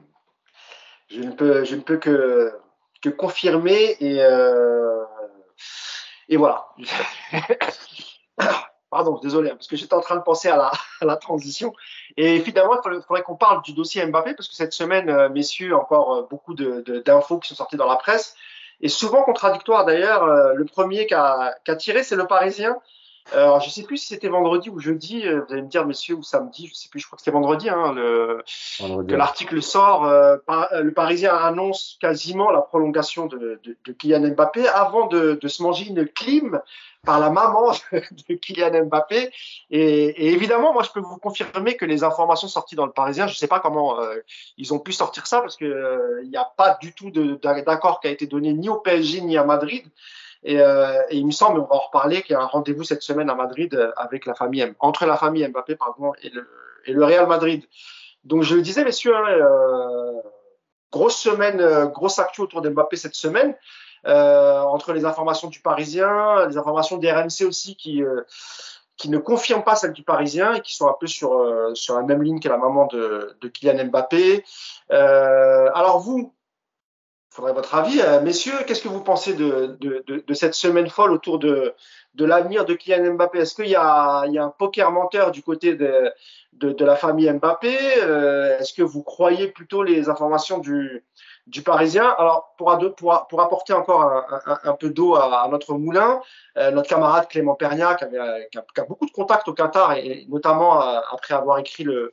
je, 1.08 1.20
ne, 1.20 1.32
peux, 1.32 1.64
je 1.64 1.76
ne 1.76 1.82
peux 1.82 1.98
que, 1.98 2.54
que 3.02 3.10
confirmer 3.10 3.96
et, 4.00 4.22
euh, 4.22 5.04
et 6.32 6.36
voilà. 6.38 6.66
Pardon, 8.90 9.18
désolé, 9.22 9.50
parce 9.50 9.66
que 9.66 9.76
j'étais 9.76 9.92
en 9.92 10.00
train 10.00 10.16
de 10.16 10.22
penser 10.22 10.48
à 10.48 10.56
la, 10.56 10.72
à 11.02 11.04
la 11.04 11.16
transition. 11.16 11.74
Et 12.16 12.40
finalement, 12.40 12.74
il 12.74 13.02
faudrait, 13.02 13.22
qu'on 13.22 13.36
parle 13.36 13.60
du 13.62 13.74
dossier 13.74 14.04
Mbappé, 14.06 14.32
parce 14.34 14.48
que 14.48 14.54
cette 14.54 14.72
semaine, 14.72 15.10
euh, 15.10 15.28
messieurs, 15.28 15.76
encore 15.76 16.14
euh, 16.14 16.26
beaucoup 16.30 16.54
d'infos 16.54 17.38
qui 17.38 17.48
sont 17.48 17.54
sorties 17.54 17.76
dans 17.76 17.86
la 17.86 17.96
presse, 17.96 18.34
et 18.80 18.88
souvent 18.88 19.22
contradictoires 19.24 19.84
d'ailleurs. 19.84 20.26
Le 20.54 20.64
premier 20.64 21.06
qui 21.06 21.14
a, 21.14 21.54
qui 21.66 21.70
a 21.70 21.76
tiré, 21.76 22.02
c'est 22.02 22.16
le 22.16 22.26
Parisien, 22.26 22.78
alors, 23.30 23.60
je 23.60 23.70
sais 23.70 23.84
plus 23.84 23.98
si 23.98 24.08
c'était 24.08 24.28
vendredi 24.28 24.68
ou 24.68 24.80
jeudi. 24.80 25.26
Euh, 25.26 25.42
vous 25.46 25.52
allez 25.52 25.62
me 25.62 25.68
dire, 25.68 25.86
messieurs, 25.86 26.16
ou 26.16 26.22
samedi. 26.22 26.66
Je 26.66 26.74
sais 26.74 26.88
plus. 26.88 27.00
Je 27.00 27.06
crois 27.06 27.16
que 27.16 27.22
c'était 27.22 27.30
vendredi. 27.34 27.68
Hein, 27.68 27.92
le, 27.92 28.42
que 28.78 29.14
l'article 29.14 29.62
sort. 29.62 30.04
Euh, 30.06 30.36
euh, 30.50 30.82
le 30.82 30.92
Parisien 30.92 31.34
annonce 31.34 31.98
quasiment 32.00 32.50
la 32.50 32.60
prolongation 32.60 33.26
de, 33.26 33.60
de, 33.62 33.76
de 33.84 33.92
Kylian 33.92 34.34
Mbappé 34.34 34.66
avant 34.68 35.06
de, 35.06 35.38
de, 35.40 35.48
se 35.48 35.62
manger 35.62 35.86
une 35.86 36.06
clim 36.06 36.60
par 37.04 37.20
la 37.20 37.30
maman 37.30 37.72
de 37.92 38.34
Kylian 38.34 38.86
Mbappé. 38.86 39.30
Et, 39.70 39.80
et, 39.80 40.32
évidemment, 40.32 40.72
moi, 40.72 40.82
je 40.82 40.90
peux 40.90 41.00
vous 41.00 41.18
confirmer 41.18 41.76
que 41.76 41.84
les 41.84 42.04
informations 42.04 42.48
sorties 42.48 42.74
dans 42.74 42.86
le 42.86 42.92
Parisien, 42.92 43.28
je 43.28 43.32
ne 43.32 43.36
sais 43.36 43.48
pas 43.48 43.60
comment 43.60 43.98
ils 44.58 44.74
ont 44.74 44.78
pu 44.78 44.92
sortir 44.92 45.26
ça 45.26 45.40
parce 45.40 45.56
que 45.56 46.20
il 46.24 46.28
n'y 46.28 46.36
a 46.36 46.50
pas 46.56 46.76
du 46.80 46.92
tout 46.92 47.10
d'accord 47.10 48.00
qui 48.00 48.08
a 48.08 48.10
été 48.10 48.26
donné 48.26 48.52
ni 48.52 48.68
au 48.68 48.76
PSG 48.76 49.20
ni 49.20 49.38
à 49.38 49.44
Madrid. 49.44 49.84
Et, 50.44 50.60
euh, 50.60 51.00
et, 51.10 51.18
il 51.18 51.26
me 51.26 51.30
semble, 51.30 51.60
on 51.60 51.64
va 51.64 51.76
en 51.76 51.78
reparler, 51.78 52.22
qu'il 52.22 52.32
y 52.32 52.36
a 52.36 52.40
un 52.40 52.46
rendez-vous 52.46 52.84
cette 52.84 53.02
semaine 53.02 53.30
à 53.30 53.34
Madrid 53.34 53.74
euh, 53.74 53.92
avec 53.96 54.26
la 54.26 54.34
famille 54.34 54.60
M, 54.60 54.74
entre 54.80 55.06
la 55.06 55.16
famille 55.16 55.46
Mbappé 55.46 55.76
et, 56.22 56.30
le, 56.92 57.04
Real 57.04 57.26
Madrid. 57.28 57.64
Donc 58.24 58.42
je 58.42 58.56
le 58.56 58.62
disais, 58.62 58.84
messieurs, 58.84 59.16
hein, 59.16 59.24
euh, 59.28 60.20
grosse 60.90 61.16
semaine, 61.16 61.86
grosse 61.86 62.18
actu 62.18 62.40
autour 62.40 62.60
d'Mbappé 62.60 62.96
cette 62.96 63.14
semaine, 63.14 63.56
entre 64.04 64.92
les 64.92 65.04
informations 65.04 65.48
du 65.48 65.60
Parisien, 65.60 66.46
les 66.48 66.58
informations 66.58 66.98
des 66.98 67.10
RMC 67.10 67.46
aussi 67.46 67.76
qui 67.76 68.02
ne 69.08 69.18
confirment 69.18 69.64
pas 69.64 69.76
celles 69.76 69.92
du 69.92 70.02
Parisien 70.02 70.54
et 70.54 70.60
qui 70.60 70.74
sont 70.74 70.88
un 70.88 70.96
peu 70.98 71.06
sur 71.06 71.34
la 71.94 72.02
même 72.02 72.22
ligne 72.22 72.40
que 72.40 72.48
la 72.48 72.58
maman 72.58 72.86
de 72.86 73.48
Kylian 73.48 73.86
Mbappé. 73.86 74.44
alors 74.90 76.00
vous, 76.00 76.34
faudrait 77.32 77.54
votre 77.54 77.74
avis. 77.74 78.00
Euh, 78.00 78.20
messieurs, 78.20 78.52
qu'est-ce 78.66 78.82
que 78.82 78.88
vous 78.88 79.02
pensez 79.02 79.32
de, 79.32 79.76
de, 79.80 80.04
de, 80.06 80.22
de, 80.26 80.34
cette 80.34 80.54
semaine 80.54 80.88
folle 80.88 81.12
autour 81.12 81.38
de, 81.38 81.74
l'avenir 82.18 82.66
de 82.66 82.74
Kylian 82.74 83.14
Mbappé? 83.14 83.38
Est-ce 83.38 83.54
qu'il 83.54 83.66
y, 83.66 83.70
y, 83.70 83.74
a 83.76 84.22
un 84.22 84.50
poker 84.50 84.92
menteur 84.92 85.30
du 85.30 85.42
côté 85.42 85.74
de, 85.74 86.12
la 86.60 86.96
famille 86.96 87.32
Mbappé? 87.32 87.74
Euh, 88.02 88.58
Est-ce 88.58 88.74
que 88.74 88.82
vous 88.82 89.02
croyez 89.02 89.48
plutôt 89.48 89.82
les 89.82 90.10
informations 90.10 90.58
du, 90.58 91.04
du 91.46 91.62
Parisien? 91.62 92.14
Alors, 92.18 92.54
pour, 92.58 92.78
pour, 92.96 93.26
pour 93.28 93.40
apporter 93.40 93.72
encore 93.72 94.02
un, 94.02 94.58
un, 94.64 94.74
peu 94.74 94.90
d'eau 94.90 95.14
à, 95.14 95.42
à, 95.42 95.48
notre 95.48 95.72
moulin, 95.72 96.20
euh, 96.58 96.70
notre 96.70 96.90
camarade 96.90 97.28
Clément 97.28 97.54
Pernia, 97.54 97.94
qui, 97.94 98.04
avait, 98.04 98.48
qui, 98.52 98.58
a, 98.58 98.64
qui, 98.74 98.80
a, 98.80 98.84
beaucoup 98.84 99.06
de 99.06 99.12
contacts 99.12 99.48
au 99.48 99.54
Qatar, 99.54 99.94
et 99.96 100.26
notamment 100.28 100.80
après 100.80 101.32
avoir 101.32 101.58
écrit 101.58 101.84
le 101.84 102.12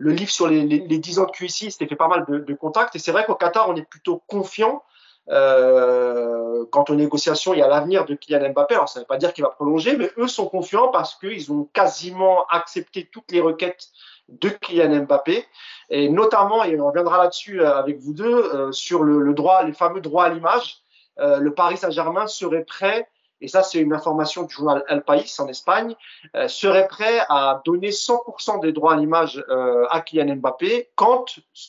le 0.00 0.12
livre 0.12 0.30
sur 0.30 0.48
les, 0.48 0.62
les, 0.62 0.78
les 0.78 0.98
10 0.98 1.18
ans 1.18 1.26
de 1.26 1.30
QSI, 1.30 1.70
c'était 1.70 1.86
fait 1.86 1.94
pas 1.94 2.08
mal 2.08 2.24
de, 2.26 2.54
contacts. 2.54 2.96
Et 2.96 2.98
c'est 2.98 3.12
vrai 3.12 3.26
qu'au 3.26 3.34
Qatar, 3.34 3.68
on 3.68 3.76
est 3.76 3.88
plutôt 3.88 4.22
confiant. 4.26 4.82
Euh, 5.28 6.64
quant 6.72 6.84
aux 6.88 6.94
négociations, 6.94 7.52
y 7.52 7.60
a 7.60 7.68
l'avenir 7.68 8.06
de 8.06 8.14
Kylian 8.14 8.50
Mbappé. 8.52 8.74
Alors, 8.74 8.88
ça 8.88 8.98
ne 8.98 9.04
veut 9.04 9.06
pas 9.06 9.18
dire 9.18 9.34
qu'il 9.34 9.44
va 9.44 9.50
prolonger, 9.50 9.96
mais 9.96 10.10
eux 10.16 10.26
sont 10.26 10.46
confiants 10.46 10.88
parce 10.88 11.14
qu'ils 11.16 11.52
ont 11.52 11.68
quasiment 11.74 12.46
accepté 12.46 13.08
toutes 13.12 13.30
les 13.30 13.40
requêtes 13.40 13.88
de 14.28 14.48
Kylian 14.48 15.04
Mbappé. 15.04 15.44
Et 15.90 16.08
notamment, 16.08 16.64
et 16.64 16.80
on 16.80 16.86
reviendra 16.86 17.18
là-dessus 17.18 17.60
euh, 17.60 17.76
avec 17.76 17.98
vous 17.98 18.14
deux, 18.14 18.24
euh, 18.24 18.72
sur 18.72 19.02
le, 19.02 19.34
droit, 19.34 19.62
les 19.64 19.74
fameux 19.74 20.00
droits 20.00 20.24
à 20.24 20.28
l'image. 20.30 20.78
Le 21.18 21.50
Paris 21.50 21.76
Saint-Germain 21.76 22.26
serait 22.26 22.64
prêt 22.64 23.06
et 23.40 23.48
ça 23.48 23.62
c'est 23.62 23.78
une 23.78 23.92
information 23.92 24.42
du 24.44 24.54
journal 24.54 24.84
El 24.88 25.02
País 25.02 25.34
en 25.38 25.48
Espagne, 25.48 25.94
euh, 26.36 26.48
serait 26.48 26.88
prêt 26.88 27.20
à 27.28 27.62
donner 27.64 27.90
100% 27.90 28.60
des 28.60 28.72
droits 28.72 28.94
à 28.94 28.96
l'image 28.96 29.42
euh, 29.48 29.86
à 29.90 30.00
Kylian 30.00 30.36
Mbappé 30.36 30.90
quand, 30.94 31.26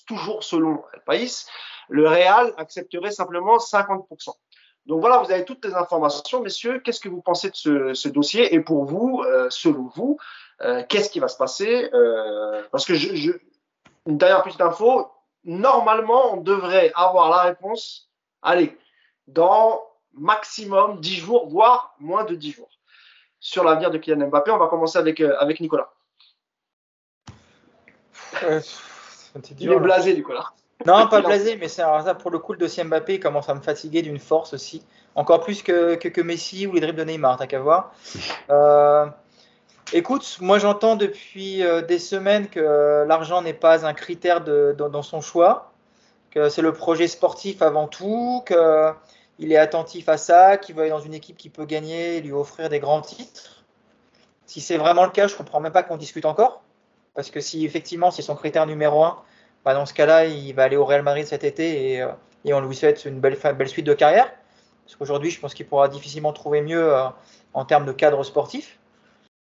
toujours 0.07 0.43
selon 0.43 0.83
El 0.93 1.01
País, 1.05 1.45
le 1.89 2.07
Real 2.07 2.53
accepterait 2.57 3.11
simplement 3.11 3.57
50%. 3.57 4.33
Donc 4.87 5.01
voilà, 5.01 5.19
vous 5.19 5.31
avez 5.31 5.45
toutes 5.45 5.63
les 5.65 5.73
informations, 5.73 6.41
messieurs. 6.41 6.79
Qu'est-ce 6.79 6.99
que 6.99 7.09
vous 7.09 7.21
pensez 7.21 7.49
de 7.49 7.55
ce, 7.55 7.93
ce 7.93 8.09
dossier? 8.09 8.53
Et 8.53 8.59
pour 8.61 8.85
vous, 8.85 9.21
euh, 9.25 9.47
selon 9.49 9.89
vous, 9.95 10.17
euh, 10.61 10.83
qu'est-ce 10.87 11.09
qui 11.09 11.19
va 11.19 11.27
se 11.27 11.37
passer? 11.37 11.89
Euh, 11.93 12.63
Parce 12.71 12.85
que 12.85 12.95
je, 12.95 13.15
je, 13.15 13.31
une 14.07 14.17
dernière 14.17 14.41
petite 14.43 14.61
info, 14.61 15.11
normalement, 15.43 16.33
on 16.33 16.37
devrait 16.37 16.91
avoir 16.95 17.29
la 17.29 17.41
réponse, 17.43 18.09
allez, 18.41 18.77
dans 19.27 19.81
maximum 20.13 20.99
10 20.99 21.15
jours, 21.15 21.47
voire 21.47 21.95
moins 21.99 22.23
de 22.23 22.35
10 22.35 22.51
jours. 22.51 22.69
Sur 23.39 23.63
l'avenir 23.63 23.91
de 23.91 23.97
Kylian 23.97 24.27
Mbappé, 24.27 24.51
on 24.51 24.57
va 24.57 24.67
commencer 24.67 24.97
avec, 24.97 25.19
euh, 25.19 25.35
avec 25.39 25.59
Nicolas. 25.59 25.91
Euh, 28.43 28.61
Il 29.59 29.71
est 29.71 29.79
blasé, 29.79 30.13
Nicolas. 30.13 30.51
Non, 30.85 31.07
pas 31.07 31.21
blasé, 31.21 31.57
mais 31.57 31.67
c'est 31.67 31.81
ça 31.81 32.15
pour 32.15 32.31
le 32.31 32.39
coup, 32.39 32.53
le 32.53 32.59
dossier 32.59 32.83
Mbappé 32.83 33.19
commence 33.19 33.49
à 33.49 33.53
me 33.53 33.61
fatiguer 33.61 34.01
d'une 34.01 34.19
force 34.19 34.53
aussi. 34.53 34.83
Encore 35.15 35.41
plus 35.41 35.61
que, 35.61 35.95
que, 35.95 36.07
que, 36.07 36.21
Messi 36.21 36.67
ou 36.67 36.73
les 36.73 36.81
dribbles 36.81 36.99
de 36.99 37.03
Neymar, 37.03 37.37
t'as 37.37 37.47
qu'à 37.47 37.59
voir. 37.59 37.93
Euh, 38.49 39.05
écoute, 39.93 40.37
moi 40.39 40.57
j'entends 40.57 40.95
depuis 40.95 41.63
euh, 41.63 41.81
des 41.81 41.99
semaines 41.99 42.47
que 42.47 42.59
euh, 42.59 43.05
l'argent 43.05 43.41
n'est 43.41 43.53
pas 43.53 43.85
un 43.85 43.93
critère 43.93 44.41
de, 44.41 44.73
de, 44.77 44.87
dans 44.87 45.03
son 45.03 45.21
choix, 45.21 45.71
que 46.31 46.49
c'est 46.49 46.61
le 46.61 46.73
projet 46.73 47.07
sportif 47.07 47.61
avant 47.61 47.87
tout, 47.87 48.41
que 48.45 48.91
il 49.41 49.51
est 49.51 49.57
attentif 49.57 50.07
à 50.07 50.17
ça, 50.17 50.57
qu'il 50.57 50.75
va 50.75 50.83
aller 50.83 50.91
dans 50.91 50.99
une 50.99 51.15
équipe 51.15 51.35
qui 51.35 51.49
peut 51.49 51.65
gagner 51.65 52.21
lui 52.21 52.31
offrir 52.31 52.69
des 52.69 52.79
grands 52.79 53.01
titres. 53.01 53.63
Si 54.45 54.61
c'est 54.61 54.77
vraiment 54.77 55.03
le 55.03 55.09
cas, 55.09 55.27
je 55.27 55.33
ne 55.33 55.37
comprends 55.39 55.59
même 55.59 55.71
pas 55.71 55.81
qu'on 55.81 55.97
discute 55.97 56.25
encore. 56.25 56.61
Parce 57.15 57.31
que 57.31 57.41
si 57.41 57.65
effectivement 57.65 58.11
c'est 58.11 58.21
son 58.21 58.35
critère 58.35 58.67
numéro 58.67 59.03
un, 59.03 59.17
bah 59.65 59.73
dans 59.73 59.87
ce 59.87 59.95
cas-là, 59.95 60.25
il 60.25 60.53
va 60.53 60.63
aller 60.63 60.77
au 60.77 60.85
Real 60.85 61.01
Madrid 61.01 61.25
cet 61.25 61.43
été 61.43 61.91
et, 61.91 62.01
euh, 62.03 62.11
on 62.45 62.61
lui 62.61 62.75
souhaite 62.75 63.03
une 63.05 63.19
belle, 63.19 63.35
belle 63.57 63.67
suite 63.67 63.85
de 63.85 63.95
carrière. 63.95 64.31
Parce 64.85 64.95
qu'aujourd'hui, 64.95 65.31
je 65.31 65.39
pense 65.39 65.55
qu'il 65.55 65.65
pourra 65.65 65.87
difficilement 65.87 66.33
trouver 66.33 66.61
mieux 66.61 66.93
euh, 66.93 67.07
en 67.55 67.65
termes 67.65 67.85
de 67.85 67.93
cadre 67.93 68.23
sportif. 68.23 68.77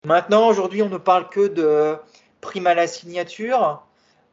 Maintenant, 0.06 0.46
aujourd'hui, 0.46 0.80
on 0.82 0.88
ne 0.88 0.98
parle 0.98 1.28
que 1.28 1.48
de 1.48 1.96
prime 2.40 2.68
à 2.68 2.74
la 2.74 2.86
signature, 2.86 3.82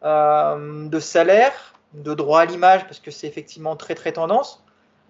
euh, 0.03 0.87
de 0.87 0.99
salaire, 0.99 1.73
de 1.95 2.13
droit 2.13 2.41
à 2.41 2.45
l'image, 2.45 2.83
parce 2.83 2.99
que 2.99 3.09
c'est 3.09 3.27
effectivement 3.27 3.75
très 3.75 3.95
très 3.95 4.11
tendance. 4.11 4.64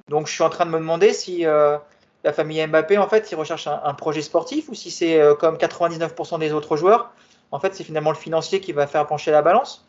Donc 0.10 0.28
je 0.28 0.34
suis 0.34 0.44
en 0.44 0.50
train 0.50 0.66
de 0.66 0.72
me 0.72 0.78
demander 0.78 1.14
si 1.14 1.46
euh, 1.46 1.78
la 2.24 2.34
famille 2.34 2.66
Mbappé, 2.66 2.98
en 2.98 3.08
fait, 3.08 3.32
il 3.32 3.36
recherche 3.36 3.68
un, 3.68 3.82
un 3.84 3.94
projet 3.94 4.22
sportif 4.22 4.70
ou 4.70 4.74
si 4.74 4.92
c'est 4.92 5.20
euh, 5.20 5.36
comme 5.36 5.58
99% 5.58 6.40
des 6.40 6.54
autres 6.54 6.78
joueurs, 6.78 7.12
en 7.52 7.60
fait, 7.60 7.74
c'est 7.76 7.84
finalement 7.84 8.12
le 8.12 8.18
financier 8.18 8.60
qui 8.60 8.74
va 8.74 8.88
faire 8.88 9.06
pencher 9.08 9.32
la 9.32 9.42
balance. 9.42 9.86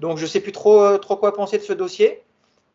Donc 0.00 0.18
je 0.18 0.26
sais 0.26 0.40
plus 0.40 0.52
trop, 0.52 0.80
euh, 0.82 0.98
trop 0.98 1.16
quoi 1.16 1.32
penser 1.32 1.58
de 1.58 1.62
ce 1.62 1.72
dossier. 1.72 2.22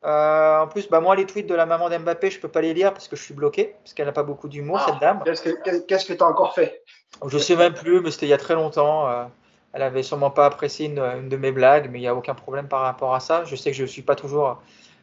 Euh, 0.06 0.60
en 0.62 0.68
plus, 0.68 0.88
bah, 0.90 1.02
moi, 1.02 1.16
les 1.16 1.26
tweets 1.26 1.48
de 1.48 1.56
la 1.56 1.66
maman 1.66 1.90
d'Mbappé, 1.90 2.32
je 2.32 2.40
peux 2.40 2.48
pas 2.48 2.62
les 2.62 2.74
lire 2.74 2.94
parce 2.94 3.10
que 3.10 3.18
je 3.18 3.24
suis 3.24 3.34
bloqué, 3.34 3.76
parce 3.84 3.94
qu'elle 3.94 4.06
n'a 4.06 4.14
pas 4.14 4.24
beaucoup 4.24 4.48
d'humour, 4.48 4.80
ah, 4.80 4.86
cette 4.88 5.02
dame. 5.02 5.22
Qu'est-ce 5.26 6.06
que 6.06 6.14
tu 6.14 6.24
as 6.24 6.28
encore 6.28 6.56
fait? 6.56 6.84
Je 7.26 7.38
sais 7.38 7.58
même 7.58 7.74
plus, 7.74 8.00
mais 8.00 8.12
c'était 8.12 8.28
il 8.28 8.30
y 8.30 8.34
a 8.34 8.38
très 8.38 8.54
longtemps. 8.54 9.10
Euh, 9.10 9.26
elle 9.74 9.82
avait 9.82 10.04
sûrement 10.04 10.32
pas 10.32 10.46
apprécié 10.46 10.86
une, 10.86 11.00
une 11.00 11.28
de 11.28 11.36
mes 11.36 11.52
blagues, 11.52 11.90
mais 11.92 12.00
il 12.00 12.02
n'y 12.02 12.08
a 12.08 12.16
aucun 12.16 12.34
problème 12.34 12.70
par 12.70 12.82
rapport 12.82 13.14
à 13.14 13.20
ça. 13.20 13.44
Je 13.44 13.56
sais 13.58 13.72
que 13.72 13.78
je 13.78 13.86
suis 13.86 14.02
pas 14.02 14.16
toujours 14.16 14.62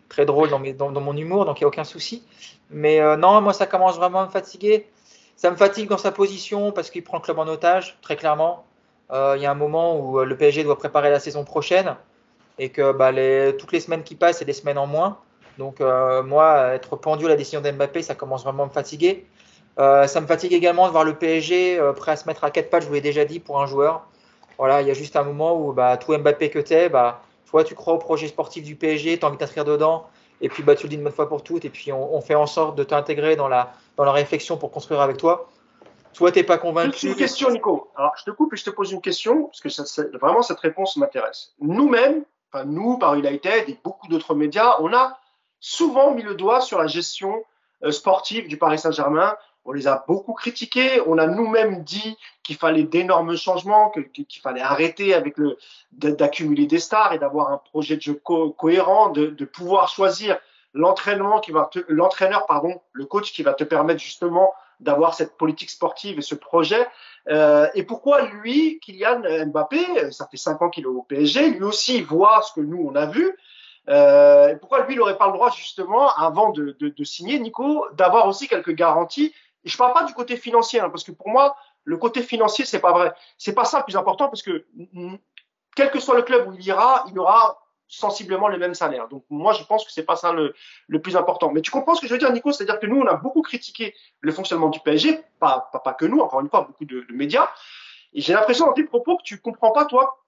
très 0.09 0.27
drôle 0.27 0.51
dans, 0.51 1.01
mon 1.01 1.17
humour, 1.17 1.45
donc 1.45 1.61
il 1.61 1.65
n'y 1.65 1.67
a 1.67 1.69
aucun 1.69 1.85
souci. 1.85 2.23
Mais 2.71 3.01
euh, 3.01 3.17
non, 3.17 3.41
moi, 3.41 3.53
ça 3.53 3.67
commence 3.67 3.97
vraiment 3.97 4.21
à 4.21 4.27
me 4.27 4.31
fatiguer. 4.31 4.89
Ça 5.37 5.51
me 5.51 5.57
fatigue 5.57 5.89
dans 5.89 5.99
sa 5.99 6.13
position 6.13 6.73
parce 6.73 6.91
qu'il 6.91 7.05
prend 7.05 7.19
le 7.19 7.23
club 7.23 7.39
en 7.39 7.47
otage, 7.47 7.99
très 8.03 8.17
clairement. 8.17 8.65
Euh, 9.13 9.35
il 9.37 9.43
y 9.43 9.47
a 9.47 9.51
un 9.51 9.57
moment 9.57 9.99
où 9.99 10.21
euh, 10.21 10.25
le 10.25 10.37
PSG 10.37 10.65
doit 10.65 10.79
préparer 10.79 11.11
la 11.11 11.21
saison 11.21 11.45
prochaine 11.45 11.97
et 12.59 12.71
que 12.71 12.93
bah, 12.93 13.13
toutes 13.59 13.73
les 13.73 13.81
semaines 13.81 14.03
qui 14.03 14.15
passent, 14.15 14.39
c'est 14.39 14.45
des 14.45 14.55
semaines 14.55 14.79
en 14.79 14.87
moins. 14.87 15.19
Donc 15.59 15.81
moi, 15.81 16.75
être 16.75 16.97
pendu 16.97 17.27
à 17.27 17.29
la 17.29 17.37
décision 17.37 17.61
d'Mbappé, 17.63 18.03
ça 18.03 18.15
commence 18.15 18.45
vraiment 18.45 18.65
à 18.65 18.67
me 18.67 18.73
fatiguer. 18.73 19.27
Ça 19.77 20.21
me 20.21 20.27
fatigue 20.27 20.55
également 20.55 20.87
de 20.87 20.93
voir 20.93 21.05
le 21.05 21.15
PSG 21.15 21.81
prêt 21.97 22.13
à 22.13 22.17
se 22.17 22.27
mettre 22.27 22.45
à 22.45 22.51
quatre 22.51 22.71
pattes, 22.71 22.83
je 22.83 22.89
vous 22.89 22.95
l'ai 22.95 23.03
déjà 23.03 23.27
dit, 23.27 23.41
pour 23.41 23.61
un 23.61 23.67
joueur. 23.67 24.07
Voilà, 24.59 24.81
il 24.81 24.89
y 24.89 24.91
a 24.91 24.95
juste 24.95 25.17
un 25.17 25.23
moment 25.23 25.59
où 25.59 25.73
bah, 25.73 25.99
tout 25.99 26.17
Mbappé 26.17 26.49
que 26.51 26.59
t'es, 26.59 26.89
bah, 26.89 27.23
soit 27.47 27.65
tu 27.65 27.75
crois 27.75 27.95
au 27.95 27.99
projet 27.99 28.29
sportif 28.29 28.65
du 28.65 28.77
PSG, 28.77 29.19
tu 29.19 29.25
as 29.25 29.29
envie 29.29 29.37
de 29.37 29.41
t'inscrire 29.41 29.65
dedans, 29.65 30.07
et 30.41 30.49
puis 30.49 30.63
bah, 30.63 30.75
tu 30.75 30.85
le 30.85 30.91
dis 30.91 30.97
une 30.97 31.05
bonne 31.05 31.13
fois 31.13 31.29
pour 31.29 31.43
toutes, 31.43 31.65
et 31.65 31.71
puis 31.71 31.93
on, 31.93 32.15
on 32.15 32.21
fait 32.21 32.35
en 32.35 32.47
sorte 32.47 32.77
de 32.77 32.85
t'intégrer 32.85 33.37
dans 33.37 33.49
la, 33.49 33.73
dans 33.97 34.05
la 34.05 34.13
réflexion 34.13 34.57
pour 34.57 34.71
construire 34.71 35.01
avec 35.01 35.17
toi. 35.17 35.49
Soit 36.13 36.33
tu 36.33 36.39
n'es 36.39 36.45
pas 36.45 36.59
convaincu. 36.59 37.09
Une 37.09 37.15
question, 37.15 37.51
Nico. 37.51 37.91
Alors, 37.95 38.13
je 38.19 38.25
te 38.25 38.31
coupe 38.31 38.55
et 38.55 38.57
je 38.57 38.65
te 38.65 38.71
pose 38.71 38.91
une 38.91 39.03
question, 39.03 39.45
parce 39.45 39.61
que 39.61 39.69
ça, 39.69 40.03
vraiment, 40.21 40.43
cette 40.43 40.61
réponse 40.61 40.97
m'intéresse. 40.97 41.53
Nous-mêmes, 41.61 42.25
enfin, 42.51 42.65
nous, 42.65 42.99
par 42.99 43.15
United 43.17 43.69
et 43.69 43.79
beaucoup 43.85 44.09
d'autres 44.09 44.35
médias, 44.35 44.77
on 44.81 44.95
a 44.95 45.19
souvent 45.61 46.13
mis 46.13 46.23
le 46.23 46.35
doigt 46.35 46.61
sur 46.61 46.79
la 46.79 46.87
gestion 46.87 47.45
euh, 47.85 47.91
sportive 47.91 48.49
du 48.49 48.57
Paris 48.57 48.79
Saint-Germain. 48.79 49.37
On 49.67 49.73
les 49.73 49.87
a 49.89 50.05
beaucoup 50.07 50.33
critiqués. 50.33 51.01
On 51.07 51.19
a 51.19 51.27
nous-mêmes 51.27 51.83
dit 51.83 52.17
qu'il 52.43 52.57
fallait 52.57 52.85
d'énormes 52.85 53.37
changements, 53.37 53.91
qu'il 53.91 54.41
fallait 54.41 54.61
arrêter 54.61 55.13
avec 55.15 55.37
le 55.37 55.59
d'accumuler 55.93 56.67
des 56.67 56.79
stars 56.79 57.13
et 57.13 57.19
d'avoir 57.19 57.51
un 57.51 57.59
projet 57.59 57.97
de 57.97 58.03
jeu 58.03 58.21
cohérent, 58.57 59.11
de, 59.11 59.27
de 59.27 59.45
pouvoir 59.45 59.89
choisir 59.89 60.39
l'entraînement 60.73 61.41
qui 61.41 61.53
va 61.53 61.71
l'entraîneur 61.89 62.47
pardon, 62.47 62.81
le 62.93 63.07
coach 63.07 63.33
qui 63.33 63.43
va 63.43 63.55
te 63.55 63.65
permettre 63.65 64.01
justement 64.01 64.53
d'avoir 64.79 65.15
cette 65.15 65.37
politique 65.37 65.71
sportive 65.71 66.19
et 66.19 66.23
ce 66.23 66.35
projet. 66.35 66.87
Euh, 67.29 67.67
et 67.75 67.83
pourquoi 67.83 68.23
lui, 68.23 68.79
Kylian 68.81 69.23
Mbappé, 69.47 70.13
ça 70.13 70.29
fait 70.31 70.37
cinq 70.37 70.61
ans 70.63 70.69
qu'il 70.69 70.85
est 70.85 70.89
au 70.89 71.03
PSG, 71.03 71.51
lui 71.51 71.65
aussi 71.65 72.03
voit 72.03 72.43
ce 72.43 72.53
que 72.53 72.61
nous 72.61 72.87
on 72.89 72.95
a 72.95 73.07
vu. 73.07 73.37
Euh, 73.89 74.55
pourquoi 74.57 74.85
lui, 74.85 74.95
il 74.95 74.99
n'aurait 74.99 75.17
pas 75.17 75.29
le 75.29 75.33
droit 75.33 75.51
justement, 75.51 76.13
avant 76.15 76.51
de, 76.51 76.77
de, 76.79 76.89
de 76.89 77.05
signer, 77.05 77.39
Nico, 77.39 77.87
d'avoir 77.95 78.27
aussi 78.27 78.49
quelques 78.49 78.75
garanties. 78.75 79.33
Et 79.67 79.69
je 79.69 79.77
parle 79.77 79.93
pas 79.93 80.05
du 80.05 80.15
côté 80.15 80.37
financier, 80.37 80.81
hein, 80.81 80.89
parce 80.89 81.05
que 81.05 81.11
pour 81.11 81.29
moi, 81.29 81.57
le 81.85 81.97
côté 81.97 82.23
financier, 82.23 82.65
c'est 82.65 82.79
pas 82.79 82.93
vrai. 82.93 83.13
C'est 83.37 83.53
pas 83.53 83.65
ça 83.65 83.79
le 83.79 83.85
plus 83.85 83.97
important, 83.97 84.29
parce 84.29 84.43
que 84.43 84.65
quel 85.75 85.91
que 85.91 85.99
soit 85.99 86.15
le 86.15 86.23
club 86.23 86.49
où 86.49 86.55
il 86.55 86.65
ira, 86.65 87.05
il 87.11 87.19
aura 87.19 87.61
sensiblement 87.89 88.49
les 88.49 88.59
mêmes 88.59 88.75
salaires. 88.75 89.09
Donc 89.09 89.25
moi, 89.29 89.53
je 89.53 89.65
pense 89.65 89.85
que 89.85 89.93
c'est 89.93 90.05
pas 90.05 90.17
ça 90.17 90.33
le, 90.33 90.55
le, 90.89 91.01
plus 91.01 91.17
important. 91.17 91.51
Mais 91.53 91.63
tu 91.63 91.71
comprends 91.71 91.95
ce 91.95 92.01
que 92.01 92.07
je 92.07 92.13
veux 92.13 92.19
dire, 92.19 92.33
Nico? 92.33 92.53
C'est-à-dire 92.53 92.81
que 92.81 92.87
nous, 92.87 93.01
on 93.01 93.07
a 93.07 93.15
beaucoup 93.15 93.43
critiqué 93.43 93.95
le 94.21 94.33
fonctionnement 94.33 94.69
du 94.69 94.81
PSG, 94.81 95.21
pas, 95.39 95.71
pas, 95.85 95.95
que 95.95 96.07
nous, 96.07 96.21
encore 96.21 96.41
une 96.41 96.49
fois, 96.49 96.63
beaucoup 96.63 96.85
de, 96.85 97.01
de 97.01 97.13
médias. 97.13 97.49
Et 98.13 98.21
j'ai 98.21 98.33
l'impression 98.33 98.67
dans 98.67 98.73
tes 98.73 98.85
propos 98.85 99.17
que 99.17 99.23
tu 99.25 99.41
comprends 99.41 99.73
pas, 99.73 99.85
toi, 99.85 100.25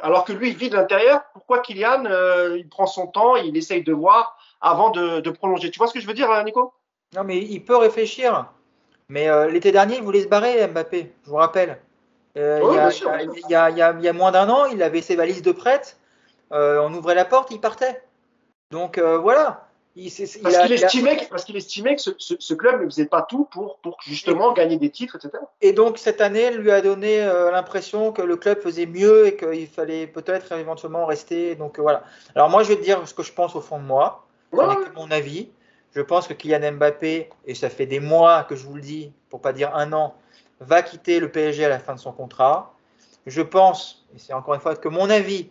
alors 0.00 0.24
que 0.24 0.32
lui, 0.32 0.50
il 0.50 0.56
vit 0.56 0.70
de 0.70 0.76
l'intérieur, 0.76 1.22
pourquoi 1.32 1.60
Kylian, 1.60 2.04
euh, 2.06 2.56
il 2.58 2.68
prend 2.68 2.86
son 2.86 3.06
temps, 3.06 3.36
il 3.36 3.56
essaye 3.56 3.82
de 3.82 3.92
voir 3.92 4.36
avant 4.60 4.90
de, 4.90 5.20
de, 5.20 5.30
prolonger? 5.30 5.70
Tu 5.70 5.78
vois 5.78 5.86
ce 5.86 5.94
que 5.94 6.00
je 6.00 6.06
veux 6.06 6.14
dire, 6.14 6.30
hein, 6.30 6.42
Nico? 6.44 6.74
Non, 7.14 7.24
mais 7.24 7.38
il 7.38 7.64
peut 7.64 7.76
réfléchir. 7.76 8.52
Mais 9.08 9.28
euh, 9.28 9.48
l'été 9.48 9.72
dernier, 9.72 9.96
il 9.96 10.02
voulait 10.02 10.22
se 10.22 10.28
barrer, 10.28 10.66
Mbappé, 10.66 11.12
je 11.24 11.30
vous 11.30 11.36
rappelle. 11.36 11.78
Euh, 12.36 12.60
il, 12.62 13.50
y 13.50 13.54
a, 13.54 13.70
y 13.70 14.06
y 14.06 14.12
moins 14.12 14.30
d'un 14.30 14.48
an, 14.50 14.66
il 14.66 14.82
avait 14.82 15.00
ses 15.00 15.16
valises 15.16 15.42
de 15.42 15.52
prête 15.52 15.96
euh, 16.52 16.78
on 16.78 16.94
ouvrait 16.94 17.16
la 17.16 17.24
porte, 17.24 17.50
il 17.50 17.60
partait. 17.60 18.02
Donc 18.70 18.98
euh, 18.98 19.18
voilà. 19.18 19.68
Il, 19.96 20.12
parce 20.42 20.58
qu'il 21.44 21.56
estimait, 21.56 21.96
que 21.96 22.02
ce, 22.02 22.10
ce, 22.18 22.34
ce, 22.38 22.54
club 22.54 22.82
ne 22.82 22.84
faisait 22.84 23.06
pas 23.06 23.22
tout 23.22 23.46
pour, 23.46 23.78
pour 23.78 23.96
justement 24.06 24.52
et, 24.52 24.54
gagner 24.54 24.76
des 24.76 24.90
titres, 24.90 25.16
etc. 25.16 25.42
Et 25.62 25.72
donc 25.72 25.96
cette 25.96 26.20
année, 26.20 26.50
lui 26.50 26.70
a 26.70 26.82
donné 26.82 27.24
l'impression 27.50 28.12
que 28.12 28.20
le 28.20 28.36
club 28.36 28.60
faisait 28.60 28.84
mieux 28.84 29.26
et 29.26 29.36
qu'il 29.36 29.66
fallait 29.66 30.06
peut-être 30.06 30.52
éventuellement 30.52 31.06
rester. 31.06 31.54
Donc 31.54 31.80
voilà. 31.80 32.04
Alors 32.34 32.50
moi, 32.50 32.62
je 32.62 32.68
vais 32.68 32.76
te 32.76 32.82
dire 32.82 33.08
ce 33.08 33.14
que 33.14 33.22
je 33.22 33.32
pense 33.32 33.56
au 33.56 33.62
fond 33.62 33.78
de 33.78 33.84
moi. 33.84 34.26
Ouais. 34.52 34.66
Mon 34.94 35.10
avis. 35.10 35.48
Je 35.96 36.02
pense 36.02 36.28
que 36.28 36.34
Kylian 36.34 36.72
Mbappé, 36.72 37.30
et 37.46 37.54
ça 37.54 37.70
fait 37.70 37.86
des 37.86 38.00
mois 38.00 38.44
que 38.44 38.54
je 38.54 38.66
vous 38.66 38.74
le 38.74 38.82
dis, 38.82 39.14
pour 39.30 39.40
pas 39.40 39.54
dire 39.54 39.74
un 39.74 39.94
an, 39.94 40.14
va 40.60 40.82
quitter 40.82 41.20
le 41.20 41.32
PSG 41.32 41.64
à 41.64 41.70
la 41.70 41.78
fin 41.78 41.94
de 41.94 41.98
son 41.98 42.12
contrat. 42.12 42.74
Je 43.24 43.40
pense, 43.40 44.04
et 44.14 44.18
c'est 44.18 44.34
encore 44.34 44.52
une 44.52 44.60
fois 44.60 44.76
que 44.76 44.88
mon 44.88 45.08
avis, 45.08 45.48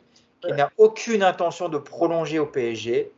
il 0.48 0.54
n'a 0.54 0.70
aucune 0.78 1.24
intention 1.24 1.68
de 1.68 1.80
prolonger 1.80 2.38
au 2.38 2.46
PSG. 2.46 3.12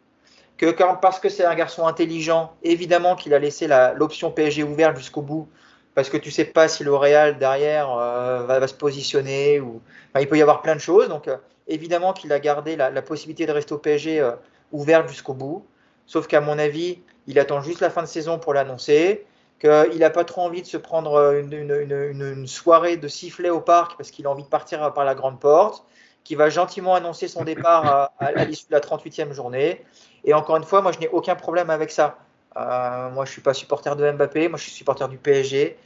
Que 0.55 0.71
quand, 0.71 0.95
parce 0.95 1.19
que 1.19 1.27
c'est 1.27 1.43
un 1.43 1.53
garçon 1.53 1.85
intelligent, 1.85 2.53
évidemment 2.63 3.17
qu'il 3.17 3.33
a 3.33 3.39
laissé 3.39 3.67
l'option 3.95 4.31
PSG 4.31 4.63
ouverte 4.63 4.95
jusqu'au 4.95 5.21
bout, 5.21 5.49
parce 5.95 6.09
que 6.09 6.15
tu 6.15 6.31
sais 6.31 6.45
pas 6.45 6.69
si 6.69 6.85
le 6.85 6.95
Real 6.95 7.37
derrière 7.37 7.91
euh, 7.91 8.45
va, 8.45 8.59
va, 8.59 8.67
se 8.69 8.73
positionner 8.73 9.59
ou 9.59 9.81
enfin, 10.11 10.21
il 10.21 10.29
peut 10.29 10.37
y 10.37 10.41
avoir 10.41 10.61
plein 10.61 10.75
de 10.75 10.81
choses. 10.81 11.09
Donc 11.09 11.27
euh, 11.27 11.35
évidemment 11.67 12.13
qu'il 12.13 12.31
a 12.31 12.39
gardé 12.39 12.77
la, 12.77 12.89
la, 12.89 13.01
possibilité 13.01 13.45
de 13.45 13.51
rester 13.51 13.73
au 13.73 13.79
PSG 13.79 14.21
euh, 14.21 14.31
ouverte 14.71 15.09
jusqu'au 15.09 15.33
bout. 15.33 15.65
Sauf 16.05 16.27
qu'à 16.27 16.39
mon 16.39 16.57
avis, 16.57 16.99
il 17.27 17.39
attend 17.39 17.61
juste 17.61 17.81
la 17.81 17.89
fin 17.89 18.01
de 18.01 18.07
saison 18.07 18.39
pour 18.39 18.53
l'annoncer. 18.53 19.25
Qu'il 19.59 19.97
n'a 19.97 20.11
pas 20.11 20.23
trop 20.23 20.41
envie 20.41 20.61
de 20.61 20.67
se 20.67 20.77
prendre 20.77 21.33
une, 21.33 21.53
une, 21.53 22.47
soirée 22.47 22.95
de 22.95 23.07
sifflet 23.07 23.49
au 23.49 23.59
parc 23.59 23.97
parce 23.97 24.11
qu'il 24.11 24.27
a 24.27 24.29
envie 24.29 24.43
de 24.43 24.47
partir 24.47 24.93
par 24.93 25.03
la 25.03 25.15
grande 25.15 25.39
porte 25.39 25.83
qui 26.27 26.35
va 26.35 26.49
gentiment 26.49 26.93
annoncer 26.93 27.29
son 27.29 27.45
départ 27.45 28.11
à, 28.19 28.43
l'issue 28.43 28.67
de 28.67 28.73
la 28.73 28.81
38e 28.81 29.31
journée. 29.31 29.81
Et 30.25 30.33
encore 30.33 30.57
une 30.57 30.65
fois, 30.65 30.81
moi, 30.81 30.91
je 30.91 30.99
n'ai 30.99 31.07
aucun 31.07 31.35
problème 31.35 31.69
avec 31.69 31.89
ça. 31.89 32.17
Euh, 32.57 33.09
moi, 33.11 33.23
je 33.23 33.31
suis 33.31 33.41
pas 33.41 33.53
supporter 33.53 33.95
de 33.95 34.11
Mbappé, 34.11 34.49
moi, 34.49 34.57
je 34.57 34.63
suis 34.63 34.73
supporter 34.73 35.07
du 35.07 35.17
PSG. 35.17 35.77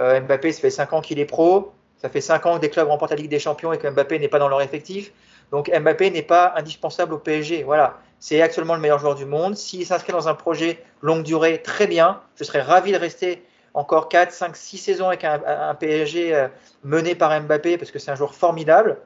Euh, 0.00 0.20
Mbappé, 0.22 0.52
ça 0.52 0.62
fait 0.62 0.70
5 0.70 0.94
ans 0.94 1.00
qu'il 1.02 1.18
est 1.18 1.26
pro. 1.26 1.74
Ça 1.98 2.08
fait 2.08 2.22
5 2.22 2.46
ans 2.46 2.54
que 2.56 2.62
des 2.62 2.70
clubs 2.70 2.88
remportent 2.88 3.10
la 3.10 3.18
Ligue 3.18 3.30
des 3.30 3.38
Champions 3.38 3.74
et 3.74 3.78
que 3.78 3.88
Mbappé 3.88 4.18
n'est 4.18 4.28
pas 4.28 4.38
dans 4.38 4.48
leur 4.48 4.62
effectif. 4.62 5.12
Donc 5.50 5.70
Mbappé 5.70 6.10
n'est 6.10 6.22
pas 6.22 6.54
indispensable 6.56 7.14
au 7.14 7.18
PSG. 7.18 7.62
Voilà, 7.64 7.98
c'est 8.18 8.40
actuellement 8.40 8.74
le 8.74 8.80
meilleur 8.80 8.98
joueur 8.98 9.14
du 9.14 9.24
monde. 9.24 9.56
S'il 9.56 9.84
s'inscrit 9.84 10.12
dans 10.12 10.28
un 10.28 10.34
projet 10.34 10.82
longue 11.02 11.22
durée, 11.22 11.62
très 11.62 11.86
bien. 11.86 12.20
Je 12.36 12.44
serais 12.44 12.62
ravi 12.62 12.92
de 12.92 12.98
rester 12.98 13.42
encore 13.74 14.08
4, 14.08 14.32
5, 14.32 14.56
6 14.56 14.78
saisons 14.78 15.08
avec 15.08 15.24
un, 15.24 15.74
PSG 15.78 16.34
euh, 16.34 16.48
mené 16.84 17.14
par 17.14 17.38
Mbappé 17.40 17.78
parce 17.78 17.90
que 17.90 17.98
c'est 17.98 18.10
un 18.10 18.16
joueur 18.16 18.34
formidable. 18.34 18.98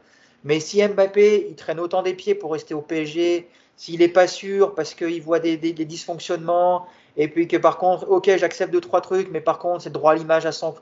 Mais 0.42 0.61
si 0.61 0.86
Mbappé, 0.86 1.47
il 1.49 1.55
traîne 1.55 1.80
autant 1.80 2.03
des 2.03 2.14
pieds 2.14 2.34
pour 2.34 2.53
rester 2.53 2.74
au 2.74 2.82
PSG, 2.82 3.49
s'il 3.76 4.01
n'est 4.01 4.09
pas 4.09 4.26
sûr 4.26 4.74
parce 4.74 4.95
qu'il 4.95 5.22
voit 5.22 5.40
des, 5.40 5.57
dysfonctionnements, 5.57 6.86
et 7.16 7.28
puis 7.28 7.49
que 7.49 7.57
par 7.57 7.78
contre, 7.78 8.11
ok, 8.11 8.30
j'accepte 8.36 8.72
deux, 8.72 8.80
trois 8.80 9.01
trucs, 9.01 9.30
mais 9.30 9.40
par 9.40 9.59
contre, 9.59 9.82
c'est 9.82 9.92
droit 9.92 10.12
à 10.12 10.14
l'image 10.16 10.45
à 10.45 10.53
100. 10.53 10.74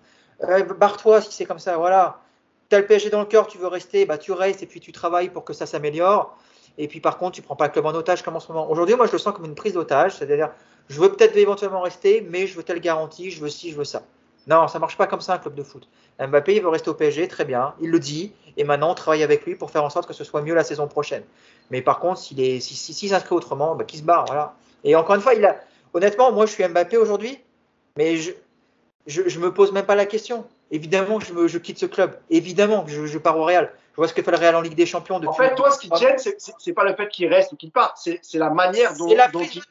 Euh, 0.45 0.65
Barre-toi 0.65 1.21
si 1.21 1.33
c'est 1.33 1.45
comme 1.45 1.59
ça, 1.61 1.77
voilà. 1.77 2.22
Tu 2.73 2.77
as 2.77 2.81
le 2.81 2.87
PSG 2.87 3.11
dans 3.11 3.21
le 3.21 3.27
cœur, 3.27 3.49
tu 3.49 3.59
veux 3.59 3.67
rester, 3.67 4.07
bah 4.07 4.17
tu 4.17 4.33
restes 4.33 4.63
et 4.63 4.67
puis 4.67 4.81
tu 4.81 4.93
travailles 4.93 5.29
pour 5.29 5.45
que 5.45 5.53
ça 5.53 5.67
s'améliore. 5.67 6.39
Et 6.79 6.89
puis 6.89 7.01
par 7.01 7.19
contre, 7.19 7.33
tu 7.33 7.43
prends 7.43 7.55
pas 7.55 7.67
le 7.67 7.71
club 7.71 7.85
en 7.85 7.93
otage 7.93 8.23
comme 8.23 8.35
en 8.35 8.41
ce 8.41 8.51
moment. 8.51 8.71
Aujourd'hui, 8.71 8.95
moi, 8.95 9.07
je 9.07 9.13
le 9.13 9.19
sens 9.19 9.35
comme 9.35 9.45
une 9.45 9.55
prise 9.55 9.75
d'otage, 9.75 10.17
c'est-à-dire, 10.17 10.49
je 10.89 10.99
veux 10.99 11.13
peut-être 11.13 11.37
éventuellement 11.37 11.83
rester, 11.83 12.27
mais 12.31 12.47
je 12.47 12.57
veux 12.57 12.63
telle 12.63 12.81
garantie, 12.81 13.31
je 13.31 13.43
veux 13.43 13.51
ci, 13.51 13.73
je 13.73 13.77
veux 13.77 13.85
ça. 13.85 14.05
Non, 14.47 14.69
ça 14.69 14.79
marche 14.79 14.97
pas 14.97 15.07
comme 15.07 15.21
ça 15.21 15.35
un 15.35 15.39
club 15.39 15.55
de 15.55 15.63
foot. 15.63 15.87
Mbappé, 16.19 16.57
il 16.57 16.63
veut 16.63 16.71
rester 16.71 16.89
au 16.89 16.95
PSG, 16.95 17.29
très 17.29 17.45
bien, 17.45 17.75
il 17.83 17.91
le 17.91 17.99
dit, 17.99 18.33
et 18.57 18.65
maintenant 18.65 18.93
on 18.93 18.95
travaille 18.95 19.23
avec 19.23 19.45
lui 19.45 19.55
pour 19.55 19.71
faire 19.71 19.85
en 19.85 19.91
sorte 19.91 20.09
que 20.09 20.15
ce 20.15 20.25
soit 20.25 20.41
mieux 20.41 20.55
la 20.55 20.65
saison 20.65 20.89
prochaine. 20.89 21.25
Mais 21.71 21.83
par 21.83 22.01
contre, 22.01 22.21
s'il 22.21 22.63
s'inscrit 22.63 23.35
autrement, 23.35 23.75
bah, 23.75 23.85
qu'il 23.85 23.99
se 23.99 24.05
barre, 24.05 24.25
voilà. 24.25 24.55
Et 24.83 24.97
encore 24.97 25.17
une 25.17 25.21
fois, 25.21 25.35
il 25.35 25.45
a, 25.45 25.61
honnêtement, 25.93 26.33
moi 26.33 26.47
je 26.47 26.53
suis 26.53 26.67
Mbappé 26.67 26.97
aujourd'hui, 26.97 27.39
mais 27.99 28.17
je, 28.17 28.33
je, 29.07 29.29
je, 29.29 29.39
me 29.41 29.53
pose 29.53 29.73
même 29.73 29.85
pas 29.85 29.95
la 29.95 30.07
question. 30.07 30.47
Évidemment 30.73 31.19
que 31.19 31.27
je, 31.27 31.33
me, 31.35 31.49
je 31.49 31.59
quitte 31.59 31.79
ce 31.79 31.87
club, 31.87 32.19
évidemment 32.31 32.83
que 32.83 32.91
je, 32.91 33.07
je, 33.07 33.19
pars 33.19 33.39
au 33.39 33.45
Real. 33.45 33.71
Je 33.93 33.97
vois 33.97 34.09
ce 34.09 34.15
que 34.15 34.23
fait 34.23 34.31
le 34.31 34.39
Real 34.39 34.57
en 34.57 34.63
Ligue 34.63 34.75
des 34.75 34.87
Champions. 34.87 35.21
Depuis 35.21 35.29
en 35.29 35.35
fait, 35.35 35.55
toi, 35.55 35.71
ce 35.71 35.79
qui 35.79 35.91
te 35.91 35.97
gêne, 35.97 36.17
c'est 36.17 36.73
pas 36.73 36.85
le 36.85 36.95
fait 36.95 37.09
qu'il 37.09 37.29
reste 37.29 37.53
ou 37.53 37.57
qu'il 37.57 37.71
parte, 37.71 37.99
c'est 37.99 38.21
la 38.39 38.49
manière 38.49 38.97
dont, 38.97 39.15
la 39.15 39.29
dont 39.29 39.43
il, 39.43 39.63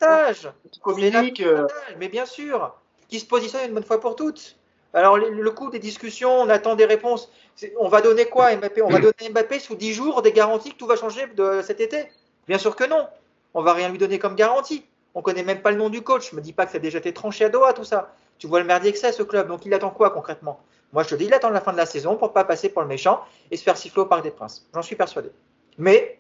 communique. 0.80 1.40
La 1.40 1.68
mais 1.98 2.08
bien 2.08 2.28
sûr, 2.28 2.76
qui 3.10 3.20
se 3.20 3.26
positionne 3.26 3.68
une 3.68 3.74
bonne 3.74 3.84
fois 3.84 4.00
pour 4.00 4.16
toutes. 4.16 4.56
Alors, 4.94 5.18
le 5.18 5.52
coup 5.52 5.72
des 5.72 5.80
discussions, 5.80 6.42
on 6.42 6.50
attend 6.50 6.76
des 6.76 6.86
réponses. 6.86 7.32
On 7.80 7.88
va 7.88 8.02
donner 8.02 8.26
quoi 8.26 8.46
à 8.46 8.56
Mbappé? 8.56 8.82
On 8.82 8.90
va 8.90 9.00
donner 9.00 9.30
Mbappé 9.32 9.60
sous 9.60 9.76
10 9.76 9.94
jours 9.94 10.22
des 10.22 10.34
garanties 10.34 10.72
que 10.72 10.78
tout 10.78 10.88
va 10.88 10.96
changer 10.96 11.28
de 11.36 11.62
cet 11.64 11.80
été 11.80 12.08
Bien 12.48 12.58
sûr 12.58 12.76
que 12.76 12.84
non. 12.84 13.08
On 13.54 13.62
va 13.62 13.74
rien 13.74 13.90
lui 13.90 13.98
donner 13.98 14.20
comme 14.20 14.36
garantie. 14.36 14.86
On 15.16 15.22
connaît 15.22 15.44
même 15.44 15.62
pas 15.62 15.72
le 15.72 15.78
nom 15.78 15.90
du 15.90 16.02
coach. 16.02 16.32
Je 16.32 16.36
me 16.36 16.42
dis 16.42 16.54
pas 16.54 16.66
que 16.66 16.72
ça 16.72 16.78
a 16.78 16.80
déjà 16.80 17.00
été 17.00 17.14
tranché 17.14 17.46
à 17.46 17.50
Doha, 17.50 17.74
tout 17.74 17.84
ça. 17.84 18.14
Tu 18.38 18.48
vois 18.48 18.60
le 18.60 18.66
merdier 18.66 18.92
que 18.92 18.98
c'est, 18.98 19.12
ce 19.12 19.24
club. 19.24 19.48
Donc, 19.48 19.66
il 19.66 19.74
attend 19.74 19.90
quoi 19.90 20.10
concrètement? 20.10 20.60
Moi, 20.94 21.04
je 21.04 21.10
te 21.10 21.16
dis, 21.16 21.26
il 21.26 21.34
attend 21.34 21.50
la 21.50 21.62
fin 21.62 21.72
de 21.72 21.78
la 21.78 21.86
saison 21.86 22.18
pour 22.18 22.34
pas 22.34 22.44
passer 22.44 22.70
pour 22.70 22.82
le 22.82 22.88
méchant 22.88 23.24
et 23.50 23.58
se 23.58 23.64
faire 23.64 23.78
siffler 23.78 24.02
au 24.02 24.06
Parc 24.06 24.24
des 24.24 24.32
Princes. 24.32 24.68
J'en 24.74 24.82
suis 24.82 24.96
persuadé. 24.96 25.32
Mais, 25.78 26.20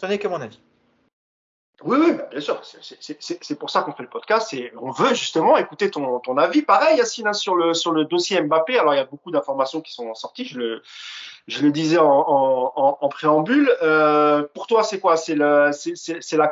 ce 0.00 0.06
n'est 0.06 0.18
que 0.18 0.28
mon 0.28 0.40
avis. 0.40 0.60
Oui, 1.84 1.96
oui, 2.00 2.12
bah, 2.12 2.26
bien 2.30 2.40
sûr. 2.40 2.60
C'est 2.64 3.58
pour 3.58 3.70
ça 3.70 3.82
qu'on 3.82 3.92
fait 3.92 4.02
le 4.02 4.08
podcast. 4.08 4.52
Et 4.52 4.72
on 4.80 4.90
veut 4.90 5.10
justement 5.10 5.56
écouter 5.56 5.90
ton, 5.90 6.18
ton 6.18 6.36
avis. 6.36 6.62
Pareil, 6.62 6.98
Yacine, 6.98 7.28
hein, 7.28 7.32
sur 7.32 7.54
le, 7.54 7.72
sur 7.72 7.92
le 7.92 8.04
dossier 8.04 8.40
Mbappé. 8.42 8.78
Alors, 8.78 8.94
il 8.94 8.96
y 8.96 9.00
a 9.00 9.04
beaucoup 9.04 9.30
d'informations 9.30 9.80
qui 9.80 9.92
sont 9.92 10.12
sorties. 10.14 10.44
Je 10.44 10.58
le, 10.58 10.82
je 11.46 11.62
le 11.62 11.70
disais 11.70 11.98
en, 11.98 13.08
préambule. 13.10 13.70
Euh, 13.82 14.42
pour 14.54 14.66
toi, 14.66 14.82
c'est 14.82 14.98
quoi? 14.98 15.16
C'est 15.16 15.36
la 15.36 15.72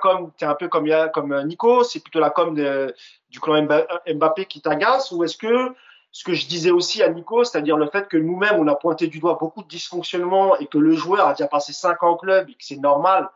com, 0.01 0.31
tu 0.39 0.45
es 0.45 0.47
un 0.47 0.55
peu 0.55 0.69
comme, 0.69 0.89
comme 1.13 1.43
Nico? 1.43 1.83
C'est 1.83 2.01
plutôt 2.01 2.21
la 2.21 2.31
com 2.31 2.55
du 2.55 3.41
clan 3.41 3.67
Mbappé 4.07 4.47
qui 4.47 4.61
t'agace? 4.61 5.11
Ou 5.11 5.25
est-ce 5.25 5.37
que 5.37 5.75
ce 6.17 6.25
que 6.25 6.33
je 6.33 6.47
disais 6.47 6.71
aussi 6.71 7.03
à 7.03 7.11
Nico, 7.11 7.45
c'est-à-dire 7.45 7.77
le 7.77 7.91
fait 7.91 8.09
que 8.09 8.17
nous-mêmes, 8.17 8.59
on 8.59 8.67
a 8.69 8.75
pointé 8.75 9.07
du 9.07 9.19
doigt 9.19 9.37
beaucoup 9.39 9.63
de 9.63 9.69
dysfonctionnements 9.69 10.57
et 10.57 10.67
que 10.67 10.79
le 10.79 10.95
joueur 10.95 11.27
a 11.29 11.35
déjà 11.35 11.47
passé 11.47 11.75
5 11.75 12.03
ans 12.03 12.13
au 12.13 12.17
club 12.17 12.49
et 12.49 12.55
que 12.55 12.65
c'est 12.65 12.79
normal 12.79 13.29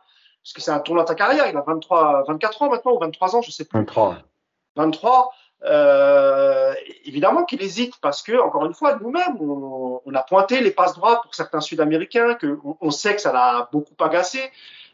parce 0.43 0.53
que 0.53 0.61
c'est 0.61 0.71
un 0.71 0.79
tournant 0.79 1.03
de 1.03 1.07
ta 1.07 1.13
carrière. 1.13 1.45
Il 1.47 1.55
a 1.55 1.61
23, 1.61 2.23
24 2.27 2.61
ans 2.63 2.69
maintenant 2.71 2.93
ou 2.93 2.99
23 2.99 3.35
ans, 3.35 3.43
je 3.43 3.51
sais 3.51 3.65
plus. 3.65 3.77
23. 3.77 4.17
23. 4.77 5.31
Euh, 5.63 6.73
évidemment 7.05 7.45
qu'il 7.45 7.61
hésite 7.61 7.93
parce 8.01 8.23
que, 8.23 8.41
encore 8.41 8.65
une 8.65 8.73
fois, 8.73 8.97
nous-mêmes, 8.99 9.37
on, 9.39 10.01
on, 10.03 10.15
a 10.15 10.23
pointé 10.23 10.59
les 10.61 10.71
passes 10.71 10.95
droits 10.95 11.21
pour 11.21 11.35
certains 11.35 11.61
Sud-Américains, 11.61 12.33
que 12.33 12.57
on, 12.65 12.77
on, 12.81 12.89
sait 12.89 13.13
que 13.13 13.21
ça 13.21 13.31
l'a 13.31 13.69
beaucoup 13.71 13.93
agacé, 13.99 14.39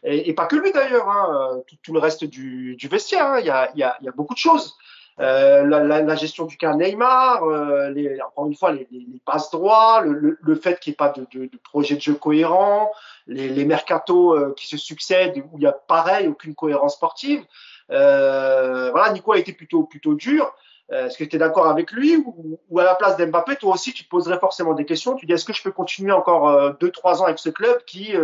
et, 0.02 0.28
et 0.28 0.34
pas 0.34 0.44
que 0.44 0.56
lui 0.56 0.72
d'ailleurs, 0.72 1.08
hein, 1.08 1.62
tout, 1.66 1.76
tout, 1.82 1.94
le 1.94 2.00
reste 2.00 2.24
du, 2.24 2.76
du 2.76 2.86
vestiaire. 2.88 3.24
Hein, 3.28 3.38
il, 3.40 3.46
y 3.46 3.50
a, 3.50 3.70
il, 3.72 3.80
y 3.80 3.82
a, 3.82 3.96
il 4.02 4.04
y 4.04 4.08
a 4.10 4.12
beaucoup 4.12 4.34
de 4.34 4.38
choses. 4.38 4.76
Euh, 5.20 5.64
la, 5.64 5.82
la, 5.82 6.02
la, 6.02 6.14
gestion 6.14 6.44
du 6.44 6.56
cas 6.56 6.74
Neymar, 6.74 7.42
euh, 7.42 7.90
les, 7.90 8.20
encore 8.22 8.46
une 8.46 8.54
fois 8.54 8.70
les, 8.70 8.86
les, 8.92 9.00
les 9.00 9.20
passes 9.24 9.50
droits, 9.50 10.00
le, 10.02 10.12
le, 10.12 10.38
le 10.40 10.54
fait 10.54 10.78
qu'il 10.78 10.92
n'y 10.92 10.94
ait 10.94 10.96
pas 10.96 11.08
de, 11.08 11.26
de, 11.32 11.46
de, 11.46 11.58
projet 11.58 11.96
de 11.96 12.00
jeu 12.00 12.14
cohérent, 12.14 12.92
les, 13.26 13.48
les 13.48 13.64
mercatos 13.64 14.36
euh, 14.36 14.54
qui 14.56 14.68
se 14.68 14.76
succèdent 14.76 15.42
où 15.52 15.58
il 15.58 15.64
y 15.64 15.66
a 15.66 15.72
pareil 15.72 16.28
aucune 16.28 16.54
cohérence 16.54 16.94
sportive. 16.94 17.44
Voilà, 17.88 19.12
Nico 19.12 19.32
a 19.32 19.38
été 19.38 19.52
plutôt 19.52 19.82
plutôt 19.84 20.14
dur. 20.14 20.54
Est-ce 20.90 21.18
que 21.18 21.24
tu 21.24 21.36
es 21.36 21.38
d'accord 21.38 21.66
avec 21.66 21.90
lui 21.90 22.16
ou, 22.16 22.58
ou, 22.70 22.78
à 22.78 22.84
la 22.84 22.94
place 22.94 23.16
d'Mbappé, 23.16 23.56
toi 23.56 23.74
aussi, 23.74 23.92
tu 23.92 24.04
te 24.04 24.08
poserais 24.08 24.38
forcément 24.38 24.72
des 24.72 24.86
questions. 24.86 25.16
Tu 25.16 25.26
dis, 25.26 25.32
est-ce 25.32 25.44
que 25.44 25.52
je 25.52 25.62
peux 25.62 25.72
continuer 25.72 26.12
encore 26.12 26.48
euh, 26.48 26.72
deux, 26.80 26.90
trois 26.90 27.20
ans 27.20 27.26
avec 27.26 27.38
ce 27.38 27.50
club 27.50 27.84
qui, 27.86 28.14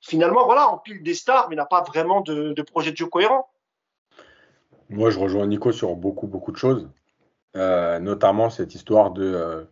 finalement, 0.00 0.44
voilà, 0.44 0.68
empile 0.68 1.02
des 1.02 1.14
stars, 1.14 1.48
mais 1.48 1.56
n'a 1.56 1.64
pas 1.64 1.82
vraiment 1.82 2.20
de, 2.20 2.52
de, 2.52 2.62
projet 2.62 2.92
de 2.92 2.96
jeu 2.96 3.06
cohérent? 3.06 3.48
Moi, 4.94 5.10
je 5.10 5.18
rejoins 5.18 5.46
Nico 5.46 5.72
sur 5.72 5.96
beaucoup, 5.96 6.26
beaucoup 6.26 6.52
de 6.52 6.56
choses, 6.56 6.88
notamment 7.54 8.50
cette 8.50 8.74
histoire 8.74 9.10
de 9.10 9.66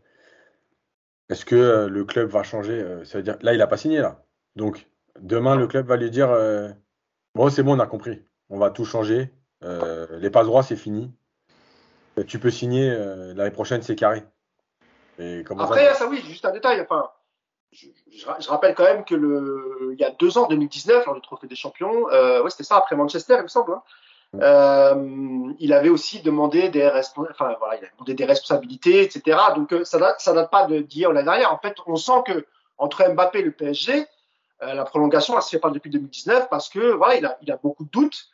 est-ce 1.28 1.44
que 1.44 1.86
le 1.86 2.04
club 2.04 2.28
va 2.28 2.42
changer 2.42 2.84
Ça 3.04 3.18
veut 3.18 3.24
dire, 3.24 3.36
là, 3.40 3.54
il 3.54 3.58
n'a 3.58 3.66
pas 3.66 3.76
signé, 3.76 3.98
là. 3.98 4.24
Donc, 4.56 4.86
demain, 5.20 5.56
le 5.56 5.66
club 5.66 5.86
va 5.86 5.96
lui 5.96 6.10
dire 6.10 6.28
bon, 7.34 7.48
c'est 7.50 7.62
bon, 7.62 7.76
on 7.76 7.80
a 7.80 7.86
compris, 7.86 8.22
on 8.50 8.58
va 8.58 8.70
tout 8.70 8.84
changer. 8.84 9.32
les 9.62 10.30
passes 10.30 10.46
droits, 10.46 10.62
c'est 10.62 10.76
fini 10.76 11.12
euh, 12.18 12.24
tu 12.24 12.38
peux 12.38 12.50
signer 12.50 12.90
euh, 12.90 13.34
l'année 13.34 13.50
prochaine, 13.50 13.82
c'est 13.82 13.96
carré. 13.96 14.22
Et 15.18 15.44
Après, 15.58 15.94
ça, 15.94 16.08
oui, 16.08 16.22
juste 16.26 16.44
un 16.44 16.52
détail. 16.52 16.80
Enfin, 16.80 17.10
je, 17.70 17.86
je, 18.10 18.48
rappelle 18.48 18.74
quand 18.74 18.84
même 18.84 19.04
que 19.04 19.14
le, 19.14 19.90
il 19.92 20.00
y 20.00 20.04
a 20.04 20.10
deux 20.10 20.36
ans, 20.36 20.46
2019, 20.48 21.06
lors 21.06 21.14
du 21.14 21.20
Trophée 21.20 21.46
des 21.46 21.54
Champions, 21.54 22.08
euh, 22.10 22.42
ouais, 22.42 22.50
c'était 22.50 22.64
ça 22.64 22.76
après 22.76 22.96
Manchester, 22.96 23.36
il 23.38 23.42
me 23.42 23.48
semble. 23.48 23.72
Hein, 23.72 23.82
euh, 24.40 25.52
il 25.58 25.72
avait 25.72 25.90
aussi 25.90 26.22
demandé 26.22 26.70
des, 26.70 26.86
enfin, 26.86 27.56
voilà, 27.58 27.76
il 27.78 27.84
a 27.84 27.88
demandé 27.92 28.14
des 28.14 28.24
responsabilités, 28.24 29.02
etc. 29.02 29.38
Donc 29.54 29.72
euh, 29.72 29.84
ça 29.84 29.98
date, 29.98 30.20
ça 30.20 30.32
date 30.32 30.50
pas 30.50 30.66
de 30.66 30.78
dire 30.80 31.12
l'année 31.12 31.26
dernière. 31.26 31.52
En 31.52 31.58
fait, 31.58 31.76
on 31.86 31.96
sent 31.96 32.22
que 32.26 32.46
entre 32.78 33.04
Mbappé 33.12 33.40
et 33.40 33.42
le 33.42 33.52
PSG, 33.52 34.06
euh, 34.62 34.74
la 34.74 34.84
prolongation, 34.84 35.36
elle 35.36 35.42
se 35.42 35.50
fait 35.50 35.58
pas 35.58 35.70
depuis 35.70 35.90
2019 35.90 36.48
parce 36.48 36.68
que 36.68 36.92
voilà, 36.92 37.16
il 37.16 37.26
a, 37.26 37.36
il 37.42 37.52
a 37.52 37.56
beaucoup 37.56 37.84
de 37.84 37.90
doutes. 37.90 38.28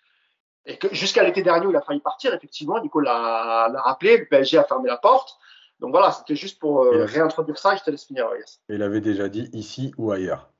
Et 0.66 0.76
que 0.76 0.94
jusqu'à 0.94 1.24
l'été 1.24 1.42
dernier 1.42 1.66
où 1.66 1.70
il 1.70 1.76
a 1.76 1.80
failli 1.80 2.00
partir, 2.00 2.34
effectivement, 2.34 2.78
Nico 2.80 3.00
l'a 3.00 3.68
rappelé, 3.82 4.18
le 4.18 4.26
PSG 4.26 4.58
a 4.58 4.64
fermé 4.64 4.88
la 4.88 4.98
porte. 4.98 5.38
Donc 5.80 5.90
voilà, 5.90 6.12
c'était 6.12 6.36
juste 6.36 6.58
pour 6.58 6.84
euh, 6.84 7.04
réintroduire 7.04 7.58
ça 7.58 7.76
je 7.76 7.82
te 7.82 7.90
laisse 7.90 8.04
finir. 8.04 8.28
Il 8.68 8.82
avait 8.82 9.00
déjà 9.00 9.28
dit 9.28 9.48
ici 9.52 9.94
ou 9.96 10.12
ailleurs. 10.12 10.50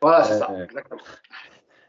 Voilà, 0.00 0.24
c'est 0.24 0.38
ça, 0.38 0.50
exactement. 0.62 1.00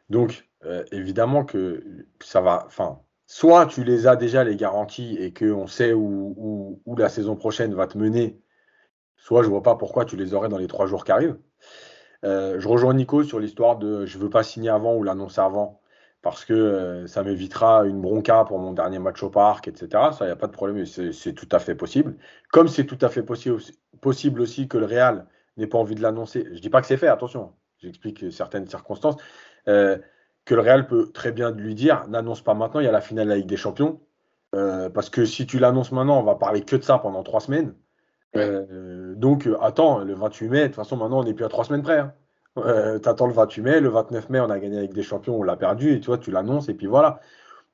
Donc, 0.10 0.48
euh, 0.66 0.84
évidemment 0.92 1.46
que 1.46 1.84
ça 2.22 2.42
va. 2.42 2.64
Enfin, 2.68 3.02
soit 3.26 3.66
tu 3.68 3.84
les 3.84 4.08
as 4.08 4.16
déjà, 4.16 4.44
les 4.44 4.56
garanties, 4.56 5.18
et 5.20 5.34
qu'on 5.34 5.68
sait 5.68 5.94
où, 5.94 6.82
la 6.98 7.10
saison 7.10 7.36
prochaine 7.36 7.74
va 7.74 7.88
te 7.88 7.98
mener, 7.98 8.40
soit 9.18 9.44
je 9.44 9.50
vois 9.50 9.64
pas 9.64 9.76
pourquoi 9.76 10.06
tu 10.06 10.16
les 10.18 10.34
aurais 10.34 10.50
dans 10.50 10.58
les 10.58 10.68
trois 10.68 10.88
jours 10.88 11.06
qui 11.06 11.12
arrivent. 11.12 11.38
je 12.24 12.68
rejoins 12.68 12.94
Nico 12.94 13.24
sur 13.24 13.40
l'histoire 13.40 13.78
de 13.78 14.06
je 14.06 14.18
veux 14.18 14.30
pas 14.30 14.44
signer 14.44 14.70
avant 14.70 14.96
ou 14.96 15.04
l'annoncer 15.04 15.42
avant 15.42 15.82
parce 16.26 16.44
que 16.44 16.54
euh, 16.54 17.06
ça 17.06 17.22
m'évitera 17.22 17.86
une 17.86 18.02
bronca 18.02 18.46
pour 18.46 18.58
mon 18.58 18.74
dernier 18.74 18.98
match 18.98 19.22
au 19.22 19.30
parc, 19.30 19.68
etc. 19.68 19.88
Ça, 20.12 20.18
il 20.22 20.26
n'y 20.26 20.32
a 20.32 20.36
pas 20.36 20.48
de 20.48 20.54
problème, 20.54 20.84
c'est 20.84 21.34
tout 21.34 21.48
à 21.52 21.60
fait 21.60 21.76
possible. 21.76 22.18
Comme 22.52 22.68
c'est 22.68 22.86
tout 22.86 22.98
à 23.02 23.10
fait 23.10 23.22
possible, 23.22 23.62
possible 24.02 24.42
aussi 24.42 24.68
que 24.68 24.80
le 24.80 24.88
Real 24.88 25.28
n'ait 25.58 25.68
pas 25.68 25.78
envie 25.78 25.94
de 25.94 26.02
l'annoncer. 26.02 26.44
Je 26.48 26.54
ne 26.54 26.60
dis 26.60 26.72
pas 26.72 26.82
que 26.82 26.88
c'est 26.88 26.98
fait, 26.98 27.10
attention, 27.10 27.54
j'explique 27.78 28.32
certaines 28.32 28.66
circonstances. 28.66 29.18
Euh, 29.68 29.98
que 30.46 30.54
le 30.54 30.62
Real 30.62 30.86
peut 30.86 31.12
très 31.12 31.32
bien 31.32 31.52
lui 31.52 31.74
dire 31.74 32.08
n'annonce 32.08 32.42
pas 32.42 32.54
maintenant, 32.54 32.80
il 32.80 32.86
y 32.86 32.90
a 32.90 32.92
la 32.92 33.02
finale 33.02 33.26
de 33.26 33.30
la 33.32 33.38
Ligue 33.38 33.48
des 33.48 33.58
Champions. 33.58 34.00
Euh, 34.54 34.90
parce 34.90 35.10
que 35.10 35.26
si 35.26 35.48
tu 35.48 35.60
l'annonces 35.60 35.92
maintenant, 35.92 36.20
on 36.20 36.24
va 36.24 36.36
parler 36.36 36.62
que 36.62 36.76
de 36.76 36.84
ça 36.84 37.00
pendant 37.00 37.24
trois 37.24 37.42
semaines. 37.42 37.74
donc, 38.34 39.50
attends, 39.62 40.00
le 40.00 40.14
28 40.14 40.50
mai, 40.50 40.62
de 40.62 40.66
toute 40.68 40.76
façon, 40.76 40.98
maintenant, 40.98 41.20
on 41.20 41.24
n'est 41.24 41.34
plus 41.34 41.46
à 41.46 41.50
trois 41.50 41.64
semaines 41.64 41.84
près. 41.84 42.00
Hein. 42.00 42.14
Euh, 42.58 43.00
T'attends 43.00 43.28
le 43.28 43.34
28 43.34 43.62
mai, 43.62 43.80
le 43.80 43.90
29 43.90 44.30
mai, 44.30 44.40
on 44.40 44.50
a 44.50 44.60
gagné 44.60 44.78
avec 44.78 44.94
des 44.94 45.04
champions, 45.04 45.38
on 45.38 45.44
l'a 45.44 45.58
perdu, 45.58 45.94
et 45.94 46.00
tu 46.00 46.08
vois, 46.08 46.18
tu 46.18 46.32
l'annonces, 46.32 46.70
et 46.70 46.74
puis 46.74 46.88
voilà. 46.88 47.20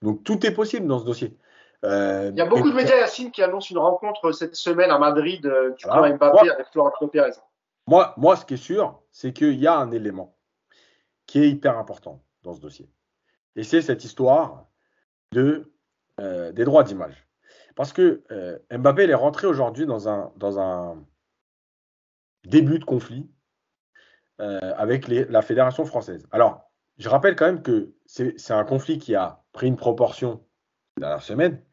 Donc 0.02 0.24
tout 0.24 0.46
est 0.46 0.52
possible 0.52 0.88
dans 0.88 1.00
ce 1.00 1.06
dossier. 1.06 1.38
Euh, 1.84 2.30
Il 2.32 2.38
y 2.38 2.42
a 2.42 2.46
beaucoup 2.46 2.70
de 2.70 2.76
médias, 2.76 2.98
Yacine, 2.98 3.32
qui 3.32 3.44
annoncent 3.44 3.70
une 3.70 3.78
rencontre 3.78 4.32
cette 4.32 4.56
semaine 4.56 4.92
à 4.92 4.98
Madrid 4.98 5.46
euh, 5.46 5.72
du 5.72 5.86
voilà. 5.86 6.16
Mbappé 6.16 6.50
avec 6.50 6.68
Florentino 6.72 7.10
Pérez. 7.10 7.32
Moi, 7.88 8.14
moi, 8.18 8.36
ce 8.36 8.46
qui 8.46 8.56
est 8.56 8.58
sûr, 8.58 9.00
c'est 9.12 9.34
qu'il 9.34 9.56
y 9.56 9.68
a 9.68 9.78
un 9.78 9.92
élément 9.92 10.34
qui 11.26 11.40
est 11.40 11.50
hyper 11.50 11.78
important 11.78 12.24
dans 12.44 12.54
ce 12.54 12.62
dossier. 12.62 12.90
Et 13.56 13.64
c'est 13.64 13.82
cette 13.82 14.04
histoire 14.04 14.68
de, 15.32 15.74
euh, 16.20 16.52
des 16.52 16.66
droits 16.66 16.84
d'image. 16.84 17.28
Parce 17.76 17.94
que 17.94 18.24
euh, 18.32 18.60
Mbappé 18.72 19.10
est 19.10 19.14
rentré 19.14 19.48
aujourd'hui 19.48 19.86
dans 19.86 20.10
un, 20.10 20.32
dans 20.38 20.60
un 20.60 21.04
début 22.46 22.80
de 22.80 22.86
conflit 22.86 23.30
euh, 24.40 24.74
avec 24.76 25.08
la 25.08 25.42
Fédération 25.42 25.86
française. 25.86 26.28
Alors, 26.32 26.72
je 26.98 27.10
rappelle 27.10 27.36
quand 27.36 27.46
même 27.46 27.62
que 27.62 27.94
c'est 28.06 28.52
un 28.52 28.64
conflit 28.64 29.00
qui 29.00 29.16
a 29.16 29.44
pris 29.54 29.68
une 29.68 29.76
proportion 29.76 30.46
la 30.98 31.08
dernière 31.08 31.24
semaine, 31.24 31.64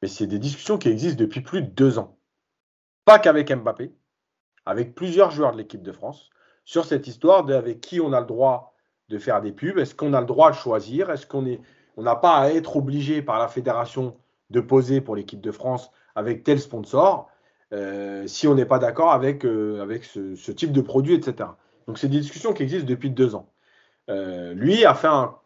mais 0.00 0.08
c'est 0.08 0.26
des 0.26 0.38
discussions 0.38 0.78
qui 0.78 0.88
existent 0.88 1.18
depuis 1.18 1.40
plus 1.40 1.62
de 1.62 1.68
deux 1.68 1.98
ans. 1.98 2.18
Pas 3.04 3.18
qu'avec 3.18 3.52
Mbappé, 3.52 3.94
avec 4.64 4.94
plusieurs 4.94 5.30
joueurs 5.30 5.52
de 5.52 5.58
l'équipe 5.58 5.82
de 5.82 5.92
France, 5.92 6.30
sur 6.64 6.84
cette 6.84 7.06
histoire 7.06 7.44
de 7.44 7.54
avec 7.54 7.80
qui 7.80 8.00
on 8.00 8.12
a 8.12 8.20
le 8.20 8.26
droit 8.26 8.67
de 9.08 9.18
faire 9.18 9.40
des 9.40 9.52
pubs, 9.52 9.78
est-ce 9.78 9.94
qu'on 9.94 10.12
a 10.12 10.20
le 10.20 10.26
droit 10.26 10.50
de 10.50 10.56
choisir, 10.56 11.10
est-ce 11.10 11.26
qu'on 11.26 11.46
est, 11.46 11.60
on 11.96 12.02
n'a 12.02 12.16
pas 12.16 12.36
à 12.36 12.50
être 12.50 12.76
obligé 12.76 13.22
par 13.22 13.38
la 13.38 13.48
fédération 13.48 14.16
de 14.50 14.60
poser 14.60 15.00
pour 15.00 15.16
l'équipe 15.16 15.40
de 15.40 15.50
France 15.50 15.90
avec 16.14 16.42
tel 16.44 16.60
sponsor, 16.60 17.30
euh, 17.72 18.26
si 18.26 18.48
on 18.48 18.54
n'est 18.54 18.66
pas 18.66 18.78
d'accord 18.78 19.12
avec, 19.12 19.44
euh, 19.44 19.80
avec 19.82 20.04
ce, 20.04 20.50
type 20.52 20.72
de 20.72 20.80
produit, 20.80 21.14
etc. 21.14 21.50
Donc 21.86 21.98
c'est 21.98 22.08
des 22.08 22.20
discussions 22.20 22.52
qui 22.52 22.62
existent 22.62 22.88
depuis 22.88 23.10
deux 23.10 23.34
ans. 23.34 23.50
Euh, 24.10 24.54
lui 24.54 24.84
a 24.84 24.94
fait 24.94 25.08
un 25.08 25.36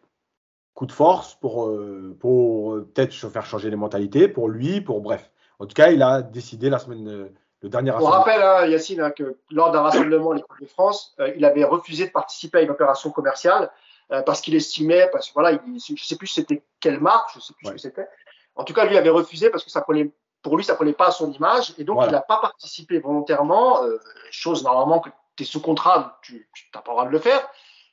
coup 0.73 0.85
de 0.85 0.91
force 0.91 1.35
pour, 1.35 1.71
pour 2.19 2.75
peut-être 2.93 3.13
faire 3.13 3.45
changer 3.45 3.69
les 3.69 3.75
mentalités, 3.75 4.27
pour 4.27 4.49
lui, 4.49 4.81
pour 4.81 5.01
bref. 5.01 5.31
En 5.59 5.67
tout 5.67 5.75
cas, 5.75 5.91
il 5.91 6.01
a 6.01 6.23
décidé 6.23 6.69
la 6.69 6.79
semaine, 6.79 7.29
le 7.63 7.69
dernier 7.69 7.91
On 7.91 8.05
rappelle, 8.05 8.41
hein, 8.41 8.67
Yacine, 8.67 8.99
hein, 8.99 9.11
que 9.11 9.37
lors 9.49 9.71
d'un 9.71 9.81
rassemblement 9.81 10.31
à 10.31 10.35
l'équipe 10.35 10.61
de 10.61 10.67
France, 10.67 11.15
euh, 11.19 11.33
il 11.35 11.45
avait 11.45 11.63
refusé 11.63 12.05
de 12.05 12.11
participer 12.11 12.59
à 12.59 12.61
une 12.61 12.69
opération 12.69 13.09
commerciale 13.09 13.71
euh, 14.11 14.21
parce 14.21 14.41
qu'il 14.41 14.53
estimait, 14.53 15.09
parce 15.13 15.29
que 15.29 15.33
voilà, 15.33 15.53
il, 15.53 15.79
je 15.79 16.03
sais 16.03 16.17
plus 16.17 16.27
c'était 16.27 16.61
quelle 16.81 16.99
marque, 16.99 17.29
je 17.33 17.39
sais 17.39 17.53
plus 17.53 17.67
ouais. 17.67 17.71
ce 17.71 17.75
que 17.75 17.81
c'était. 17.81 18.07
En 18.55 18.65
tout 18.65 18.73
cas, 18.73 18.85
lui 18.85 18.97
avait 18.97 19.09
refusé 19.09 19.49
parce 19.49 19.63
que 19.63 19.71
ça 19.71 19.79
prenait, 19.81 20.11
pour 20.41 20.57
lui, 20.57 20.63
ça 20.65 20.75
prenait 20.75 20.93
pas 20.93 21.07
à 21.07 21.11
son 21.11 21.31
image 21.31 21.73
et 21.77 21.85
donc 21.85 21.95
voilà. 21.95 22.11
il 22.11 22.13
n'a 22.13 22.21
pas 22.21 22.37
participé 22.37 22.99
volontairement, 22.99 23.81
chose 24.29 24.63
normalement 24.63 24.99
que 24.99 25.09
tu 25.37 25.43
es 25.43 25.45
sous 25.45 25.61
contrat, 25.61 26.19
tu 26.21 26.47
n'as 26.75 26.81
pas 26.81 26.91
le 26.91 26.95
droit 26.95 27.05
de 27.05 27.11
le 27.11 27.19
faire. 27.19 27.49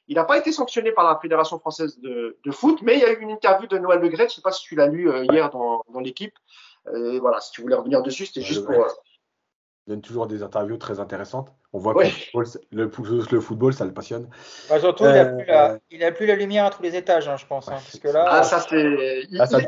Il 0.09 0.17
n'a 0.17 0.25
pas 0.25 0.37
été 0.37 0.51
sanctionné 0.51 0.91
par 0.91 1.05
la 1.05 1.17
Fédération 1.21 1.61
française 1.61 2.01
de, 2.01 2.37
de, 2.45 2.51
foot, 2.51 2.81
mais 2.83 2.95
il 2.95 3.01
y 3.01 3.05
a 3.05 3.13
eu 3.13 3.21
une 3.21 3.31
interview 3.31 3.69
de 3.69 3.79
Noël 3.79 4.01
Legret, 4.01 4.25
je 4.25 4.25
ne 4.25 4.29
sais 4.31 4.41
pas 4.43 4.51
si 4.51 4.65
tu 4.65 4.75
l'as 4.75 4.89
lu 4.89 5.09
euh, 5.09 5.25
hier 5.31 5.51
dans, 5.51 5.85
dans 5.89 6.01
l'équipe. 6.01 6.35
Euh, 6.89 7.21
voilà, 7.21 7.41
si 7.41 7.53
tu 7.53 7.63
voulais 7.63 7.77
revenir 7.77 8.03
dessus, 8.03 8.27
c'était 8.27 8.43
juste 8.43 8.67
pour. 8.67 8.75
Euh... 9.89 9.93
Donne 9.93 10.03
toujours 10.03 10.27
des 10.27 10.43
interviews 10.43 10.77
très 10.77 11.01
intéressantes. 11.01 11.53
On 11.73 11.79
voit 11.79 11.95
que 11.95 12.01
le 12.01 12.89
football, 12.91 13.27
le, 13.31 13.41
football, 13.41 13.73
ça 13.73 13.85
le 13.85 13.95
passionne. 13.95 14.29
Bah, 14.69 14.81
surtout, 14.81 15.05
il 15.05 15.13
n'a 15.13 15.25
plus, 15.25 15.45
la, 15.47 15.79
il 15.91 16.15
plus 16.15 16.27
la 16.27 16.35
lumière 16.35 16.67
à 16.67 16.71
tous 16.71 16.83
les 16.83 16.97
étages, 16.97 17.29
hein, 17.29 17.37
je 17.37 17.47
pense. 17.47 17.69
Hein, 17.69 17.73
parce 17.73 17.99
que 17.99 18.09
là, 18.09 18.27
ah, 18.29 18.43
ça, 18.43 18.61
c'est. 18.61 19.23
Ah, 19.39 19.45
en 19.45 19.61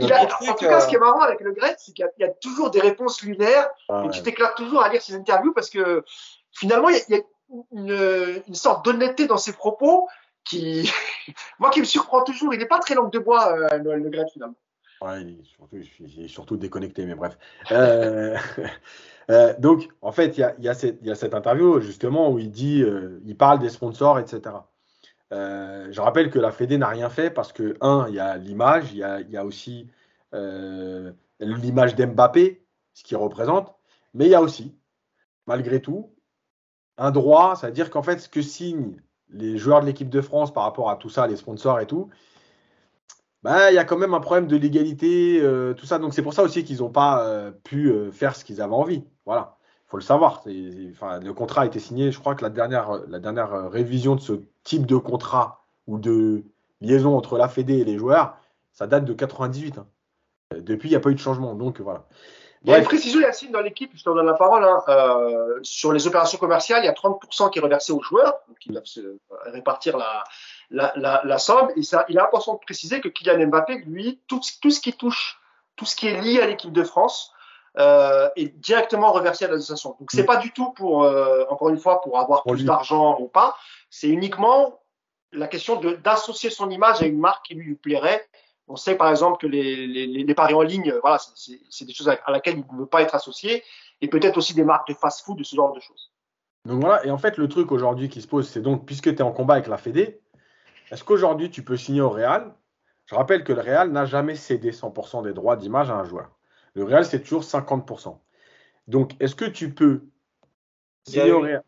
tout 0.55 0.67
cas, 0.67 0.81
ce 0.81 0.89
qui 0.89 0.97
est 0.97 0.99
marrant 0.99 1.21
avec 1.21 1.41
le 1.41 1.53
Gret, 1.53 1.77
c'est 1.79 1.93
qu'il 1.93 2.07
y, 2.19 2.23
y, 2.23 2.25
a 2.25 2.31
toujours 2.31 2.71
des 2.71 2.81
réponses 2.81 3.23
lunaires. 3.23 3.69
Ah, 3.89 4.03
et 4.03 4.07
ouais. 4.07 4.11
tu 4.13 4.23
t'éclates 4.23 4.57
toujours 4.57 4.83
à 4.83 4.89
lire 4.89 5.01
ces 5.01 5.15
interviews 5.15 5.53
parce 5.53 5.71
que 5.71 6.05
finalement, 6.51 6.89
il 6.89 6.97
y 7.09 7.15
a, 7.15 7.21
une, 7.73 8.43
une 8.49 8.55
sorte 8.55 8.85
d'honnêteté 8.85 9.27
dans 9.27 9.37
ses 9.37 9.53
propos 9.53 10.09
qui, 10.45 10.91
moi, 11.59 11.71
qui 11.71 11.81
me 11.81 11.85
surprend 11.85 12.23
toujours. 12.25 12.53
Il 12.55 12.59
n'est 12.59 12.67
pas 12.67 12.79
très 12.79 12.95
langue 12.95 13.13
de 13.13 13.19
bois, 13.19 13.57
euh, 13.57 13.79
Noël 13.79 14.01
Le 14.01 14.11
Gret, 14.11 14.27
finalement. 14.33 14.57
Ouais, 15.03 15.23
il 15.73 16.25
est 16.25 16.29
surtout, 16.29 16.57
déconnecté, 16.57 17.05
mais 17.07 17.15
bref. 17.15 17.37
Euh, 17.73 18.37
euh, 19.31 19.55
donc, 19.59 19.89
en 20.01 20.13
fait, 20.13 20.39
il 20.39 20.55
y 20.61 20.69
a, 20.69 20.75
cette, 20.75 21.35
interview, 21.35 21.81
justement, 21.81 22.31
où 22.31 22.39
il 22.39 22.51
dit, 22.51 22.83
euh, 22.83 23.21
il 23.25 23.37
parle 23.37 23.59
des 23.59 23.69
sponsors, 23.69 24.19
etc. 24.19 24.55
Je 25.31 26.01
rappelle 26.01 26.31
que 26.31 26.39
la 26.39 26.53
Fédé 26.53 26.79
n'a 26.79 26.89
rien 26.89 27.09
fait 27.09 27.31
parce 27.31 27.53
que, 27.53 27.77
un, 27.81 28.07
il 28.09 28.15
y 28.15 28.21
a 28.21 28.37
l'image, 28.37 28.93
il 28.93 28.99
y 28.99 29.33
y 29.33 29.37
a, 29.37 29.45
aussi 29.45 29.89
l'image 31.41 31.97
d'Mbappé, 31.97 32.65
ce 32.95 33.03
qu'il 33.03 33.17
représente, 33.17 33.75
mais 34.15 34.27
il 34.27 34.31
y 34.31 34.35
a 34.35 34.43
aussi, 34.43 34.77
malgré 35.47 35.81
tout, 35.81 36.15
un 36.99 37.11
droit, 37.11 37.57
c'est-à-dire 37.57 37.91
qu'en 37.91 38.03
fait, 38.03 38.19
ce 38.19 38.29
que 38.29 38.43
signent 38.43 39.01
les 39.31 39.57
joueurs 39.57 39.81
de 39.81 39.87
l'équipe 39.87 40.11
de 40.11 40.21
France 40.21 40.53
par 40.53 40.65
rapport 40.65 40.91
à 40.91 40.97
tout 40.97 41.09
ça, 41.09 41.27
les 41.27 41.37
sponsors 41.37 41.81
et 41.81 41.87
tout, 41.87 42.11
bah, 43.43 43.73
il 43.73 43.75
y 43.75 43.79
a 43.79 43.85
quand 43.85 43.97
même 43.97 44.15
un 44.15 44.21
problème 44.21 44.47
de 44.47 44.57
légalité, 44.57 45.41
euh, 45.41 45.75
tout 45.75 45.87
ça. 45.87 45.99
Donc 45.99 46.15
c'est 46.15 46.23
pour 46.23 46.35
ça 46.35 46.43
aussi 46.43 46.65
qu'ils 46.65 46.79
n'ont 46.79 46.91
pas 46.91 47.27
euh, 47.27 47.51
pu 47.51 47.89
euh, 47.89 48.11
faire 48.13 48.37
ce 48.37 48.45
qu'ils 48.45 48.61
avaient 48.61 48.75
envie. 48.75 49.05
Voilà, 49.27 49.57
il 49.87 49.91
faut 49.91 49.97
le 49.97 50.03
savoir. 50.03 50.45
Enfin, 50.93 51.19
le 51.19 51.33
contrat 51.33 51.63
a 51.63 51.67
été 51.67 51.81
signé, 51.81 52.13
je 52.13 52.21
crois 52.21 52.35
que 52.35 52.43
la 52.43 52.51
dernière, 52.51 53.01
la 53.09 53.19
dernière 53.19 53.71
révision 53.71 54.15
de 54.15 54.21
ce 54.21 54.33
type 54.63 54.87
de 54.87 54.97
contrat 54.97 55.65
ou 55.89 55.99
de 55.99 56.45
liaison 56.81 57.17
entre 57.17 57.37
la 57.37 57.49
Fédé 57.49 57.79
et 57.79 57.85
les 57.85 57.99
joueurs, 57.99 58.37
ça 58.73 58.87
date 58.87 59.05
de 59.05 59.13
98. 59.13 59.79
Hein. 59.79 59.87
Depuis, 60.61 60.89
il 60.89 60.93
n'y 60.93 60.97
a 60.97 61.01
pas 61.01 61.11
eu 61.11 61.15
de 61.15 61.21
changement. 61.21 61.55
Donc 61.55 61.81
voilà. 61.81 62.07
Il 62.65 62.71
y 62.71 62.75
a 62.75 62.79
une 62.79 62.85
précision, 62.85 63.21
Yacine, 63.21 63.51
dans 63.51 63.61
l'équipe, 63.61 63.91
je 63.95 64.05
te 64.05 64.11
donne 64.11 64.25
la 64.25 64.35
parole. 64.35 64.63
Hein, 64.63 64.83
euh, 64.89 65.59
sur 65.63 65.93
les 65.93 66.07
opérations 66.07 66.39
commerciales, 66.39 66.83
il 66.85 66.87
y 66.87 66.89
a 66.89 66.93
30% 66.93 67.51
qui 67.51 67.59
est 67.59 67.63
reversé 67.63 67.93
aux 67.93 68.03
joueurs, 68.03 68.35
donc 68.47 68.57
ils 68.65 68.73
doivent 68.73 68.85
se 68.85 69.19
répartir 69.47 69.97
la, 69.97 70.23
la, 70.73 70.93
la, 70.97 71.23
la 71.25 71.39
somme. 71.39 71.69
Et 71.77 71.83
ça, 71.83 72.05
il 72.09 72.17
est 72.17 72.21
important 72.21 72.55
de 72.55 72.59
préciser 72.59 73.01
que 73.01 73.09
Kylian 73.09 73.47
Mbappé, 73.47 73.83
lui, 73.87 74.21
tout, 74.27 74.41
tout 74.61 74.71
ce 74.71 74.81
qui 74.81 74.93
touche, 74.93 75.41
tout 75.77 75.85
ce 75.85 75.95
qui 75.95 76.09
est 76.09 76.21
lié 76.21 76.41
à 76.41 76.47
l'équipe 76.47 76.73
de 76.73 76.83
France, 76.83 77.33
euh, 77.79 78.29
est 78.37 78.49
directement 78.59 79.13
reversé 79.13 79.45
à 79.47 79.49
l'association. 79.49 79.97
Donc 79.99 80.11
c'est 80.11 80.25
Mm. 80.25 80.27
pas 80.27 80.37
du 80.37 80.53
tout 80.53 80.71
pour, 80.73 81.05
euh, 81.05 81.45
encore 81.49 81.71
une 81.71 81.79
fois, 81.79 82.01
pour 82.03 82.19
avoir 82.19 82.43
Pour 82.43 82.53
plus 82.53 82.65
d'argent 82.65 83.17
ou 83.21 83.29
pas. 83.29 83.57
C'est 83.89 84.09
uniquement 84.09 84.81
la 85.33 85.47
question 85.47 85.81
d'associer 85.81 86.51
son 86.51 86.69
image 86.69 87.01
à 87.03 87.07
une 87.07 87.19
marque 87.19 87.47
qui 87.47 87.55
lui, 87.55 87.75
plairait. 87.75 88.27
On 88.69 88.77
sait 88.77 88.95
par 88.95 89.09
exemple 89.09 89.39
que 89.39 89.47
les, 89.47 89.87
les, 89.87 90.35
paris 90.35 90.55
en 90.55 90.61
ligne, 90.63 90.95
voilà, 91.01 91.19
c'est 91.71 91.85
des 91.85 91.95
choses 91.95 92.09
à, 92.09 92.19
à 92.27 92.31
laquelle 92.31 92.59
il 92.59 92.75
ne 92.75 92.81
veut 92.81 92.87
pas 92.87 93.03
être 93.03 93.15
associé, 93.15 93.63
et 94.03 94.09
peut-être 94.09 94.37
aussi 94.37 94.55
des 94.55 94.65
marques 94.65 94.89
de 94.89 94.95
fast-food, 94.95 95.39
de 95.39 95.45
ce 95.45 95.57
genre 95.57 95.73
de 95.73 95.81
choses. 95.81 96.13
Donc 96.67 96.81
voilà, 96.81 97.05
et 97.05 97.11
en 97.11 97.19
fait, 97.19 97.39
le 97.39 97.49
truc 97.49 97.73
aujourd'hui 97.73 98.09
qui 98.09 98.21
se 98.23 98.29
pose, 98.29 98.49
c'est 98.49 98.61
donc, 98.61 98.85
puisque 98.87 99.05
tu 99.15 99.17
es 99.17 99.23
en 99.23 99.33
combat 99.33 99.55
avec 99.55 99.67
la 99.67 99.79
Fédé, 99.79 100.21
est-ce 100.93 101.03
qu'aujourd'hui 101.05 101.51
tu 101.51 101.65
peux 101.65 101.77
signer 101.77 102.03
au 102.03 102.11
Real? 102.11 102.55
Je 103.07 103.15
rappelle 103.15 103.45
que 103.45 103.53
le 103.53 103.61
Real 103.61 103.91
n'a 103.91 104.05
jamais 104.05 104.37
cédé 104.37 104.71
100% 104.71 105.25
des 105.25 105.33
droits 105.33 105.57
d'image 105.57 105.91
à 105.91 105.95
un 105.95 106.05
joueur. 106.05 106.31
Le 106.75 106.85
Real, 106.85 107.05
c'est 107.05 107.21
toujours 107.21 107.43
50%. 107.43 108.19
Donc, 108.89 109.13
est-ce 109.21 109.35
que 109.35 109.45
tu 109.45 109.73
peux 109.75 110.05
signer 111.07 111.33
au 111.33 111.41
Real? 111.41 111.63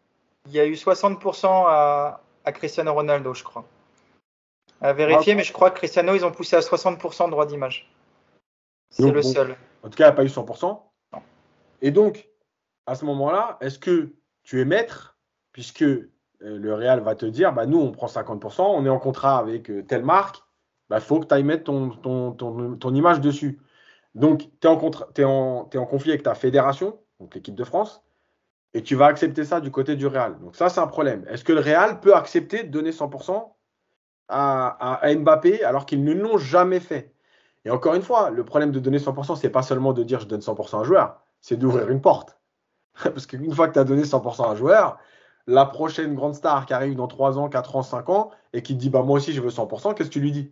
Il 0.47 0.53
y 0.53 0.61
a 0.61 0.67
eu 0.67 0.75
60% 0.75 1.47
à, 1.47 2.21
à 2.45 2.53
Cristiano 2.53 2.93
Ronaldo, 2.93 3.35
je 3.35 3.43
crois. 3.43 3.65
À 4.81 4.93
vérifier, 4.93 5.33
Ah. 5.33 5.37
mais 5.37 5.43
je 5.45 5.53
crois 5.53 5.71
que 5.71 5.79
Cristiano, 5.79 6.15
ils 6.15 6.25
ont 6.25 6.33
poussé 6.33 6.57
à 6.57 6.61
60% 6.61 7.27
de 7.27 7.31
droit 7.31 7.47
d'image. 7.47 7.91
C'est 8.91 9.11
le 9.11 9.21
bon. 9.21 9.23
seul. 9.23 9.57
En 9.83 9.89
tout 9.89 9.97
cas, 9.97 10.05
il 10.05 10.09
n'y 10.09 10.13
a 10.13 10.17
pas 10.17 10.25
eu 10.25 10.29
100%. 10.29 10.83
Non. 11.13 11.23
Et 11.81 11.91
donc, 11.91 12.29
à 12.87 12.95
ce 12.95 13.05
moment-là, 13.07 13.57
est-ce 13.61 13.79
que 13.79 14.15
tu 14.43 14.61
es 14.61 14.65
maître, 14.65 15.17
puisque 15.53 15.85
le 16.45 16.75
Real 16.75 17.01
va 17.01 17.15
te 17.15 17.27
dire, 17.27 17.53
bah, 17.53 17.67
nous, 17.67 17.79
on 17.79 17.91
prend 17.91 18.07
50%, 18.07 18.63
on 18.63 18.85
est 18.85 18.89
en 18.89 18.99
contrat 18.99 19.39
avec 19.39 19.71
euh, 19.71 19.83
telle 19.83 20.05
marque, 20.05 20.37
il 20.37 20.43
bah, 20.91 21.01
faut 21.01 21.21
que 21.21 21.27
tu 21.27 21.35
ailles 21.35 21.43
mettre 21.43 21.65
ton, 21.65 21.91
ton, 21.91 22.33
ton, 22.33 22.77
ton 22.77 22.95
image 22.95 23.21
dessus. 23.21 23.61
Donc, 24.15 24.51
tu 24.61 24.69
es, 24.69 25.25
en 25.25 25.87
conflit 25.87 26.11
avec 26.11 26.23
ta 26.23 26.35
fédération, 26.35 26.99
donc 27.19 27.35
l'équipe 27.35 27.55
de 27.55 27.65
France, 27.65 28.03
et 28.75 28.83
tu 28.83 28.95
vas 28.95 29.07
accepter 29.07 29.45
ça 29.45 29.61
du 29.61 29.71
côté 29.71 29.97
du 29.97 30.07
Real. 30.07 30.39
Donc, 30.41 30.57
ça, 30.57 30.69
c'est 30.69 30.81
un 30.81 30.87
problème. 30.87 31.25
Est-ce 31.29 31.45
que 31.45 31.53
le 31.53 31.61
Real 31.61 32.01
peut 32.01 32.15
accepter 32.15 32.65
de 32.65 32.69
donner 32.69 32.91
100% 32.91 33.57
à, 34.29 34.67
à- 34.69 34.95
à 35.05 35.15
Mbappé 35.15 35.65
alors 35.65 35.87
qu'ils 35.87 36.05
ne 36.05 36.13
l'ont 36.13 36.39
jamais 36.39 36.81
fait? 36.81 37.15
Et 37.65 37.71
encore 37.71 37.95
une 37.95 38.03
fois, 38.03 38.31
le 38.31 38.45
problème 38.45 38.73
de 38.73 38.81
donner 38.81 38.99
100%, 38.99 39.37
c'est 39.37 39.49
pas 39.49 39.63
seulement 39.63 39.93
de 39.93 40.03
dire 40.03 40.21
je 40.21 40.27
donne 40.27 40.43
100% 40.43 40.77
à 40.77 40.81
un 40.81 40.85
joueur, 40.85 41.21
c'est 41.41 41.57
d'ouvrir 41.57 41.89
une 41.89 42.01
porte. 42.01 42.39
Parce 43.03 43.27
qu'une 43.27 43.55
fois 43.55 43.69
que 43.69 43.73
tu 43.75 43.79
as 43.79 43.85
donné 43.85 44.03
100% 44.03 44.45
à 44.45 44.49
un 44.49 44.55
joueur, 44.55 44.99
la 45.47 45.67
prochaine 45.67 46.15
grande 46.15 46.35
star 46.35 46.67
qui 46.67 46.73
arrive 46.73 46.97
dans 46.97 47.07
3 47.07 47.39
ans, 47.39 47.49
4 47.49 47.77
ans, 47.77 47.83
5 47.83 48.09
ans, 48.09 48.31
et 48.53 48.63
qui 48.63 48.75
te 48.75 48.81
dit 48.81 48.91
bah 48.91 49.03
moi 49.03 49.17
aussi 49.17 49.33
je 49.33 49.41
veux 49.41 49.51
100%, 49.51 49.95
qu'est-ce 49.95 50.09
que 50.09 50.13
tu 50.15 50.21
lui 50.21 50.33
dis? 50.33 50.51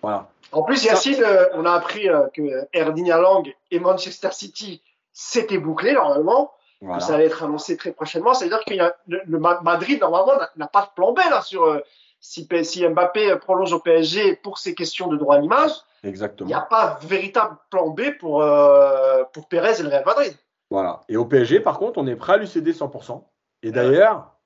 Voilà. 0.00 0.28
En 0.52 0.62
plus, 0.62 0.84
Yacine, 0.84 1.22
euh, 1.24 1.46
on 1.54 1.64
a 1.64 1.72
appris 1.72 2.08
euh, 2.08 2.28
que 2.32 2.66
Erling 2.72 3.10
Haaland 3.10 3.42
et 3.72 3.80
Manchester 3.80 4.28
City, 4.32 4.80
c'était 5.12 5.58
bouclé 5.58 5.92
normalement. 5.92 6.52
voilà. 6.80 7.00
Ça 7.00 7.14
allait 7.14 7.26
être 7.26 7.42
annoncé 7.42 7.76
très 7.76 7.90
prochainement. 7.90 8.32
C'est-à-dire 8.32 8.60
que 8.64 8.74
le, 9.08 9.20
le 9.26 9.38
Ma- 9.40 9.60
Madrid, 9.62 10.00
normalement, 10.00 10.34
n'a- 10.56 10.68
pas 10.68 10.82
de 10.82 10.90
plan 10.94 11.12
B 11.12 11.18
là, 11.28 11.42
sur 11.42 11.64
euh, 11.64 11.80
si, 12.20 12.46
Mbappé 12.48 13.36
prolonge 13.40 13.72
au 13.72 13.80
PSG 13.80 14.36
pour 14.36 14.58
ces 14.58 14.74
questions 14.76 15.08
de 15.08 15.16
droit 15.16 15.38
d'image. 15.38 15.72
Il 16.04 16.06
n'y 16.06 16.10
Exactement. 16.10 16.56
a 16.56 16.60
pas 16.60 16.98
de 17.02 17.06
véritable 17.08 17.56
plan 17.70 17.88
B 17.88 18.02
pour, 18.20 18.40
euh, 18.40 19.24
pour 19.32 19.48
Pérez 19.48 19.80
et 19.80 19.82
le 19.82 19.88
Real 19.88 20.04
Madrid. 20.06 20.32
Voilà. 20.70 21.00
Et 21.08 21.16
au 21.16 21.24
PSG, 21.24 21.58
par 21.58 21.78
contre, 21.80 21.98
on 21.98 22.06
est 22.06 22.14
prêt 22.14 22.34
à 22.34 22.36
lui 22.36 22.46
céder 22.46 22.72
100%. 22.72 23.24
Et 23.62 23.72
d'ailleurs, 23.72 24.36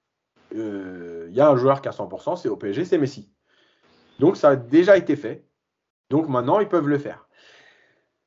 euh, 0.54 1.26
il 1.28 1.34
y 1.34 1.40
a 1.40 1.48
un 1.48 1.56
joueur 1.56 1.82
qui 1.82 1.88
a 1.88 1.92
100%, 1.92 2.36
c'est 2.36 2.48
au 2.48 2.56
PSG, 2.56 2.84
c'est 2.84 2.98
Messi. 2.98 3.30
Donc 4.18 4.36
ça 4.36 4.50
a 4.50 4.56
déjà 4.56 4.96
été 4.96 5.16
fait. 5.16 5.46
Donc 6.10 6.28
maintenant, 6.28 6.60
ils 6.60 6.68
peuvent 6.68 6.88
le 6.88 6.98
faire. 6.98 7.26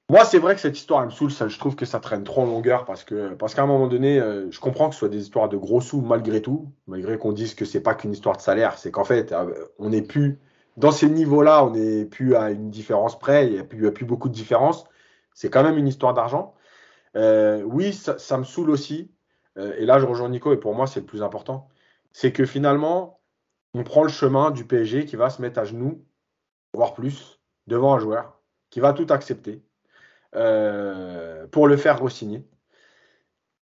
Moi, 0.09 0.23
c'est 0.23 0.37
vrai 0.37 0.53
que 0.53 0.61
cette 0.61 0.77
histoire, 0.77 1.01
elle 1.01 1.07
me 1.07 1.11
saoule. 1.11 1.31
Ça, 1.31 1.47
je 1.47 1.57
trouve 1.57 1.75
que 1.75 1.85
ça 1.85 1.99
traîne 1.99 2.23
trop 2.23 2.41
en 2.43 2.45
longueur 2.45 2.85
parce 2.85 3.03
que 3.03 3.33
parce 3.33 3.55
qu'à 3.55 3.63
un 3.63 3.67
moment 3.67 3.87
donné, 3.87 4.19
euh, 4.19 4.51
je 4.51 4.59
comprends 4.59 4.87
que 4.89 4.93
ce 4.93 4.99
soit 4.99 5.09
des 5.09 5.21
histoires 5.21 5.49
de 5.49 5.57
gros 5.57 5.81
sous 5.81 5.99
malgré 6.01 6.41
tout, 6.43 6.71
malgré 6.85 7.17
qu'on 7.17 7.31
dise 7.31 7.55
que 7.55 7.65
c'est 7.65 7.81
pas 7.81 7.95
qu'une 7.95 8.11
histoire 8.11 8.37
de 8.37 8.41
salaire. 8.41 8.77
C'est 8.77 8.91
qu'en 8.91 9.03
fait, 9.03 9.31
euh, 9.31 9.51
on 9.79 9.89
n'est 9.89 10.03
plus 10.03 10.39
dans 10.77 10.91
ces 10.91 11.09
niveaux-là, 11.09 11.65
on 11.65 11.71
n'est 11.71 12.05
plus 12.05 12.35
à 12.35 12.51
une 12.51 12.69
différence 12.69 13.17
près. 13.17 13.47
Il 13.47 13.53
n'y 13.53 13.87
a 13.87 13.91
plus 13.91 14.05
beaucoup 14.05 14.29
de 14.29 14.33
différence. 14.33 14.85
C'est 15.33 15.49
quand 15.49 15.63
même 15.63 15.77
une 15.77 15.87
histoire 15.87 16.13
d'argent. 16.13 16.53
Euh, 17.15 17.63
oui, 17.63 17.93
ça, 17.93 18.17
ça 18.19 18.37
me 18.37 18.43
saoule 18.43 18.69
aussi. 18.69 19.11
Euh, 19.57 19.75
et 19.77 19.85
là, 19.85 19.99
je 19.99 20.05
rejoins 20.05 20.29
Nico, 20.29 20.53
et 20.53 20.57
pour 20.57 20.75
moi, 20.75 20.87
c'est 20.87 20.99
le 21.01 21.05
plus 21.05 21.23
important. 21.23 21.69
C'est 22.11 22.31
que 22.31 22.45
finalement, 22.45 23.21
on 23.73 23.83
prend 23.83 24.03
le 24.03 24.09
chemin 24.09 24.51
du 24.51 24.65
PSG 24.65 25.05
qui 25.05 25.15
va 25.15 25.29
se 25.29 25.41
mettre 25.41 25.59
à 25.59 25.65
genoux, 25.65 26.05
voire 26.73 26.93
plus, 26.93 27.41
devant 27.67 27.95
un 27.95 27.99
joueur, 27.99 28.41
qui 28.69 28.79
va 28.81 28.93
tout 28.93 29.07
accepter 29.11 29.63
euh, 30.35 31.47
pour 31.49 31.67
le 31.67 31.77
faire 31.77 32.01
re-signer. 32.03 32.47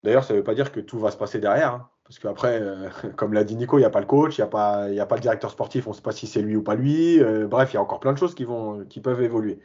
D'ailleurs, 0.02 0.24
ça 0.24 0.32
ne 0.32 0.38
veut 0.38 0.44
pas 0.44 0.54
dire 0.54 0.72
que 0.72 0.80
tout 0.80 0.98
va 0.98 1.10
se 1.10 1.16
passer 1.16 1.38
derrière. 1.40 1.74
hein, 1.74 1.90
parce 2.04 2.18
qu'après, 2.18 2.60
euh, 2.60 2.88
comme 3.16 3.32
l'a 3.34 3.44
dit 3.44 3.56
Nico, 3.56 3.76
il 3.78 3.80
n'y 3.82 3.86
a 3.86 3.90
pas 3.90 4.00
le 4.00 4.06
coach, 4.06 4.38
il 4.38 4.40
n'y 4.40 4.44
a, 4.44 4.48
pas- 4.48 4.84
a 4.84 5.06
pas 5.06 5.16
le 5.16 5.20
directeur 5.20 5.50
sportif, 5.50 5.86
on 5.86 5.90
ne 5.90 5.94
sait 5.96 6.02
pas 6.02 6.12
si 6.12 6.26
c'est 6.26 6.42
lui 6.42 6.56
ou 6.56 6.62
pas 6.62 6.74
lui. 6.74 7.20
Bref, 7.46 7.72
il 7.72 7.74
y 7.74 7.78
a 7.78 7.82
encore 7.82 8.00
plein 8.00 8.12
de 8.12 8.18
choses 8.18 8.34
qui, 8.34 8.44
vont, 8.44 8.84
qui 8.86 9.00
peuvent 9.00 9.22
évoluer. 9.22 9.60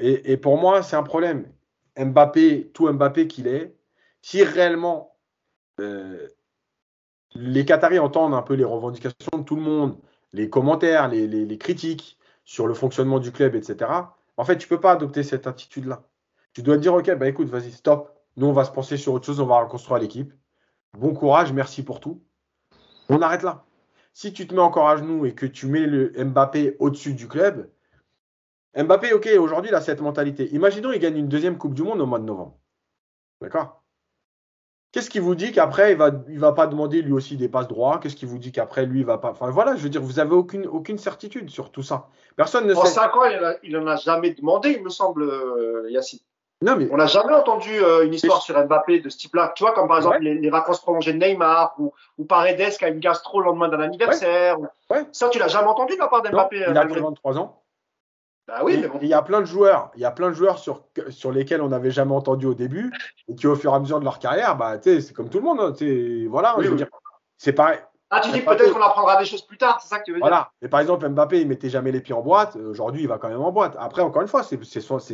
Et 0.00 0.36
pour 0.36 0.58
moi, 0.58 0.82
c'est 0.82 0.96
un 0.96 1.02
problème. 1.02 1.46
Mbappé, 1.98 2.70
tout 2.72 2.90
Mbappé 2.92 3.26
qu'il 3.28 3.46
est, 3.46 3.76
si 4.22 4.42
réellement 4.44 5.16
euh, 5.80 6.28
les 7.34 7.64
Qataris 7.64 7.98
entendent 7.98 8.34
un 8.34 8.42
peu 8.42 8.54
les 8.54 8.64
revendications 8.64 9.38
de 9.38 9.42
tout 9.42 9.56
le 9.56 9.62
monde, 9.62 9.98
les 10.32 10.50
commentaires, 10.50 11.08
les, 11.08 11.58
critiques 11.58 12.18
sur 12.44 12.66
le 12.66 12.74
fonctionnement 12.74 13.18
du 13.18 13.32
club, 13.32 13.54
etc., 13.54 13.90
en 14.36 14.44
fait, 14.44 14.56
tu 14.56 14.68
peux 14.68 14.80
pas 14.80 14.92
adopter 14.92 15.22
cette 15.22 15.46
attitude-là. 15.46 16.02
Tu 16.54 16.62
dois 16.62 16.76
te 16.76 16.80
dire, 16.80 16.94
OK, 16.94 17.10
bah 17.14 17.28
écoute, 17.28 17.48
vas-y, 17.48 17.72
stop. 17.72 18.18
Nous, 18.36 18.46
on 18.46 18.52
va 18.52 18.64
se 18.64 18.70
penser 18.70 18.96
sur 18.96 19.12
autre 19.12 19.26
chose, 19.26 19.40
on 19.40 19.46
va 19.46 19.60
reconstruire 19.60 20.00
l'équipe. 20.00 20.32
Bon 20.94 21.12
courage, 21.14 21.52
merci 21.52 21.82
pour 21.84 22.00
tout. 22.00 22.22
On 23.08 23.20
arrête 23.22 23.42
là. 23.42 23.64
Si 24.12 24.32
tu 24.32 24.46
te 24.46 24.54
mets 24.54 24.60
encore 24.60 24.88
à 24.88 24.96
genoux 24.96 25.26
et 25.26 25.34
que 25.34 25.46
tu 25.46 25.66
mets 25.66 25.86
le 25.86 26.12
Mbappé 26.24 26.76
au-dessus 26.78 27.14
du 27.14 27.28
club, 27.28 27.70
Mbappé, 28.76 29.12
ok, 29.12 29.28
aujourd'hui, 29.38 29.70
il 29.70 29.74
a 29.74 29.80
cette 29.80 30.00
mentalité. 30.00 30.48
Imaginons, 30.54 30.92
il 30.92 31.00
gagne 31.00 31.16
une 31.16 31.28
deuxième 31.28 31.58
Coupe 31.58 31.74
du 31.74 31.82
Monde 31.82 32.00
au 32.00 32.06
mois 32.06 32.18
de 32.18 32.24
novembre. 32.24 32.58
D'accord? 33.40 33.79
Qu'est-ce 34.92 35.08
qui 35.08 35.20
vous 35.20 35.36
dit 35.36 35.52
qu'après, 35.52 35.92
il 35.92 35.96
va, 35.98 36.10
il 36.28 36.38
va 36.40 36.50
pas 36.52 36.66
demander 36.66 37.00
lui 37.00 37.12
aussi 37.12 37.36
des 37.36 37.48
passes 37.48 37.68
droits? 37.68 37.98
Qu'est-ce 38.02 38.16
qui 38.16 38.26
vous 38.26 38.38
dit 38.38 38.50
qu'après, 38.50 38.86
lui, 38.86 39.00
il 39.00 39.06
va 39.06 39.18
pas. 39.18 39.30
Enfin, 39.30 39.48
voilà, 39.50 39.76
je 39.76 39.82
veux 39.82 39.88
dire, 39.88 40.02
vous 40.02 40.18
avez 40.18 40.34
aucune, 40.34 40.66
aucune 40.66 40.98
certitude 40.98 41.48
sur 41.48 41.70
tout 41.70 41.82
ça. 41.82 42.08
Personne 42.36 42.66
ne 42.66 42.74
En 42.74 42.84
sait. 42.84 42.92
5 42.94 43.16
ans, 43.16 43.20
il 43.62 43.76
en 43.76 43.86
a- 43.86 43.92
en 43.94 43.96
jamais 43.96 44.30
demandé, 44.30 44.70
il 44.78 44.82
me 44.82 44.88
semble, 44.90 45.22
euh, 45.22 45.86
Yacine. 45.90 46.18
Non, 46.62 46.76
mais 46.76 46.88
On 46.92 46.96
n'a 46.98 47.06
jamais 47.06 47.32
entendu 47.32 47.70
euh, 47.72 48.04
une 48.04 48.12
histoire 48.12 48.42
sur 48.42 48.54
Mbappé 48.66 49.00
de 49.00 49.08
ce 49.08 49.16
type-là. 49.16 49.52
Tu 49.56 49.62
vois, 49.62 49.72
comme 49.72 49.88
par 49.88 49.96
exemple 49.96 50.16
Ouais. 50.18 50.24
les, 50.24 50.34
les 50.34 50.50
vacances 50.50 50.80
prolongées 50.82 51.14
de 51.14 51.18
Neymar 51.18 51.74
ou, 51.78 51.94
ou 52.18 52.24
Paredes 52.26 52.76
qui 52.76 52.84
a 52.84 52.88
une 52.88 52.98
gastro 53.00 53.40
le 53.40 53.46
lendemain 53.46 53.68
d'un 53.68 53.80
anniversaire. 53.80 54.58
Ouais. 54.90 55.04
Ça, 55.12 55.30
tu 55.30 55.38
l'as 55.38 55.48
jamais 55.48 55.68
entendu 55.68 55.94
de 55.94 55.98
la 56.00 56.08
part 56.08 56.20
d'Mbappé 56.20 56.56
il 56.58 56.62
euh, 56.64 56.70
a 56.70 56.74
malgré- 56.74 56.98
que 57.00 57.04
23 57.04 57.38
ans. 57.38 57.62
Bah 58.50 58.62
oui, 58.64 58.78
mais 58.80 58.88
bon. 58.88 58.98
Il 59.00 59.06
y 59.06 59.14
a 59.14 59.22
plein 59.22 59.40
de 59.40 59.46
joueurs, 59.46 59.92
il 59.94 60.00
y 60.00 60.04
a 60.04 60.10
plein 60.10 60.28
de 60.30 60.34
joueurs 60.34 60.58
sur, 60.58 60.82
sur 61.10 61.30
lesquels 61.30 61.62
on 61.62 61.68
n'avait 61.68 61.92
jamais 61.92 62.14
entendu 62.14 62.46
au 62.46 62.54
début 62.54 62.92
et 63.28 63.36
qui, 63.36 63.46
au 63.46 63.54
fur 63.54 63.72
et 63.72 63.76
à 63.76 63.78
mesure 63.78 64.00
de 64.00 64.04
leur 64.04 64.18
carrière, 64.18 64.56
bah, 64.56 64.76
c'est 64.82 65.12
comme 65.12 65.28
tout 65.28 65.38
le 65.38 65.44
monde. 65.44 65.60
hein, 65.60 66.26
voilà, 66.28 66.58
Oui, 66.58 66.66
oui. 66.66 66.84
c'est 67.36 67.52
pareil. 67.52 67.78
Ah, 68.12 68.20
tu 68.20 68.32
dis 68.32 68.40
peut-être 68.40 68.72
qu'on 68.72 68.82
apprendra 68.82 69.16
des 69.18 69.24
choses 69.24 69.42
plus 69.46 69.56
tard, 69.56 69.78
c'est 69.80 69.86
ça 69.88 70.00
que 70.00 70.04
tu 70.04 70.10
veux 70.10 70.16
dire 70.18 70.24
Voilà. 70.26 70.50
Et 70.60 70.68
par 70.68 70.80
exemple, 70.80 71.08
Mbappé, 71.08 71.42
il 71.42 71.46
mettait 71.46 71.68
jamais 71.70 71.92
les 71.92 72.00
pieds 72.00 72.12
en 72.14 72.22
boîte. 72.22 72.56
Aujourd'hui, 72.56 73.02
il 73.02 73.08
va 73.08 73.18
quand 73.18 73.28
même 73.28 73.40
en 73.40 73.52
boîte. 73.52 73.76
Après, 73.78 74.02
encore 74.02 74.20
une 74.22 74.26
fois, 74.26 74.42
c'est 74.42 74.60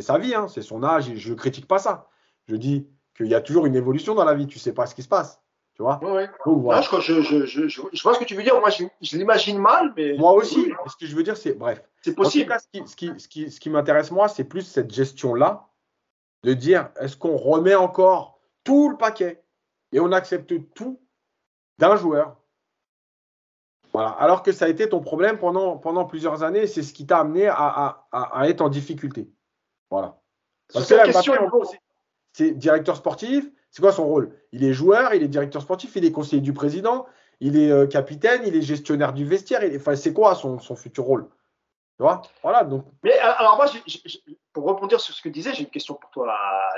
sa 0.02 0.18
vie, 0.18 0.34
hein, 0.34 0.48
c'est 0.48 0.62
son 0.62 0.82
âge. 0.82 1.10
et 1.10 1.16
Je 1.16 1.30
ne 1.30 1.36
critique 1.36 1.68
pas 1.68 1.78
ça. 1.78 2.06
Je 2.48 2.56
dis 2.56 2.88
qu'il 3.14 3.26
y 3.26 3.34
a 3.34 3.42
toujours 3.42 3.66
une 3.66 3.76
évolution 3.76 4.14
dans 4.14 4.24
la 4.24 4.32
vie. 4.32 4.46
Tu 4.46 4.58
sais 4.58 4.72
pas 4.72 4.86
ce 4.86 4.94
qui 4.94 5.02
se 5.02 5.08
passe. 5.08 5.42
Tu 5.76 5.82
vois. 5.82 6.00
Donc, 6.02 6.62
voilà. 6.62 6.80
Non, 6.80 7.00
je, 7.00 7.20
je, 7.20 7.44
je, 7.44 7.46
je, 7.68 7.82
je 7.92 8.02
vois 8.02 8.14
ce 8.14 8.18
que 8.18 8.24
tu 8.24 8.34
veux 8.34 8.42
dire. 8.42 8.58
Moi, 8.58 8.70
je, 8.70 9.16
l'imagine 9.16 9.58
mal, 9.58 9.92
mais. 9.94 10.14
Moi 10.16 10.32
aussi. 10.32 10.72
Ce 10.86 10.96
que 10.96 11.04
je 11.06 11.14
veux 11.14 11.22
dire, 11.22 11.36
c'est 11.36 11.52
bref. 11.52 11.82
C'est 12.00 12.12
En 12.12 12.14
tout 12.14 12.22
possible. 12.22 12.48
cas, 12.48 12.58
ce 12.58 13.58
qui, 13.58 13.70
m'intéresse, 13.70 14.10
moi, 14.10 14.28
c'est 14.28 14.44
plus 14.44 14.62
cette 14.62 14.90
gestion-là, 14.90 15.68
de 16.44 16.54
dire 16.54 16.88
est-ce 16.98 17.16
qu'on 17.18 17.36
remet 17.36 17.74
encore 17.74 18.40
tout 18.64 18.88
le 18.88 18.96
paquet 18.96 19.42
et 19.92 20.00
on 20.00 20.12
accepte 20.12 20.54
tout 20.74 20.98
d'un 21.78 21.96
joueur? 21.96 22.36
Voilà. 23.92 24.08
Alors 24.10 24.42
que 24.42 24.52
ça 24.52 24.64
a 24.64 24.68
été 24.68 24.88
ton 24.88 25.00
problème 25.00 25.38
pendant, 25.38 25.76
pendant 25.76 26.06
plusieurs 26.06 26.42
années, 26.42 26.66
c'est 26.66 26.82
ce 26.82 26.94
qui 26.94 27.06
t'a 27.06 27.18
amené 27.18 27.48
à, 27.48 27.54
à, 27.54 28.08
à, 28.12 28.40
à 28.40 28.48
être 28.48 28.62
en 28.62 28.70
difficulté. 28.70 29.30
Voilà. 29.90 30.18
Parce 30.72 30.88
que 30.88 30.94
là, 30.94 31.04
c'est 32.32 32.52
directeur 32.52 32.96
sportif. 32.96 33.50
C'est 33.76 33.82
quoi 33.82 33.92
son 33.92 34.06
rôle? 34.06 34.30
Il 34.52 34.64
est 34.64 34.72
joueur, 34.72 35.12
il 35.12 35.22
est 35.22 35.28
directeur 35.28 35.60
sportif, 35.60 35.92
il 35.96 36.04
est 36.06 36.10
conseiller 36.10 36.40
du 36.40 36.54
président, 36.54 37.04
il 37.40 37.58
est 37.58 37.70
euh, 37.70 37.86
capitaine, 37.86 38.40
il 38.46 38.56
est 38.56 38.62
gestionnaire 38.62 39.12
du 39.12 39.26
vestiaire. 39.26 39.62
il 39.64 39.74
est- 39.74 39.76
Enfin, 39.76 39.94
c'est 39.96 40.14
quoi 40.14 40.34
son, 40.34 40.58
son 40.60 40.76
futur 40.76 41.04
rôle? 41.04 41.26
Tu 41.98 42.02
vois? 42.02 42.22
Voilà. 42.42 42.64
Donc, 42.64 42.86
Mais 43.02 43.12
euh, 43.12 43.32
alors 43.36 43.56
moi, 43.56 43.66
pour 44.54 44.64
rebondir 44.64 44.98
sur 44.98 45.12
ce 45.14 45.20
que 45.20 45.28
tu 45.28 45.32
disais, 45.34 45.52
j'ai 45.52 45.64
une 45.64 45.68
question 45.68 45.92
pour 45.92 46.08
toi, 46.08 46.34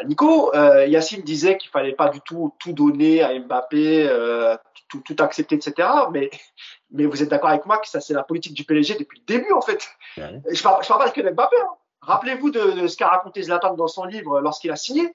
Nico. 0.07 0.53
Euh, 0.57 0.87
Yacine 0.87 1.23
disait 1.23 1.57
qu'il 1.57 1.71
fallait 1.71 1.93
pas 1.93 2.09
du 2.09 2.21
tout 2.21 2.53
tout 2.59 2.73
donner 2.73 3.23
à 3.23 3.39
Mbappé, 3.39 4.09
euh, 4.09 4.57
tout, 4.89 5.01
tout 5.05 5.15
accepter, 5.23 5.55
etc. 5.55 5.87
Mais, 6.13 6.31
mais 6.91 7.07
vous 7.07 7.23
êtes 7.23 7.29
d'accord 7.29 7.51
avec 7.51 7.65
moi 7.65 7.79
que 7.79 7.89
ça 7.89 8.01
c'est 8.01 8.13
la 8.15 8.25
politique 8.25 8.55
du 8.55 8.65
PSG 8.65 8.97
depuis 8.99 9.21
le 9.21 9.25
début 9.25 9.53
en 9.53 9.61
fait. 9.61 9.89
Ouais. 10.17 10.43
Je 10.51 10.61
parle, 10.65 10.83
je 10.83 10.89
parle 10.89 11.05
pas 11.05 11.11
que 11.11 11.21
d'Mbappé. 11.21 11.55
Hein. 11.63 11.69
Rappelez-vous 12.01 12.51
de, 12.51 12.81
de 12.81 12.89
ce 12.89 12.97
qu'a 12.97 13.07
raconté 13.07 13.43
Zlatan 13.43 13.75
dans 13.75 13.87
son 13.87 14.05
livre 14.05 14.41
lorsqu'il 14.41 14.73
a 14.73 14.77
signé. 14.77 15.13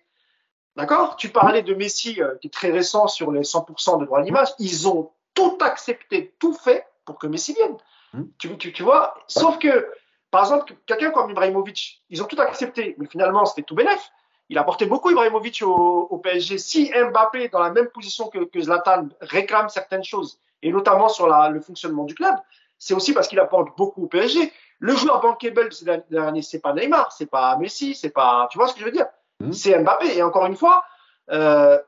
D'accord? 0.75 1.15
Tu 1.17 1.29
parlais 1.29 1.61
de 1.61 1.73
Messi, 1.75 2.21
euh, 2.21 2.35
qui 2.41 2.47
est 2.47 2.51
très 2.51 2.71
récent 2.71 3.07
sur 3.07 3.31
les 3.31 3.41
100% 3.41 3.99
de 3.99 4.05
droit 4.05 4.19
à 4.19 4.21
l'image. 4.21 4.49
Ils 4.59 4.87
ont 4.87 5.11
tout 5.33 5.57
accepté, 5.61 6.33
tout 6.39 6.53
fait 6.53 6.87
pour 7.05 7.19
que 7.19 7.27
Messi 7.27 7.53
vienne. 7.53 7.77
Hmm. 8.13 8.23
Tu, 8.39 8.57
tu, 8.57 8.73
tu 8.73 8.83
vois? 8.83 9.15
Sauf 9.27 9.59
que, 9.59 9.87
par 10.31 10.41
exemple, 10.41 10.75
quelqu'un 10.85 11.11
comme 11.11 11.29
Ibrahimovic, 11.29 12.03
ils 12.09 12.23
ont 12.23 12.25
tout 12.25 12.39
accepté, 12.41 12.95
mais 12.97 13.07
finalement, 13.07 13.45
c'était 13.45 13.63
tout 13.63 13.75
bénef. 13.75 14.11
Il 14.49 14.57
a 14.57 14.61
apporté 14.61 14.85
beaucoup 14.85 15.09
Ibrahimovic 15.11 15.61
au, 15.63 16.07
au 16.09 16.17
PSG. 16.17 16.57
Si 16.57 16.91
Mbappé, 16.91 17.49
dans 17.49 17.59
la 17.59 17.71
même 17.71 17.87
position 17.87 18.27
que, 18.27 18.43
que 18.43 18.61
Zlatan, 18.61 19.09
réclame 19.21 19.69
certaines 19.69 20.03
choses, 20.03 20.39
et 20.61 20.71
notamment 20.71 21.09
sur 21.09 21.27
la, 21.27 21.49
le 21.49 21.61
fonctionnement 21.61 22.03
du 22.03 22.15
club, 22.15 22.35
c'est 22.79 22.93
aussi 22.93 23.13
parce 23.13 23.27
qu'il 23.27 23.39
apporte 23.39 23.77
beaucoup 23.77 24.03
au 24.03 24.07
PSG. 24.07 24.51
Le 24.79 24.95
joueur 24.95 25.21
bankable 25.21 25.71
ces 25.71 25.85
derniers, 26.09 26.41
c'est 26.41 26.59
pas 26.59 26.73
Neymar, 26.73 27.11
c'est 27.11 27.29
pas 27.29 27.55
Messi, 27.57 27.95
c'est 27.95 28.09
pas, 28.09 28.47
tu 28.51 28.57
vois 28.57 28.67
ce 28.67 28.73
que 28.73 28.81
je 28.81 28.85
veux 28.85 28.91
dire? 28.91 29.07
Mhm. 29.43 29.53
C'est 29.53 29.79
Mbappé. 29.79 30.17
Et 30.17 30.23
encore 30.23 30.45
une 30.45 30.55
fois, 30.55 30.83
euh, 31.31 31.79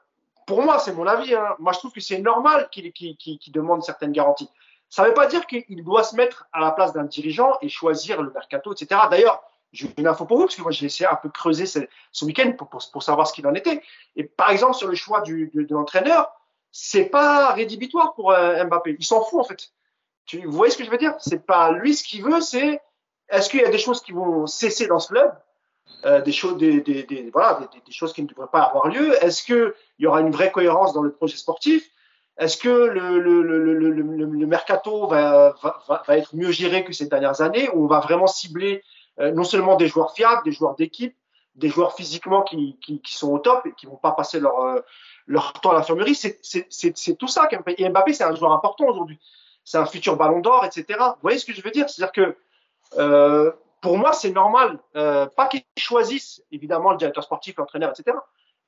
pour 0.46 0.62
moi, 0.62 0.80
c'est 0.80 0.94
mon 0.94 1.08
avis. 1.08 1.34
Hein. 1.34 1.56
Moi, 1.60 1.74
je 1.74 1.80
trouve 1.80 1.92
que 1.92 2.02
c'est 2.02 2.20
normal 2.20 2.70
qu'il 2.72 2.92
qu'il, 2.94 3.18
qu'il 3.18 3.52
demande 3.52 3.84
certaines 3.84 4.12
garanties. 4.12 4.50
Ça 4.90 5.04
ne 5.04 5.08
veut 5.08 5.14
pas 5.14 5.28
dire 5.28 5.46
qu'il 5.48 5.84
doit 5.84 6.04
se 6.04 6.16
mettre 6.16 6.48
à 6.54 6.60
la 6.60 6.72
place 6.72 6.94
d'un 6.94 7.04
dirigeant 7.04 7.58
et 7.62 7.70
choisir 7.70 8.22
le 8.22 8.32
mercato, 8.32 8.72
etc. 8.72 9.02
D'ailleurs, 9.10 9.44
j'ai 9.72 9.90
une 9.98 10.08
info 10.08 10.26
pour 10.26 10.38
vous, 10.38 10.44
parce 10.46 10.56
que 10.56 10.62
moi, 10.62 10.72
j'ai 10.72 10.86
essayé 10.86 11.08
un 11.08 11.16
peu 11.16 11.30
creuser 11.30 11.66
ce, 11.66 11.80
ce 12.12 12.26
week-end 12.26 12.54
pour, 12.58 12.70
pour, 12.70 12.82
pour, 12.92 13.04
savoir 13.04 13.28
ce 13.28 13.34
qu'il 13.34 13.46
en 13.48 13.54
était. 13.56 13.82
Et 14.16 14.24
par 14.24 14.52
exemple, 14.52 14.76
sur 14.76 14.88
le 14.88 14.96
choix 14.96 15.22
du, 15.22 15.52
de, 15.54 15.64
de 15.64 15.74
l'entraîneur, 15.74 16.32
c'est 16.72 17.06
pas 17.06 17.54
rédhibitoire 17.54 18.14
pour 18.14 18.32
euh, 18.32 18.64
Mbappé. 18.64 18.96
Il 18.98 19.06
s'en 19.06 19.24
fout, 19.24 19.40
en 19.40 19.44
fait. 19.44 19.72
Tu, 20.26 20.46
vous 20.46 20.52
voyez 20.52 20.72
ce 20.72 20.78
que 20.78 20.86
je 20.86 20.90
veux 20.90 20.98
dire? 20.98 21.16
C'est 21.20 21.46
pas 21.46 21.72
lui 21.72 21.96
ce 21.96 22.04
qu'il 22.04 22.24
veut, 22.24 22.42
c'est 22.42 22.82
est-ce 23.30 23.50
qu'il 23.50 23.62
y 23.62 23.66
a 23.66 23.70
des 23.70 23.78
choses 23.78 24.02
qui 24.02 24.12
vont 24.12 24.48
cesser 24.48 24.88
dans 24.88 25.00
ce 25.00 25.10
club? 25.10 25.34
Euh, 26.06 26.22
des 26.22 26.32
choses, 26.32 26.58
des, 26.58 26.82
des, 26.82 27.04
des, 27.04 27.30
voilà, 27.32 27.68
des, 27.74 27.92
choses 27.92 28.14
qui 28.14 28.22
ne 28.22 28.28
devraient 28.28 28.48
pas 28.52 28.62
avoir 28.62 28.88
lieu 28.88 29.14
Est-ce 29.24 29.44
qu'il 29.44 29.74
y 30.00 30.06
aura 30.06 30.22
une 30.22 30.32
vraie 30.32 30.52
cohérence 30.52 30.94
dans 30.94 31.02
le 31.02 31.12
projet 31.12 31.36
sportif? 31.38 31.90
Est-ce 32.38 32.58
que 32.58 32.70
le, 32.70 33.20
le, 33.20 33.42
le, 33.42 33.58
le, 33.74 34.46
mercato 34.46 35.08
va, 35.08 35.56
va, 35.64 36.04
va, 36.06 36.18
être 36.18 36.36
mieux 36.36 36.52
géré 36.52 36.84
que 36.84 36.92
ces 36.92 37.08
dernières 37.08 37.42
années 37.42 37.70
où 37.74 37.86
on 37.86 37.88
va 37.88 38.02
vraiment 38.02 38.28
cibler 38.28 38.84
euh, 39.20 39.32
non 39.32 39.46
seulement 39.46 39.78
des 39.78 39.88
joueurs 39.88 40.14
fiables, 40.14 40.44
des 40.44 40.52
joueurs 40.52 40.76
d'équipe, 40.76 41.16
des 41.56 41.70
joueurs 41.70 41.96
physiquement 41.96 42.42
qui, 42.44 42.78
qui, 42.82 43.02
qui, 43.02 43.14
sont 43.14 43.32
au 43.32 43.40
top 43.40 43.66
et 43.66 43.72
qui 43.72 43.86
vont 43.86 43.96
pas 43.96 44.12
passer 44.12 44.42
leur, 44.42 44.60
euh, 44.60 44.82
leur 45.26 45.54
temps 45.54 45.72
à 45.72 45.76
l'infirmerie? 45.76 46.16
C'est 46.16 47.18
tout 47.18 47.28
ça. 47.28 47.48
Et 47.78 47.90
Mbappé, 47.90 48.14
c'est 48.14 48.26
un 48.26 48.36
joueur 48.36 48.52
important 48.52 48.86
aujourd'hui. 48.86 49.18
C'est 49.64 49.78
un 49.78 49.86
futur 49.86 50.18
ballon 50.18 50.42
d'or, 50.42 50.66
etc. 50.66 51.00
Vous 51.00 51.22
voyez 51.22 51.40
ce 51.40 51.46
que 51.46 51.54
je 51.54 51.62
veux 51.62 51.72
dire? 51.72 51.90
C'est-à-dire 51.90 52.12
que 52.12 52.36
euh, 53.00 53.52
pour 53.86 54.00
moi, 54.00 54.14
c'est 54.14 54.32
normal, 54.32 54.80
euh, 54.96 55.28
pas 55.28 55.48
qu'ils 55.48 55.62
choisissent 55.78 56.42
évidemment 56.52 56.90
le 56.90 56.98
directeur 56.98 57.24
sportif, 57.24 57.56
l'entraîneur, 57.58 57.92
etc. 57.92 58.18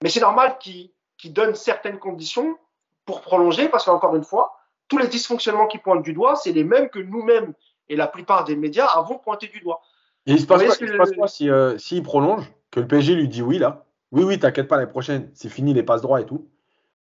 Mais 0.03 0.09
c'est 0.09 0.19
normal 0.19 0.59
qu'ils 0.59 0.91
qu 1.17 1.29
donnent 1.29 1.55
certaines 1.55 1.97
conditions 1.97 2.55
pour 3.03 3.21
prolonger, 3.21 3.67
parce 3.67 3.85
qu'encore 3.85 4.15
une 4.15 4.23
fois, 4.23 4.59
tous 4.87 4.99
les 4.99 5.07
dysfonctionnements 5.07 5.65
qui 5.65 5.79
pointent 5.79 6.03
du 6.03 6.13
doigt, 6.13 6.35
c'est 6.35 6.51
les 6.51 6.63
mêmes 6.63 6.89
que 6.89 6.99
nous-mêmes 6.99 7.55
et 7.89 7.95
la 7.95 8.05
plupart 8.05 8.43
des 8.43 8.55
médias 8.55 8.85
avons 8.85 9.17
pointé 9.17 9.47
du 9.47 9.59
doigt. 9.59 9.81
Et 10.27 10.33
il 10.33 10.39
se 10.39 10.45
passe, 10.45 10.63
quoi, 10.63 10.75
il 10.79 10.87
se 10.87 10.97
passe 10.97 11.11
quoi 11.13 11.27
si, 11.27 11.49
euh, 11.49 11.79
si 11.79 11.99
prolonge, 12.03 12.53
que 12.69 12.79
le 12.79 12.87
PSG 12.87 13.15
lui 13.15 13.27
dit 13.27 13.41
oui 13.41 13.57
là? 13.57 13.85
Oui, 14.11 14.23
oui, 14.23 14.37
t'inquiète 14.37 14.67
pas, 14.67 14.77
l'année 14.77 14.91
prochaine, 14.91 15.31
c'est 15.33 15.49
fini 15.49 15.73
les 15.73 15.81
passes 15.81 16.03
droits 16.03 16.21
et 16.21 16.27
tout. 16.27 16.47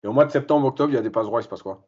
Et 0.04 0.06
au 0.06 0.12
mois 0.12 0.26
de 0.26 0.30
septembre, 0.30 0.68
octobre, 0.68 0.92
il 0.92 0.94
y 0.94 0.98
a 0.98 1.02
des 1.02 1.10
passes 1.10 1.26
droits, 1.26 1.40
il 1.40 1.44
se 1.44 1.48
passe 1.48 1.62
quoi? 1.62 1.82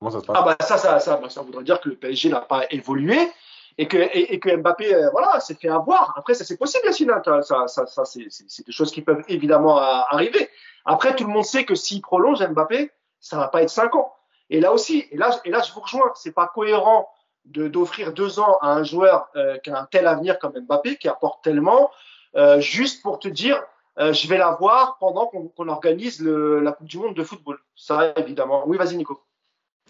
Comment 0.00 0.10
ça 0.10 0.18
se 0.18 0.26
passe? 0.26 0.36
Ah 0.36 0.42
bah 0.42 0.56
ça, 0.66 0.78
ça, 0.78 0.98
ça, 0.98 1.20
ça 1.28 1.42
voudrait 1.42 1.62
dire 1.62 1.80
que 1.80 1.90
le 1.90 1.94
PSG 1.94 2.28
n'a 2.28 2.40
pas 2.40 2.66
évolué 2.70 3.30
et 3.78 3.88
que, 3.88 3.96
et, 3.96 4.34
et 4.34 4.40
que 4.40 4.54
Mbappé 4.56 4.94
euh, 4.94 5.10
voilà, 5.10 5.40
s'est 5.40 5.54
fait 5.54 5.68
avoir. 5.68 6.14
Après, 6.16 6.34
ça 6.34 6.44
c'est 6.44 6.56
possible, 6.56 6.84
Yacine. 6.86 7.12
Ça, 7.24 7.66
ça, 7.66 7.86
ça, 7.86 8.04
c'est 8.04 8.28
des 8.66 8.72
choses 8.72 8.90
qui 8.90 9.02
peuvent 9.02 9.24
évidemment 9.28 9.78
arriver. 9.78 10.48
Après, 10.84 11.14
tout 11.14 11.24
le 11.24 11.32
monde 11.32 11.44
sait 11.44 11.64
que 11.64 11.74
s'il 11.74 12.02
prolonge 12.02 12.42
Mbappé, 12.46 12.90
ça 13.20 13.36
va 13.36 13.48
pas 13.48 13.62
être 13.62 13.70
cinq 13.70 13.94
ans. 13.94 14.12
Et 14.50 14.60
là 14.60 14.72
aussi, 14.72 15.06
et 15.10 15.16
là, 15.16 15.30
et 15.44 15.50
là 15.50 15.62
je 15.62 15.72
vous 15.72 15.80
rejoins, 15.80 16.10
c'est 16.14 16.32
pas 16.32 16.46
cohérent 16.46 17.08
d'offrir 17.44 18.12
deux 18.12 18.38
ans 18.38 18.58
à 18.60 18.72
un 18.72 18.84
joueur 18.84 19.28
euh, 19.36 19.58
qui 19.58 19.70
a 19.70 19.78
un 19.80 19.86
tel 19.86 20.06
avenir 20.06 20.38
comme 20.38 20.52
Mbappé, 20.52 20.96
qui 20.96 21.08
apporte 21.08 21.42
tellement, 21.42 21.90
euh, 22.36 22.60
juste 22.60 23.02
pour 23.02 23.18
te 23.18 23.28
dire, 23.28 23.62
euh, 23.98 24.12
je 24.12 24.28
vais 24.28 24.38
l'avoir 24.38 24.98
pendant 24.98 25.26
qu'on 25.26 25.48
qu 25.48 25.68
organise 25.68 26.20
le, 26.20 26.60
la 26.60 26.72
Coupe 26.72 26.86
du 26.86 26.98
Monde 26.98 27.14
de 27.14 27.24
football. 27.24 27.58
Ça, 27.74 28.12
évidemment. 28.16 28.64
Oui, 28.66 28.76
vas-y, 28.76 28.96
Nico. 28.96 29.22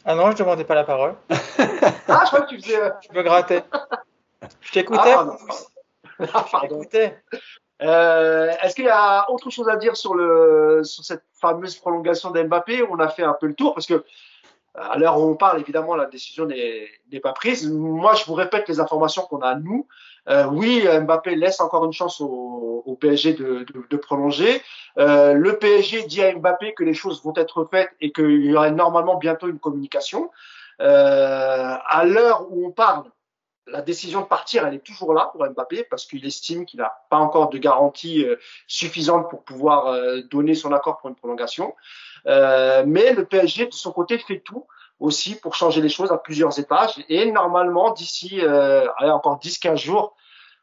Ah 0.05 0.15
non, 0.15 0.31
je 0.33 0.37
demandais 0.37 0.65
pas 0.65 0.75
la 0.75 0.85
parole. 0.85 1.15
ah, 1.31 1.35
je 1.59 2.27
crois 2.27 2.43
que 2.43 2.49
tu 2.49 2.61
faisais. 2.61 2.91
Je 3.09 3.17
me 3.17 3.23
grattais. 3.23 3.63
Je 4.61 4.73
t'écoutais. 4.73 5.15
Ah, 5.15 5.37
ah, 6.35 6.47
je 6.53 6.61
t'écoutais. 6.61 7.23
Euh, 7.83 8.51
Est-ce 8.63 8.75
qu'il 8.75 8.85
y 8.85 8.91
a 8.91 9.31
autre 9.31 9.51
chose 9.51 9.69
à 9.69 9.77
dire 9.77 9.97
sur, 9.97 10.15
le, 10.15 10.83
sur 10.85 11.05
cette 11.05 11.25
fameuse 11.41 11.77
prolongation 11.77 12.31
d'Mbappé? 12.31 12.85
On 12.91 12.99
a 12.99 13.09
fait 13.09 13.23
un 13.25 13.35
peu 13.35 13.47
le 13.47 13.55
tour 13.55 13.75
parce 13.75 13.87
que 13.87 14.05
à 14.75 14.99
l'heure 14.99 15.21
où 15.21 15.25
on 15.25 15.35
parle, 15.35 15.61
évidemment, 15.61 15.97
la 15.97 16.07
décision 16.07 16.47
n'est 16.47 17.21
pas 17.23 17.33
prise. 17.33 17.71
Moi, 17.71 18.15
je 18.15 18.25
vous 18.25 18.35
répète 18.35 18.69
les 18.69 18.81
informations 18.81 19.23
qu'on 19.23 19.41
a 19.41 19.55
nous. 19.55 19.87
Euh, 20.29 20.47
oui, 20.47 20.87
Mbappé 20.87 21.35
laisse 21.37 21.61
encore 21.61 21.85
une 21.85 21.93
chance 21.93 22.21
au, 22.21 22.97
PSG 23.01 23.35
de, 23.35 23.65
de, 23.65 23.85
de 23.89 23.97
prolonger. 23.97 24.63
Euh, 24.99 25.35
le 25.35 25.59
PSG 25.59 26.05
dit 26.05 26.23
à 26.23 26.35
Mbappé 26.35 26.75
que 26.75 26.85
les 26.85 26.95
choses 26.95 27.23
vont 27.23 27.33
être 27.37 27.69
faites 27.71 27.91
et 28.01 28.13
qu'il 28.13 28.45
y 28.45 28.55
aurait 28.55 28.71
normalement 28.71 29.17
bientôt 29.17 29.49
une 29.49 29.59
communication. 29.59 30.31
Euh, 30.81 31.77
à 31.87 32.05
l'heure 32.05 32.47
où 32.51 32.67
on 32.67 32.71
parle, 32.71 33.05
la 33.67 33.83
décision 33.83 34.23
de 34.23 34.27
partir, 34.27 34.67
elle 34.67 34.75
est 34.75 34.85
toujours 34.85 35.15
là 35.15 35.31
pour 35.33 35.45
Mbappé 35.47 35.85
parce 35.85 36.05
qu'il 36.07 36.25
estime 36.27 36.67
qu'il 36.67 36.81
n'a 36.81 36.93
pas 37.11 37.19
encore 37.19 37.49
de 37.51 37.59
garantie 37.59 38.25
euh, 38.25 38.37
suffisante 38.67 39.31
pour 39.31 39.45
pouvoir 39.45 39.87
euh, 39.87 40.21
donner 40.31 40.55
son 40.55 40.73
accord 40.73 40.99
pour 40.99 41.09
une 41.09 41.15
prolongation. 41.15 41.75
Euh, 42.27 42.85
mais 42.87 43.13
le 43.13 43.25
PSG, 43.25 43.67
de 43.67 43.73
son 43.73 43.93
côté, 43.93 44.19
fait 44.19 44.41
tout 44.41 44.67
aussi 45.03 45.35
pour 45.35 45.55
changer 45.55 45.81
les 45.81 45.89
choses 45.89 46.13
à 46.13 46.19
plusieurs 46.19 46.59
étages. 46.59 47.05
Et 47.09 47.31
normalement, 47.31 47.91
d'ici 47.93 48.41
euh, 48.41 48.87
encore 49.01 49.39
10-15 49.39 49.77
jours, 49.77 50.17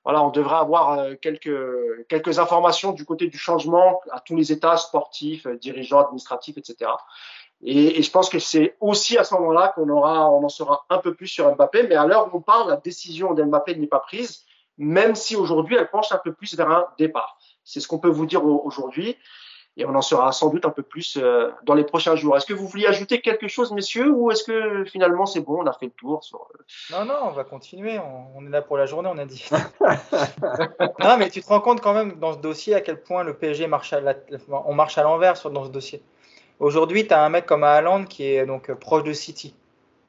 voilà, 0.06 0.23
on 0.23 0.30
devrait 0.30 0.56
avoir 0.56 0.98
euh, 0.98 1.15
quelques, 1.22 1.52
quelques 2.07 2.40
informations 2.40 2.94
du 2.94 3.06
côté 3.06 3.27
du 3.27 3.38
changement 3.38 3.99
à 4.11 4.22
tous 4.22 4.36
les 4.36 4.52
étages 4.52 4.80
sportifs, 4.80 5.45
euh, 5.45 5.57
dirigeants, 5.57 5.99
administratifs, 5.99 6.57
etc. 6.57 6.90
Et, 7.61 7.99
et 7.99 8.02
je 8.02 8.10
pense 8.10 8.30
que 8.30 8.40
c'est 8.40 8.77
aussi 8.80 9.18
à 9.18 9.26
ce 9.26 9.36
moment-là 9.36 9.73
qu'on 9.76 9.90
on 9.90 10.02
en 10.02 10.49
saura 10.49 10.86
un 10.90 10.99
peu 10.99 11.14
plus 11.14 11.27
sur 11.27 11.53
Mbappé. 11.53 11.84
Mais 11.84 11.95
à 11.95 12.06
l'heure 12.06 12.34
où 12.34 12.38
on 12.38 12.41
parle, 12.41 12.69
la 12.69 12.77
décision 12.77 13.34
d'Mbappé 13.34 13.76
n'est 13.76 13.88
pas 13.88 13.99
prise, 13.99 14.45
même 14.77 15.15
si 15.15 15.36
aujourd'hui 15.36 15.76
elle 15.76 15.90
penche 15.90 16.14
un 16.14 16.22
peu 16.23 16.31
plus 16.31 16.56
vers 16.56 16.72
un 16.72 16.88
départ. 16.98 17.38
C'est 17.65 17.81
ce 17.81 17.88
qu'on 17.88 17.99
peut 17.99 18.10
vous 18.10 18.26
dire 18.26 18.45
aujourd'hui. 18.45 19.18
Et 19.80 19.86
on 19.86 19.96
en 19.96 20.02
saura 20.02 20.34
sans 20.34 20.50
doute 20.50 20.66
un 20.66 20.72
peu 20.72 20.84
plus 20.84 21.18
euh, 21.18 21.52
dans 21.64 21.74
les 21.74 21.86
prochains 21.86 22.18
jours. 22.18 22.36
Est-ce 22.36 22.46
que 22.46 22.54
vous 22.54 22.68
vouliez 22.68 22.86
ajouter 22.86 23.22
quelque 23.22 23.48
chose, 23.48 23.72
messieurs, 23.72 24.12
ou 24.12 24.30
est-ce 24.30 24.44
que 24.44 24.84
finalement 24.84 25.26
c'est 25.26 25.40
bon, 25.40 25.62
on 25.64 25.66
a 25.66 25.72
fait 25.72 25.86
le 25.86 25.92
tour 25.92 26.22
euh, 26.34 26.64
Non, 26.92 27.06
non, 27.06 27.16
on 27.24 27.32
va 27.32 27.46
continuer. 27.46 27.98
On, 28.36 28.46
est 28.46 28.50
là 28.50 28.62
pour 28.62 28.78
la 28.78 28.86
journée, 28.86 29.10
on 29.12 29.18
a 29.18 29.24
dit. 29.24 29.50
non, 31.00 31.18
mais 31.18 31.30
tu 31.30 31.42
te 31.42 31.48
rends 31.48 31.62
compte 31.62 31.80
quand 31.80 31.94
même 31.94 32.20
dans 32.20 32.34
ce 32.34 32.40
dossier 32.40 32.76
à 32.76 32.82
quel 32.82 33.02
point 33.02 33.24
le 33.24 33.34
PSG 33.34 33.68
marche 33.68 33.94
à 33.94 34.02
on 34.52 34.74
marche 34.74 34.98
à 34.98 35.04
l'envers 35.04 35.36
dans 35.50 35.64
ce 35.64 35.70
dossier. 35.70 36.04
Aujourd'hui, 36.60 37.08
tu 37.08 37.14
as 37.14 37.24
un 37.24 37.30
mec 37.30 37.46
comme 37.46 37.64
Haaland 37.64 38.04
qui 38.04 38.26
est 38.26 38.46
donc 38.46 38.70
proche 38.74 39.04
de 39.04 39.14
City. 39.14 39.56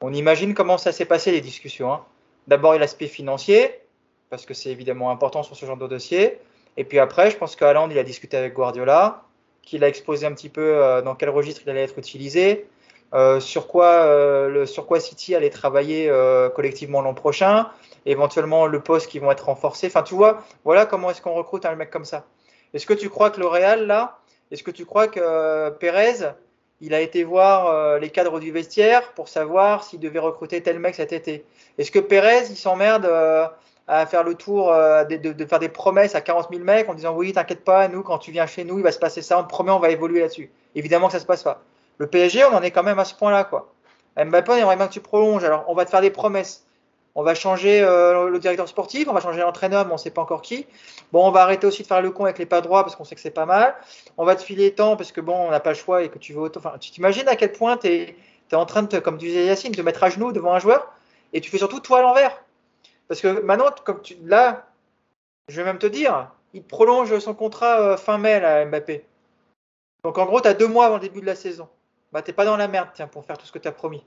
On 0.01 0.13
imagine 0.13 0.53
comment 0.53 0.77
ça 0.77 0.91
s'est 0.91 1.05
passé 1.05 1.31
les 1.31 1.39
discussions. 1.39 1.93
Hein. 1.93 2.03
D'abord, 2.47 2.73
il 2.73 2.75
y 2.75 2.79
a 2.79 2.81
l'aspect 2.81 3.07
financier, 3.07 3.79
parce 4.29 4.45
que 4.45 4.53
c'est 4.53 4.69
évidemment 4.69 5.11
important 5.11 5.43
sur 5.43 5.55
ce 5.55 5.65
genre 5.65 5.77
de 5.77 5.87
dossier. 5.87 6.39
Et 6.75 6.83
puis 6.83 6.99
après, 6.99 7.31
je 7.31 7.37
pense 7.37 7.55
que 7.55 7.63
Haaland, 7.63 7.89
il 7.89 7.97
a 7.97 8.03
discuté 8.03 8.35
avec 8.35 8.53
Guardiola, 8.53 9.23
qu'il 9.63 9.83
a 9.83 9.87
exposé 9.87 10.25
un 10.25 10.33
petit 10.33 10.49
peu 10.49 10.75
euh, 10.75 11.01
dans 11.01 11.15
quel 11.15 11.29
registre 11.29 11.61
il 11.65 11.69
allait 11.69 11.83
être 11.83 11.97
utilisé, 11.97 12.67
euh, 13.13 13.41
sur, 13.41 13.67
quoi, 13.67 13.87
euh, 14.05 14.47
le, 14.47 14.65
sur 14.65 14.85
quoi 14.85 15.01
City 15.01 15.35
allait 15.35 15.49
travailler 15.49 16.07
euh, 16.09 16.49
collectivement 16.49 17.01
l'an 17.01 17.13
prochain, 17.13 17.67
éventuellement 18.05 18.67
le 18.67 18.79
poste 18.79 19.07
qui 19.07 19.19
vont 19.19 19.31
être 19.31 19.45
renforcés. 19.45 19.87
Enfin, 19.87 20.01
tu 20.01 20.15
vois, 20.15 20.43
voilà 20.63 20.85
comment 20.85 21.11
est-ce 21.11 21.21
qu'on 21.21 21.33
recrute 21.33 21.65
un 21.65 21.75
mec 21.75 21.89
comme 21.89 22.05
ça. 22.05 22.25
Est-ce 22.73 22.85
que 22.85 22.93
tu 22.93 23.09
crois 23.09 23.29
que 23.29 23.41
le 23.41 23.47
Real, 23.47 23.85
là, 23.85 24.19
est-ce 24.49 24.63
que 24.63 24.71
tu 24.71 24.85
crois 24.85 25.09
que 25.09 25.69
Pérez, 25.71 26.31
il 26.79 26.93
a 26.93 27.01
été 27.01 27.25
voir 27.25 27.99
les 27.99 28.09
cadres 28.09 28.39
du 28.39 28.51
vestiaire 28.51 29.11
pour 29.11 29.27
savoir 29.27 29.83
s'il 29.83 29.99
devait 29.99 30.19
recruter 30.19 30.63
tel 30.63 30.79
mec 30.79 30.95
cet 30.95 31.11
été? 31.11 31.43
Est-ce 31.77 31.91
que 31.91 31.99
Pérez, 31.99 32.45
il 32.49 32.55
s'emmerde 32.55 33.05
à 33.87 34.05
faire 34.05 34.23
le 34.23 34.35
tour, 34.35 34.71
euh, 34.71 35.03
de, 35.03 35.45
faire 35.45 35.59
des 35.59 35.69
promesses 35.69 36.15
à 36.15 36.21
40 36.21 36.47
000 36.51 36.63
mecs 36.63 36.87
en 36.89 36.93
disant 36.93 37.13
oui, 37.15 37.33
t'inquiète 37.33 37.63
pas, 37.63 37.87
nous, 37.87 38.03
quand 38.03 38.19
tu 38.19 38.31
viens 38.31 38.45
chez 38.45 38.63
nous, 38.63 38.77
il 38.77 38.83
va 38.83 38.91
se 38.91 38.99
passer 38.99 39.21
ça, 39.21 39.39
on 39.39 39.43
te 39.43 39.49
promet, 39.49 39.71
on 39.71 39.79
va 39.79 39.89
évoluer 39.89 40.21
là-dessus. 40.21 40.51
Évidemment 40.75 41.07
que 41.07 41.13
ça 41.13 41.19
se 41.19 41.25
passe 41.25 41.43
pas. 41.43 41.61
Le 41.97 42.07
PSG, 42.07 42.45
on 42.45 42.55
en 42.55 42.61
est 42.61 42.71
quand 42.71 42.83
même 42.83 42.99
à 42.99 43.05
ce 43.05 43.13
point-là, 43.15 43.43
quoi. 43.43 43.73
Mbappé, 44.17 44.51
on 44.51 44.55
aimerait 44.55 44.75
bien 44.75 44.87
que 44.87 44.93
tu 44.93 45.01
prolonges, 45.01 45.43
alors 45.43 45.65
on 45.67 45.73
va 45.73 45.85
te 45.85 45.89
faire 45.89 46.01
des 46.01 46.09
promesses. 46.09 46.65
On 47.13 47.23
va 47.23 47.35
changer 47.35 47.81
euh, 47.81 48.29
le 48.29 48.39
directeur 48.39 48.67
sportif, 48.69 49.07
on 49.09 49.13
va 49.13 49.19
changer 49.19 49.41
l'entraîneur, 49.41 49.85
mais 49.85 49.91
on 49.91 49.95
ne 49.95 49.99
sait 49.99 50.11
pas 50.11 50.21
encore 50.21 50.41
qui. 50.41 50.65
Bon, 51.11 51.27
on 51.27 51.31
va 51.31 51.41
arrêter 51.41 51.67
aussi 51.67 51.83
de 51.83 51.87
faire 51.87 52.01
le 52.01 52.11
con 52.11 52.23
avec 52.23 52.39
les 52.39 52.45
pas 52.45 52.61
droits 52.61 52.83
parce 52.83 52.95
qu'on 52.95 53.03
sait 53.03 53.15
que 53.15 53.21
c'est 53.21 53.31
pas 53.31 53.45
mal. 53.45 53.75
On 54.17 54.23
va 54.23 54.35
te 54.35 54.41
filer 54.41 54.73
temps 54.73 54.95
parce 54.95 55.11
que 55.11 55.19
bon, 55.19 55.35
on 55.35 55.51
n'a 55.51 55.59
pas 55.59 55.71
le 55.71 55.75
choix 55.75 56.03
et 56.03 56.09
que 56.09 56.17
tu 56.17 56.33
veux. 56.33 56.49
Enfin, 56.55 56.75
tu 56.79 56.91
t'imagines 56.91 57.27
à 57.27 57.35
quel 57.35 57.51
point 57.51 57.75
tu 57.75 57.87
es, 57.87 58.15
en 58.53 58.65
train 58.65 58.83
de, 58.83 58.99
comme 58.99 59.17
tu 59.17 59.27
disais 59.27 59.45
Yacine, 59.45 59.73
de 59.73 59.81
mettre 59.81 60.03
à 60.03 60.09
genoux 60.09 60.31
devant 60.31 60.53
un 60.53 60.59
joueur 60.59 60.93
et 61.33 61.41
tu 61.41 61.51
fais 61.51 61.57
surtout 61.57 61.81
toi 61.81 61.99
à 61.99 62.01
l'envers. 62.01 62.41
Parce 63.11 63.19
que 63.19 63.41
maintenant, 63.41 63.65
comme 63.83 64.01
tu, 64.01 64.15
là, 64.23 64.67
je 65.49 65.57
vais 65.57 65.65
même 65.65 65.79
te 65.79 65.85
dire, 65.85 66.31
il 66.53 66.63
prolonge 66.63 67.19
son 67.19 67.33
contrat 67.33 67.81
euh, 67.81 67.97
fin 67.97 68.17
mai, 68.17 68.39
là, 68.39 68.63
Mbappé. 68.63 69.05
Donc 70.05 70.17
en 70.17 70.25
gros, 70.25 70.39
tu 70.39 70.47
as 70.47 70.53
deux 70.53 70.69
mois 70.69 70.85
avant 70.85 70.95
le 70.95 71.01
début 71.01 71.19
de 71.19 71.25
la 71.25 71.35
saison. 71.35 71.67
Bah, 72.13 72.21
t'es 72.21 72.31
pas 72.31 72.45
dans 72.45 72.55
la 72.55 72.69
merde, 72.69 72.87
tiens, 72.93 73.07
pour 73.07 73.25
faire 73.25 73.37
tout 73.37 73.45
ce 73.45 73.51
que 73.51 73.59
tu 73.59 73.67
as 73.67 73.73
promis. 73.73 74.01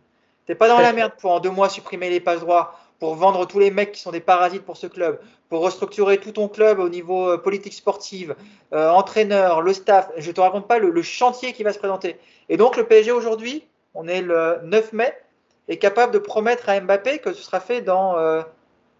T'es 0.47 0.55
pas 0.55 0.69
dans 0.69 0.79
la 0.79 0.95
merde 0.95 1.13
pour 1.21 1.33
en 1.33 1.41
deux 1.41 1.51
mois 1.51 1.69
supprimer 1.69 2.09
les 2.09 2.19
passes 2.19 2.41
droits, 2.41 2.81
pour 2.99 3.15
vendre 3.15 3.47
tous 3.47 3.59
les 3.59 3.71
mecs 3.71 3.93
qui 3.93 4.01
sont 4.01 4.11
des 4.11 4.23
parasites 4.23 4.65
pour 4.65 4.79
ce 4.79 4.87
club, 4.87 5.21
pour 5.51 5.61
restructurer 5.61 6.17
tout 6.17 6.33
ton 6.33 6.49
club 6.49 6.79
au 6.79 6.89
niveau 6.89 7.29
euh, 7.29 7.37
politique 7.37 7.75
sportive, 7.75 8.35
euh, 8.73 8.89
entraîneur, 8.89 9.61
le 9.61 9.75
staff. 9.75 10.13
Je 10.17 10.31
te 10.31 10.41
raconte 10.41 10.67
pas 10.67 10.79
le, 10.79 11.03
chantier 11.03 11.53
qui 11.53 11.63
va 11.63 11.75
se 11.75 11.79
présenter. 11.79 12.19
Et 12.49 12.57
donc 12.57 12.79
le 12.79 12.87
PSG 12.87 13.13
aujourd'hui, 13.13 13.67
on 13.93 14.09
est 14.09 14.23
le 14.23 14.61
9 14.63 14.95
mai, 14.95 15.15
est 15.69 15.77
capable 15.77 16.15
de 16.15 16.19
promettre 16.19 16.71
à 16.71 16.81
Mbappé 16.81 17.19
que 17.19 17.35
ce 17.35 17.43
sera 17.43 17.61
fait 17.61 17.83
dans 17.83 18.17
euh, 18.17 18.43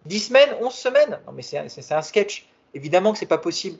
10 0.05 0.19
semaines, 0.19 0.55
11 0.61 0.73
semaines. 0.73 1.19
Non 1.27 1.33
mais 1.33 1.41
c'est 1.41 1.91
un 1.91 2.01
sketch. 2.01 2.47
Évidemment 2.73 3.13
que 3.13 3.19
c'est 3.19 3.25
pas 3.25 3.37
possible. 3.37 3.77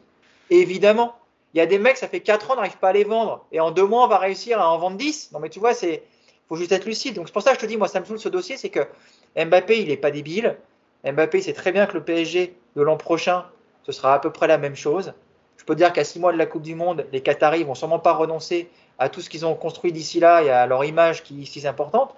évidemment, 0.49 1.15
il 1.53 1.57
y 1.57 1.61
a 1.61 1.65
des 1.65 1.79
mecs, 1.79 1.97
ça 1.97 2.07
fait 2.07 2.19
4 2.19 2.51
ans, 2.51 2.53
on 2.53 2.57
n'arrive 2.57 2.77
pas 2.77 2.89
à 2.89 2.93
les 2.93 3.03
vendre. 3.03 3.45
Et 3.51 3.59
en 3.59 3.71
deux 3.71 3.85
mois, 3.85 4.05
on 4.05 4.07
va 4.07 4.17
réussir 4.17 4.59
à 4.59 4.69
en 4.69 4.77
vendre 4.77 4.97
10. 4.97 5.31
Non 5.33 5.39
mais 5.39 5.49
tu 5.49 5.59
vois, 5.59 5.73
c'est 5.73 6.03
faut 6.47 6.55
juste 6.55 6.71
être 6.71 6.85
lucide. 6.85 7.15
Donc 7.15 7.27
c'est 7.27 7.33
pour 7.33 7.41
ça 7.41 7.51
que 7.51 7.57
je 7.57 7.61
te 7.61 7.65
dis, 7.65 7.77
moi, 7.77 7.87
ça 7.87 7.99
me 7.99 8.05
saoule 8.05 8.19
ce 8.19 8.29
dossier, 8.29 8.57
c'est 8.57 8.69
que 8.69 8.87
Mbappé, 9.35 9.81
il 9.81 9.87
n'est 9.87 9.97
pas 9.97 10.11
débile. 10.11 10.57
Mbappé, 11.03 11.41
c'est 11.41 11.53
très 11.53 11.71
bien 11.71 11.85
que 11.85 11.93
le 11.93 12.03
PSG 12.03 12.55
de 12.75 12.81
l'an 12.81 12.97
prochain, 12.97 13.45
ce 13.83 13.91
sera 13.91 14.13
à 14.13 14.19
peu 14.19 14.31
près 14.31 14.47
la 14.47 14.57
même 14.57 14.75
chose. 14.75 15.13
Je 15.57 15.63
peux 15.63 15.75
dire 15.75 15.93
qu'à 15.93 16.03
six 16.03 16.19
mois 16.19 16.33
de 16.33 16.37
la 16.37 16.45
Coupe 16.45 16.61
du 16.61 16.75
Monde, 16.75 17.05
les 17.11 17.21
Qataris 17.21 17.63
vont 17.63 17.75
sûrement 17.75 17.99
pas 17.99 18.13
renoncer 18.13 18.69
à 18.99 19.09
tout 19.09 19.21
ce 19.21 19.29
qu'ils 19.29 19.45
ont 19.45 19.55
construit 19.55 19.91
d'ici 19.91 20.19
là 20.19 20.43
et 20.43 20.49
à 20.49 20.67
leur 20.67 20.83
image 20.85 21.23
qui 21.23 21.41
est 21.41 21.45
si 21.45 21.67
importante. 21.67 22.15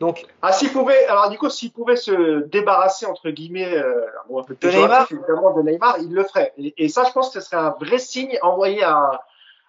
Donc, 0.00 0.26
ah, 0.42 0.52
s'ils 0.52 0.72
pouvaient, 0.72 1.06
alors 1.06 1.30
du 1.30 1.38
coup, 1.38 1.48
s'ils 1.48 1.72
pouvaient 1.72 1.96
se 1.96 2.42
débarrasser 2.48 3.06
entre 3.06 3.30
guillemets 3.30 3.74
euh, 3.76 4.06
un 4.36 4.42
peu 4.42 4.56
de 4.60 4.68
Neymar, 4.68 5.06
évidemment 5.10 5.56
de 5.56 5.62
Neymar, 5.62 5.98
ils 6.00 6.12
le 6.12 6.24
feraient. 6.24 6.52
Et, 6.58 6.74
et, 6.76 6.88
ça, 6.88 7.04
je 7.04 7.12
pense 7.12 7.28
que 7.28 7.40
ce 7.40 7.46
serait 7.46 7.62
un 7.62 7.70
vrai 7.80 7.98
signe 7.98 8.36
envoyé 8.42 8.82
à, 8.82 9.22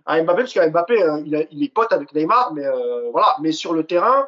à 0.06 0.22
Mbappé, 0.22 0.42
parce 0.44 0.54
que 0.54 0.70
Mbappé, 0.70 1.02
euh, 1.02 1.22
il, 1.26 1.48
il, 1.52 1.64
est 1.64 1.74
pote 1.74 1.92
avec 1.92 2.14
Neymar, 2.14 2.54
mais 2.54 2.66
euh, 2.66 3.10
voilà. 3.12 3.36
Mais 3.42 3.52
sur 3.52 3.74
le 3.74 3.86
terrain, 3.86 4.28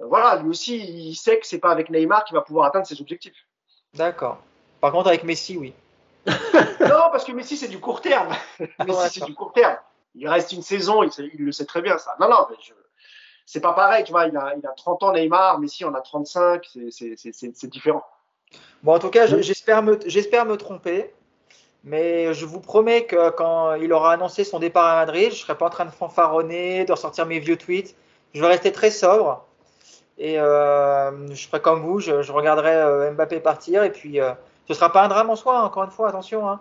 euh, 0.00 0.06
voilà, 0.06 0.36
lui 0.36 0.50
aussi, 0.50 0.78
il 0.78 1.14
sait 1.14 1.38
que 1.38 1.46
c'est 1.46 1.58
pas 1.58 1.70
avec 1.70 1.90
Neymar 1.90 2.24
qu'il 2.24 2.34
va 2.34 2.42
pouvoir 2.42 2.66
atteindre 2.66 2.86
ses 2.86 3.00
objectifs. 3.00 3.46
D'accord. 3.94 4.38
Par 4.80 4.92
contre, 4.92 5.08
avec 5.08 5.24
Messi, 5.24 5.56
oui. 5.56 5.74
non, 6.26 7.08
parce 7.10 7.24
que 7.24 7.32
Messi, 7.32 7.56
c'est 7.56 7.68
du 7.68 7.80
court 7.80 8.00
terme. 8.00 8.28
Messi, 8.86 9.18
c'est 9.18 9.24
du 9.24 9.34
court 9.34 9.52
terme. 9.52 9.76
Il 10.14 10.28
reste 10.28 10.52
une 10.52 10.62
saison, 10.62 11.02
il, 11.02 11.10
il, 11.34 11.44
le 11.44 11.52
sait 11.52 11.64
très 11.64 11.80
bien, 11.80 11.96
ça. 11.96 12.14
Non, 12.20 12.28
non, 12.28 12.46
mais 12.50 12.56
je, 12.60 12.72
c'est 13.48 13.60
pas 13.60 13.72
pareil, 13.72 14.04
tu 14.04 14.12
vois. 14.12 14.26
Il 14.26 14.36
a, 14.36 14.52
il 14.58 14.66
a 14.66 14.72
30 14.72 15.02
ans, 15.04 15.12
Neymar, 15.14 15.58
Messi 15.58 15.82
en 15.86 15.94
a 15.94 16.02
35, 16.02 16.68
c'est 16.90 17.66
différent. 17.66 18.02
Bon, 18.82 18.94
en 18.94 18.98
tout 18.98 19.08
cas, 19.08 19.26
j'espère 19.26 19.82
me, 19.82 20.56
tromper. 20.56 21.14
Mais 21.82 22.34
je 22.34 22.44
vous 22.44 22.60
promets 22.60 23.06
que 23.06 23.30
quand 23.30 23.74
il 23.76 23.90
aura 23.94 24.12
annoncé 24.12 24.44
son 24.44 24.58
départ 24.58 24.84
à 24.84 24.96
Madrid, 24.96 25.30
je 25.30 25.36
ne 25.36 25.40
serai 25.40 25.56
pas 25.56 25.64
en 25.64 25.70
train 25.70 25.86
de 25.86 25.90
fanfaronner, 25.90 26.84
de 26.84 26.92
ressortir 26.92 27.24
mes 27.24 27.38
vieux 27.38 27.56
tweets. 27.56 27.96
Je 28.34 28.42
vais 28.42 28.48
rester 28.48 28.70
très 28.70 28.90
sobre. 28.90 29.46
Et 30.18 30.38
euh, 30.38 31.32
je 31.32 31.48
ferai 31.48 31.62
comme 31.62 31.80
vous, 31.80 32.00
je, 32.00 32.30
regarderai 32.30 32.74
euh, 32.74 33.10
Mbappé 33.12 33.40
partir. 33.40 33.82
Et 33.82 33.92
puis, 33.92 34.20
euh, 34.20 34.32
ce 34.66 34.72
ne 34.72 34.74
sera 34.74 34.92
pas 34.92 35.02
un 35.02 35.08
drame 35.08 35.30
en 35.30 35.36
soi, 35.36 35.62
encore 35.62 35.84
une 35.84 35.90
fois, 35.90 36.10
attention. 36.10 36.46
Hein. 36.46 36.60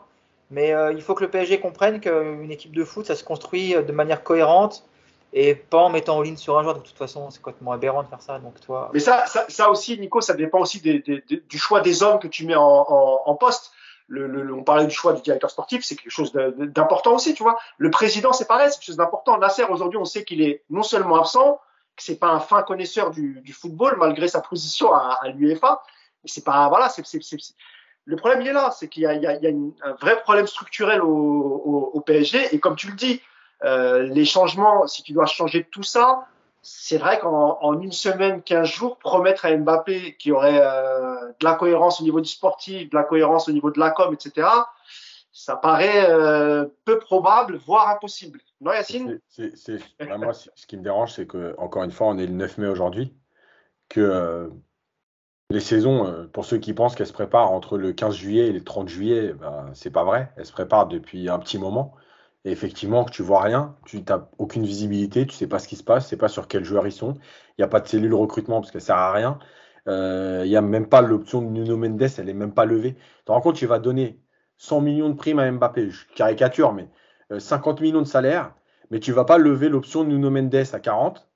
Mais 0.52 0.74
il 0.94 1.02
faut 1.02 1.16
que 1.16 1.26
le 1.26 1.30
PSG 1.30 1.60
comprenne 1.60 2.00
qu'une 2.00 2.50
équipe 2.50 2.74
de 2.74 2.86
foot, 2.86 3.06
ça 3.06 3.18
se 3.18 3.26
construit 3.26 3.76
de 3.76 3.92
manière 3.92 4.24
cohérente 4.24 4.86
et 5.34 5.56
pas 5.56 5.80
en 5.80 5.90
mettant 5.90 6.18
en 6.18 6.22
ligne 6.22 6.38
sur 6.38 6.58
un 6.58 6.64
joueur. 6.64 6.76
De 6.76 6.82
toute 6.82 6.98
façon, 6.98 7.30
c'est 7.30 7.41
complètement 7.41 7.72
aberrant 7.72 8.04
de 8.04 8.08
faire 8.08 8.22
ça. 8.22 8.40
Donc, 8.40 8.60
toi... 8.62 8.90
Mais 8.94 8.99
ça, 8.99 9.26
ça, 9.26 9.70
aussi, 9.70 9.99
Nico, 9.99 10.22
ça 10.22 10.34
dépend 10.34 10.60
aussi 10.60 10.82
du 10.82 11.58
choix 11.58 11.82
des 11.82 12.04
hommes 12.04 12.20
que 12.20 12.28
tu 12.28 12.45
mets 12.45 12.56
en 12.56 13.36
poste 13.36 13.72
le, 14.08 14.54
on 14.54 14.64
parlait 14.64 14.88
du 14.88 14.95
choix 14.95 15.14
du 15.14 15.22
directeur 15.22 15.49
sportif, 15.49 15.84
c'est 15.84 15.95
quelque 15.95 16.12
chose 16.12 16.32
d'important 16.32 17.16
aussi, 17.16 17.34
tu 17.34 17.44
vois. 17.44 17.58
Le 17.78 17.91
président, 17.91 18.34
c'est 18.34 18.48
pareil, 18.48 18.70
c'est 18.70 18.78
quelque 18.78 18.88
chose 18.88 18.98
d'important. 18.98 19.38
Nasser, 19.38 19.64
aujourd'hui, 19.64 19.99
on 19.99 20.06
sait 20.06 20.24
qu'il 20.24 20.41
est 20.41 20.64
non 20.70 20.84
seulement 20.84 21.18
absent, 21.18 21.60
que 21.95 22.04
c'est 22.04 22.20
pas 22.20 22.30
un 22.30 22.40
fin 22.40 22.64
connaisseur 22.64 23.12
du, 23.12 23.41
du, 23.41 23.54
football, 23.54 23.98
malgré 23.98 24.28
sa 24.28 24.41
position 24.41 24.94
à, 24.94 25.20
à 25.22 25.30
l'UEFA. 25.30 25.84
C'est 26.26 26.44
pas, 26.44 26.68
voilà, 26.70 26.90
c'est, 26.90 27.04
le 28.06 28.16
problème, 28.16 28.41
il 28.41 28.48
est 28.48 28.54
là, 28.54 28.72
c'est 28.72 28.88
qu'il 28.88 29.04
y 29.04 29.06
a, 29.06 29.14
il 29.14 29.22
y 29.22 29.28
a, 29.28 29.36
il 29.36 29.44
y 29.44 29.48
a 29.48 29.88
un 29.88 29.94
vrai 29.94 30.20
problème 30.22 30.48
structurel 30.48 31.02
au, 31.02 31.91
au, 31.94 32.02
PSG. 32.02 32.56
Et 32.56 32.60
comme 32.60 32.76
tu 32.76 32.88
le 32.88 32.95
dis, 32.95 33.22
euh, 33.64 34.04
les 34.04 34.26
changements, 34.26 34.86
si 34.88 35.04
tu 35.04 35.14
dois 35.14 35.26
changer 35.26 35.64
tout 35.64 35.84
ça, 35.84 36.28
c'est 36.62 36.98
vrai 36.98 37.20
qu'en 37.20 37.58
en 37.62 37.80
une 37.80 37.92
semaine, 37.92 38.42
15 38.42 38.68
jours, 38.68 38.98
promettre 38.98 39.46
à 39.46 39.56
Mbappé 39.56 40.16
qu'il 40.18 40.30
y 40.30 40.32
aurait 40.34 40.60
euh, 40.62 41.16
de 41.40 41.46
la 41.46 41.54
cohérence 41.54 42.02
au 42.02 42.04
niveau 42.04 42.22
du 42.22 42.30
sportif, 42.30 42.90
de 42.90 42.96
la 42.96 43.04
cohérence 43.04 43.48
au 43.48 43.52
niveau 43.52 43.72
de 43.72 43.80
la 43.80 43.92
com, 43.92 44.14
etc., 44.14 44.48
ça 45.32 45.56
paraît 45.56 46.10
euh, 46.10 46.66
peu 46.84 46.98
probable, 46.98 47.58
voire 47.58 47.90
impossible. 47.90 48.42
Non, 48.60 48.74
Yacine? 48.74 49.20
C'est, 49.30 49.54
Moi, 50.02 50.34
ce 50.34 50.66
qui 50.66 50.78
me 50.78 50.82
dérange, 50.82 51.14
c'est 51.14 51.28
que 51.28 51.54
encore 51.60 51.84
une 51.84 51.92
fois, 51.92 52.08
on 52.08 52.18
est 52.18 52.26
le 52.26 52.34
9 52.34 52.58
mai 52.58 52.68
aujourd'hui, 52.68 53.14
que 53.88 54.52
les 55.52 55.60
saisons, 55.60 56.28
pour 56.34 56.44
ceux 56.44 56.58
qui 56.58 56.74
pensent 56.74 56.96
qu'elles 56.96 57.08
se 57.08 57.14
préparent 57.14 57.52
entre 57.52 57.78
le 57.78 57.94
15 57.94 58.16
juillet 58.16 58.48
et 58.48 58.52
le 58.52 58.64
30 58.64 58.90
juillet, 58.90 59.34
ben, 59.34 59.70
c'est 59.74 59.92
pas 59.92 60.04
vrai. 60.04 60.34
Elles 60.38 60.48
se 60.48 60.52
préparent 60.52 60.88
depuis 60.88 61.30
un 61.30 61.38
petit 61.38 61.60
moment. 61.60 61.94
Et 62.48 62.52
effectivement, 62.52 63.03
que 63.03 63.11
tu 63.11 63.24
vois 63.24 63.41
rien, 63.41 63.76
tu 63.86 64.02
n'as 64.07 64.30
aucune 64.38 64.65
visibilité, 64.65 65.28
tu 65.28 65.36
sais 65.36 65.48
pas 65.48 65.60
ce 65.60 65.68
qui 65.68 65.76
se 65.76 65.84
passe, 65.84 66.06
tu 66.06 66.11
sais 66.11 66.18
pas 66.18 66.30
sur 66.30 66.48
quels 66.48 66.64
joueurs 66.64 66.88
ils 66.88 66.94
sont. 66.94 67.15
Il 67.57 67.60
n'y 67.60 67.65
a 67.65 67.68
pas 67.68 67.82
de 67.82 67.88
cellule 67.90 68.14
recrutement 68.14 68.61
parce 68.61 68.72
qu'elle 68.72 68.80
sert 68.80 68.95
à 68.95 69.11
rien. 69.11 69.38
Euh, 69.90 70.44
il 70.45 70.49
n'y 70.49 70.56
a 70.56 70.61
même 70.61 70.88
pas 70.88 71.02
l'option 71.02 71.41
de 71.41 71.48
Nuno 71.48 71.76
Mendes, 71.76 72.07
elle 72.18 72.30
est 72.30 72.34
même 72.34 72.53
pas 72.53 72.64
levée. 72.64 72.94
Tu 72.94 73.26
te 73.26 73.34
rends 73.34 73.41
compte, 73.41 73.57
tu 73.57 73.65
vas 73.65 73.80
donner 73.80 74.22
100 74.60 74.80
millions 74.80 75.10
de 75.10 75.15
primes 75.15 75.40
à 75.40 75.52
Mbappé, 75.52 75.90
je 75.90 76.06
caricature, 76.15 76.72
mais 76.72 76.88
50 77.38 77.80
euh, 77.80 77.84
millions 77.84 78.02
de 78.02 78.07
salaire, 78.07 78.53
mais 78.91 79.02
tu 79.02 79.11
vas 79.11 79.26
pas 79.26 79.38
lever 79.38 79.68
l'option 79.68 80.06
de 80.06 80.10
Nuno 80.10 80.30
Mendes 80.30 80.56
à 80.56 80.80
40. 80.80 81.28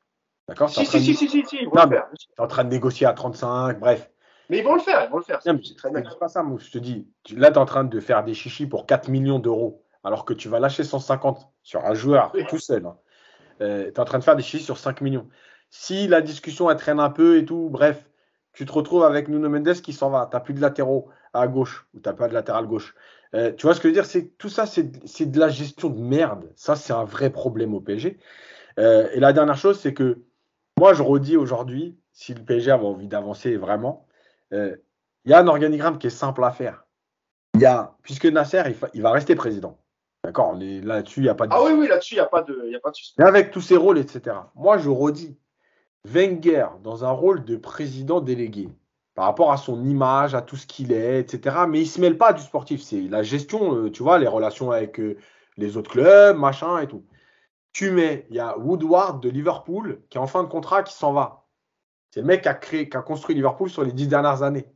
D'accord? 0.48 0.70
Si, 0.70 0.86
si, 0.86 1.02
si, 1.02 1.14
si, 1.14 1.28
si, 1.28 1.44
Tu 1.46 1.58
es 1.58 2.42
en 2.42 2.48
train 2.48 2.64
de 2.64 2.70
négocier 2.70 3.06
à 3.06 3.12
35, 3.12 3.82
bref. 3.82 4.10
Mais 4.50 4.60
ils 4.60 4.64
vont 4.64 4.76
le 4.76 4.82
faire, 4.82 5.04
ils 5.04 5.12
vont 5.12 5.18
le 5.18 5.24
faire. 5.24 5.42
C'est 5.42 5.76
très 5.76 5.92
pas 5.92 6.30
ça, 6.30 6.42
moi, 6.42 6.58
je 6.62 6.72
te 6.72 6.78
dis. 6.78 7.06
Là, 7.36 7.52
tu 7.52 7.56
es 7.56 7.58
en 7.58 7.66
train 7.66 7.84
de 7.84 8.00
faire 8.00 8.24
des 8.24 8.34
chichis 8.34 8.66
pour 8.66 8.86
4 8.86 9.10
millions 9.10 9.40
d'euros 9.40 9.84
alors 10.04 10.26
que 10.26 10.34
tu 10.34 10.50
vas 10.50 10.60
lâcher 10.60 10.84
150 10.84 11.50
sur 11.64 11.86
un 11.86 11.94
joueur 11.94 12.34
tout 12.50 12.60
seul. 12.60 12.86
Hein. 12.86 12.98
Euh, 13.62 13.86
tu 13.86 13.92
es 13.92 14.00
en 14.00 14.06
train 14.06 14.20
de 14.20 14.24
faire 14.24 14.36
des 14.36 14.44
chiffres 14.44 14.66
sur 14.66 14.78
5 14.78 15.02
millions. 15.02 15.28
Si 15.70 16.08
la 16.08 16.22
discussion 16.22 16.70
elle 16.70 16.78
traîne 16.78 17.00
un 17.00 17.10
peu 17.10 17.38
et 17.38 17.46
tout, 17.46 17.70
bref, 17.72 18.10
tu 18.54 18.66
te 18.66 18.72
retrouves 18.72 19.04
avec 19.04 19.28
Nuno 19.28 19.50
Mendes 19.50 19.74
qui 19.82 19.94
s'en 19.94 20.10
va. 20.10 20.28
Tu 20.30 20.36
n'as 20.36 20.42
plus 20.42 20.54
de 20.54 20.62
latéraux 20.62 21.10
à 21.34 21.48
gauche 21.48 21.88
ou 21.94 22.00
tu 22.00 22.10
n'as 22.10 22.14
pas 22.14 22.28
de 22.28 22.34
latéral 22.34 22.66
gauche. 22.68 22.96
Euh, 23.34 23.54
tu 23.54 23.66
vois 23.66 23.76
ce 23.76 23.80
que 23.80 23.88
je 23.88 23.90
veux 23.90 23.94
dire? 23.94 24.06
C'est 24.06 24.38
Tout 24.38 24.50
ça, 24.50 24.66
c'est 24.66 24.84
de 25.32 25.40
la 25.40 25.50
gestion 25.50 25.90
de 25.90 26.00
merde. 26.02 26.52
Ça, 26.56 26.76
c'est 26.76 26.94
un 26.94 27.06
vrai 27.06 27.30
problème 27.30 27.74
au 27.74 27.80
PSG. 27.80 28.18
Euh, 28.80 29.08
et 29.14 29.20
la 29.20 29.32
dernière 29.32 29.58
chose, 29.58 29.80
c'est 29.80 29.94
que 29.94 30.24
moi, 30.78 30.94
je 30.94 31.04
redis 31.04 31.38
aujourd'hui, 31.38 31.98
si 32.12 32.34
le 32.34 32.44
PSG 32.44 32.72
avait 32.72 32.86
envie 32.86 33.08
d'avancer 33.08 33.56
vraiment, 33.56 34.06
il 34.52 34.78
y 35.26 35.34
a 35.34 35.40
un 35.40 35.48
organigramme 35.48 35.98
qui 35.98 36.08
est 36.08 36.10
simple 36.10 36.44
à 36.44 36.52
faire. 36.52 36.86
Il 37.54 37.62
y 37.62 37.66
a, 37.66 37.96
puisque 38.02 38.26
Nasser, 38.26 38.64
il 38.94 39.02
va 39.02 39.12
rester 39.12 39.36
président. 39.36 39.81
D'accord 40.24 40.54
Là-dessus, 40.54 41.22
il 41.22 41.24
n'y 41.24 41.30
a 41.30 41.36
pas 41.36 41.48
de. 41.48 41.54
Ah 41.54 41.64
oui, 41.64 41.72
oui, 41.72 41.88
là-dessus, 41.88 42.14
il 42.14 42.18
n'y 42.18 42.22
a 42.22 42.28
pas 42.28 42.44
de, 42.44 42.70
y 42.70 42.76
a 42.76 42.80
pas 42.80 42.92
de 42.92 42.98
Mais 43.18 43.26
avec 43.26 43.52
tous 43.52 43.62
ces 43.62 43.76
rôles, 43.76 43.98
etc. 43.98 44.36
Moi, 44.56 44.78
je 44.78 44.90
redis, 44.90 45.38
Wenger, 46.06 46.68
dans 46.84 47.06
un 47.06 47.12
rôle 47.12 47.44
de 47.44 47.58
président 47.58 48.22
délégué, 48.22 48.70
par 49.16 49.26
rapport 49.26 49.52
à 49.52 49.58
son 49.58 49.84
image, 49.84 50.36
à 50.36 50.42
tout 50.42 50.58
ce 50.58 50.68
qu'il 50.68 50.92
est, 50.92 51.20
etc. 51.20 51.66
Mais 51.68 51.80
il 51.80 51.86
ne 51.86 51.90
se 51.90 52.02
mêle 52.02 52.18
pas 52.18 52.34
du 52.34 52.42
sportif. 52.42 52.82
C'est 52.82 53.02
la 53.02 53.24
gestion, 53.24 53.76
euh, 53.76 53.92
tu 53.92 54.04
vois, 54.04 54.20
les 54.20 54.28
relations 54.28 54.72
avec 54.72 55.00
euh, 55.00 55.18
les 55.58 55.76
autres 55.76 55.92
clubs, 55.92 56.38
machin 56.38 56.80
et 56.80 56.88
tout. 56.88 57.04
Tu 57.74 57.90
mets, 57.92 58.28
il 58.30 58.36
y 58.36 58.40
a 58.40 58.58
Woodward 58.58 59.22
de 59.24 59.30
Liverpool 59.30 60.02
qui 60.10 60.18
est 60.18 60.22
en 60.22 60.28
fin 60.28 60.44
de 60.44 60.50
contrat, 60.50 60.84
qui 60.84 60.94
s'en 60.94 61.14
va. 61.14 61.46
C'est 62.12 62.22
le 62.22 62.28
mec 62.28 62.42
qui 62.44 62.50
a, 62.50 62.54
créé, 62.54 62.90
qui 62.90 62.98
a 62.98 63.02
construit 63.02 63.36
Liverpool 63.36 63.70
sur 63.70 63.84
les 63.84 63.94
dix 63.94 64.08
dernières 64.08 64.44
années. 64.44 64.68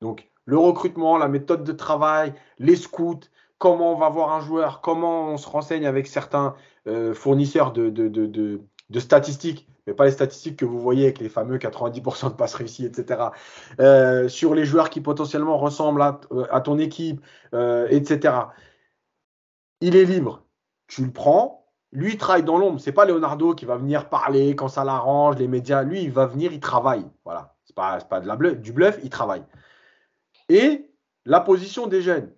Donc, 0.00 0.30
le 0.44 0.56
recrutement, 0.56 1.18
la 1.18 1.28
méthode 1.28 1.64
de 1.64 1.72
travail, 1.72 2.34
les 2.58 2.76
scouts, 2.76 3.20
comment 3.60 3.92
on 3.92 3.96
va 3.96 4.08
voir 4.08 4.32
un 4.32 4.40
joueur, 4.40 4.80
comment 4.80 5.28
on 5.28 5.36
se 5.36 5.46
renseigne 5.46 5.86
avec 5.86 6.06
certains 6.06 6.56
euh, 6.88 7.12
fournisseurs 7.12 7.72
de, 7.72 8.62
statistiques, 8.98 9.68
mais 9.86 9.92
pas 9.92 10.06
les 10.06 10.12
statistiques 10.12 10.56
que 10.56 10.64
vous 10.64 10.80
voyez 10.80 11.04
avec 11.04 11.20
les 11.20 11.28
fameux 11.28 11.58
90% 11.58 12.30
de 12.30 12.34
passes 12.34 12.54
réussies, 12.54 12.86
etc. 12.86 13.28
Euh, 13.78 14.28
sur 14.28 14.54
les 14.54 14.64
joueurs 14.64 14.88
qui 14.88 15.02
potentiellement 15.02 15.58
ressemblent 15.58 16.00
à, 16.00 16.20
euh, 16.32 16.60
ton 16.60 16.78
équipe, 16.78 17.20
etc. 17.52 18.34
Il 19.82 19.94
est 19.94 20.06
libre. 20.06 20.46
Tu 20.88 21.04
le 21.04 21.12
prends. 21.12 21.66
Lui, 21.92 22.12
il 22.12 22.18
travaille 22.18 22.44
dans 22.44 22.56
l'ombre. 22.56 22.80
C'est 22.80 22.92
pas 22.92 23.04
Leonardo 23.04 23.54
qui 23.54 23.66
va 23.66 23.76
venir 23.76 24.08
parler 24.08 24.56
quand 24.56 24.68
ça 24.68 24.84
l'arrange, 24.84 25.36
les 25.36 25.48
médias. 25.48 25.82
Lui, 25.82 26.02
il 26.02 26.10
va 26.10 26.24
venir, 26.26 26.52
il 26.52 26.60
travaille. 26.60 27.04
Voilà. 27.24 27.56
C'est 27.64 27.76
pas, 27.76 28.00
de 28.20 28.26
la 28.26 28.36
du 28.54 28.72
bluff, 28.72 28.98
il 29.02 29.10
travaille. 29.10 29.44
Et 30.48 30.90
la 31.26 31.40
position 31.40 31.86
des 31.86 32.00
jeunes. 32.00 32.32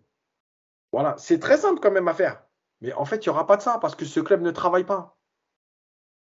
Voilà, 0.93 1.15
c'est 1.19 1.39
très 1.39 1.57
simple 1.57 1.81
quand 1.81 1.91
même 1.91 2.09
à 2.09 2.15
faire. 2.15 2.43
Mais 2.81 2.93
en 2.93 3.05
fait, 3.05 3.25
il 3.25 3.29
n'y 3.29 3.31
aura 3.31 3.47
pas 3.47 3.57
de 3.57 3.63
ça 3.63 3.79
parce 3.81 3.95
que 3.95 4.05
ce 4.05 4.21
club 4.21 4.43
ne 4.43 4.51
travaille 4.51 4.85
pas. 4.85 5.17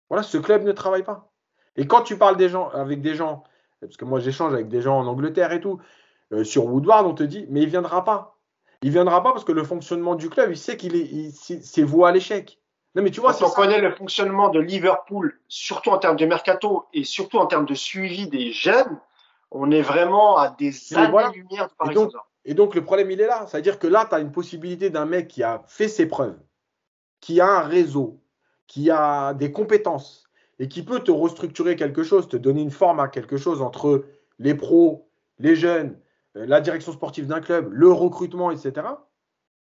Voilà, 0.09 0.23
ce 0.23 0.37
club 0.37 0.63
ne 0.63 0.71
travaille 0.71 1.03
pas. 1.03 1.31
Et 1.75 1.85
quand 1.85 2.01
tu 2.01 2.17
parles 2.17 2.37
des 2.37 2.49
gens, 2.49 2.69
avec 2.69 3.01
des 3.01 3.13
gens, 3.13 3.43
parce 3.81 3.97
que 3.97 4.05
moi 4.05 4.19
j'échange 4.19 4.53
avec 4.53 4.67
des 4.67 4.81
gens 4.81 4.97
en 4.97 5.05
Angleterre 5.05 5.51
et 5.51 5.61
tout, 5.61 5.79
euh, 6.31 6.43
sur 6.43 6.65
Woodward, 6.65 7.05
on 7.05 7.13
te 7.13 7.23
dit, 7.23 7.45
mais 7.49 7.61
il 7.61 7.65
ne 7.65 7.71
viendra 7.71 8.03
pas. 8.03 8.37
Il 8.81 8.89
ne 8.89 8.93
viendra 8.93 9.21
pas 9.21 9.31
parce 9.31 9.43
que 9.43 9.51
le 9.51 9.63
fonctionnement 9.63 10.15
du 10.15 10.29
club, 10.29 10.51
il 10.51 10.57
sait 10.57 10.77
qu'il 10.77 10.95
est, 10.95 11.31
c'est 11.33 11.83
voué 11.83 12.07
à 12.07 12.11
l'échec. 12.11 12.59
Non, 12.95 13.03
mais 13.03 13.11
tu 13.11 13.21
vois, 13.21 13.33
Quand 13.33 13.47
on 13.47 13.51
connaît 13.51 13.81
le 13.81 13.91
fonctionnement 13.91 14.49
de 14.49 14.59
Liverpool, 14.59 15.39
surtout 15.47 15.91
en 15.91 15.99
termes 15.99 16.15
de 16.15 16.25
mercato 16.25 16.85
et 16.93 17.03
surtout 17.03 17.37
en 17.37 17.45
termes 17.45 17.65
de 17.65 17.75
suivi 17.75 18.27
des 18.27 18.51
jeunes, 18.51 18.99
on 19.51 19.69
est 19.71 19.81
vraiment 19.81 20.37
à 20.37 20.49
des 20.49 20.73
années-lumière 20.95 21.67
de 21.67 21.73
Paris. 21.77 21.95
Et 22.47 22.53
donc, 22.53 22.73
le 22.75 22.83
problème, 22.83 23.11
il 23.11 23.19
est 23.19 23.27
là. 23.27 23.45
C'est-à-dire 23.45 23.77
que 23.77 23.87
là, 23.87 24.07
tu 24.09 24.15
as 24.15 24.19
une 24.19 24.31
possibilité 24.31 24.89
d'un 24.89 25.05
mec 25.05 25.27
qui 25.27 25.43
a 25.43 25.63
fait 25.67 25.89
ses 25.89 26.07
preuves, 26.07 26.39
qui 27.19 27.41
a 27.41 27.59
un 27.59 27.61
réseau, 27.61 28.21
qui 28.67 28.89
a 28.89 29.33
des 29.33 29.51
compétences 29.51 30.23
et 30.57 30.69
qui 30.69 30.81
peut 30.81 31.01
te 31.01 31.11
restructurer 31.11 31.75
quelque 31.75 32.03
chose, 32.03 32.29
te 32.29 32.37
donner 32.37 32.61
une 32.61 32.71
forme 32.71 33.01
à 33.01 33.09
quelque 33.09 33.35
chose 33.35 33.61
entre 33.61 34.05
les 34.39 34.55
pros, 34.55 35.09
les 35.39 35.55
jeunes, 35.55 35.99
euh, 36.37 36.45
la 36.45 36.61
direction 36.61 36.93
sportive 36.93 37.27
d'un 37.27 37.41
club, 37.41 37.69
le 37.71 37.91
recrutement, 37.91 38.49
etc. 38.49 38.87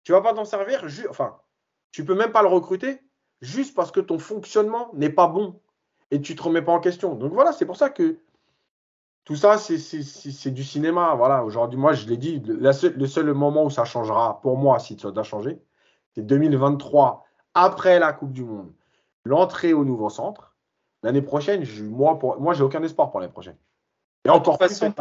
Tu 0.02 0.12
vas 0.12 0.20
pas 0.20 0.34
t'en 0.34 0.44
servir, 0.44 0.84
enfin, 1.08 1.38
tu 1.92 2.04
peux 2.04 2.14
même 2.14 2.32
pas 2.32 2.42
le 2.42 2.48
recruter 2.48 3.00
juste 3.40 3.74
parce 3.74 3.92
que 3.92 4.00
ton 4.00 4.18
fonctionnement 4.18 4.90
n'est 4.94 5.10
pas 5.10 5.28
bon 5.28 5.60
et 6.10 6.20
tu 6.20 6.34
te 6.34 6.42
remets 6.42 6.60
pas 6.60 6.72
en 6.72 6.80
question. 6.80 7.14
Donc 7.14 7.32
voilà, 7.32 7.52
c'est 7.52 7.66
pour 7.66 7.76
ça 7.76 7.88
que 7.88 8.18
tout 9.24 9.36
ça, 9.36 9.56
c'est 9.56 10.50
du 10.50 10.64
cinéma. 10.64 11.14
Voilà, 11.14 11.44
aujourd'hui, 11.44 11.78
moi, 11.78 11.94
je 11.94 12.06
l'ai 12.06 12.18
dit, 12.18 12.42
le 12.44 13.06
seul 13.06 13.32
moment 13.32 13.64
où 13.64 13.70
ça 13.70 13.84
changera, 13.84 14.40
pour 14.42 14.58
moi, 14.58 14.78
si 14.78 14.98
ça 14.98 15.10
doit 15.10 15.22
changer, 15.22 15.58
c'est 16.14 16.26
2023, 16.26 17.24
après 17.54 17.98
la 17.98 18.12
Coupe 18.12 18.32
du 18.32 18.44
Monde, 18.44 18.72
l'entrée 19.24 19.72
au 19.72 19.84
nouveau 19.84 20.10
centre. 20.10 20.54
L'année 21.02 21.22
prochaine, 21.22 21.64
je, 21.64 21.84
moi, 21.84 22.18
pour, 22.18 22.38
moi, 22.40 22.54
j'ai 22.54 22.62
aucun 22.62 22.82
espoir 22.82 23.10
pour 23.10 23.20
l'année 23.20 23.32
prochaine. 23.32 23.56
Et 24.26 24.30
encore 24.30 24.58
plus 24.58 24.68
façon, 24.68 24.92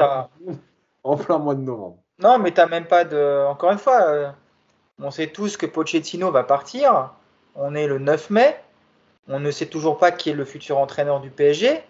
en 1.03 1.17
plein 1.17 1.37
mois 1.37 1.55
de 1.55 1.61
novembre. 1.61 1.97
Non, 2.19 2.39
mais 2.39 2.51
tu 2.51 2.59
n'as 2.59 2.67
même 2.67 2.85
pas 2.85 3.05
de. 3.05 3.45
Encore 3.47 3.71
une 3.71 3.77
fois, 3.77 4.01
euh, 4.07 4.31
on 4.99 5.11
sait 5.11 5.27
tous 5.27 5.57
que 5.57 5.65
Pochettino 5.65 6.31
va 6.31 6.43
partir. 6.43 7.11
On 7.55 7.75
est 7.75 7.87
le 7.87 7.99
9 7.99 8.29
mai. 8.29 8.55
On 9.27 9.39
ne 9.39 9.51
sait 9.51 9.65
toujours 9.67 9.97
pas 9.97 10.11
qui 10.11 10.29
est 10.29 10.33
le 10.33 10.45
futur 10.45 10.77
entraîneur 10.77 11.21
du 11.21 11.29
PSG 11.29 11.83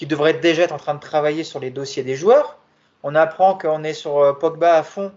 qui 0.00 0.06
devrait 0.06 0.32
déjà 0.32 0.62
être 0.62 0.72
en 0.72 0.78
train 0.78 0.94
de 0.94 1.00
travailler 1.00 1.44
sur 1.44 1.60
les 1.60 1.68
dossiers 1.68 2.02
des 2.02 2.16
joueurs. 2.16 2.56
On 3.02 3.14
apprend 3.14 3.58
qu'on 3.58 3.84
est 3.84 3.92
sur 3.92 4.16
euh, 4.16 4.32
Pogba 4.32 4.76
à 4.76 4.82
fond. 4.82 5.12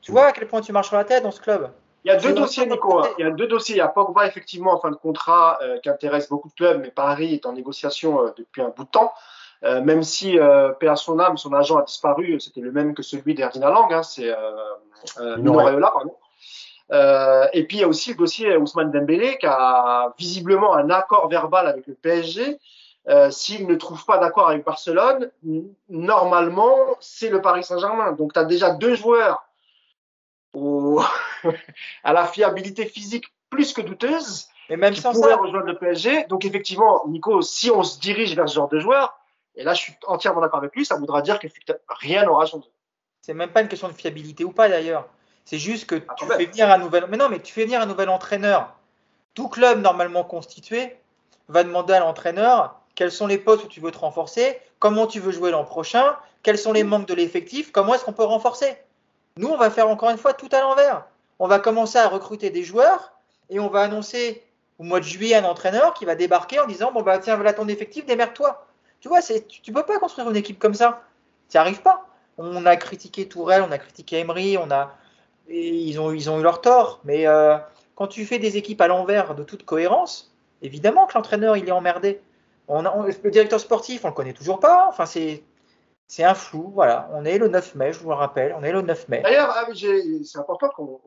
tu 0.00 0.10
vois 0.10 0.24
à 0.24 0.32
quel 0.32 0.48
point 0.48 0.60
tu 0.60 0.72
marches 0.72 0.88
sur 0.88 0.96
la 0.96 1.04
tête 1.04 1.22
dans 1.22 1.30
ce 1.30 1.40
club? 1.40 1.70
Il 2.04 2.08
y 2.08 2.10
a 2.10 2.16
deux 2.16 2.32
dossiers, 2.32 2.66
Nico. 2.66 2.98
Hein. 2.98 3.10
Il 3.18 3.24
y 3.24 3.28
a 3.28 3.30
deux 3.30 3.46
dossiers. 3.46 3.76
Il 3.76 3.78
y 3.78 3.80
a 3.80 3.86
Pogba, 3.86 4.26
effectivement, 4.26 4.72
en 4.72 4.80
fin 4.80 4.90
de 4.90 4.96
contrat, 4.96 5.60
euh, 5.62 5.78
qui 5.78 5.88
intéresse 5.88 6.28
beaucoup 6.28 6.48
de 6.48 6.54
clubs, 6.54 6.80
mais 6.82 6.90
Paris 6.90 7.32
est 7.32 7.46
en 7.46 7.52
négociation 7.52 8.26
euh, 8.26 8.30
depuis 8.36 8.60
un 8.60 8.70
bout 8.70 8.82
de 8.82 8.90
temps. 8.90 9.12
même 9.62 10.02
si, 10.02 10.36
euh, 10.40 10.72
à 10.80 10.96
son 10.96 11.20
âme, 11.20 11.36
son 11.36 11.52
agent 11.52 11.78
a 11.78 11.82
disparu, 11.82 12.40
c'était 12.40 12.60
le 12.60 12.72
même 12.72 12.92
que 12.92 13.04
celui 13.04 13.34
d'Erdina 13.34 13.70
Lang, 13.70 13.92
hein, 13.92 14.02
c'est 14.02 14.30
euh, 14.30 15.38
pardon. 15.80 16.16
et 17.52 17.64
puis, 17.68 17.76
il 17.76 17.80
y 17.82 17.84
a 17.84 17.88
aussi 17.88 18.10
le 18.10 18.16
dossier 18.16 18.56
Ousmane 18.56 18.90
Dembélé, 18.90 19.38
qui 19.38 19.46
a 19.46 20.12
visiblement 20.18 20.74
un 20.74 20.90
accord 20.90 21.28
verbal 21.28 21.68
avec 21.68 21.86
le 21.86 21.94
PSG, 21.94 22.58
euh, 23.08 23.30
s'il 23.30 23.66
ne 23.66 23.74
trouve 23.74 24.04
pas 24.04 24.18
d'accord 24.18 24.48
avec 24.48 24.64
Barcelone, 24.64 25.30
normalement, 25.88 26.76
c'est 27.00 27.30
le 27.30 27.40
Paris 27.40 27.64
Saint-Germain. 27.64 28.12
Donc, 28.12 28.32
tu 28.32 28.38
as 28.38 28.44
déjà 28.44 28.70
deux 28.70 28.94
joueurs 28.94 29.44
à 32.04 32.12
la 32.12 32.26
fiabilité 32.26 32.86
physique 32.86 33.24
plus 33.50 33.72
que 33.72 33.80
douteuse. 33.80 34.46
Et 34.68 34.76
même 34.76 34.94
qui 34.94 35.00
sans 35.00 35.12
pourraient 35.12 35.34
rejoindre 35.34 35.66
le 35.66 35.76
PSG. 35.76 36.24
Donc, 36.28 36.44
effectivement, 36.44 37.02
Nico, 37.08 37.42
si 37.42 37.70
on 37.70 37.82
se 37.82 37.98
dirige 37.98 38.34
vers 38.36 38.48
ce 38.48 38.54
genre 38.54 38.68
de 38.68 38.78
joueur, 38.78 39.18
et 39.54 39.64
là, 39.64 39.74
je 39.74 39.82
suis 39.82 39.94
entièrement 40.06 40.40
d'accord 40.40 40.60
avec 40.60 40.74
lui, 40.74 40.84
ça 40.84 40.96
voudra 40.96 41.20
dire 41.22 41.38
que 41.38 41.46
rien 41.88 42.24
n'aura 42.24 42.46
changé. 42.46 42.68
C'est 43.20 43.34
même 43.34 43.50
pas 43.50 43.62
une 43.62 43.68
question 43.68 43.88
de 43.88 43.92
fiabilité 43.92 44.44
ou 44.44 44.52
pas 44.52 44.68
d'ailleurs. 44.68 45.06
C'est 45.44 45.58
juste 45.58 45.86
que 45.86 46.00
ah, 46.08 46.14
tu 46.16 46.26
fais 46.26 46.46
venir 46.46 46.70
un 46.70 46.78
nouvel. 46.78 47.06
Mais 47.08 47.16
non, 47.16 47.28
mais 47.28 47.40
tu 47.40 47.52
fais 47.52 47.64
venir 47.64 47.80
un 47.80 47.86
nouvel 47.86 48.08
entraîneur. 48.08 48.74
Tout 49.34 49.48
club 49.48 49.80
normalement 49.80 50.24
constitué 50.24 50.96
va 51.48 51.64
demander 51.64 51.94
à 51.94 52.00
l'entraîneur 52.00 52.81
quels 52.94 53.12
sont 53.12 53.26
les 53.26 53.38
postes 53.38 53.64
où 53.64 53.68
tu 53.68 53.80
veux 53.80 53.90
te 53.90 53.98
renforcer, 53.98 54.60
comment 54.78 55.06
tu 55.06 55.20
veux 55.20 55.32
jouer 55.32 55.50
l'an 55.50 55.64
prochain, 55.64 56.16
quels 56.42 56.58
sont 56.58 56.72
les 56.72 56.84
manques 56.84 57.06
de 57.06 57.14
l'effectif, 57.14 57.72
comment 57.72 57.94
est-ce 57.94 58.04
qu'on 58.04 58.12
peut 58.12 58.24
renforcer? 58.24 58.76
Nous, 59.36 59.48
on 59.48 59.56
va 59.56 59.70
faire 59.70 59.88
encore 59.88 60.10
une 60.10 60.18
fois 60.18 60.34
tout 60.34 60.48
à 60.52 60.60
l'envers. 60.60 61.04
On 61.38 61.48
va 61.48 61.58
commencer 61.58 61.98
à 61.98 62.08
recruter 62.08 62.50
des 62.50 62.62
joueurs 62.62 63.12
et 63.48 63.58
on 63.58 63.68
va 63.68 63.82
annoncer 63.82 64.44
au 64.78 64.84
mois 64.84 65.00
de 65.00 65.04
juillet 65.04 65.36
un 65.36 65.44
entraîneur 65.44 65.94
qui 65.94 66.04
va 66.04 66.14
débarquer 66.14 66.60
en 66.60 66.66
disant 66.66 66.92
bon 66.92 67.02
bah 67.02 67.18
tiens 67.18 67.36
voilà 67.36 67.52
ton 67.52 67.68
effectif, 67.68 68.04
démerde-toi. 68.04 68.66
Tu 69.00 69.08
vois, 69.08 69.20
tu, 69.22 69.70
ne 69.70 69.74
peux 69.74 69.84
pas 69.84 69.98
construire 69.98 70.30
une 70.30 70.36
équipe 70.36 70.58
comme 70.58 70.74
ça. 70.74 71.02
Tu 71.48 71.56
n'y 71.56 71.60
arrives 71.60 71.82
pas. 71.82 72.06
On 72.38 72.64
a 72.66 72.76
critiqué 72.76 73.28
Tourelle, 73.28 73.64
on 73.66 73.72
a 73.72 73.78
critiqué 73.78 74.18
Emery, 74.18 74.58
on 74.58 74.70
a 74.70 74.94
ils 75.48 75.98
ont 75.98 76.12
ils 76.12 76.30
ont 76.30 76.38
eu 76.38 76.42
leur 76.42 76.60
tort, 76.60 77.00
mais 77.04 77.26
euh, 77.26 77.56
quand 77.94 78.06
tu 78.06 78.24
fais 78.24 78.38
des 78.38 78.56
équipes 78.56 78.80
à 78.80 78.86
l'envers 78.86 79.34
de 79.34 79.42
toute 79.42 79.64
cohérence, 79.64 80.32
évidemment 80.62 81.06
que 81.06 81.14
l'entraîneur 81.14 81.56
il 81.56 81.68
est 81.68 81.72
emmerdé 81.72 82.20
le 82.80 83.30
directeur 83.30 83.60
sportif, 83.60 84.04
on 84.04 84.08
le 84.08 84.14
connaît 84.14 84.32
toujours 84.32 84.60
pas. 84.60 84.86
Enfin, 84.88 85.04
c'est 85.06 85.42
c'est 86.12 86.24
un 86.24 86.34
flou, 86.34 86.70
voilà. 86.74 87.08
On 87.14 87.24
est 87.24 87.38
le 87.38 87.48
9 87.48 87.74
mai, 87.74 87.94
je 87.94 87.98
vous 88.00 88.10
le 88.10 88.14
rappelle, 88.14 88.54
on 88.58 88.62
est 88.62 88.70
le 88.70 88.82
9 88.82 89.08
mai. 89.08 89.22
D'ailleurs, 89.22 89.50
ah, 89.56 89.66
c'est 89.74 90.38
important 90.38 90.68
qu'on 90.68 91.00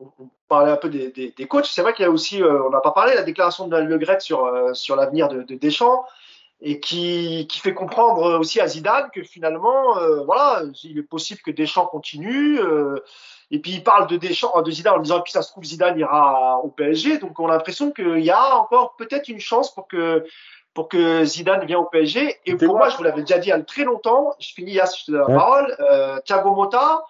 parle 0.48 0.68
un 0.68 0.76
peu 0.76 0.88
des, 0.88 1.12
des, 1.12 1.46
coachs. 1.46 1.66
C'est 1.66 1.82
vrai 1.82 1.92
qu'il 1.92 2.02
y 2.02 2.06
a 2.06 2.10
aussi, 2.10 2.42
euh, 2.42 2.64
on 2.66 2.70
n'a 2.70 2.80
pas 2.80 2.90
parlé, 2.90 3.14
la 3.14 3.22
déclaration 3.22 3.68
de 3.68 3.76
Le 3.76 3.98
Gret 3.98 4.18
sur, 4.18 4.46
euh, 4.46 4.74
sur 4.74 4.96
l'avenir 4.96 5.28
de, 5.28 5.42
de, 5.42 5.54
Deschamps 5.54 6.04
et 6.60 6.80
qui, 6.80 7.46
qui 7.48 7.60
fait 7.60 7.72
comprendre 7.72 8.40
aussi 8.40 8.60
à 8.60 8.66
Zidane 8.66 9.08
que 9.14 9.22
finalement, 9.22 9.96
euh, 9.98 10.24
voilà, 10.24 10.62
il 10.82 10.98
est 10.98 11.02
possible 11.04 11.40
que 11.40 11.52
Deschamps 11.52 11.86
continue. 11.86 12.58
et 13.52 13.60
puis 13.60 13.74
il 13.74 13.84
parle 13.84 14.08
de 14.08 14.16
Deschamps, 14.16 14.60
de 14.60 14.70
Zidane 14.72 14.94
en 14.94 15.02
disant, 15.02 15.20
puis 15.20 15.30
ça 15.30 15.42
se 15.42 15.52
trouve, 15.52 15.62
Zidane 15.62 16.00
ira 16.00 16.58
au 16.64 16.68
PSG. 16.68 17.18
Donc 17.18 17.38
on 17.38 17.46
a 17.46 17.52
l'impression 17.52 17.92
qu'il 17.92 18.24
y 18.24 18.30
a 18.32 18.56
encore 18.56 18.96
peut-être 18.96 19.28
une 19.28 19.38
chance 19.38 19.72
pour 19.72 19.86
que 19.86 20.26
pour 20.76 20.90
que 20.90 21.24
Zidane 21.24 21.64
vienne 21.64 21.78
au 21.78 21.86
PSG. 21.86 22.38
Et 22.44 22.54
pour 22.54 22.76
moi, 22.76 22.90
je 22.90 22.98
vous 22.98 23.02
l'avais 23.02 23.22
déjà 23.22 23.38
dit 23.38 23.48
il 23.48 23.50
y 23.50 23.52
a 23.52 23.62
très 23.62 23.84
longtemps, 23.84 24.34
je 24.38 24.52
finis 24.52 24.78
à 24.78 24.84
je 24.84 25.06
te 25.06 25.10
donne 25.10 25.22
la 25.22 25.34
parole, 25.34 25.76
euh, 25.80 26.20
Thiago 26.20 26.54
Motta, 26.54 27.02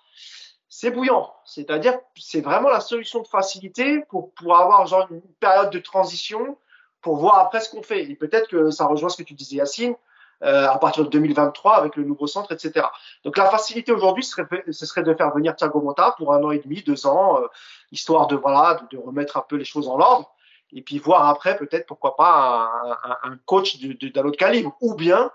c'est 0.69 0.93
bouillant. 0.93 1.35
C'est-à-dire, 1.45 1.99
c'est 2.17 2.43
vraiment 2.43 2.69
la 2.69 2.79
solution 2.79 3.21
de 3.23 3.27
facilité 3.27 4.05
pour, 4.09 4.33
pour 4.35 4.57
avoir 4.57 4.87
genre 4.87 5.09
une 5.11 5.21
période 5.41 5.71
de 5.71 5.81
transition 5.81 6.57
pour 7.03 7.17
voir 7.17 7.41
après 7.41 7.59
ce 7.59 7.69
qu'on 7.69 7.83
fait. 7.83 8.05
Et 8.05 8.15
peut-être 8.15 8.49
que 8.49 8.71
ça 8.71 8.87
rejoint 8.87 9.09
ce 9.09 9.17
que 9.17 9.25
tu 9.25 9.35
disais, 9.35 9.57
Yacine, 9.57 9.97
euh, 10.45 10.69
à 10.69 10.79
partir 10.79 11.03
de 11.03 11.09
2023 11.09 11.75
avec 11.75 11.97
le 11.97 12.05
nouveau 12.05 12.29
centre, 12.29 12.53
etc. 12.53 12.87
Donc 13.25 13.37
la 13.37 13.47
facilité 13.47 13.91
aujourd'hui, 13.91 14.23
ce 14.23 14.31
serait, 14.31 14.65
ce 14.71 14.87
serait 14.87 15.03
de 15.03 15.13
faire 15.13 15.35
venir 15.35 15.57
Thiago 15.57 15.81
Motta 15.81 16.15
pour 16.17 16.33
un 16.33 16.45
an 16.45 16.53
et 16.53 16.61
demi, 16.61 16.83
deux 16.83 17.09
ans, 17.09 17.41
euh, 17.43 17.47
histoire 17.91 18.29
de 18.29 18.37
voilà, 18.37 18.79
de, 18.93 18.97
de, 18.97 19.03
remettre 19.03 19.37
un 19.37 19.45
peu 19.49 19.57
les 19.57 19.65
choses 19.65 19.89
en 19.89 19.99
ordre 19.99 20.31
et 20.77 20.83
puis 20.83 20.99
voir 20.99 21.27
après 21.27 21.57
peut-être 21.57 21.87
pourquoi 21.87 22.17
pas 22.17 22.71
un, 23.23 23.37
coach 23.47 23.81
d'un 23.81 24.25
autre 24.25 24.37
calibre 24.37 24.77
ou 24.83 24.95
bien 24.95 25.33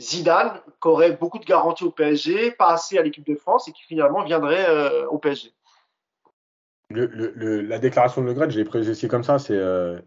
Zidane 0.00 0.62
qui 0.80 0.88
aurait 0.88 1.12
beaucoup 1.12 1.40
de 1.40 1.44
garanties 1.44 1.84
au 1.84 1.90
PSG, 1.90 2.52
pas 2.52 2.72
assez 2.72 2.96
à 2.96 3.02
l'équipe 3.02 3.26
de 3.26 3.34
France 3.34 3.68
et 3.68 3.72
qui 3.72 3.82
finalement 3.82 4.22
viendrait 4.22 4.70
euh, 4.70 5.06
au 5.08 5.18
PSG. 5.18 5.52
la 6.90 7.78
déclaration 7.78 8.22
de 8.22 8.28
Le 8.28 8.32
Gret, 8.32 8.48
j'ai 8.50 8.64
précisé 8.64 9.08
comme 9.08 9.24
ça, 9.24 9.40
c'est 9.40 9.56
euh, 9.56 10.00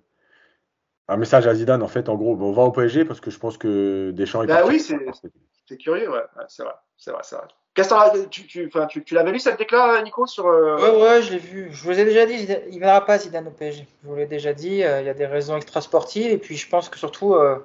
un 1.10 1.18
message 1.18 1.46
à 1.46 1.54
Zidane 1.54 1.84
en 1.84 1.90
fait. 1.90 2.08
En 2.08 2.16
gros, 2.16 2.36
on 2.36 2.54
va 2.54 2.64
au 2.64 2.72
PSG 2.72 3.04
parce 3.04 3.20
que 3.20 3.30
je 3.32 3.38
pense 3.38 3.58
que 3.58 4.12
Deschamps. 4.12 4.46
Bah 4.46 4.66
oui, 4.66 4.80
c'est 4.80 5.78
curieux, 5.78 6.10
ouais, 6.10 6.24
c'est 6.48 6.64
vrai, 6.64 6.76
c'est 6.96 7.12
vrai, 7.12 7.22
c'est 7.24 7.36
vrai. 7.36 7.48
Tu, 7.76 8.46
tu, 8.46 8.70
tu, 8.90 9.04
tu 9.04 9.16
l'avais 9.16 9.32
lu 9.32 9.40
cette 9.40 9.58
déclaration, 9.58 10.04
Nico 10.04 10.28
sur, 10.28 10.46
euh... 10.46 10.78
Ouais, 10.78 11.02
ouais, 11.02 11.22
je 11.24 11.32
l'ai 11.32 11.40
vu. 11.40 11.70
Je 11.72 11.84
vous 11.84 12.00
ai 12.00 12.06
déjà 12.06 12.28
dit, 12.28 12.48
il 12.70 12.76
ne 12.76 12.80
verra 12.80 13.04
pas 13.04 13.18
Zidane 13.18 13.48
au 13.48 13.52
PSG. 13.52 13.88
Je 14.04 14.08
vous 14.08 14.16
l'ai 14.16 14.28
déjà 14.28 14.54
dit, 14.54 14.84
euh, 14.84 15.02
il 15.02 15.08
y 15.08 15.10
a 15.10 15.16
des 15.16 15.26
raisons 15.26 15.58
extrasportives. 15.58 16.30
Et 16.30 16.38
puis, 16.38 16.56
je 16.56 16.70
pense 16.70 16.90
que 16.90 17.00
surtout, 17.00 17.34
euh, 17.34 17.58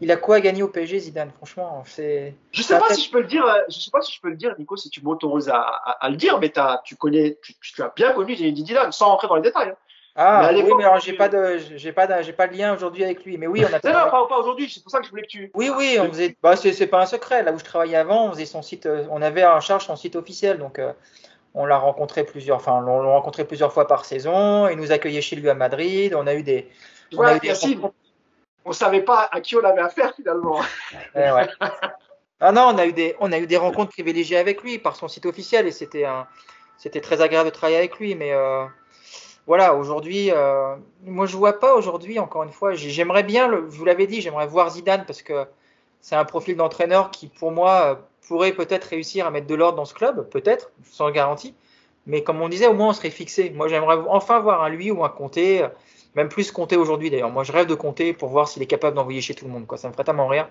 il 0.00 0.12
a 0.12 0.16
quoi 0.16 0.36
à 0.36 0.40
gagner 0.40 0.62
au 0.62 0.68
PSG, 0.68 1.00
Zidane 1.00 1.32
Franchement, 1.32 1.82
c'est. 1.86 2.36
Je 2.52 2.62
sais 2.62 2.78
pas 2.78 2.94
si 2.94 3.04
je 3.04 3.10
peux 3.10 3.20
le 3.20 3.26
dire. 3.26 3.44
Euh, 3.44 3.62
je 3.68 3.80
sais 3.80 3.90
pas 3.90 4.00
si 4.00 4.12
je 4.12 4.20
peux 4.20 4.30
le 4.30 4.36
dire, 4.36 4.54
Nico, 4.56 4.76
si 4.76 4.90
tu 4.90 5.02
m'autorises 5.02 5.48
à, 5.48 5.60
à, 5.60 6.08
le 6.08 6.16
dire, 6.16 6.38
mais 6.38 6.56
as, 6.56 6.82
tu 6.84 6.94
connais, 6.94 7.38
tu, 7.42 7.82
as 7.82 7.92
bien 7.96 8.12
connu 8.12 8.36
Zidane, 8.36 8.92
sans 8.92 9.06
rentrer 9.06 9.26
dans 9.26 9.36
les 9.36 9.42
détails. 9.42 9.70
Hein. 9.70 9.76
Ah 10.14 10.50
mais 10.52 10.62
oui, 10.62 10.72
mais 10.76 10.84
alors 10.84 11.00
j'ai 11.00 11.14
pas 11.14 11.30
de 11.30 11.58
j'ai 11.76 11.92
pas 11.92 12.06
de, 12.06 12.22
j'ai 12.22 12.34
pas 12.34 12.46
de 12.46 12.54
lien 12.54 12.74
aujourd'hui 12.74 13.02
avec 13.02 13.24
lui. 13.24 13.38
Mais 13.38 13.46
oui, 13.46 13.64
on 13.64 13.74
a. 13.74 13.80
non, 13.82 13.98
non, 13.98 14.28
pas, 14.28 14.38
aujourd'hui. 14.38 14.68
C'est 14.68 14.82
pour 14.82 14.92
ça 14.92 14.98
que 14.98 15.06
je 15.06 15.10
voulais 15.10 15.22
que 15.22 15.28
tu. 15.28 15.50
Oui, 15.54 15.70
oui, 15.74 15.96
on 15.98 16.08
faisait. 16.08 16.36
Bah, 16.42 16.54
c'est 16.54 16.86
pas 16.86 17.00
un 17.00 17.06
secret. 17.06 17.42
Là 17.42 17.52
où 17.52 17.58
je 17.58 17.64
travaillais 17.64 17.96
avant, 17.96 18.26
on 18.26 18.32
faisait 18.32 18.44
son 18.44 18.60
site. 18.60 18.84
Euh, 18.84 19.06
on 19.10 19.22
avait 19.22 19.44
en 19.44 19.60
charge 19.60 19.86
son 19.86 19.96
site 19.96 20.14
officiel, 20.14 20.58
donc 20.58 20.78
euh, 20.78 20.92
on 21.54 21.64
l'a 21.64 21.78
rencontré 21.78 22.24
plusieurs. 22.24 22.58
Enfin, 22.58 22.84
on 22.86 23.02
l'a 23.02 23.08
rencontré 23.08 23.46
plusieurs 23.46 23.72
fois 23.72 23.86
par 23.86 24.04
saison. 24.04 24.68
Il 24.68 24.76
nous 24.76 24.92
accueillait 24.92 25.22
chez 25.22 25.36
lui 25.36 25.48
à 25.48 25.54
Madrid. 25.54 26.14
On 26.14 26.26
a 26.26 26.34
eu 26.34 26.42
des. 26.42 26.68
On 27.16 27.22
a 27.22 27.36
eu 27.36 27.40
des 27.40 27.54
on 28.64 28.72
savait 28.72 29.02
pas 29.02 29.28
à 29.32 29.40
qui 29.40 29.56
on 29.56 29.64
avait 29.64 29.80
affaire 29.80 30.14
finalement. 30.14 30.60
Eh 31.16 31.30
ouais. 31.32 31.48
ah 32.40 32.52
non, 32.52 32.70
on 32.74 32.78
a 32.78 32.86
eu 32.86 32.92
des 32.92 33.16
on 33.18 33.32
a 33.32 33.38
eu 33.38 33.46
des 33.46 33.56
rencontres 33.56 33.92
privilégiées 33.92 34.36
avec 34.36 34.62
lui 34.62 34.78
par 34.78 34.94
son 34.94 35.08
site 35.08 35.26
officiel 35.26 35.66
et 35.66 35.72
c'était 35.72 36.04
un 36.04 36.26
c'était 36.76 37.00
très 37.00 37.22
agréable 37.22 37.48
de 37.48 37.54
travailler 37.54 37.78
avec 37.78 37.98
lui, 37.98 38.14
mais. 38.14 38.32
Euh, 38.32 38.66
voilà, 39.46 39.74
aujourd'hui, 39.74 40.30
euh, 40.30 40.76
moi 41.04 41.26
je 41.26 41.36
vois 41.36 41.58
pas 41.58 41.74
aujourd'hui, 41.74 42.18
encore 42.18 42.44
une 42.44 42.52
fois, 42.52 42.74
j'aimerais 42.74 43.22
bien, 43.24 43.48
le, 43.48 43.68
je 43.70 43.76
vous 43.76 43.84
l'avais 43.84 44.06
dit, 44.06 44.20
j'aimerais 44.20 44.46
voir 44.46 44.70
Zidane 44.70 45.04
parce 45.06 45.22
que 45.22 45.46
c'est 46.00 46.16
un 46.16 46.24
profil 46.24 46.56
d'entraîneur 46.56 47.10
qui, 47.10 47.28
pour 47.28 47.52
moi, 47.52 48.08
pourrait 48.26 48.52
peut-être 48.52 48.84
réussir 48.84 49.26
à 49.26 49.30
mettre 49.30 49.46
de 49.46 49.54
l'ordre 49.54 49.76
dans 49.76 49.84
ce 49.84 49.94
club, 49.94 50.28
peut-être, 50.30 50.70
sans 50.84 51.10
garantie. 51.10 51.54
Mais 52.06 52.22
comme 52.22 52.40
on 52.40 52.48
disait, 52.48 52.66
au 52.66 52.74
moins 52.74 52.88
on 52.88 52.92
serait 52.92 53.10
fixé. 53.10 53.50
Moi, 53.50 53.68
j'aimerais 53.68 53.96
enfin 54.08 54.40
voir 54.40 54.62
un 54.62 54.68
lui 54.68 54.90
ou 54.90 55.04
un 55.04 55.08
Comté, 55.08 55.66
même 56.14 56.28
plus 56.28 56.50
Comté 56.50 56.76
aujourd'hui 56.76 57.10
d'ailleurs. 57.10 57.30
Moi, 57.30 57.44
je 57.44 57.52
rêve 57.52 57.66
de 57.66 57.74
Comté 57.74 58.12
pour 58.12 58.28
voir 58.28 58.48
s'il 58.48 58.62
est 58.62 58.66
capable 58.66 58.96
d'envoyer 58.96 59.20
chez 59.20 59.34
tout 59.34 59.44
le 59.44 59.52
monde. 59.52 59.66
Quoi. 59.66 59.78
Ça 59.78 59.88
me 59.88 59.92
ferait 59.92 60.04
tellement 60.04 60.26
rire. 60.26 60.48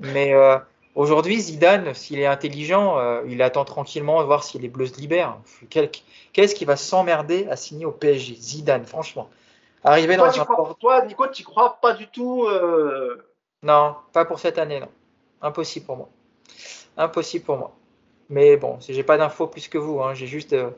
Mais 0.00 0.34
euh, 0.34 0.58
aujourd'hui, 0.96 1.40
Zidane, 1.40 1.94
s'il 1.94 2.18
est 2.18 2.26
intelligent, 2.26 2.98
euh, 2.98 3.22
il 3.28 3.40
attend 3.42 3.64
tranquillement 3.64 4.20
de 4.20 4.26
voir 4.26 4.42
si 4.42 4.58
les 4.58 4.68
Bleus 4.68 4.86
se 4.86 5.00
libèrent. 5.00 5.38
Qu'est-ce 6.32 6.54
qui 6.54 6.64
va 6.64 6.76
s'emmerder 6.76 7.46
à 7.48 7.56
signer 7.56 7.86
au 7.86 7.92
PSG 7.92 8.34
Zidane, 8.34 8.84
franchement. 8.84 9.28
Arriver 9.84 10.16
dans 10.16 10.24
un 10.24 10.74
toi, 10.80 11.04
Nico, 11.04 11.28
tu 11.28 11.44
crois 11.44 11.78
pas 11.80 11.92
du 11.92 12.08
tout 12.08 12.44
euh, 12.46 13.24
Non, 13.62 13.94
pas 14.12 14.24
pour 14.24 14.40
cette 14.40 14.58
année, 14.58 14.80
non. 14.80 14.88
Impossible 15.42 15.86
pour 15.86 15.96
moi. 15.96 16.08
Impossible 16.96 17.44
pour 17.44 17.56
moi. 17.56 17.72
Mais 18.28 18.56
bon, 18.56 18.78
j'ai 18.80 19.04
pas 19.04 19.16
d'infos 19.16 19.46
plus 19.46 19.68
que 19.68 19.78
vous. 19.78 20.02
Hein. 20.02 20.14
J'ai 20.14 20.26
juste 20.26 20.54
euh, 20.54 20.70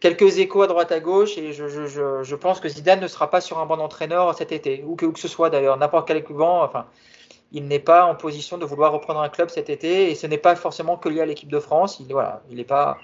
quelques 0.00 0.38
échos 0.38 0.62
à 0.62 0.66
droite 0.66 0.92
à 0.92 1.00
gauche 1.00 1.36
et 1.36 1.52
je, 1.52 1.68
je, 1.68 1.86
je, 1.86 2.22
je, 2.22 2.34
pense 2.34 2.60
que 2.60 2.68
Zidane 2.68 3.00
ne 3.00 3.08
sera 3.08 3.28
pas 3.28 3.42
sur 3.42 3.58
un 3.58 3.66
bon 3.66 3.78
entraîneur 3.78 4.34
cet 4.34 4.52
été, 4.52 4.82
ou 4.86 4.96
que, 4.96 5.06
que 5.06 5.18
ce 5.18 5.28
soit 5.28 5.50
d'ailleurs, 5.50 5.76
n'importe 5.76 6.08
quel 6.08 6.24
vent. 6.30 6.62
Enfin, 6.62 6.86
il 7.52 7.66
n'est 7.66 7.80
pas 7.80 8.04
en 8.04 8.14
position 8.14 8.58
de 8.58 8.64
vouloir 8.64 8.92
reprendre 8.92 9.20
un 9.20 9.28
club 9.28 9.50
cet 9.50 9.70
été 9.70 10.10
et 10.10 10.14
ce 10.14 10.26
n'est 10.26 10.38
pas 10.38 10.54
forcément 10.56 10.96
que 10.96 11.08
lié 11.08 11.20
à 11.20 11.26
l'équipe 11.26 11.50
de 11.50 11.58
France. 11.58 11.98
Il 12.00 12.06
voilà, 12.12 12.42
il 12.48 12.56
n'est 12.56 12.64
pas. 12.64 12.98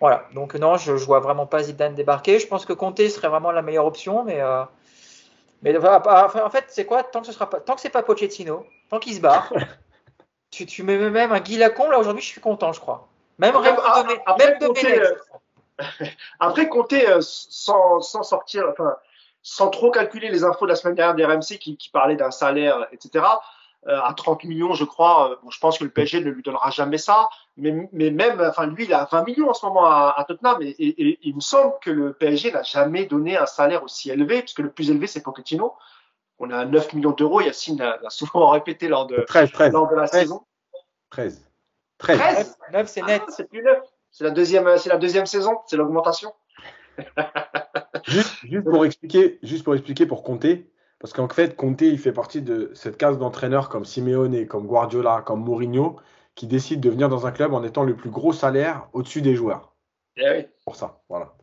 Voilà. 0.00 0.24
Donc 0.34 0.54
non, 0.54 0.76
je, 0.76 0.92
ne 0.92 0.96
vois 0.96 1.20
vraiment 1.20 1.46
pas 1.46 1.62
Zidane 1.62 1.94
débarquer. 1.94 2.38
Je 2.38 2.46
pense 2.46 2.64
que 2.64 2.72
Conte 2.72 3.06
serait 3.08 3.28
vraiment 3.28 3.52
la 3.52 3.62
meilleure 3.62 3.86
option, 3.86 4.24
mais. 4.24 4.40
Euh, 4.40 4.64
mais 5.62 5.76
en 5.78 6.50
fait, 6.50 6.64
c'est 6.68 6.84
quoi? 6.84 7.04
Tant 7.04 7.20
que 7.20 7.26
ce 7.26 7.32
sera 7.32 7.48
pas, 7.48 7.60
tant 7.60 7.76
que 7.76 7.80
c'est 7.80 7.90
pas 7.90 8.02
Pochettino, 8.02 8.66
tant 8.90 8.98
qu'il 8.98 9.14
se 9.14 9.20
barre, 9.20 9.52
tu, 10.50 10.66
tu 10.66 10.82
mets 10.82 10.98
même 10.98 11.30
un 11.30 11.38
Guy 11.38 11.56
Lacombe 11.56 11.92
là 11.92 12.00
aujourd'hui, 12.00 12.22
je 12.22 12.26
suis 12.26 12.40
content, 12.40 12.72
je 12.72 12.80
crois. 12.80 13.08
Même 13.38 13.54
après, 13.54 13.74
après, 14.26 14.58
compter, 14.58 15.00
euh, 15.00 15.14
après 16.40 16.68
compter 16.68 17.08
euh, 17.08 17.20
sans, 17.20 18.00
sans, 18.00 18.24
sortir, 18.24 18.64
enfin, 18.72 18.96
sans 19.42 19.70
trop 19.70 19.92
calculer 19.92 20.30
les 20.30 20.42
infos 20.42 20.66
de 20.66 20.70
la 20.70 20.76
semaine 20.76 20.96
dernière 20.96 21.28
d'RMC 21.28 21.58
qui, 21.58 21.76
qui 21.76 21.90
parlait 21.90 22.16
d'un 22.16 22.32
salaire, 22.32 22.86
etc. 22.90 23.24
Euh, 23.88 24.00
à 24.00 24.14
30 24.14 24.44
millions, 24.44 24.74
je 24.74 24.84
crois. 24.84 25.40
Bon, 25.42 25.50
je 25.50 25.58
pense 25.58 25.76
que 25.76 25.82
le 25.82 25.90
PSG 25.90 26.20
ne 26.20 26.30
lui 26.30 26.42
donnera 26.44 26.70
jamais 26.70 26.98
ça, 26.98 27.28
mais, 27.56 27.88
mais 27.92 28.12
même, 28.12 28.40
enfin, 28.40 28.66
lui, 28.66 28.84
il 28.84 28.94
a 28.94 29.08
20 29.10 29.24
millions 29.24 29.50
en 29.50 29.54
ce 29.54 29.66
moment 29.66 29.86
à, 29.86 30.14
à 30.16 30.24
Tottenham, 30.24 30.62
et, 30.62 30.68
et, 30.78 31.18
il 31.24 31.34
me 31.34 31.40
semble 31.40 31.74
que 31.80 31.90
le 31.90 32.12
PSG 32.12 32.52
n'a 32.52 32.62
jamais 32.62 33.06
donné 33.06 33.36
un 33.36 33.46
salaire 33.46 33.82
aussi 33.82 34.10
élevé, 34.10 34.40
puisque 34.40 34.60
le 34.60 34.70
plus 34.70 34.90
élevé, 34.90 35.08
c'est 35.08 35.20
Pochettino. 35.20 35.74
On 36.38 36.50
a 36.50 36.64
9 36.64 36.92
millions 36.92 37.10
d'euros. 37.10 37.40
Yacine 37.40 37.78
l'a 37.78 38.10
souvent 38.10 38.50
répété 38.50 38.86
lors 38.86 39.06
de, 39.06 39.24
13, 39.26 39.50
13, 39.50 39.72
lors 39.72 39.90
de 39.90 39.96
la 39.96 40.06
saison. 40.06 40.42
13. 41.10 41.44
13 41.98 42.56
9, 42.72 42.88
c'est 42.88 43.02
net. 43.02 43.22
Ah, 43.26 43.30
c'est 43.30 43.48
plus 43.48 43.62
9. 43.62 43.78
C'est 44.12 44.24
la 44.24 44.30
deuxième, 44.30 44.78
c'est 44.78 44.90
la 44.90 44.98
deuxième 44.98 45.26
saison, 45.26 45.58
c'est 45.66 45.76
l'augmentation. 45.76 46.32
juste, 48.06 48.34
juste, 48.44 48.64
pour 48.64 48.84
expliquer, 48.84 49.38
juste 49.42 49.64
pour 49.64 49.74
expliquer 49.74 50.06
pour 50.06 50.22
compter, 50.22 50.71
parce 51.02 51.12
qu'en 51.12 51.28
fait, 51.28 51.56
Conte, 51.56 51.80
il 51.80 51.98
fait 51.98 52.12
partie 52.12 52.42
de 52.42 52.70
cette 52.74 52.96
case 52.96 53.18
d'entraîneurs 53.18 53.68
comme 53.68 53.84
Simeone, 53.84 54.46
comme 54.46 54.68
Guardiola, 54.68 55.20
comme 55.26 55.40
Mourinho, 55.40 55.96
qui 56.36 56.46
décident 56.46 56.80
de 56.80 56.90
venir 56.90 57.08
dans 57.08 57.26
un 57.26 57.32
club 57.32 57.52
en 57.54 57.64
étant 57.64 57.82
le 57.82 57.96
plus 57.96 58.08
gros 58.08 58.32
salaire 58.32 58.86
au-dessus 58.92 59.20
des 59.20 59.34
joueurs. 59.34 59.72
Eh 60.16 60.30
oui. 60.30 60.46
Pour 60.64 60.76
ça, 60.76 61.00
voilà. 61.08 61.34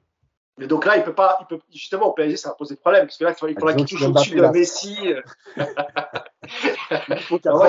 Mais 0.57 0.67
donc 0.67 0.85
là, 0.85 0.95
il 0.95 1.03
peut 1.03 1.13
pas, 1.13 1.39
il 1.41 1.47
peut, 1.47 1.59
justement, 1.73 2.07
au 2.07 2.13
PSG, 2.13 2.37
ça 2.37 2.49
va 2.49 2.55
poser 2.55 2.77
problème, 2.77 3.07
parce 3.07 3.17
que 3.17 3.25
là, 3.25 3.31
il 3.31 3.55
faudra 3.57 3.73
qu'il 3.73 3.85
touche 3.85 4.01
au-dessus 4.01 4.35
de 4.35 4.47
Messi. 4.47 4.97
moi, 7.45 7.67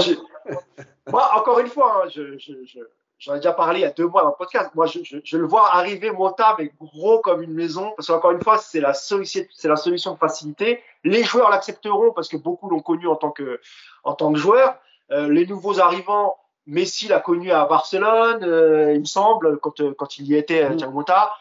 moi, 1.08 1.30
encore 1.40 1.58
une 1.58 1.66
fois, 1.66 2.04
hein, 2.04 2.08
je, 2.14 2.38
je, 2.38 2.52
je, 2.66 2.78
j'en 3.20 3.34
ai 3.34 3.36
déjà 3.36 3.52
parlé 3.52 3.80
il 3.80 3.82
y 3.82 3.86
a 3.86 3.90
deux 3.90 4.06
mois 4.06 4.22
dans 4.22 4.30
le 4.30 4.34
podcast. 4.34 4.70
Moi, 4.74 4.86
je, 4.86 5.00
je, 5.04 5.18
je 5.22 5.38
le 5.38 5.46
vois 5.46 5.74
arriver 5.74 6.10
Mota, 6.10 6.56
mais 6.58 6.72
gros 6.80 7.20
comme 7.20 7.42
une 7.42 7.52
maison, 7.52 7.92
parce 7.96 8.08
qu'encore 8.08 8.32
une 8.32 8.42
fois, 8.42 8.58
c'est 8.58 8.80
la 8.80 8.94
solution, 8.94 9.42
c'est 9.54 9.68
la 9.68 9.76
solution 9.76 10.14
de 10.14 10.18
facilité. 10.18 10.82
Les 11.04 11.22
joueurs 11.22 11.50
l'accepteront 11.50 12.12
parce 12.12 12.28
que 12.28 12.36
beaucoup 12.36 12.68
l'ont 12.68 12.80
connu 12.80 13.06
en 13.06 13.16
tant 13.16 13.30
que, 13.30 13.60
en 14.02 14.14
tant 14.14 14.32
que 14.32 14.38
joueur. 14.38 14.76
Euh, 15.12 15.28
les 15.28 15.46
nouveaux 15.46 15.80
arrivants, 15.80 16.36
Messi 16.66 17.08
l'a 17.08 17.20
connu 17.20 17.50
à 17.50 17.64
Barcelone, 17.66 18.42
euh, 18.42 18.94
il 18.94 19.00
me 19.00 19.04
semble, 19.04 19.58
quand, 19.58 19.82
quand 19.94 20.18
il 20.18 20.26
y 20.26 20.36
était, 20.36 20.68
mmh. 20.68 20.86
Mota. 20.90 21.32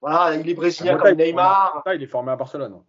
Voilà, 0.00 0.36
il 0.36 0.48
est 0.48 0.54
brésilien 0.54 0.96
comme 0.96 1.14
Neymar. 1.14 1.82
il 1.94 2.02
est 2.02 2.06
formé 2.06 2.32
à 2.32 2.36
Barcelone. 2.36 2.80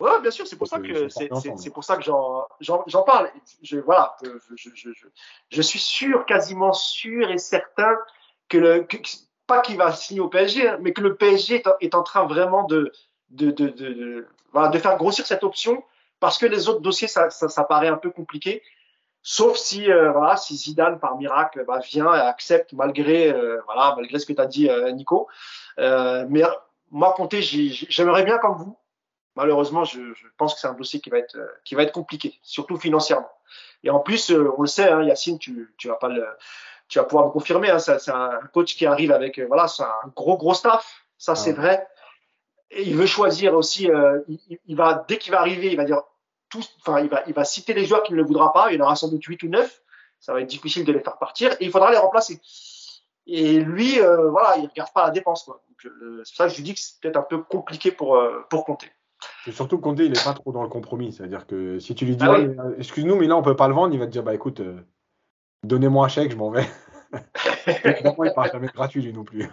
Ouais, 0.00 0.20
bien 0.20 0.30
sûr, 0.30 0.46
c'est 0.46 0.56
pour, 0.56 0.66
ça 0.66 0.80
que 0.80 1.08
c'est 1.08 1.70
pour 1.70 1.84
ça 1.84 1.96
que 1.96 2.02
j'en 2.02 3.02
parle. 3.06 3.30
Je, 3.62 3.78
voilà, 3.78 4.16
je, 4.22 4.70
je, 4.74 4.90
je, 5.48 5.62
suis 5.62 5.78
sûr, 5.78 6.26
quasiment 6.26 6.72
sûr 6.72 7.30
et 7.30 7.38
certain 7.38 7.96
que 8.48 8.58
le 8.58 8.88
pas 9.46 9.60
qu'il 9.60 9.76
va 9.76 9.92
signer 9.92 10.20
au 10.20 10.28
PSG, 10.28 10.68
hein, 10.68 10.78
mais 10.80 10.92
que 10.92 11.00
le 11.00 11.16
PSG 11.16 11.62
est, 11.80 11.94
en 11.94 12.02
train 12.02 12.26
vraiment 12.26 12.64
de 12.64 12.90
de, 13.30 13.50
de, 13.50 13.68
de, 13.68 14.26
voilà, 14.52 14.68
de 14.68 14.78
faire 14.78 14.96
grossir 14.96 15.26
cette 15.26 15.44
option 15.44 15.82
parce 16.18 16.38
que 16.38 16.46
les 16.46 16.68
autres 16.68 16.80
dossiers, 16.80 17.08
ça, 17.08 17.30
ça, 17.30 17.48
ça 17.48 17.64
paraît 17.64 17.88
un 17.88 17.96
peu 17.96 18.10
compliqué. 18.10 18.62
Sauf 19.22 19.56
si, 19.56 19.90
euh, 19.90 20.12
voilà, 20.12 20.36
si 20.36 20.54
Zidane, 20.56 20.98
par 20.98 21.16
miracle, 21.16 21.64
bah, 21.66 21.78
vient 21.78 22.14
et 22.14 22.20
accepte 22.20 22.74
malgré, 22.74 23.32
euh, 23.32 23.58
voilà, 23.64 23.94
malgré 23.96 24.18
ce 24.18 24.26
que 24.26 24.34
tu 24.34 24.40
as 24.40 24.46
dit, 24.46 24.68
euh, 24.68 24.90
Nico. 24.92 25.28
mais 25.78 26.42
moi, 26.90 27.14
Comté, 27.16 27.40
j'aimerais 27.42 28.24
bien 28.24 28.38
comme 28.38 28.56
vous. 28.56 28.76
Malheureusement, 29.36 29.84
je, 29.84 30.14
je 30.14 30.26
pense 30.36 30.54
que 30.54 30.60
c'est 30.60 30.66
un 30.66 30.74
dossier 30.74 31.00
qui 31.00 31.10
va 31.10 31.18
être, 31.18 31.36
qui 31.64 31.74
va 31.74 31.82
être 31.82 31.92
compliqué, 31.92 32.38
surtout 32.42 32.76
financièrement. 32.76 33.30
Et 33.82 33.90
en 33.90 34.00
plus, 34.00 34.30
on 34.30 34.62
le 34.62 34.68
sait, 34.68 34.88
hein, 34.88 35.02
Yacine, 35.02 35.38
tu, 35.38 35.74
tu 35.76 35.88
vas 35.88 35.96
pas 35.96 36.08
le, 36.08 36.26
tu 36.88 36.98
vas 36.98 37.04
pouvoir 37.04 37.26
me 37.26 37.30
confirmer. 37.30 37.70
Hein, 37.70 37.78
c'est 37.78 38.10
un 38.10 38.40
coach 38.52 38.76
qui 38.76 38.86
arrive 38.86 39.12
avec, 39.12 39.40
voilà, 39.40 39.68
c'est 39.68 39.82
un 39.82 40.12
gros 40.14 40.36
gros 40.36 40.54
staff. 40.54 41.04
Ça, 41.18 41.34
c'est 41.34 41.52
vrai. 41.52 41.86
Et 42.70 42.82
il 42.82 42.96
veut 42.96 43.06
choisir 43.06 43.54
aussi. 43.54 43.88
il, 44.28 44.58
il 44.66 44.76
va 44.76 45.04
dès 45.08 45.18
qu'il 45.18 45.32
va 45.32 45.40
arriver, 45.40 45.70
il 45.70 45.76
va 45.76 45.84
dire 45.84 46.02
enfin, 46.80 47.00
il 47.00 47.08
va, 47.08 47.22
il 47.26 47.34
va 47.34 47.44
citer 47.44 47.74
les 47.74 47.84
joueurs 47.84 48.02
qu'il 48.02 48.16
ne 48.16 48.22
voudra 48.22 48.52
pas. 48.52 48.70
Il 48.70 48.78
y 48.78 48.82
en 48.82 48.84
aura 48.84 48.96
sans 48.96 49.08
doute 49.08 49.24
8 49.24 49.42
ou 49.44 49.48
9. 49.48 49.82
Ça 50.20 50.32
va 50.32 50.40
être 50.40 50.48
difficile 50.48 50.84
de 50.84 50.92
les 50.92 51.00
faire 51.00 51.18
partir 51.18 51.52
et 51.52 51.64
il 51.64 51.70
faudra 51.70 51.90
les 51.90 51.98
remplacer. 51.98 52.40
Et 53.26 53.58
lui, 53.58 54.00
euh, 54.00 54.30
voilà, 54.30 54.56
il 54.58 54.68
regarde 54.68 54.92
pas 54.92 55.04
la 55.04 55.10
dépense. 55.10 55.48
Euh, 55.48 56.22
c'est 56.24 56.32
pour 56.32 56.36
ça 56.36 56.44
que 56.46 56.50
je 56.50 56.56
lui 56.56 56.64
dis 56.64 56.74
que 56.74 56.80
c'est 56.80 57.00
peut-être 57.00 57.16
un 57.16 57.22
peu 57.22 57.42
compliqué 57.42 57.90
pour, 57.90 58.16
euh, 58.16 58.44
pour 58.48 58.64
compter. 58.64 58.90
Surtout, 59.52 59.78
Condé, 59.78 60.06
il 60.06 60.12
n'est 60.12 60.24
pas 60.24 60.32
trop 60.32 60.52
dans 60.52 60.62
le 60.62 60.68
compromis. 60.68 61.12
C'est-à-dire 61.12 61.46
que 61.46 61.78
si 61.78 61.94
tu 61.94 62.04
lui 62.04 62.16
dis, 62.16 62.24
ah 62.24 62.38
excuse-nous, 62.78 63.16
mais 63.16 63.26
là, 63.26 63.36
on 63.36 63.42
peut 63.42 63.56
pas 63.56 63.68
le 63.68 63.74
vendre, 63.74 63.92
il 63.94 64.00
va 64.00 64.06
te 64.06 64.10
dire, 64.10 64.22
bah 64.22 64.34
écoute, 64.34 64.62
donnez-moi 65.62 66.06
un 66.06 66.08
chèque, 66.08 66.32
je 66.32 66.36
m'en 66.36 66.50
vais. 66.50 66.66
Évidemment, 67.84 68.24
il 68.24 68.28
ne 68.28 68.34
part 68.34 68.50
jamais 68.50 68.68
gratuit, 68.68 69.02
lui 69.02 69.12
non 69.12 69.24
plus. 69.24 69.48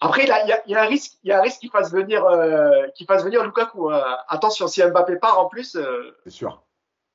Après, 0.00 0.24
il 0.24 0.28
y 0.28 0.30
a, 0.30 0.62
y 0.66 0.74
a, 0.74 0.82
un 0.82 0.86
risque, 0.86 1.14
il 1.22 1.30
y 1.30 1.32
a 1.32 1.38
un 1.38 1.42
risque 1.42 1.60
qu'il 1.60 1.70
fasse 1.70 1.90
venir, 1.90 2.24
euh, 2.26 2.86
qu'il 2.94 3.06
fasse 3.06 3.24
venir 3.24 3.42
Lukaku. 3.44 3.90
Euh, 3.90 4.02
attention, 4.28 4.68
si 4.68 4.82
Mbappé 4.82 5.16
part 5.16 5.38
en 5.38 5.48
plus, 5.48 5.74
euh, 5.76 6.14
c'est 6.24 6.30
sûr. 6.30 6.62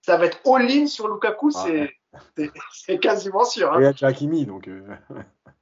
Ça 0.02 0.18
va 0.18 0.26
être 0.26 0.40
all-in 0.46 0.88
sur 0.88 1.08
Lukaku, 1.08 1.52
ah, 1.56 1.68
c'est 2.74 2.98
quasiment 3.00 3.46
sûr. 3.46 3.72
Hein. 3.72 3.80
Et 3.80 3.84
il 3.84 4.02
y 4.02 4.04
a 4.04 4.08
Hakimi, 4.08 4.46
donc. 4.46 4.68
Euh. 4.68 4.82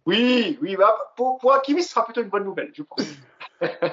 Oui, 0.06 0.58
oui, 0.62 0.78
bah, 0.78 0.98
pour, 1.18 1.38
pour 1.40 1.54
Hakimi, 1.54 1.84
ce 1.84 1.90
sera 1.90 2.06
plutôt 2.06 2.22
une 2.22 2.30
bonne 2.30 2.46
nouvelle, 2.46 2.72
je 2.74 2.84
pense. 2.84 3.06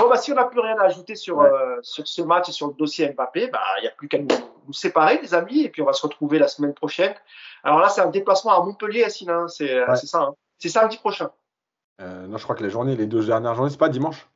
bon, 0.00 0.08
bah, 0.08 0.16
si 0.16 0.32
on 0.32 0.34
n'a 0.34 0.44
plus 0.44 0.60
rien 0.60 0.76
à 0.78 0.84
ajouter 0.84 1.14
sur, 1.14 1.38
ouais. 1.38 1.50
sur 1.82 2.06
ce 2.06 2.22
match 2.22 2.48
et 2.48 2.52
sur 2.52 2.68
le 2.68 2.74
dossier 2.74 3.08
Mbappé, 3.12 3.48
bah, 3.48 3.60
il 3.78 3.82
n'y 3.82 3.88
a 3.88 3.92
plus 3.92 4.08
qu'à 4.08 4.18
nous, 4.18 4.28
nous, 4.66 4.72
séparer, 4.72 5.20
les 5.20 5.34
amis, 5.34 5.62
et 5.62 5.68
puis 5.68 5.82
on 5.82 5.86
va 5.86 5.92
se 5.92 6.02
retrouver 6.02 6.38
la 6.38 6.48
semaine 6.48 6.74
prochaine. 6.74 7.14
Alors 7.62 7.80
là, 7.80 7.88
c'est 7.88 8.00
un 8.00 8.10
déplacement 8.10 8.60
à 8.60 8.64
Montpellier, 8.64 9.04
Assine, 9.04 9.30
hein, 9.30 9.48
c'est 9.48 9.84
ouais. 9.84 9.96
ça. 9.96 10.22
Hein. 10.22 10.34
C'est 10.58 10.68
samedi 10.68 10.96
prochain. 10.98 11.30
Euh, 12.00 12.26
non, 12.26 12.38
je 12.38 12.44
crois 12.44 12.56
que 12.56 12.62
la 12.62 12.68
journée, 12.68 12.96
les 12.96 13.06
deux 13.06 13.24
dernières 13.24 13.54
journées, 13.54 13.70
c'est 13.70 13.78
pas 13.78 13.88
dimanche. 13.88 14.28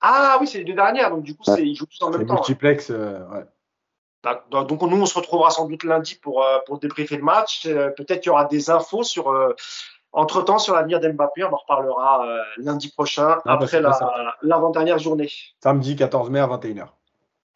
Ah 0.00 0.38
oui, 0.40 0.46
c'est 0.46 0.58
les 0.58 0.64
deux 0.64 0.74
dernières, 0.74 1.10
donc 1.10 1.22
du 1.22 1.36
coup, 1.36 1.50
ouais. 1.50 1.62
ils 1.62 1.74
jouent 1.74 1.86
tous 1.86 2.04
en 2.04 2.10
même 2.10 2.26
temps. 2.26 2.34
multiplex, 2.34 2.90
euh, 2.90 3.26
ouais. 3.28 3.44
Donc 4.50 4.82
nous, 4.82 5.00
on 5.00 5.06
se 5.06 5.14
retrouvera 5.14 5.50
sans 5.50 5.66
doute 5.66 5.84
lundi 5.84 6.16
pour, 6.16 6.42
euh, 6.42 6.58
pour 6.66 6.78
débriefer 6.78 7.16
le 7.16 7.22
match. 7.22 7.66
Euh, 7.66 7.90
peut-être 7.90 8.20
qu'il 8.20 8.30
y 8.30 8.30
aura 8.30 8.46
des 8.46 8.68
infos 8.68 9.04
sur, 9.04 9.30
euh, 9.30 9.54
entre-temps 10.12 10.58
sur 10.58 10.74
l'avenir 10.74 11.00
d'Mbappé. 11.00 11.44
On 11.44 11.52
en 11.52 11.56
reparlera 11.56 12.26
euh, 12.26 12.42
lundi 12.58 12.90
prochain, 12.90 13.38
ah, 13.44 13.54
après 13.54 13.80
l'avant-dernière 14.42 14.96
la, 14.96 15.02
journée. 15.02 15.30
Samedi 15.62 15.96
14 15.96 16.30
mai 16.30 16.40
à 16.40 16.46
21h. 16.46 16.88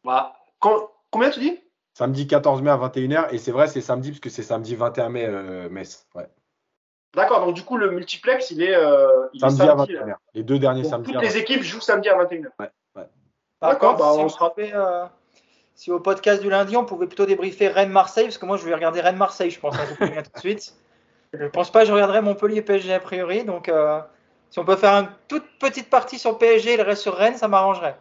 Voilà. 0.04 0.34
Com 0.58 0.86
combien 1.10 1.30
tu 1.30 1.40
dis? 1.40 1.60
Samedi 1.94 2.26
14 2.26 2.62
mai 2.62 2.70
à 2.70 2.76
21h. 2.76 3.28
Et 3.32 3.38
c'est 3.38 3.52
vrai, 3.52 3.68
c'est 3.68 3.80
samedi, 3.80 4.10
parce 4.10 4.20
que 4.20 4.30
c'est 4.30 4.42
samedi 4.42 4.74
21 4.74 5.08
mai, 5.08 5.28
Metz. 5.70 6.06
Ouais. 6.14 6.28
D'accord, 7.14 7.44
donc 7.44 7.54
du 7.54 7.62
coup, 7.62 7.76
le 7.76 7.90
multiplex, 7.90 8.50
il 8.50 8.62
est, 8.62 8.74
euh, 8.74 9.26
il 9.34 9.40
samedi, 9.40 9.62
est 9.62 9.66
samedi 9.66 9.96
à 9.96 10.04
21h. 10.04 10.14
Les 10.34 10.42
deux 10.42 10.58
derniers 10.58 10.82
donc, 10.82 10.90
samedis. 10.90 11.12
Toutes 11.12 11.22
les 11.22 11.36
équipes 11.36 11.62
jouent 11.62 11.80
samedi 11.80 12.08
à 12.08 12.16
21h. 12.16 12.48
Ouais, 12.58 12.70
ouais. 12.96 13.08
D'accord, 13.60 13.96
bah, 13.96 14.12
si 14.14 14.20
on, 14.20 14.28
se 14.28 14.38
rappelle. 14.38 14.72
Euh, 14.74 15.04
si 15.74 15.90
au 15.90 16.00
podcast 16.00 16.40
du 16.40 16.48
lundi, 16.48 16.76
on 16.76 16.84
pouvait 16.84 17.06
plutôt 17.06 17.26
débriefer 17.26 17.68
Rennes-Marseille, 17.68 18.24
parce 18.24 18.38
que 18.38 18.46
moi, 18.46 18.56
je 18.56 18.64
vais 18.64 18.74
regarder 18.74 19.00
Rennes-Marseille, 19.00 19.50
je 19.50 19.60
pense, 19.60 19.74
hein, 19.76 19.84
je 20.00 20.06
vous 20.06 20.22
tout 20.22 20.30
de 20.34 20.38
suite. 20.38 20.74
Je 21.32 21.44
ne 21.44 21.48
pense 21.48 21.70
pas 21.70 21.84
je 21.84 21.92
regarderai 21.92 22.20
Montpellier-PSG 22.20 22.92
a 22.92 23.00
priori, 23.00 23.44
donc 23.44 23.68
euh, 23.68 24.00
si 24.50 24.58
on 24.58 24.64
peut 24.64 24.76
faire 24.76 24.92
une 24.92 25.08
toute 25.28 25.46
petite 25.58 25.88
partie 25.88 26.18
sur 26.18 26.38
PSG 26.38 26.74
et 26.74 26.76
le 26.76 26.82
reste 26.82 27.02
sur 27.02 27.14
Rennes, 27.14 27.36
ça 27.36 27.48
m'arrangerait. 27.48 27.96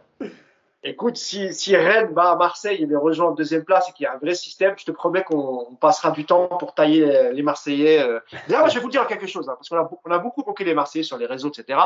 Écoute, 0.84 1.16
si, 1.16 1.76
Rennes 1.76 2.12
va 2.12 2.32
à 2.32 2.36
Marseille 2.36 2.82
et 2.82 2.86
les 2.86 2.96
rejoint 2.96 3.28
en 3.28 3.34
deuxième 3.34 3.64
place 3.64 3.88
et 3.88 3.92
qu'il 3.92 4.02
y 4.02 4.06
a 4.06 4.14
un 4.14 4.18
vrai 4.18 4.34
système, 4.34 4.74
je 4.76 4.84
te 4.84 4.90
promets 4.90 5.22
qu'on 5.22 5.76
passera 5.80 6.10
du 6.10 6.24
temps 6.24 6.48
pour 6.48 6.74
tailler 6.74 7.32
les 7.32 7.42
Marseillais. 7.42 8.02
euh. 8.02 8.18
D'ailleurs, 8.48 8.68
je 8.68 8.74
vais 8.74 8.80
vous 8.80 8.90
dire 8.90 9.06
quelque 9.06 9.28
chose, 9.28 9.48
hein, 9.48 9.54
parce 9.56 9.68
qu'on 9.68 9.76
a, 9.76 9.88
on 10.04 10.10
a 10.10 10.18
beaucoup 10.18 10.42
moqué 10.44 10.64
les 10.64 10.74
Marseillais 10.74 11.04
sur 11.04 11.16
les 11.18 11.26
réseaux, 11.26 11.50
etc. 11.50 11.78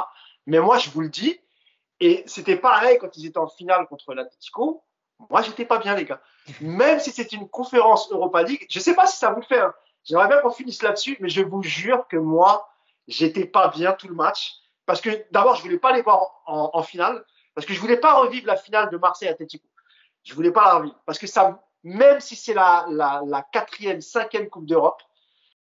Mais 0.46 0.60
moi, 0.60 0.78
je 0.78 0.88
vous 0.88 1.02
le 1.02 1.10
dis, 1.10 1.38
et 2.00 2.22
c'était 2.26 2.56
pareil 2.56 2.98
quand 2.98 3.16
ils 3.16 3.26
étaient 3.26 3.38
en 3.38 3.48
finale 3.48 3.86
contre 3.86 4.14
l'Atletico. 4.14 4.82
Moi, 5.30 5.42
j'étais 5.42 5.64
pas 5.64 5.78
bien, 5.78 5.94
les 5.94 6.04
gars. 6.04 6.20
Même 6.60 6.98
si 6.98 7.10
c'est 7.10 7.32
une 7.32 7.48
conférence 7.48 8.10
Europa 8.10 8.42
League, 8.42 8.66
je 8.68 8.80
sais 8.80 8.94
pas 8.94 9.06
si 9.06 9.16
ça 9.18 9.30
vous 9.30 9.40
le 9.40 9.46
fait. 9.46 9.60
Hein. 9.60 9.74
J'aimerais 10.06 10.28
bien 10.28 10.40
qu'on 10.40 10.50
finisse 10.50 10.82
là-dessus, 10.82 11.16
mais 11.20 11.28
je 11.28 11.42
vous 11.42 11.62
jure 11.62 12.06
que 12.08 12.16
moi, 12.16 12.68
j'étais 13.08 13.44
pas 13.44 13.68
bien 13.68 13.92
tout 13.92 14.08
le 14.08 14.14
match. 14.14 14.54
Parce 14.86 15.00
que 15.00 15.10
d'abord, 15.32 15.56
je 15.56 15.62
voulais 15.62 15.78
pas 15.78 15.92
les 15.92 16.02
voir 16.02 16.42
en, 16.46 16.70
en 16.72 16.82
finale. 16.82 17.24
Parce 17.54 17.66
que 17.66 17.74
je 17.74 17.80
voulais 17.80 17.96
pas 17.96 18.14
revivre 18.14 18.46
la 18.46 18.56
finale 18.56 18.88
de 18.90 18.96
Marseille 18.98 19.28
Atletico. 19.28 19.66
Je 20.22 20.32
voulais 20.34 20.52
pas 20.52 20.64
la 20.64 20.74
revivre. 20.74 21.00
Parce 21.06 21.18
que 21.18 21.26
ça, 21.26 21.60
même 21.82 22.20
si 22.20 22.36
c'est 22.36 22.54
la, 22.54 22.86
la, 22.88 23.22
la 23.26 23.42
quatrième, 23.42 24.00
cinquième 24.00 24.48
Coupe 24.48 24.66
d'Europe, 24.66 25.02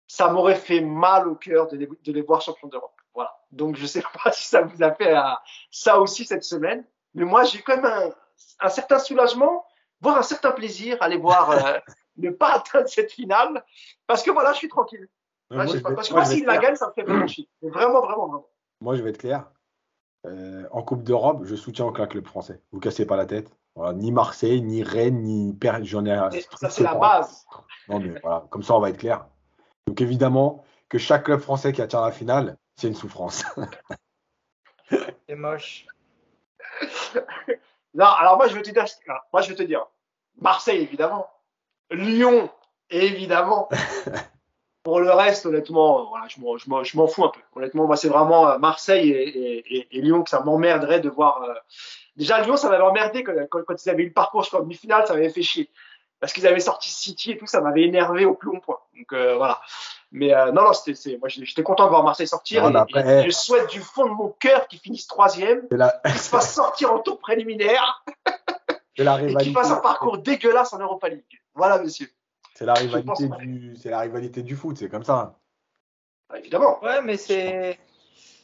ça 0.09 0.29
m'aurait 0.29 0.57
fait 0.57 0.81
mal 0.81 1.29
au 1.29 1.37
cœur 1.37 1.69
de 1.69 1.77
les, 1.77 1.87
de 1.87 2.13
les 2.13 2.23
voir 2.23 2.41
champions 2.41 2.69
d'Europe. 2.69 2.95
Voilà. 3.15 3.37
Donc, 3.53 3.77
je 3.77 3.87
sais 3.87 4.03
pas 4.25 4.31
si 4.33 4.49
ça 4.49 4.63
vous 4.63 4.83
a 4.83 4.93
fait 4.93 5.17
euh, 5.17 5.23
ça 5.71 6.01
aussi 6.01 6.25
cette 6.25 6.45
semaine. 6.45 6.85
Mais 7.15 7.25
moi, 7.25 7.45
j'ai 7.45 7.63
quand 7.63 7.77
même 7.77 7.87
un, 7.87 8.11
un 8.61 8.69
certain 8.69 8.99
soulagement, 8.99 9.65
voire 10.01 10.19
un 10.19 10.23
certain 10.23 10.51
plaisir 10.51 10.97
à 11.01 11.09
les 11.09 11.17
voir 11.17 11.51
euh, 11.51 11.79
ne 12.19 12.31
pas 12.31 12.55
atteindre 12.55 12.89
cette 12.89 13.13
finale. 13.13 13.65
Parce 14.07 14.23
que 14.23 14.31
voilà, 14.31 14.53
je 14.53 14.59
suis 14.59 14.69
tranquille. 14.69 15.09
Moi, 15.51 15.67
je 15.67 15.79
pas. 15.79 15.93
parce 15.95 16.09
que 16.09 16.15
moi, 16.15 16.23
être 16.25 16.31
la 16.31 16.45
clair. 16.45 16.61
gagnent, 16.61 16.77
ça 16.77 16.89
me 16.89 16.93
fait 16.93 17.03
vraiment 17.03 17.27
chier. 17.27 17.49
Mais 17.63 17.71
Vraiment, 17.71 18.01
vraiment, 18.01 18.27
vraiment. 18.27 18.49
Moi, 18.81 18.97
je 18.97 19.03
vais 19.03 19.11
être 19.11 19.19
clair. 19.19 19.49
Euh, 20.27 20.67
en 20.73 20.83
Coupe 20.83 21.05
d'Europe, 21.05 21.43
je 21.45 21.55
soutiens 21.55 21.85
aucun 21.87 22.07
club 22.07 22.27
français. 22.27 22.61
Vous 22.73 22.81
cassez 22.81 23.07
pas 23.07 23.17
la 23.17 23.27
tête. 23.27 23.51
Voilà, 23.77 23.93
ni 23.93 24.11
Marseille, 24.11 24.61
ni 24.63 24.83
Rennes, 24.83 25.23
ni 25.23 25.53
Per- 25.55 25.85
J'en 25.85 26.05
ai 26.05 26.13
un 26.13 26.31
Ça, 26.31 26.71
c'est 26.71 26.83
la 26.83 26.95
base. 26.95 27.47
Non, 27.89 28.01
mais 28.01 28.19
voilà, 28.23 28.45
comme 28.51 28.63
ça, 28.63 28.75
on 28.75 28.81
va 28.81 28.91
être 28.91 28.99
clair. 28.99 29.27
Donc, 29.87 30.01
évidemment, 30.01 30.65
que 30.89 30.99
chaque 30.99 31.25
club 31.25 31.41
français 31.41 31.73
qui 31.73 31.83
atteint 31.83 32.01
la 32.05 32.11
finale, 32.11 32.57
c'est 32.77 32.89
une 32.89 32.95
souffrance. 32.95 33.45
C'est 35.29 35.35
moche. 35.35 35.87
Non, 37.95 38.05
alors 38.07 38.37
moi, 38.37 38.47
je 38.49 38.55
vais 38.55 38.63
te 38.63 38.71
dire, 38.71 38.85
moi, 39.33 39.43
je 39.43 39.49
vais 39.49 39.55
te 39.57 39.63
dire, 39.63 39.85
Marseille, 40.41 40.83
évidemment. 40.83 41.27
Lyon, 41.91 42.51
évidemment. 42.91 43.69
Pour 44.83 45.01
le 45.01 45.11
reste, 45.11 45.47
honnêtement, 45.47 46.01
euh, 46.01 46.05
voilà, 46.09 46.27
je 46.29 46.39
m'en- 46.97 47.07
fous 47.09 47.25
un 47.25 47.29
peu. 47.31 47.41
Honnêtement, 47.57 47.87
moi, 47.89 47.97
c'est 47.97 48.09
vraiment 48.09 48.49
euh, 48.49 48.59
Marseille 48.59 49.11
et, 49.11 49.29
et- 49.29 49.77
et- 49.79 49.99
et 49.99 50.01
Lyon 50.01 50.23
que 50.23 50.31
ça 50.31 50.41
m'emmerderait 50.41 51.01
de 51.01 51.09
voir. 51.09 51.43
euh, 51.43 51.55
Déjà, 52.15 52.41
Lyon, 52.41 52.57
ça 52.57 52.71
m'avait 52.71 52.85
emmerdé 52.85 53.25
quand, 53.25 53.33
quand, 53.51 53.63
quand 53.67 53.85
ils 53.85 53.91
avaient 53.91 54.05
eu 54.05 54.07
le 54.09 54.13
parcours 54.13 54.43
jusqu'en 54.45 54.61
demi-finale, 54.61 55.05
ça 55.07 55.15
m'avait 55.15 55.29
fait 55.29 55.43
chier. 55.43 55.69
Parce 56.21 56.33
qu'ils 56.33 56.47
avaient 56.47 56.61
sorti 56.61 56.89
City 56.89 57.33
et 57.33 57.37
tout, 57.37 57.47
ça 57.49 57.61
m'avait 57.61 57.83
énervé 57.83 58.25
au 58.25 58.35
plus 58.35 58.51
long 58.53 58.61
point. 58.61 58.79
Donc 58.97 59.13
euh, 59.13 59.37
voilà. 59.37 59.61
Mais 60.13 60.33
euh, 60.33 60.53
non, 60.53 60.63
non, 60.63 60.73
c'était, 60.73 60.95
c'est- 60.95 61.19
moi, 61.19 61.29
j'étais 61.29 61.65
content 61.65 61.85
de 61.87 61.91
voir 61.91 62.05
Marseille 62.05 62.29
sortir. 62.29 62.63
Non, 62.63 62.69
et, 62.71 62.73
mais 62.73 62.79
après, 62.79 63.03
et 63.23 63.25
je 63.27 63.31
souhaite 63.31 63.69
du 63.71 63.81
fond 63.81 64.05
de 64.07 64.13
mon 64.13 64.29
cœur 64.39 64.69
qu'ils 64.69 64.79
finissent 64.79 65.09
troisième, 65.09 65.67
la, 65.73 66.01
qu'ils 66.07 66.21
se 66.21 66.29
fassent 66.29 66.55
sortir 66.55 66.93
en 66.93 67.01
tour 67.01 67.19
préliminaire 67.19 68.05
et 69.29 69.35
qu'ils 69.43 69.53
fassent 69.53 69.73
un 69.73 69.77
parcours 69.83 70.19
dégueulasse 70.19 70.73
en 70.73 70.79
Europa 70.79 71.09
League. 71.09 71.41
Voilà, 71.57 71.79
monsieur. 71.79 72.09
C'est 72.55 72.65
la 72.65 72.75
pense 72.75 72.83
rivalité 72.83 73.29
du, 73.39 73.77
c'est 73.77 73.91
la 73.91 74.01
rivalité 74.01 74.43
du 74.43 74.57
foot, 74.57 74.77
c'est 74.79 74.89
comme 74.89 75.05
ça. 75.05 75.39
Ah, 76.31 76.39
Évidemment. 76.39 76.83
Ouais, 76.83 77.03
mais 77.03 77.17
c'est. 77.17 77.79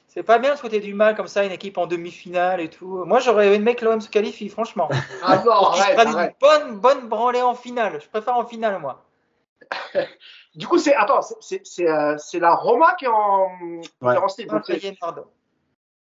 C'est 0.09 0.23
pas 0.23 0.39
bien 0.39 0.53
de 0.53 0.59
souhaiter 0.59 0.81
du 0.81 0.93
mal 0.93 1.17
comme 1.17 1.27
ça, 1.27 1.43
une 1.43 1.53
équipe 1.53 1.79
en 1.79 1.87
demi-finale 1.87 2.61
et 2.61 2.69
tout. 2.69 3.03
Moi, 3.07 3.19
j'aurais 3.21 3.55
aimé 3.55 3.75
que 3.75 3.87
l'OM 3.87 3.99
se 3.99 4.11
qualifie, 4.11 4.51
franchement. 4.51 4.91
Ah 5.23 5.43
non, 5.43 5.53
arrête, 5.53 5.99
arrête. 5.99 6.33
une 6.33 6.37
bonne, 6.39 6.81
bonne 6.81 7.09
branlée 7.09 7.41
en 7.41 7.55
finale. 7.55 7.99
Je 7.99 8.09
préfère 8.09 8.37
en 8.37 8.45
finale, 8.45 8.79
moi. 8.79 9.03
Du 10.55 10.67
coup, 10.69 10.77
c'est 10.79 10.95
attends, 10.95 11.23
c'est- 11.23 11.39
c'est 11.41 11.63
c'est 11.65 11.89
euh, 11.89 12.41
la 12.41 12.55
Roma 12.55 12.95
qui 12.99 13.07
est 13.07 13.09
en 13.09 13.49
Ouais. 14.03 14.15
C'est- 14.29 14.47
Feyenoord. 14.81 15.25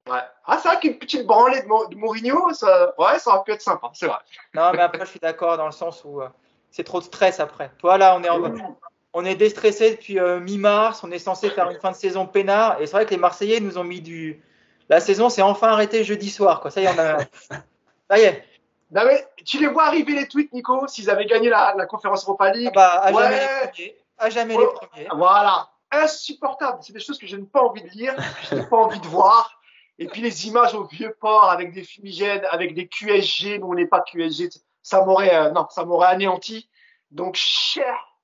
ouais. 0.08 0.18
Ah, 0.44 0.58
c'est 0.60 0.68
vrai 0.68 0.80
qu'une 0.80 0.98
petite 0.98 1.24
branlée 1.24 1.62
de, 1.62 1.68
Mo- 1.68 1.86
de 1.86 1.94
Mourinho, 1.94 2.52
ça, 2.52 2.92
ouais, 2.98 3.20
ça 3.20 3.30
aurait 3.32 3.44
pu 3.44 3.52
être 3.52 3.62
sympa, 3.62 3.90
c'est 3.94 4.06
vrai. 4.08 4.18
Non, 4.54 4.72
mais 4.72 4.80
après, 4.80 4.98
je 5.04 5.10
suis 5.10 5.20
d'accord 5.20 5.56
dans 5.56 5.66
le 5.66 5.72
sens 5.72 6.02
où 6.04 6.20
euh, 6.20 6.28
c'est 6.74 6.82
trop 6.82 6.98
de 6.98 7.04
stress 7.04 7.38
après. 7.38 7.70
Toi, 7.78 7.98
là, 7.98 8.16
on 8.18 8.22
est, 8.24 8.28
en- 8.28 8.76
on 9.12 9.24
est 9.24 9.36
déstressé 9.36 9.92
depuis 9.92 10.18
euh, 10.18 10.40
mi-mars. 10.40 11.04
On 11.04 11.10
est 11.12 11.20
censé 11.20 11.48
faire 11.50 11.70
une 11.70 11.78
fin 11.78 11.92
de 11.92 11.96
saison 11.96 12.26
peinard. 12.26 12.80
Et 12.80 12.86
c'est 12.86 12.92
vrai 12.96 13.06
que 13.06 13.10
les 13.12 13.16
Marseillais 13.16 13.60
nous 13.60 13.78
ont 13.78 13.84
mis 13.84 14.00
du. 14.00 14.42
La 14.88 14.98
saison 14.98 15.28
s'est 15.28 15.40
enfin 15.42 15.68
arrêtée 15.68 16.02
jeudi 16.02 16.28
soir. 16.30 16.60
Quoi. 16.60 16.72
Ça 16.72 16.80
y 16.80 16.84
est, 16.84 16.88
on 16.88 16.98
a. 16.98 17.18
Ça 18.10 18.18
y 18.18 18.22
est. 18.22 18.44
Non, 18.90 19.02
mais 19.06 19.24
tu 19.44 19.58
les 19.60 19.68
vois 19.68 19.84
arriver 19.84 20.14
les 20.14 20.26
tweets, 20.28 20.52
Nico, 20.52 20.86
s'ils 20.88 21.08
avaient 21.10 21.26
gagné 21.26 21.48
la, 21.48 21.74
la 21.78 21.86
conférence 21.86 22.24
Europa 22.26 22.50
League. 22.52 22.68
Ah 22.72 22.74
bah, 22.74 22.88
à 23.02 23.12
Ouais. 23.12 23.22
jamais 23.22 23.38
les 23.38 23.68
premiers. 23.70 23.96
À 24.18 24.30
jamais 24.30 24.54
Oh. 24.56 24.60
les 24.60 24.66
premiers. 24.88 25.08
Voilà, 25.16 25.68
insupportable. 25.92 26.78
C'est 26.82 26.92
des 26.92 27.00
choses 27.00 27.18
que 27.18 27.26
je 27.26 27.36
n'ai 27.36 27.46
pas 27.46 27.62
envie 27.62 27.82
de 27.82 27.88
lire, 27.90 28.14
que 28.16 28.22
je 28.50 28.54
n'ai 28.56 28.66
pas 28.66 28.76
envie 28.76 29.00
de 29.00 29.06
voir. 29.06 29.60
Et 29.98 30.06
puis 30.08 30.20
les 30.22 30.48
images 30.48 30.74
au 30.74 30.84
vieux 30.84 31.14
port 31.20 31.50
avec 31.50 31.72
des 31.72 31.84
fumigènes, 31.84 32.42
avec 32.50 32.74
des 32.74 32.88
QSG, 32.88 33.58
nous 33.60 33.68
on 33.68 33.74
n'est 33.74 33.86
pas 33.86 34.00
QSG, 34.00 34.50
ça 34.84 35.04
m'aurait, 35.04 35.34
euh, 35.34 35.50
non, 35.50 35.66
ça 35.70 35.84
m'aurait 35.84 36.06
anéanti. 36.08 36.70
Donc 37.10 37.34
cher. 37.34 38.16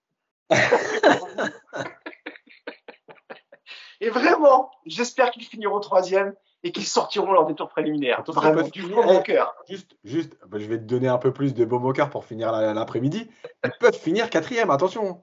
et 4.00 4.10
vraiment, 4.10 4.70
j'espère 4.86 5.30
qu'ils 5.32 5.44
finiront 5.44 5.80
troisième 5.80 6.34
et 6.62 6.70
qu'ils 6.72 6.86
sortiront 6.86 7.32
lors 7.32 7.46
des 7.46 7.54
tours 7.54 7.68
préliminaires. 7.68 8.22
Vraiment, 8.28 8.68
du 8.68 8.82
mon 8.82 9.20
eh, 9.20 9.22
cœur. 9.22 9.54
Juste, 9.68 9.96
juste, 10.04 10.36
bah, 10.46 10.58
je 10.58 10.66
vais 10.66 10.76
te 10.76 10.84
donner 10.84 11.08
un 11.08 11.18
peu 11.18 11.32
plus 11.32 11.54
de 11.54 11.64
baume 11.64 11.86
au 11.86 11.92
cœur 11.92 12.10
pour 12.10 12.26
finir 12.26 12.52
la- 12.52 12.74
l'après-midi. 12.74 13.30
Ils 13.64 13.72
peuvent 13.80 13.98
finir 13.98 14.28
quatrième, 14.28 14.70
attention. 14.70 15.22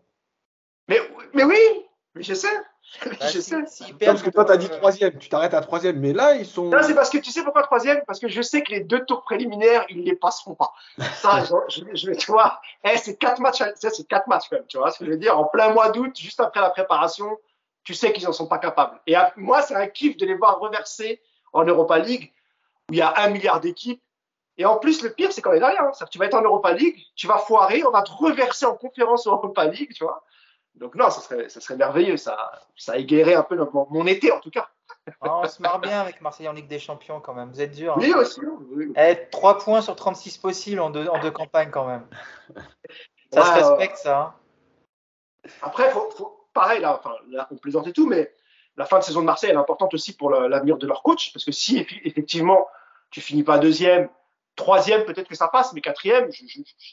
Mais, 0.87 0.99
mais 1.33 1.43
oui, 1.43 1.59
mais 2.15 2.23
je 2.23 2.33
sais. 2.33 2.47
Bah, 3.05 3.27
je 3.27 3.39
sais. 3.39 3.55
parce 4.05 4.23
que 4.23 4.29
toi, 4.29 4.45
tu 4.45 4.51
as 4.51 4.57
dit 4.57 4.69
troisième, 4.69 5.17
tu 5.17 5.29
t'arrêtes 5.29 5.53
à 5.53 5.61
troisième, 5.61 5.99
mais 5.99 6.13
là, 6.13 6.35
ils 6.35 6.45
sont. 6.45 6.69
Non, 6.69 6.79
c'est 6.81 6.95
parce 6.95 7.09
que 7.09 7.17
tu 7.17 7.31
sais 7.31 7.43
pourquoi 7.43 7.63
troisième? 7.63 8.01
Parce 8.07 8.19
que 8.19 8.27
je 8.27 8.41
sais 8.41 8.61
que 8.63 8.71
les 8.71 8.79
deux 8.79 9.03
tours 9.05 9.23
préliminaires, 9.23 9.85
ils 9.89 10.03
les 10.03 10.15
passeront 10.15 10.55
pas. 10.55 10.73
Ça, 11.15 11.43
je, 11.69 11.81
je, 11.83 11.95
je 11.95 12.07
vais, 12.07 12.15
tu 12.15 12.31
vois, 12.31 12.59
eh, 12.83 12.97
c'est 12.97 13.17
quatre 13.17 13.39
matchs, 13.39 13.61
c'est 13.75 14.07
quatre 14.07 14.27
matchs 14.27 14.45
quand 14.49 14.55
même, 14.57 14.65
tu 14.67 14.77
vois 14.77 14.91
ce 14.91 14.99
que 14.99 15.05
je 15.05 15.11
veux 15.11 15.17
dire 15.17 15.37
En 15.37 15.45
plein 15.45 15.71
mois 15.73 15.89
d'août, 15.89 16.15
juste 16.17 16.39
après 16.39 16.61
la 16.61 16.69
préparation, 16.69 17.37
tu 17.83 17.93
sais 17.93 18.11
qu'ils 18.13 18.27
en 18.27 18.33
sont 18.33 18.47
pas 18.47 18.57
capables. 18.57 18.99
Et 19.05 19.15
à- 19.15 19.31
moi, 19.35 19.61
c'est 19.61 19.75
un 19.75 19.87
kiff 19.87 20.17
de 20.17 20.25
les 20.25 20.35
voir 20.35 20.59
reverser 20.59 21.21
en 21.53 21.63
Europa 21.65 21.99
League, 21.99 22.33
où 22.89 22.93
il 22.93 22.99
y 22.99 23.01
a 23.01 23.13
un 23.17 23.29
milliard 23.29 23.59
d'équipes. 23.59 24.01
Et 24.57 24.65
en 24.65 24.77
plus, 24.77 25.03
le 25.03 25.11
pire, 25.11 25.31
c'est 25.31 25.41
qu'on 25.41 25.51
est 25.53 25.59
derrière. 25.59 25.83
Hein. 25.83 25.91
Que 25.99 26.09
tu 26.09 26.17
vas 26.17 26.25
être 26.25 26.33
en 26.33 26.41
Europa 26.41 26.73
League, 26.73 26.97
tu 27.15 27.27
vas 27.27 27.37
foirer, 27.37 27.83
on 27.85 27.91
va 27.91 28.01
te 28.01 28.11
reverser 28.11 28.65
en 28.65 28.75
conférence 28.75 29.27
Europa 29.27 29.65
League, 29.65 29.93
tu 29.93 30.03
vois. 30.03 30.23
Donc 30.77 30.95
non, 30.95 31.09
ça 31.09 31.21
serait, 31.21 31.49
ça 31.49 31.59
serait 31.59 31.75
merveilleux. 31.75 32.17
Ça, 32.17 32.51
ça 32.75 32.97
égayerait 32.97 33.35
un 33.35 33.43
peu 33.43 33.55
mon, 33.73 33.87
mon 33.89 34.05
été, 34.07 34.31
en 34.31 34.39
tout 34.39 34.51
cas. 34.51 34.69
ah, 35.21 35.41
on 35.43 35.47
se 35.47 35.61
marre 35.61 35.79
bien 35.79 35.99
avec 36.01 36.21
Marseille 36.21 36.47
en 36.47 36.53
Ligue 36.53 36.67
des 36.67 36.79
Champions 36.79 37.19
quand 37.19 37.33
même. 37.33 37.49
Vous 37.49 37.61
êtes 37.61 37.71
dur. 37.71 37.93
hein. 37.93 37.99
Oui, 37.99 38.13
aussi. 38.13 38.41
oui. 38.71 38.93
Eh, 38.95 39.27
3 39.31 39.57
points 39.59 39.81
sur 39.81 39.95
36 39.95 40.37
possibles 40.37 40.79
en 40.79 40.89
deux, 40.89 41.07
en 41.07 41.19
deux 41.19 41.31
campagnes 41.31 41.71
quand 41.71 41.87
même. 41.87 42.05
Ça 43.33 43.41
Ouais, 43.41 43.45
se 43.47 43.53
respecte 43.71 43.97
ça. 43.97 44.19
hein. 44.19 44.33
Après, 45.61 45.89
faut, 45.91 46.09
faut, 46.11 46.47
pareil, 46.53 46.79
là, 46.81 46.97
enfin, 46.97 47.15
là, 47.29 47.47
on 47.51 47.57
plaisante 47.57 47.87
et 47.87 47.93
tout, 47.93 48.07
mais 48.07 48.33
la 48.77 48.85
fin 48.85 48.99
de 48.99 49.03
saison 49.03 49.19
de 49.21 49.25
Marseille, 49.25 49.49
elle 49.49 49.57
est 49.57 49.59
importante 49.59 49.93
aussi 49.93 50.15
pour 50.15 50.29
l'avenir 50.29 50.77
de 50.77 50.87
leur 50.87 51.03
coach, 51.03 51.33
parce 51.33 51.43
que 51.43 51.51
si 51.51 51.85
effectivement 52.03 52.67
tu 53.11 53.19
finis 53.21 53.43
pas 53.43 53.57
deuxième, 53.59 54.09
troisième, 54.57 55.05
peut-être 55.05 55.29
que 55.29 55.35
ça 55.35 55.47
passe, 55.47 55.71
mais 55.71 55.79
quatrième, 55.79 56.29
je 56.31 56.43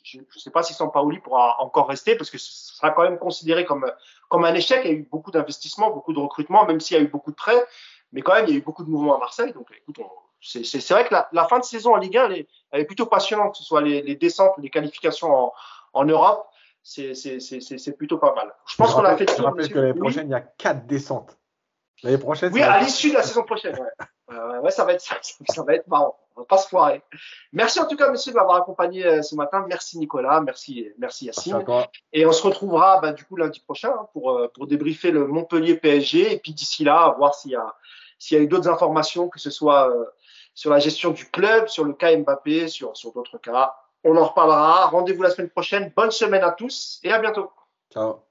je 0.05 0.39
sais 0.39 0.51
pas 0.51 0.62
si 0.62 0.73
Sampaoli 0.74 1.19
pourra 1.19 1.57
encore 1.61 1.89
rester, 1.89 2.15
parce 2.15 2.31
que 2.31 2.39
ce 2.39 2.74
sera 2.77 2.91
quand 2.93 3.03
même 3.03 3.19
considéré 3.19 3.65
comme, 3.65 3.91
comme 4.28 4.45
un 4.45 4.55
échec. 4.55 4.82
Il 4.85 4.91
y 4.91 4.95
a 4.95 4.97
eu 4.97 5.09
beaucoup 5.11 5.32
d'investissements, 5.32 5.91
beaucoup 5.91 6.12
de 6.12 6.20
recrutements, 6.20 6.65
même 6.66 6.78
s'il 6.78 6.97
y 6.97 7.01
a 7.01 7.03
eu 7.03 7.09
beaucoup 7.09 7.32
de 7.32 7.36
prêts, 7.36 7.65
mais 8.12 8.23
quand 8.23 8.35
même, 8.35 8.45
il 8.47 8.53
y 8.53 8.55
a 8.55 8.59
eu 8.59 8.62
beaucoup 8.62 8.85
de 8.85 8.91
mouvements 8.91 9.16
à 9.16 9.19
Marseille. 9.19 9.53
Donc, 9.53 9.66
écoute, 9.77 9.99
on- 9.99 10.11
c'est 10.41 10.62
c'est- 10.65 10.81
c'est 10.81 10.95
vrai 10.95 11.05
que 11.09 11.15
la, 11.15 11.28
la 11.32 11.47
fin 11.47 11.59
de 11.59 11.65
saison 11.65 11.95
en 11.95 11.97
Ligue 11.97 12.16
1, 12.19 12.27
elle 12.27 12.39
est, 12.41 12.49
elle 12.70 12.81
est 12.82 12.85
plutôt 12.85 13.07
passionnante, 13.07 13.53
que 13.53 13.59
ce 13.59 13.65
soit 13.65 13.81
les, 13.81 14.03
les 14.03 14.15
descentes 14.15 14.53
ou 14.59 14.61
les 14.61 14.70
qualifications 14.70 15.32
en, 15.35 15.53
en 15.95 16.05
Europe. 16.05 16.47
C'est 16.82 17.15
c'est- 17.15 17.41
c'est- 17.41 17.61
c'est- 17.61 17.78
c'est 17.78 17.97
plutôt 17.97 18.19
pas 18.19 18.35
mal. 18.35 18.55
Je 18.66 18.77
pense 18.77 18.93
qu'on 18.95 19.05
a 19.05 19.16
fait 19.16 19.24
le 19.31 19.36
Je 19.39 19.43
rappelle 19.43 19.69
que 19.73 19.78
l'année 19.78 19.99
prochaine, 19.99 20.28
il 20.28 20.32
y 20.32 20.35
a 20.35 20.41
quatre 20.43 20.86
descentes. 20.86 21.39
L'année 22.03 22.19
prochaine, 22.19 22.53
Oui, 22.53 22.61
à 22.61 22.78
l'issue 22.81 23.09
de 23.09 23.15
la 23.15 23.23
saison 23.23 23.43
prochaine. 23.45 23.74
Ouais. 23.81 23.89
Euh, 24.35 24.61
ouais, 24.61 24.70
ça 24.70 24.85
va 24.85 24.93
être 24.93 25.01
ça, 25.01 25.16
ça 25.48 25.62
va 25.62 25.74
être 25.74 25.86
marrant. 25.89 26.19
On 26.36 26.40
va 26.40 26.47
pas 26.47 26.59
se 26.59 26.69
foirer. 26.69 27.02
Merci 27.52 27.78
en 27.81 27.86
tout 27.86 27.97
cas, 27.97 28.11
monsieur, 28.11 28.32
de 28.32 28.36
m'avoir 28.36 28.56
accompagné 28.56 29.06
euh, 29.06 29.23
ce 29.23 29.35
matin. 29.36 29.65
Merci 29.69 29.98
Nicolas, 29.98 30.40
merci, 30.40 30.89
merci 30.98 31.27
Yacine. 31.27 31.65
Et 32.12 32.27
on 32.27 32.32
se 32.32 32.43
retrouvera 32.43 33.01
bah, 33.01 33.12
du 33.12 33.24
coup 33.24 33.36
lundi 33.36 33.61
prochain 33.61 33.90
hein, 33.90 34.09
pour 34.12 34.31
euh, 34.32 34.48
pour 34.48 34.66
débriefer 34.66 35.11
le 35.11 35.27
Montpellier 35.27 35.77
PSG. 35.77 36.32
Et 36.32 36.39
puis 36.39 36.52
d'ici 36.52 36.85
là, 36.85 37.15
voir 37.19 37.35
s'il 37.35 37.52
y 37.52 37.56
a 37.56 37.74
s'il 38.19 38.36
y 38.36 38.40
a 38.40 38.43
eu 38.43 38.48
d'autres 38.48 38.69
informations, 38.69 39.28
que 39.28 39.39
ce 39.39 39.51
soit 39.51 39.93
sur 40.55 40.70
la 40.70 40.78
gestion 40.78 41.11
du 41.11 41.27
club, 41.27 41.69
sur 41.69 41.85
le 41.85 41.93
cas 41.93 42.16
Mbappé, 42.16 42.69
sur 42.69 42.97
sur 42.97 43.12
d'autres 43.12 43.39
cas. 43.39 43.74
On 44.02 44.16
en 44.16 44.24
reparlera. 44.24 44.86
Rendez-vous 44.86 45.23
la 45.23 45.31
semaine 45.31 45.51
prochaine. 45.51 45.93
Bonne 45.97 46.11
semaine 46.11 46.43
à 46.43 46.51
tous 46.51 47.01
et 47.05 47.12
à 47.12 47.19
bientôt. 47.19 47.51
Ciao. 47.93 48.24